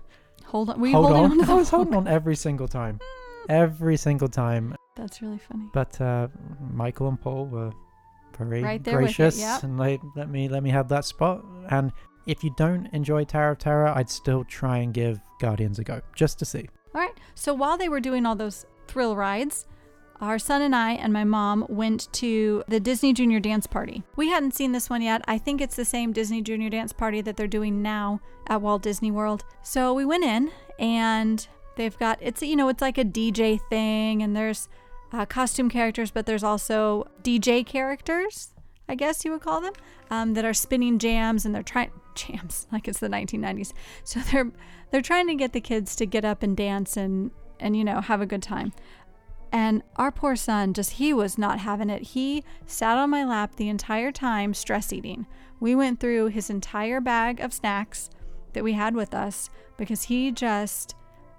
Hold 0.45 0.71
on. 0.71 0.81
Were 0.81 0.87
you 0.87 0.95
hold 0.95 1.07
holding 1.11 1.33
on. 1.33 1.41
on? 1.43 1.51
I 1.51 1.55
was 1.55 1.69
holding 1.69 1.95
on 1.95 2.07
every 2.07 2.37
single 2.37 2.69
time. 2.69 3.01
Mm. 3.01 3.51
Every 3.51 3.97
single 3.97 4.29
time. 4.29 4.77
That's 4.99 5.23
really 5.23 5.39
funny. 5.39 5.71
But 5.73 6.01
uh, 6.01 6.29
Michael 6.73 7.09
and 7.09 7.21
Paul 7.21 7.47
were 7.47 7.73
very 8.39 8.63
Right 8.63 8.83
there 8.83 9.01
with 9.01 9.11
it, 9.11 9.17
gracious 9.17 9.41
yep. 9.41 9.63
and 9.65 9.79
they 9.81 9.99
let 10.15 10.29
me 10.29 10.49
let 10.49 10.63
me 10.63 10.71
have 10.71 10.89
that 10.89 11.05
spot. 11.05 11.45
And 11.71 11.93
if 12.27 12.45
you 12.45 12.55
don't 12.57 12.87
enjoy 12.93 13.25
Tower 13.25 13.53
of 13.53 13.59
Terror, 13.59 13.89
I'd 13.89 14.11
still 14.11 14.45
try 14.45 14.79
and 14.79 14.93
give 14.93 15.21
Guardians 15.41 15.79
a 15.79 15.85
go 15.85 16.01
just 16.15 16.39
to 16.41 16.45
see. 16.45 16.69
All 16.95 17.01
right. 17.01 17.15
So 17.35 17.55
while 17.55 17.79
they 17.79 17.89
were 17.89 18.01
doing 18.01 18.27
all 18.27 18.37
those 18.37 18.67
thrill 18.87 19.17
rides, 19.17 19.67
our 20.21 20.39
son 20.39 20.63
and 20.63 20.75
I 20.75 20.93
and 20.93 21.13
my 21.13 21.25
mom 21.25 21.65
went 21.69 22.13
to 22.15 22.65
the 22.69 22.81
Disney 22.81 23.13
Junior 23.13 23.41
Dance 23.41 23.67
Party. 23.67 24.03
We 24.17 24.29
hadn't 24.29 24.55
seen 24.55 24.73
this 24.73 24.91
one 24.91 25.03
yet. 25.03 25.23
I 25.29 25.39
think 25.39 25.61
it's 25.61 25.77
the 25.77 25.85
same 25.85 26.13
Disney 26.13 26.43
Junior 26.43 26.71
Dance 26.71 26.93
Party 26.93 27.21
that 27.21 27.37
they're 27.37 27.47
doing 27.47 27.83
now 27.83 28.21
at 28.49 28.61
Walt 28.61 28.83
Disney 28.83 29.11
World. 29.11 29.45
So 29.63 29.95
we 29.95 30.05
went 30.05 30.25
in 30.25 30.51
and 30.79 31.47
they've 31.77 31.97
got 31.99 32.19
it's 32.21 32.43
you 32.43 32.57
know 32.57 32.69
it's 32.69 32.83
like 32.83 32.99
a 32.99 33.05
DJ 33.05 33.61
thing 33.71 34.23
and 34.23 34.37
there's 34.37 34.69
uh, 35.13 35.27
costume 35.27 35.69
characters, 35.69 36.11
but 36.11 36.27
there's 36.27 36.45
also 36.45 37.09
DJ 37.23 37.65
characters, 37.65 38.55
I 38.89 38.95
guess 38.95 39.25
you 39.25 39.33
would 39.33 39.43
call 39.43 39.61
them, 39.61 39.75
um, 40.11 40.35
that 40.35 40.45
are 40.45 40.55
spinning 40.55 40.99
jams 40.99 41.45
and 41.45 41.55
they're 41.55 41.63
trying 41.63 41.91
jams 42.15 42.67
like 42.73 42.89
it's 42.89 42.99
the 42.99 43.09
1990s. 43.09 43.73
So 44.05 44.21
they're 44.21 44.51
they're 44.91 45.03
trying 45.03 45.27
to 45.29 45.35
get 45.35 45.53
the 45.53 45.61
kids 45.61 45.95
to 45.97 46.07
get 46.07 46.25
up 46.25 46.43
and 46.43 46.57
dance 46.57 46.97
and 46.97 47.31
and 47.61 47.77
you 47.77 47.85
know 47.85 48.01
have 48.01 48.21
a 48.21 48.27
good 48.27 48.43
time. 48.43 48.73
And 49.51 49.83
our 49.97 50.13
poor 50.13 50.37
son 50.37 50.75
just 50.75 50.93
he 50.93 51.13
was 51.13 51.39
not 51.39 51.61
having 51.61 51.89
it. 51.89 52.03
He 52.03 52.45
sat 52.67 52.99
on 52.99 53.11
my 53.11 53.25
lap 53.25 53.57
the 53.57 53.69
entire 53.69 54.13
time 54.13 54.53
stress 54.53 54.93
eating. 54.93 55.27
We 55.61 55.75
went 55.75 56.01
through 56.01 56.27
his 56.29 56.51
entire 56.51 57.01
bag 57.01 57.41
of 57.41 57.53
snacks 57.53 58.11
that 58.53 58.63
we 58.65 58.75
had 58.75 58.95
with 58.95 59.15
us 59.15 59.49
because 59.77 60.05
he 60.05 60.31
just 60.33 60.95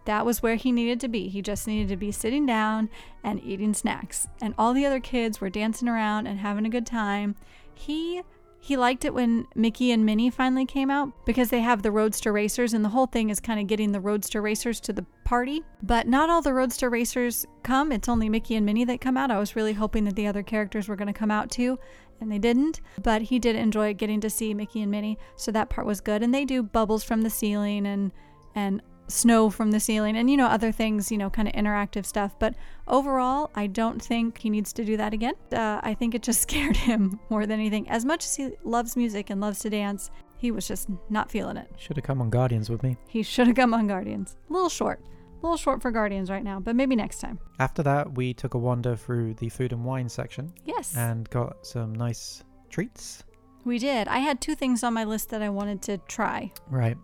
that 0.06 0.26
was 0.26 0.42
where 0.42 0.56
he 0.56 0.72
needed 0.72 1.00
to 1.02 1.08
be. 1.08 1.28
He 1.28 1.42
just 1.42 1.68
needed 1.68 1.90
to 1.90 1.98
be 1.98 2.12
sitting 2.12 2.46
down 2.46 2.90
and 3.24 3.44
eating 3.44 3.74
snacks. 3.74 4.28
And 4.42 4.54
all 4.58 4.74
the 4.74 4.86
other 4.86 5.00
kids 5.00 5.40
were 5.40 5.50
dancing 5.50 5.88
around 5.88 6.28
and 6.28 6.40
having 6.40 6.66
a 6.66 6.70
good 6.70 6.86
time. 6.86 7.36
He 7.74 8.22
he 8.62 8.76
liked 8.76 9.06
it 9.06 9.14
when 9.14 9.48
Mickey 9.56 9.92
and 9.92 10.06
Minnie 10.06 10.30
finally 10.30 10.66
came 10.66 10.92
out 10.92 11.14
because 11.26 11.50
they 11.50 11.62
have 11.62 11.82
the 11.82 11.92
Roadster 11.92 12.34
Racers, 12.34 12.74
and 12.74 12.84
the 12.84 12.90
whole 12.90 13.06
thing 13.06 13.30
is 13.30 13.40
kind 13.40 13.60
of 13.60 13.68
getting 13.68 13.92
the 13.92 14.02
Roadster 14.02 14.42
Racers 14.42 14.82
to 14.82 14.94
the 14.94 15.06
party. 15.24 15.64
But 15.82 16.08
not 16.08 16.30
all 16.30 16.42
the 16.42 16.54
Roadster 16.54 16.90
Racers 16.90 17.46
come, 17.64 17.92
it's 17.92 18.10
only 18.10 18.28
Mickey 18.28 18.56
and 18.56 18.66
Minnie 18.66 18.84
that 18.86 19.00
come 19.00 19.16
out. 19.16 19.32
I 19.32 19.40
was 19.40 19.56
really 19.56 19.74
hoping 19.74 20.04
that 20.06 20.16
the 20.16 20.28
other 20.28 20.44
characters 20.44 20.90
were 20.90 20.98
going 20.98 21.08
to 21.08 21.14
come 21.18 21.32
out 21.32 21.50
too, 21.50 21.80
and 22.20 22.30
they 22.30 22.38
didn't. 22.38 22.82
But 23.02 23.22
he 23.24 23.40
did 23.40 23.56
enjoy 23.56 23.94
getting 23.94 24.20
to 24.22 24.30
see 24.30 24.54
Mickey 24.54 24.82
and 24.82 24.92
Minnie, 24.92 25.18
so 25.38 25.52
that 25.52 25.70
part 25.70 25.88
was 25.88 26.02
good. 26.02 26.22
And 26.22 26.34
they 26.34 26.44
do 26.44 26.62
bubbles 26.62 27.04
from 27.04 27.22
the 27.22 27.30
ceiling 27.30 27.86
and 27.86 28.12
and 28.56 28.82
snow 29.10 29.50
from 29.50 29.72
the 29.72 29.80
ceiling 29.80 30.16
and 30.16 30.30
you 30.30 30.38
know 30.38 30.46
other 30.46 30.72
things 30.72 31.12
you 31.12 31.18
know 31.18 31.30
kind 31.30 31.48
of 31.48 31.54
interactive 31.56 32.06
stuff 32.06 32.36
but 32.38 32.54
overall 32.88 33.50
i 33.56 33.66
don't 33.66 34.02
think 34.02 34.38
he 34.38 34.50
needs 34.50 34.72
to 34.72 34.86
do 34.86 34.96
that 34.98 35.14
again. 35.14 35.34
Uh, 35.52 35.80
i 35.84 35.94
think 35.94 36.14
it 36.16 36.22
just 36.22 36.42
scared 36.48 36.78
him 36.78 37.20
more 37.30 37.46
than 37.46 37.60
anything. 37.60 37.90
As 37.90 38.06
much 38.06 38.24
as 38.26 38.36
he 38.36 38.52
loves 38.64 38.96
music 38.96 39.30
and 39.30 39.42
loves 39.42 39.60
to 39.60 39.70
dance 39.70 40.12
he 40.38 40.52
was 40.52 40.66
just 40.68 40.88
not 41.10 41.30
feeling 41.30 41.58
it. 41.58 41.70
Should 41.78 41.98
have 41.98 42.06
come 42.06 42.22
on 42.22 42.30
Guardians 42.30 42.70
with 42.70 42.82
me. 42.84 42.96
he 43.10 43.24
should 43.24 43.48
have 43.48 43.56
come 43.58 43.74
on 43.74 43.88
guardians. 43.88 44.38
A 44.50 44.54
little 44.54 44.70
short. 44.70 45.02
A 45.02 45.42
little 45.42 45.58
short 45.58 45.82
for 45.82 45.92
guardians 45.92 46.30
right 46.30 46.44
now 46.44 46.60
but 46.60 46.76
maybe 46.76 46.96
next 46.96 47.20
time. 47.20 47.40
After 47.60 47.82
that, 47.84 48.14
we 48.16 48.34
took 48.34 48.54
a 48.54 48.58
wander 48.58 48.96
through 48.96 49.34
the 49.36 49.50
food 49.50 49.74
and 49.74 49.84
wine 49.84 50.08
section 50.10 50.54
yes. 50.66 50.96
and 50.96 51.30
got 51.30 51.66
some 51.66 51.94
nice 51.94 52.44
treats. 52.70 53.24
we 53.66 53.80
did. 53.80 54.08
I 54.08 54.20
had 54.20 54.40
two 54.40 54.56
things 54.56 54.84
on 54.84 54.94
my 54.94 55.04
list 55.04 55.30
that 55.30 55.42
i 55.42 55.50
wanted 55.50 55.82
to 55.84 55.98
try. 56.08 56.52
Right, 56.70 56.98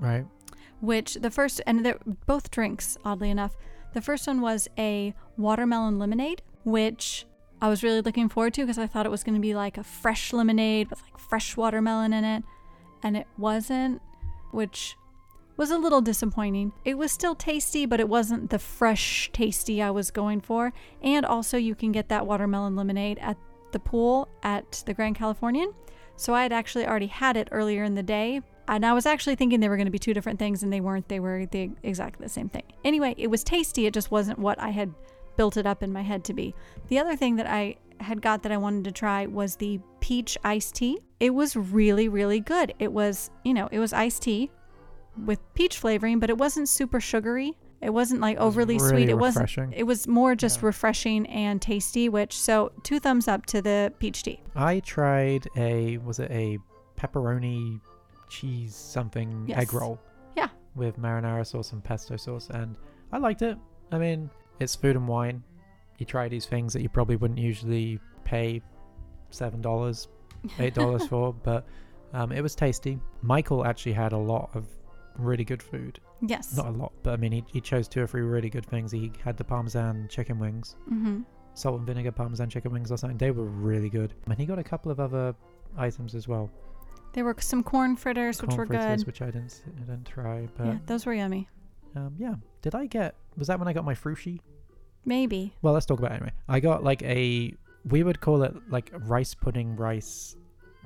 right. 0.00 0.24
Which 0.80 1.14
the 1.14 1.30
first 1.30 1.60
and 1.66 1.84
they're 1.84 1.98
both 2.26 2.50
drinks 2.50 2.96
oddly 3.04 3.30
enough. 3.30 3.56
The 3.92 4.00
first 4.00 4.26
one 4.26 4.40
was 4.40 4.68
a 4.78 5.14
watermelon 5.36 5.98
lemonade 5.98 6.42
which 6.64 7.26
i 7.62 7.68
was 7.68 7.82
really 7.82 8.00
looking 8.00 8.28
forward 8.28 8.52
to 8.54 8.62
because 8.62 8.78
i 8.78 8.86
thought 8.86 9.06
it 9.06 9.10
was 9.10 9.24
going 9.24 9.34
to 9.34 9.40
be 9.40 9.54
like 9.54 9.78
a 9.78 9.84
fresh 9.84 10.32
lemonade 10.32 10.88
with 10.90 11.02
like 11.02 11.18
fresh 11.18 11.56
watermelon 11.56 12.12
in 12.12 12.24
it. 12.24 12.44
And 13.02 13.16
it 13.16 13.26
wasn't 13.38 14.02
which 14.50 14.96
was 15.56 15.70
a 15.70 15.78
little 15.78 16.00
disappointing. 16.00 16.72
It 16.84 16.96
was 16.96 17.12
still 17.12 17.34
tasty 17.34 17.86
but 17.86 18.00
it 18.00 18.08
wasn't 18.08 18.50
the 18.50 18.58
fresh 18.58 19.30
tasty 19.32 19.82
i 19.82 19.90
was 19.90 20.10
going 20.10 20.40
for. 20.40 20.72
And 21.02 21.24
also 21.26 21.56
you 21.56 21.74
can 21.74 21.92
get 21.92 22.08
that 22.08 22.26
watermelon 22.26 22.76
lemonade 22.76 23.18
at 23.20 23.36
the 23.72 23.78
pool 23.78 24.28
at 24.42 24.82
the 24.86 24.94
grand 24.94 25.16
californian. 25.16 25.72
So 26.16 26.34
i 26.34 26.42
had 26.42 26.52
actually 26.52 26.86
already 26.86 27.06
had 27.06 27.36
it 27.36 27.48
earlier 27.50 27.84
in 27.84 27.94
the 27.94 28.02
day 28.02 28.42
and 28.70 28.86
I 28.86 28.92
was 28.94 29.04
actually 29.04 29.34
thinking 29.36 29.60
they 29.60 29.68
were 29.68 29.76
going 29.76 29.86
to 29.86 29.90
be 29.92 29.98
two 29.98 30.14
different 30.14 30.38
things, 30.38 30.62
and 30.62 30.72
they 30.72 30.80
weren't. 30.80 31.08
They 31.08 31.20
were 31.20 31.44
the 31.46 31.70
exactly 31.82 32.24
the 32.24 32.30
same 32.30 32.48
thing. 32.48 32.62
Anyway, 32.84 33.14
it 33.18 33.26
was 33.28 33.44
tasty. 33.44 33.86
It 33.86 33.92
just 33.94 34.10
wasn't 34.10 34.38
what 34.38 34.58
I 34.60 34.70
had 34.70 34.94
built 35.36 35.56
it 35.56 35.66
up 35.66 35.82
in 35.82 35.92
my 35.92 36.02
head 36.02 36.24
to 36.24 36.34
be. 36.34 36.54
The 36.88 36.98
other 36.98 37.16
thing 37.16 37.36
that 37.36 37.46
I 37.46 37.76
had 38.00 38.22
got 38.22 38.42
that 38.44 38.52
I 38.52 38.56
wanted 38.56 38.84
to 38.84 38.92
try 38.92 39.26
was 39.26 39.56
the 39.56 39.78
peach 40.00 40.38
iced 40.44 40.74
tea. 40.76 40.98
It 41.18 41.34
was 41.34 41.54
really, 41.54 42.08
really 42.08 42.40
good. 42.40 42.72
It 42.78 42.92
was, 42.92 43.30
you 43.44 43.52
know, 43.52 43.68
it 43.70 43.78
was 43.78 43.92
iced 43.92 44.22
tea 44.22 44.50
with 45.26 45.38
peach 45.54 45.76
flavoring, 45.78 46.18
but 46.18 46.30
it 46.30 46.38
wasn't 46.38 46.68
super 46.68 47.00
sugary. 47.00 47.58
It 47.82 47.90
wasn't 47.90 48.20
like 48.20 48.38
was 48.38 48.46
overly 48.46 48.78
sweet. 48.78 48.92
really 48.92 49.10
It 49.10 49.18
wasn't. 49.18 49.74
It 49.74 49.84
was 49.84 50.06
more 50.06 50.34
just 50.34 50.60
Yeah. 50.60 50.66
refreshing 50.66 51.26
and 51.26 51.60
tasty. 51.60 52.08
Which 52.08 52.38
so 52.38 52.72
two 52.82 52.98
thumbs 53.00 53.26
up 53.28 53.46
to 53.46 53.62
the 53.62 53.92
peach 53.98 54.22
tea. 54.22 54.40
I 54.54 54.80
tried 54.80 55.46
a 55.56 55.98
was 55.98 56.18
it 56.18 56.30
a 56.30 56.58
pepperoni 56.98 57.80
cheese 58.30 58.74
something 58.74 59.44
Yes. 59.46 59.58
egg 59.58 59.74
roll? 59.74 60.00
Yeah. 60.36 60.48
With 60.74 60.98
marinara 60.98 61.46
sauce 61.46 61.72
and 61.72 61.82
pesto 61.84 62.16
sauce, 62.16 62.48
and 62.50 62.76
I 63.12 63.18
liked 63.18 63.42
it. 63.42 63.58
I 63.92 63.98
mean, 63.98 64.30
it's 64.60 64.74
food 64.74 64.96
and 64.96 65.06
wine. 65.08 65.42
You 65.98 66.06
try 66.06 66.28
these 66.28 66.46
things 66.46 66.72
that 66.72 66.80
you 66.82 66.88
probably 66.88 67.16
wouldn't 67.16 67.38
usually 67.40 68.00
pay 68.24 68.62
seven 69.30 69.60
dollars, 69.60 70.08
eight 70.58 70.74
dollars 70.74 71.06
for, 71.12 71.34
but 71.34 71.66
um, 72.12 72.32
it 72.32 72.40
was 72.40 72.54
tasty. 72.54 72.98
Michael 73.22 73.64
actually 73.66 73.92
had 73.92 74.12
a 74.12 74.18
lot 74.18 74.50
of 74.54 74.66
really 75.18 75.44
good 75.44 75.62
food. 75.62 76.00
Yes. 76.26 76.56
Not 76.56 76.66
a 76.66 76.70
lot, 76.70 76.92
but 77.02 77.12
I 77.14 77.16
mean, 77.16 77.32
he, 77.32 77.44
he 77.52 77.60
chose 77.60 77.88
two 77.88 78.02
or 78.02 78.06
three 78.06 78.22
really 78.22 78.48
good 78.50 78.64
things. 78.66 78.90
He 78.92 79.12
had 79.24 79.36
the 79.36 79.44
parmesan 79.44 80.06
chicken 80.08 80.38
wings, 80.38 80.76
Mm-hmm. 80.90 81.22
salt 81.54 81.78
and 81.78 81.86
vinegar 81.86 82.12
parmesan 82.12 82.48
chicken 82.48 82.72
wings 82.72 82.90
or 82.92 82.96
something. 82.96 83.18
They 83.18 83.30
were 83.30 83.44
really 83.44 83.88
good. 83.90 84.14
And 84.26 84.38
he 84.38 84.46
got 84.46 84.58
a 84.58 84.62
couple 84.64 84.90
of 84.92 85.00
other 85.00 85.34
items 85.76 86.14
as 86.14 86.28
well. 86.28 86.50
There 87.12 87.24
were 87.24 87.34
some 87.40 87.62
corn 87.62 87.96
fritters, 87.96 88.40
which 88.42 88.54
were 88.54 88.66
fritters, 88.66 88.98
good. 89.02 89.06
which 89.06 89.22
I 89.22 89.26
didn't 89.26 89.62
I 89.66 89.80
didn't 89.80 90.04
try, 90.06 90.48
but 90.56 90.66
yeah, 90.66 90.78
those 90.86 91.06
were 91.06 91.14
yummy. 91.14 91.48
um, 91.96 92.14
yeah. 92.18 92.34
Did 92.62 92.74
I 92.74 92.86
get? 92.86 93.14
Was 93.36 93.48
that 93.48 93.58
when 93.58 93.66
I 93.68 93.72
got 93.72 93.84
my 93.84 93.94
frushi? 93.94 94.40
Maybe. 95.04 95.54
Well, 95.62 95.72
let's 95.74 95.86
talk 95.86 95.98
about 95.98 96.12
it 96.12 96.16
anyway. 96.16 96.32
I 96.48 96.60
got 96.60 96.84
like 96.84 97.02
a 97.02 97.54
we 97.88 98.02
would 98.02 98.20
call 98.20 98.42
it 98.42 98.54
like 98.70 98.90
rice 99.06 99.34
pudding 99.34 99.74
rice 99.76 100.36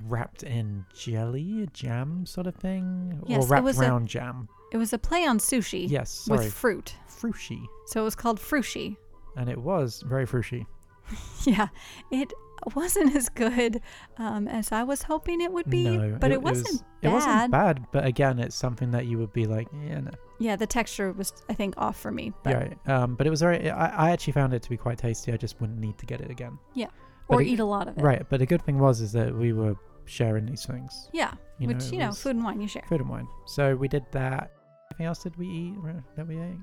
wrapped 0.06 0.42
in 0.44 0.84
jelly, 0.94 1.68
jam 1.72 2.24
sort 2.26 2.46
of 2.46 2.54
thing, 2.54 3.20
Yes, 3.26 3.42
or 3.42 3.46
it 3.46 3.50
wrapped 3.50 3.64
was 3.64 3.78
a- 3.78 3.82
around 3.82 4.08
jam. 4.08 4.48
It 4.72 4.76
was 4.78 4.92
a 4.92 4.98
play 4.98 5.24
on 5.26 5.38
sushi 5.38 5.88
Yes, 5.88 6.10
sorry, 6.10 6.46
with 6.46 6.52
fruit. 6.52 6.96
frushi, 7.08 7.64
So 7.86 8.00
it 8.00 8.04
was 8.04 8.14
called 8.16 8.40
frushi. 8.40 8.96
and 9.36 9.48
it 9.48 9.58
was 9.58 10.02
very 10.06 10.26
frushi. 10.26 10.66
yeah, 11.44 11.68
it 12.10 12.32
wasn't 12.74 13.14
as 13.16 13.28
good 13.28 13.80
um, 14.18 14.48
as 14.48 14.72
I 14.72 14.82
was 14.84 15.02
hoping 15.02 15.40
it 15.40 15.52
would 15.52 15.68
be, 15.68 15.96
no, 15.96 16.16
but 16.20 16.30
it, 16.30 16.40
wasn't 16.42 16.68
was, 16.68 16.82
bad. 16.82 17.08
It 17.08 17.12
wasn't 17.12 17.50
bad, 17.52 17.86
but 17.92 18.04
again, 18.06 18.38
it's 18.38 18.56
something 18.56 18.90
that 18.92 19.06
you 19.06 19.18
would 19.18 19.32
be 19.32 19.46
like, 19.46 19.68
yeah, 19.86 20.00
no. 20.00 20.10
Yeah, 20.38 20.56
the 20.56 20.66
texture 20.66 21.12
was, 21.12 21.32
I 21.48 21.54
think, 21.54 21.74
off 21.76 21.98
for 22.00 22.10
me. 22.10 22.32
But, 22.42 22.54
Right. 22.54 22.88
Um, 22.88 23.14
but 23.14 23.26
it 23.26 23.30
was 23.30 23.40
very. 23.40 23.70
I, 23.70 24.08
I 24.08 24.10
actually 24.10 24.32
found 24.32 24.52
it 24.52 24.62
to 24.62 24.70
be 24.70 24.76
quite 24.76 24.98
tasty. 24.98 25.32
I 25.32 25.36
just 25.36 25.60
wouldn't 25.60 25.78
need 25.78 25.96
to 25.98 26.06
get 26.06 26.20
it 26.20 26.30
again. 26.30 26.58
Yeah. 26.74 26.88
Or 27.28 27.40
it- 27.40 27.46
eat 27.48 27.60
a 27.60 27.64
lot 27.64 27.88
of 27.88 27.96
it. 27.98 28.02
Right. 28.02 28.22
But 28.28 28.40
the 28.40 28.46
good 28.46 28.62
thing 28.62 28.78
was 28.78 29.00
is 29.00 29.12
that 29.12 29.34
we 29.34 29.52
were 29.52 29.76
sharing 30.06 30.44
these 30.46 30.66
things. 30.66 31.08
Yeah, 31.12 31.32
You 31.58 31.68
which, 31.68 31.78
know, 31.86 31.92
you 31.92 31.98
know, 31.98 32.12
food 32.12 32.36
and 32.36 32.44
wine 32.44 32.60
you 32.60 32.68
share. 32.68 32.82
food 32.88 33.00
and 33.00 33.08
wine. 33.08 33.26
So 33.46 33.74
we 33.76 33.88
did 33.88 34.04
that. 34.12 34.50
Anything 34.92 35.06
else 35.06 35.22
did 35.22 35.36
we 35.36 35.46
eat 35.48 35.74
uh, 35.88 35.92
that 36.16 36.26
we 36.26 36.34
ate? 36.38 36.58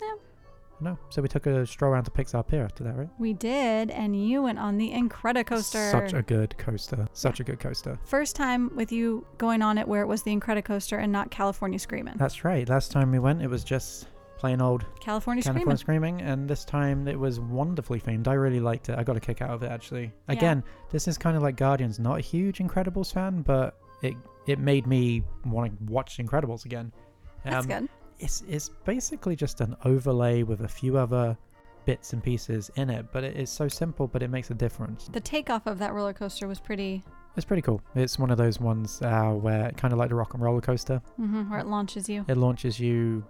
No. 0.00 0.18
No. 0.80 0.98
So 1.10 1.22
we 1.22 1.28
took 1.28 1.46
a 1.46 1.64
stroll 1.66 1.92
around 1.92 2.04
to 2.04 2.10
Pixar 2.10 2.46
Pier 2.46 2.64
after 2.64 2.84
that, 2.84 2.96
right? 2.96 3.08
We 3.18 3.32
did, 3.32 3.90
and 3.90 4.14
you 4.28 4.42
went 4.42 4.58
on 4.58 4.76
the 4.76 4.90
Incredicoaster. 4.92 5.90
Such 5.90 6.12
a 6.12 6.22
good 6.22 6.56
coaster. 6.58 7.08
Such 7.12 7.40
a 7.40 7.44
good 7.44 7.58
coaster. 7.60 7.98
First 8.04 8.36
time 8.36 8.70
with 8.74 8.92
you 8.92 9.26
going 9.38 9.62
on 9.62 9.78
it 9.78 9.86
where 9.88 10.02
it 10.02 10.06
was 10.06 10.22
the 10.22 10.34
Incredicoaster 10.34 10.98
and 11.02 11.10
not 11.12 11.30
California 11.30 11.78
Screamin'. 11.78 12.16
That's 12.18 12.44
right. 12.44 12.68
Last 12.68 12.90
time 12.92 13.10
we 13.12 13.18
went, 13.18 13.40
it 13.42 13.48
was 13.48 13.64
just 13.64 14.08
plain 14.36 14.60
old 14.60 14.84
California 15.00 15.42
California 15.42 15.76
Screamin'. 15.76 16.16
Screaming, 16.18 16.22
and 16.22 16.48
this 16.48 16.64
time 16.64 17.08
it 17.08 17.18
was 17.18 17.40
wonderfully 17.40 18.00
themed. 18.00 18.28
I 18.28 18.34
really 18.34 18.60
liked 18.60 18.88
it. 18.88 18.98
I 18.98 19.04
got 19.04 19.16
a 19.16 19.20
kick 19.20 19.40
out 19.40 19.50
of 19.50 19.62
it 19.62 19.70
actually. 19.70 20.12
Again, 20.28 20.62
this 20.90 21.08
is 21.08 21.16
kind 21.16 21.36
of 21.36 21.42
like 21.42 21.56
Guardians. 21.56 21.98
Not 21.98 22.18
a 22.18 22.20
huge 22.20 22.58
Incredibles 22.58 23.12
fan, 23.12 23.42
but 23.42 23.78
it 24.02 24.14
it 24.46 24.58
made 24.58 24.86
me 24.86 25.22
want 25.46 25.70
to 25.78 25.92
watch 25.92 26.18
Incredibles 26.18 26.64
again. 26.66 26.92
That's 27.44 27.64
Um, 27.64 27.66
good. 27.66 27.88
It's 28.18 28.42
it's 28.48 28.70
basically 28.84 29.36
just 29.36 29.60
an 29.60 29.76
overlay 29.84 30.42
with 30.42 30.60
a 30.62 30.68
few 30.68 30.96
other 30.96 31.36
bits 31.84 32.12
and 32.12 32.22
pieces 32.22 32.70
in 32.76 32.88
it, 32.90 33.06
but 33.12 33.24
it 33.24 33.36
is 33.36 33.50
so 33.50 33.68
simple, 33.68 34.06
but 34.06 34.22
it 34.22 34.28
makes 34.30 34.50
a 34.50 34.54
difference. 34.54 35.08
The 35.12 35.20
takeoff 35.20 35.66
of 35.66 35.78
that 35.80 35.92
roller 35.92 36.14
coaster 36.14 36.48
was 36.48 36.58
pretty, 36.58 37.02
It's 37.36 37.44
pretty 37.44 37.60
cool. 37.60 37.82
It's 37.94 38.18
one 38.18 38.30
of 38.30 38.38
those 38.38 38.58
ones 38.58 39.02
uh, 39.02 39.32
where 39.32 39.70
kind 39.72 39.92
of 39.92 39.98
like 39.98 40.08
the 40.08 40.14
Rock 40.14 40.32
'n' 40.34 40.40
Roller 40.40 40.62
Coaster. 40.62 41.02
hmm 41.16 41.50
where 41.50 41.60
it 41.60 41.66
launches 41.66 42.08
you. 42.08 42.24
It 42.28 42.36
launches 42.38 42.80
you 42.80 43.22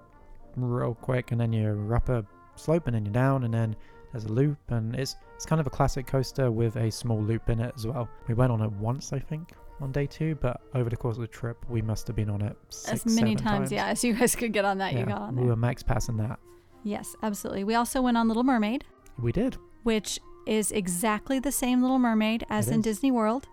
real 0.57 0.95
quick, 0.95 1.32
and 1.32 1.41
then 1.41 1.53
you're 1.53 1.95
up 1.97 2.09
a 2.09 2.24
slope, 2.55 2.87
and 2.87 2.95
then 2.95 3.05
you're 3.05 3.12
down, 3.12 3.43
and 3.45 3.53
then 3.53 3.74
there's 4.12 4.26
a 4.26 4.32
loop, 4.32 4.59
and 4.68 4.95
it's 4.95 5.16
it's 5.35 5.47
kind 5.47 5.61
of 5.61 5.66
a 5.66 5.70
classic 5.70 6.07
coaster 6.07 6.53
with 6.53 6.76
a 6.76 6.91
small 6.93 7.20
loop 7.20 7.49
in 7.51 7.59
it 7.59 7.72
as 7.76 7.87
well. 7.89 8.09
We 8.28 8.35
went 8.35 8.53
on 8.53 8.61
it 8.62 8.70
once, 8.72 9.12
I 9.12 9.18
think, 9.18 9.53
on 9.81 9.93
day 9.93 10.07
two, 10.07 10.35
but 10.37 10.61
over 10.75 10.89
the 10.91 10.97
course 10.97 11.16
of 11.16 11.22
the 11.22 11.27
trip, 11.29 11.64
we 11.68 11.83
must 11.83 12.07
have 12.07 12.16
been 12.16 12.31
on 12.31 12.41
it 12.43 12.57
six, 12.68 12.93
As 12.93 13.07
many 13.07 13.33
seven 13.37 13.37
times, 13.45 13.72
yeah, 13.72 13.87
as 13.87 14.05
you 14.05 14.14
guys 14.14 14.35
could 14.37 14.53
get 14.53 14.64
on 14.64 14.79
that, 14.79 14.93
you 14.93 15.01
Yeah, 15.01 15.05
got 15.07 15.22
on 15.22 15.35
we 15.37 15.41
there. 15.43 15.51
were 15.51 15.57
max 15.57 15.83
passing 15.83 16.16
that. 16.18 16.39
Yes, 16.85 17.16
absolutely. 17.22 17.64
We 17.64 17.75
also 17.75 18.01
went 18.03 18.16
on 18.16 18.29
Little 18.29 18.45
Mermaid, 18.45 18.85
We 19.18 19.33
did. 19.33 19.57
which 19.83 20.18
is 20.47 20.70
exactly 20.70 21.39
the 21.39 21.51
same 21.53 21.81
Little 21.83 21.99
Mermaid 21.99 22.45
as 22.51 22.68
It 22.68 22.72
in 22.75 22.79
is. 22.81 22.85
Disney 22.85 23.11
World, 23.11 23.49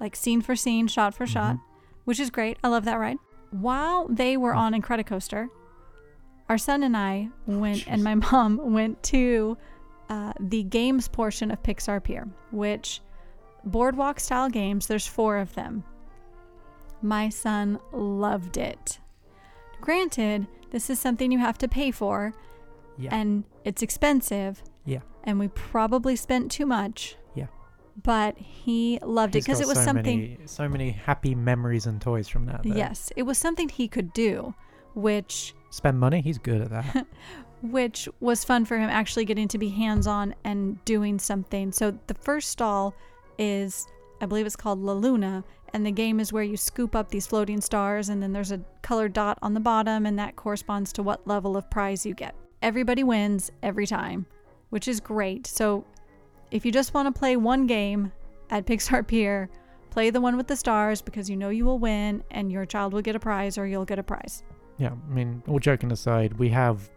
like 0.00 0.16
scene 0.16 0.40
for 0.40 0.56
scene, 0.56 0.86
shot 0.88 1.14
for 1.14 1.26
shot, 1.26 1.56
Mhm. 1.56 1.60
which 2.06 2.18
is 2.18 2.30
great. 2.30 2.58
I 2.64 2.68
love 2.68 2.84
that 2.86 2.98
ride. 2.98 3.18
While 3.50 4.08
they 4.08 4.36
were 4.38 4.52
Mm. 4.54 4.56
on 4.58 4.72
Incredicoaster, 4.72 5.48
our 6.48 6.58
son 6.58 6.82
and 6.82 6.96
I 6.96 7.28
went, 7.46 7.86
and 7.86 8.02
my 8.02 8.14
mom 8.32 8.72
went 8.72 9.02
to 9.04 9.56
uh, 10.08 10.32
the 10.40 10.62
games 10.64 11.08
portion 11.08 11.50
of 11.50 11.62
Pixar 11.62 12.02
Pier, 12.02 12.28
which 12.50 13.00
boardwalk 13.64 14.20
style 14.20 14.48
games. 14.48 14.86
There's 14.86 15.06
four 15.06 15.38
of 15.38 15.54
them. 15.54 15.84
My 17.00 17.28
son 17.28 17.78
loved 17.92 18.56
it. 18.56 18.98
Granted, 19.80 20.46
this 20.70 20.88
is 20.88 20.98
something 21.00 21.32
you 21.32 21.38
have 21.38 21.58
to 21.58 21.68
pay 21.68 21.90
for, 21.90 22.32
Yeah. 22.96 23.14
and 23.14 23.44
it's 23.64 23.82
expensive. 23.82 24.62
Yeah. 24.84 25.00
And 25.24 25.38
we 25.38 25.48
probably 25.48 26.16
spent 26.16 26.50
too 26.50 26.66
much. 26.66 27.16
Yeah. 27.34 27.46
but 28.02 28.38
he 28.38 28.98
loved 29.02 29.36
it 29.36 29.40
because 29.44 29.60
it 29.60 29.66
was 29.66 29.76
so 29.78 29.84
something. 29.84 30.20
Many, 30.20 30.38
so 30.46 30.66
many 30.68 30.90
happy 30.92 31.34
memories 31.34 31.86
and 31.86 32.00
toys 32.00 32.26
from 32.28 32.46
that. 32.46 32.62
though. 32.62 32.74
Yes, 32.74 33.12
it 33.16 33.24
was 33.24 33.36
something 33.38 33.68
he 33.68 33.86
could 33.88 34.12
do, 34.14 34.54
which 34.94 35.54
Spend 35.70 35.98
money. 36.00 36.20
He's 36.22 36.38
good 36.38 36.60
at 36.62 36.70
that. 36.70 37.06
which 37.62 38.08
was 38.20 38.44
fun 38.44 38.64
for 38.64 38.78
him 38.78 38.88
actually 38.90 39.24
getting 39.24 39.46
to 39.48 39.58
be 39.58 39.68
hands-on 39.68 40.34
and 40.44 40.82
doing 40.84 41.18
something. 41.18 41.70
So 41.72 41.96
the 42.08 42.14
first 42.14 42.48
stall 42.50 42.94
is 43.42 43.86
I 44.20 44.26
believe 44.26 44.46
it's 44.46 44.56
called 44.56 44.78
La 44.80 44.92
Luna 44.92 45.42
and 45.74 45.84
the 45.84 45.90
game 45.90 46.20
is 46.20 46.32
where 46.32 46.42
you 46.44 46.56
scoop 46.56 46.94
up 46.94 47.08
these 47.10 47.26
floating 47.26 47.60
stars 47.60 48.08
and 48.08 48.22
then 48.22 48.32
there's 48.32 48.52
a 48.52 48.60
colored 48.82 49.12
dot 49.12 49.38
on 49.42 49.52
the 49.54 49.60
bottom 49.60 50.06
and 50.06 50.18
that 50.18 50.36
corresponds 50.36 50.92
to 50.92 51.02
what 51.02 51.26
level 51.26 51.56
of 51.56 51.68
prize 51.70 52.06
you 52.06 52.14
get. 52.14 52.34
Everybody 52.60 53.02
wins 53.02 53.50
every 53.62 53.86
time, 53.86 54.26
which 54.70 54.86
is 54.86 55.00
great. 55.00 55.46
So 55.46 55.84
if 56.52 56.64
you 56.64 56.70
just 56.70 56.94
want 56.94 57.12
to 57.12 57.18
play 57.18 57.36
one 57.36 57.66
game 57.66 58.12
at 58.50 58.64
Pixar 58.66 59.04
Pier, 59.06 59.48
play 59.90 60.10
the 60.10 60.20
one 60.20 60.36
with 60.36 60.46
the 60.46 60.56
stars 60.56 61.02
because 61.02 61.28
you 61.28 61.36
know 61.36 61.48
you 61.48 61.64
will 61.64 61.78
win 61.80 62.22
and 62.30 62.52
your 62.52 62.64
child 62.64 62.92
will 62.92 63.02
get 63.02 63.16
a 63.16 63.20
prize 63.20 63.58
or 63.58 63.66
you'll 63.66 63.84
get 63.84 63.98
a 63.98 64.02
prize. 64.04 64.44
yeah. 64.78 64.92
I 64.92 65.12
mean, 65.12 65.42
all 65.48 65.58
joking 65.58 65.90
aside, 65.90 66.32
we 66.34 66.48
have 66.50 66.88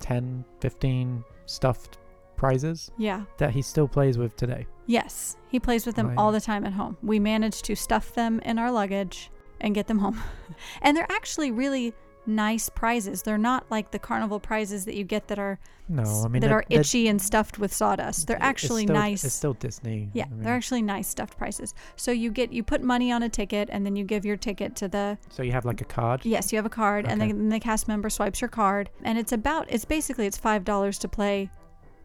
10, 0.00 0.44
15 0.60 1.22
stuffed 1.46 1.98
prizes 2.36 2.90
Yeah. 2.98 3.22
that 3.38 3.50
he 3.52 3.62
still 3.62 3.86
plays 3.88 4.18
with 4.18 4.34
today. 4.36 4.66
Yes, 4.86 5.36
he 5.48 5.58
plays 5.60 5.84
with 5.86 5.96
them 5.96 6.14
all 6.16 6.32
the 6.32 6.40
time 6.40 6.64
at 6.64 6.72
home. 6.72 6.96
We 7.02 7.18
managed 7.18 7.64
to 7.66 7.74
stuff 7.74 8.14
them 8.14 8.40
in 8.40 8.58
our 8.58 8.70
luggage 8.70 9.30
and 9.60 9.74
get 9.74 9.86
them 9.88 9.98
home. 9.98 10.22
and 10.82 10.96
they're 10.96 11.10
actually 11.10 11.50
really 11.50 11.92
nice 12.28 12.68
prizes. 12.68 13.22
They're 13.22 13.38
not 13.38 13.64
like 13.70 13.90
the 13.92 13.98
carnival 14.00 14.40
prizes 14.40 14.84
that 14.84 14.94
you 14.96 15.04
get 15.04 15.28
that 15.28 15.38
are 15.38 15.58
No, 15.88 16.02
I 16.24 16.28
mean 16.28 16.40
that 16.42 16.48
they're- 16.48 16.56
are 16.58 16.64
itchy 16.70 17.06
and 17.06 17.22
stuffed 17.22 17.58
with 17.58 17.72
sawdust. 17.72 18.26
They're 18.26 18.36
it's 18.36 18.44
actually 18.44 18.82
still- 18.84 18.94
nice. 18.96 19.22
It's 19.24 19.34
still 19.34 19.54
Disney. 19.54 20.10
yeah, 20.12 20.24
I 20.24 20.28
mean, 20.30 20.42
they're 20.42 20.54
actually 20.54 20.82
nice 20.82 21.06
stuffed 21.08 21.38
prizes. 21.38 21.72
So 21.94 22.10
you 22.10 22.30
get 22.32 22.52
you 22.52 22.62
put 22.64 22.82
money 22.82 23.12
on 23.12 23.22
a 23.22 23.28
ticket 23.28 23.68
and 23.72 23.86
then 23.86 23.94
you 23.94 24.04
give 24.04 24.24
your 24.24 24.36
ticket 24.36 24.74
to 24.76 24.88
the 24.88 25.18
So 25.30 25.42
you 25.44 25.52
have 25.52 25.64
like 25.64 25.80
a 25.80 25.84
card. 25.84 26.24
Yes, 26.24 26.52
you 26.52 26.58
have 26.58 26.66
a 26.66 26.70
card, 26.70 27.06
and 27.06 27.20
then 27.20 27.48
the 27.48 27.60
cast 27.60 27.86
member 27.88 28.10
swipes 28.10 28.40
your 28.40 28.48
card, 28.50 28.90
and 29.04 29.18
it's 29.18 29.32
about 29.32 29.66
it's 29.70 29.84
basically 29.84 30.26
it's 30.26 30.36
five 30.36 30.64
dollars 30.64 30.98
to 30.98 31.08
play 31.08 31.48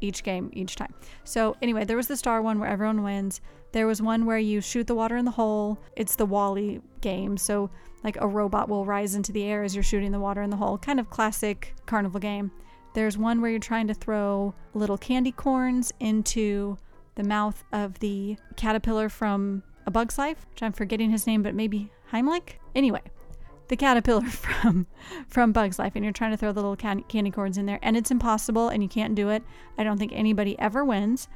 each 0.01 0.23
game 0.23 0.49
each 0.53 0.75
time. 0.75 0.93
So 1.23 1.55
anyway, 1.61 1.85
there 1.85 1.97
was 1.97 2.07
the 2.07 2.17
star 2.17 2.41
one 2.41 2.59
where 2.59 2.69
everyone 2.69 3.03
wins. 3.03 3.39
There 3.71 3.87
was 3.87 4.01
one 4.01 4.25
where 4.25 4.37
you 4.37 4.59
shoot 4.59 4.87
the 4.87 4.95
water 4.95 5.15
in 5.15 5.25
the 5.25 5.31
hole. 5.31 5.79
It's 5.95 6.15
the 6.15 6.25
WALL-E 6.25 6.81
game. 6.99 7.37
So 7.37 7.69
like 8.03 8.17
a 8.19 8.27
robot 8.27 8.67
will 8.67 8.85
rise 8.85 9.15
into 9.15 9.31
the 9.31 9.43
air 9.43 9.63
as 9.63 9.75
you're 9.75 9.83
shooting 9.83 10.11
the 10.11 10.19
water 10.19 10.41
in 10.41 10.49
the 10.49 10.57
hole. 10.57 10.77
Kind 10.77 10.99
of 10.99 11.09
classic 11.09 11.73
carnival 11.85 12.19
game. 12.19 12.51
There's 12.93 13.17
one 13.17 13.39
where 13.39 13.49
you're 13.49 13.59
trying 13.59 13.87
to 13.87 13.93
throw 13.93 14.53
little 14.73 14.97
candy 14.97 15.31
corns 15.31 15.93
into 15.99 16.77
the 17.15 17.23
mouth 17.23 17.63
of 17.71 17.99
the 17.99 18.35
caterpillar 18.57 19.07
from 19.07 19.63
A 19.85 19.91
Bug's 19.91 20.17
Life, 20.17 20.45
which 20.49 20.63
I'm 20.63 20.73
forgetting 20.73 21.11
his 21.11 21.25
name, 21.27 21.41
but 21.41 21.55
maybe 21.55 21.91
Heimlich. 22.11 22.57
Anyway, 22.75 23.01
the 23.71 23.77
caterpillar 23.77 24.21
from 24.29 24.85
from 25.27 25.53
Bug's 25.53 25.79
Life, 25.79 25.93
and 25.95 26.03
you're 26.03 26.13
trying 26.13 26.31
to 26.31 26.37
throw 26.37 26.51
the 26.51 26.61
little 26.61 26.75
can- 26.75 27.03
candy 27.03 27.31
corns 27.31 27.57
in 27.57 27.65
there, 27.65 27.79
and 27.81 27.97
it's 27.97 28.11
impossible, 28.11 28.67
and 28.67 28.83
you 28.83 28.89
can't 28.89 29.15
do 29.15 29.29
it. 29.29 29.41
I 29.77 29.83
don't 29.83 29.97
think 29.97 30.11
anybody 30.13 30.59
ever 30.59 30.85
wins, 30.85 31.29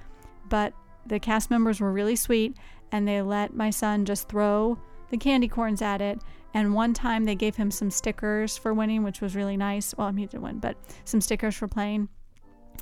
but 0.49 0.73
the 1.07 1.19
cast 1.19 1.49
members 1.49 1.79
were 1.79 1.93
really 1.93 2.17
sweet, 2.17 2.57
and 2.91 3.07
they 3.07 3.21
let 3.21 3.55
my 3.55 3.69
son 3.69 4.03
just 4.03 4.27
throw 4.27 4.77
the 5.09 5.17
candy 5.17 5.47
corns 5.47 5.81
at 5.81 6.01
it. 6.01 6.19
And 6.53 6.73
one 6.73 6.93
time 6.93 7.23
they 7.23 7.35
gave 7.35 7.55
him 7.55 7.71
some 7.71 7.89
stickers 7.89 8.57
for 8.57 8.73
winning, 8.73 9.03
which 9.03 9.21
was 9.21 9.35
really 9.35 9.57
nice. 9.57 9.95
Well, 9.97 10.07
I 10.07 10.11
mean, 10.11 10.19
he 10.19 10.25
didn't 10.27 10.43
win, 10.43 10.59
but 10.59 10.77
some 11.05 11.21
stickers 11.21 11.55
for 11.55 11.67
playing. 11.67 12.09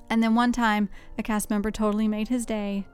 And 0.09 0.21
then 0.21 0.35
one 0.35 0.51
time, 0.51 0.89
a 1.17 1.23
cast 1.23 1.49
member 1.49 1.71
totally 1.71 2.07
made 2.07 2.27
his 2.27 2.45
day 2.45 2.87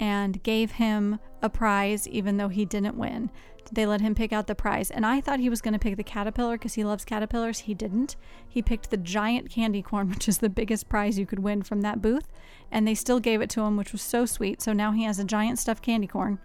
and 0.00 0.42
gave 0.42 0.72
him 0.72 1.18
a 1.42 1.48
prize 1.48 2.06
even 2.08 2.36
though 2.36 2.48
he 2.48 2.64
didn't 2.64 2.96
win. 2.96 3.30
They 3.70 3.86
let 3.86 4.00
him 4.00 4.14
pick 4.14 4.32
out 4.32 4.46
the 4.46 4.54
prize. 4.54 4.90
And 4.90 5.04
I 5.04 5.20
thought 5.20 5.40
he 5.40 5.50
was 5.50 5.60
going 5.60 5.72
to 5.72 5.78
pick 5.78 5.96
the 5.96 6.04
caterpillar 6.04 6.54
because 6.54 6.74
he 6.74 6.84
loves 6.84 7.04
caterpillars. 7.04 7.60
He 7.60 7.74
didn't. 7.74 8.16
He 8.48 8.62
picked 8.62 8.90
the 8.90 8.96
giant 8.96 9.50
candy 9.50 9.82
corn, 9.82 10.08
which 10.10 10.28
is 10.28 10.38
the 10.38 10.48
biggest 10.48 10.88
prize 10.88 11.18
you 11.18 11.26
could 11.26 11.40
win 11.40 11.62
from 11.62 11.82
that 11.82 12.02
booth. 12.02 12.28
And 12.70 12.86
they 12.86 12.94
still 12.94 13.20
gave 13.20 13.40
it 13.40 13.50
to 13.50 13.62
him, 13.62 13.76
which 13.76 13.92
was 13.92 14.02
so 14.02 14.26
sweet. 14.26 14.62
So 14.62 14.72
now 14.72 14.92
he 14.92 15.04
has 15.04 15.18
a 15.18 15.24
giant 15.24 15.58
stuffed 15.58 15.82
candy 15.82 16.06
corn, 16.06 16.38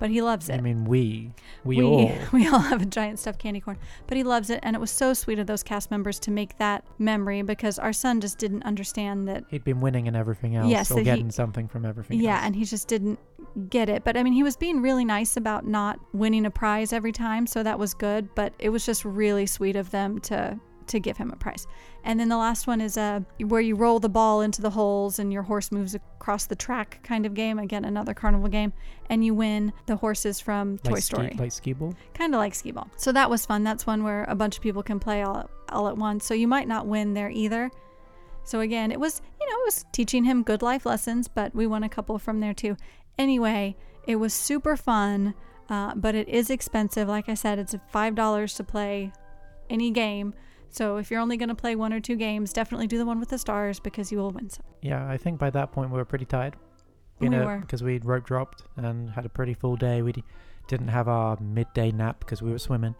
but 0.00 0.10
he 0.10 0.22
loves 0.22 0.48
it. 0.48 0.54
I 0.54 0.60
mean, 0.60 0.84
we, 0.86 1.30
we, 1.62 1.76
we, 1.76 1.84
all. 1.84 2.12
we 2.32 2.48
all 2.48 2.58
have 2.58 2.82
a 2.82 2.86
giant 2.86 3.20
stuffed 3.20 3.38
candy 3.38 3.60
corn, 3.60 3.78
but 4.08 4.16
he 4.16 4.24
loves 4.24 4.50
it. 4.50 4.58
And 4.64 4.74
it 4.74 4.80
was 4.80 4.90
so 4.90 5.14
sweet 5.14 5.38
of 5.38 5.46
those 5.46 5.62
cast 5.62 5.90
members 5.90 6.18
to 6.20 6.30
make 6.32 6.56
that 6.58 6.84
memory 6.98 7.42
because 7.42 7.78
our 7.78 7.92
son 7.92 8.20
just 8.20 8.38
didn't 8.38 8.64
understand 8.64 9.28
that 9.28 9.44
He'd 9.48 9.62
been 9.62 9.80
winning 9.80 10.08
and 10.08 10.16
everything 10.16 10.56
else, 10.56 10.68
Yes, 10.70 10.90
or 10.90 10.94
that 10.94 11.00
he- 11.00 11.04
getting 11.04 11.30
something 11.30 11.68
from 11.68 11.84
everything. 11.84 12.18
Yeah, 12.18 12.36
else. 12.36 12.46
and 12.46 12.56
he 12.56 12.64
just 12.64 12.88
didn't 12.88 13.20
get 13.68 13.88
it. 13.88 14.02
But 14.02 14.16
I 14.16 14.22
mean, 14.22 14.32
he 14.32 14.42
was 14.42 14.56
being 14.56 14.80
really 14.80 15.04
nice 15.04 15.36
about 15.36 15.66
not 15.66 16.00
winning 16.14 16.46
a 16.46 16.50
prize 16.50 16.92
every 16.92 17.12
time, 17.12 17.46
so 17.46 17.62
that 17.62 17.78
was 17.78 17.94
good. 17.94 18.34
But 18.34 18.54
it 18.58 18.70
was 18.70 18.84
just 18.86 19.04
really 19.04 19.46
sweet 19.46 19.76
of 19.76 19.90
them 19.90 20.18
to 20.20 20.58
to 20.90 21.00
give 21.00 21.16
him 21.16 21.30
a 21.30 21.36
prize. 21.36 21.66
And 22.04 22.20
then 22.20 22.28
the 22.28 22.36
last 22.36 22.66
one 22.66 22.80
is 22.80 22.96
uh, 22.96 23.20
where 23.40 23.60
you 23.60 23.74
roll 23.74 23.98
the 24.00 24.08
ball 24.08 24.40
into 24.42 24.62
the 24.62 24.70
holes 24.70 25.18
and 25.18 25.32
your 25.32 25.42
horse 25.42 25.72
moves 25.72 25.94
across 25.94 26.46
the 26.46 26.54
track 26.56 27.00
kind 27.02 27.26
of 27.26 27.34
game. 27.34 27.58
Again, 27.58 27.84
another 27.84 28.14
carnival 28.14 28.48
game, 28.48 28.72
and 29.08 29.24
you 29.24 29.34
win 29.34 29.72
the 29.86 29.96
horses 29.96 30.40
from 30.40 30.72
like 30.84 30.94
Toy 30.94 31.00
ski, 31.00 31.14
Story 31.14 31.36
like 31.38 31.52
skee 31.52 31.72
ball. 31.72 31.94
kind 32.14 32.34
of 32.34 32.38
like 32.38 32.54
skee 32.54 32.70
ball. 32.70 32.88
So 32.96 33.12
that 33.12 33.28
was 33.30 33.46
fun. 33.46 33.64
That's 33.64 33.86
one 33.86 34.04
where 34.04 34.24
a 34.24 34.34
bunch 34.34 34.56
of 34.56 34.62
people 34.62 34.82
can 34.82 35.00
play 35.00 35.22
all 35.22 35.48
all 35.70 35.88
at 35.88 35.96
once. 35.96 36.24
So 36.24 36.34
you 36.34 36.48
might 36.48 36.68
not 36.68 36.86
win 36.86 37.14
there 37.14 37.30
either. 37.30 37.70
So 38.44 38.60
again, 38.60 38.90
it 38.90 39.00
was 39.00 39.20
you 39.40 39.48
know 39.48 39.56
it 39.62 39.64
was 39.66 39.84
teaching 39.92 40.24
him 40.24 40.42
good 40.42 40.62
life 40.62 40.86
lessons, 40.86 41.28
but 41.28 41.54
we 41.54 41.66
won 41.66 41.82
a 41.84 41.88
couple 41.88 42.18
from 42.18 42.40
there 42.40 42.54
too. 42.54 42.76
Anyway, 43.18 43.76
it 44.06 44.16
was 44.16 44.32
super 44.32 44.76
fun, 44.76 45.34
uh, 45.68 45.94
but 45.94 46.14
it 46.14 46.28
is 46.28 46.48
expensive. 46.50 47.06
Like 47.08 47.28
I 47.28 47.34
said, 47.34 47.58
it's 47.58 47.74
five 47.90 48.14
dollars 48.14 48.54
to 48.54 48.64
play 48.64 49.12
any 49.68 49.90
game. 49.90 50.34
So 50.70 50.96
if 50.96 51.10
you're 51.10 51.20
only 51.20 51.36
going 51.36 51.48
to 51.48 51.54
play 51.54 51.74
one 51.74 51.92
or 51.92 52.00
two 52.00 52.16
games, 52.16 52.52
definitely 52.52 52.86
do 52.86 52.96
the 52.98 53.04
one 53.04 53.18
with 53.20 53.28
the 53.28 53.38
stars 53.38 53.80
because 53.80 54.10
you 54.12 54.18
will 54.18 54.30
win 54.30 54.48
some. 54.50 54.64
Yeah, 54.82 55.08
I 55.08 55.16
think 55.16 55.38
by 55.38 55.50
that 55.50 55.72
point 55.72 55.90
we 55.90 55.96
were 55.98 56.04
pretty 56.04 56.24
tired. 56.24 56.56
We 57.18 57.28
know, 57.28 57.44
were. 57.44 57.58
because 57.58 57.82
we'd 57.82 58.04
rope 58.04 58.24
dropped 58.24 58.62
and 58.76 59.10
had 59.10 59.26
a 59.26 59.28
pretty 59.28 59.52
full 59.52 59.76
day. 59.76 60.00
We 60.00 60.14
didn't 60.68 60.88
have 60.88 61.06
our 61.08 61.36
midday 61.40 61.90
nap 61.90 62.20
because 62.20 62.40
we 62.40 62.50
were 62.50 62.58
swimming. 62.58 62.94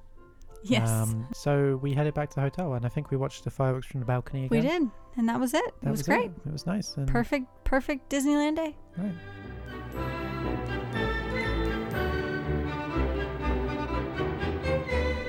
Yes, 0.63 0.91
Um, 0.91 1.27
so 1.33 1.79
we 1.81 1.95
headed 1.95 2.13
back 2.13 2.29
to 2.31 2.35
the 2.35 2.43
hotel, 2.43 2.75
and 2.75 2.85
I 2.85 2.91
think 2.91 3.11
we 3.11 3.17
watched 3.17 3.45
the 3.45 3.51
fireworks 3.51 3.87
from 3.87 4.01
the 4.01 4.07
balcony 4.07 4.45
again. 4.45 4.63
we 4.63 4.69
did, 4.69 4.83
and 5.17 5.27
that 5.29 5.41
was 5.41 5.55
it. 5.55 5.65
It 5.65 5.75
That 5.83 5.91
was, 5.91 6.03
great. 6.03 6.27
It. 6.27 6.33
It 6.47 6.53
was 6.53 6.67
nice. 6.67 6.97
And 6.99 7.09
Perfect, 7.09 7.47
perfect 7.65 8.11
Disneyland 8.11 8.57
day. 8.57 8.77
Right. 8.99 9.15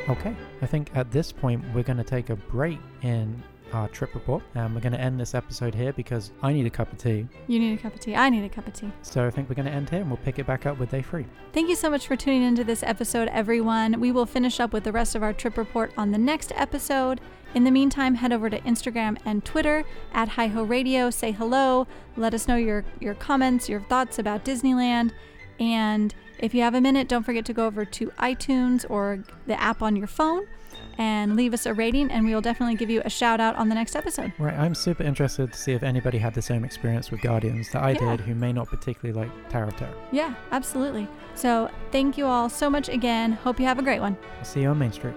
Okay, 0.10 0.36
I 0.62 0.66
think 0.66 0.89
at 0.95 1.12
this 1.12 1.32
point 1.32 1.64
we're 1.74 1.84
going 1.84 1.97
to 1.97 2.04
take 2.04 2.30
a 2.30 2.36
break 2.36 2.80
in 3.02 3.41
our 3.72 3.88
trip 3.88 4.14
report, 4.14 4.43
and 4.56 4.76
we're 4.76 4.82
going 4.82 4.91
to 4.93 4.99
end 4.99 5.20
this 5.20 5.34
episode 5.34 5.74
here 5.74 5.93
because 5.93 6.32
I 6.41 6.52
need 6.52 6.66
a 6.66 6.70
cup 6.70 6.91
of 6.91 6.97
tea. 6.97 7.28
You 7.47 7.60
need 7.60 7.80
a 7.80 7.82
cup 7.82 7.93
of 7.93 8.02
tea. 8.02 8.16
I 8.16 8.30
need 8.30 8.43
a 8.43 8.49
cup 8.49 8.68
of 8.68 8.74
tea. 8.74 8.91
So 9.04 9.26
I 9.26 9.30
think 9.30 9.47
we're 9.47 9.56
going 9.56 9.68
to 9.68 9.72
end 9.72 9.89
here, 9.89 10.02
and 10.02 10.10
we'll 10.10 10.18
pick 10.18 10.39
it 10.39 10.45
back 10.45 10.66
up 10.66 10.78
with 10.78 10.89
day 10.89 11.02
three. 11.02 11.26
Thank 11.54 11.70
you 11.70 11.76
so 11.76 11.89
much 11.89 12.08
for 12.08 12.16
tuning 12.16 12.43
into 12.43 12.64
this 12.64 12.84
episode, 12.84 13.30
everyone. 13.30 13.99
We 14.02 14.12
will 14.12 14.26
finish 14.26 14.60
up 14.60 14.74
with 14.74 14.84
the 14.84 14.91
rest 14.91 15.16
of 15.16 15.24
our 15.24 15.32
trip 15.34 15.58
report 15.58 15.93
on 15.97 16.12
the 16.12 16.18
next 16.18 16.52
episode. 16.56 17.22
In 17.54 17.64
the 17.64 17.72
meantime, 17.72 18.16
head 18.16 18.34
over 18.34 18.49
to 18.49 18.60
Instagram 18.62 19.18
and 19.24 19.45
Twitter 19.45 19.84
at 20.14 20.30
Hi 20.30 20.47
Ho 20.47 20.64
Radio. 20.64 21.10
Say 21.10 21.32
hello. 21.32 21.88
Let 22.18 22.34
us 22.34 22.47
know 22.47 22.56
your, 22.56 22.84
your 22.99 23.14
comments, 23.14 23.70
your 23.70 23.82
thoughts 23.82 24.20
about 24.20 24.43
Disneyland. 24.43 25.12
And 25.60 26.14
if 26.42 26.54
you 26.54 26.62
have 26.62 26.74
a 26.76 26.82
minute, 26.82 27.08
don't 27.08 27.24
forget 27.24 27.46
to 27.46 27.54
go 27.54 27.66
over 27.68 27.86
to 27.86 28.08
iTunes 28.20 28.86
or 28.89 29.24
the 29.48 29.60
app 29.62 29.82
on 29.82 29.96
your 29.96 30.08
phone 30.08 30.48
and 30.98 31.36
leave 31.36 31.54
us 31.54 31.66
a 31.66 31.74
rating, 31.74 32.12
and 32.12 32.26
we 32.26 32.34
will 32.34 32.42
definitely 32.42 32.76
give 32.76 32.89
you 32.89 33.02
a 33.06 33.10
shout 33.10 33.39
out 33.39 33.56
on 33.56 33.70
the 33.70 33.76
next 33.76 33.96
episode. 33.96 34.34
Right, 34.38 34.54
I'm 34.58 34.76
super 34.76 35.04
interested 35.04 35.52
to 35.54 35.58
see 35.58 35.72
if 35.72 35.84
anybody 35.84 36.18
had 36.18 36.34
the 36.34 36.42
same 36.42 36.64
experience 36.66 37.12
with 37.12 37.22
Guardians 37.22 37.72
that 37.72 37.82
I 37.82 37.92
Yeah. 37.92 38.18
did, 38.18 38.22
who 38.22 38.36
may 38.36 38.52
not 38.52 38.68
particularly 38.68 39.18
like 39.20 39.50
Tower 39.50 39.66
of 39.66 39.78
Terror. 39.78 39.94
Yeah, 40.12 40.34
absolutely. 40.52 41.08
So 41.34 41.70
thank 41.92 42.18
you 42.18 42.26
all 42.26 42.50
so 42.50 42.70
much 42.70 42.89
again. 42.89 43.32
Hope 43.34 43.60
you 43.60 43.66
have 43.66 43.80
a 43.80 43.84
great 43.84 44.02
one. 44.02 44.18
I'll 44.38 44.44
see 44.46 44.62
you 44.62 44.70
on 44.70 44.80
Main 44.80 44.92
Street. 44.92 45.16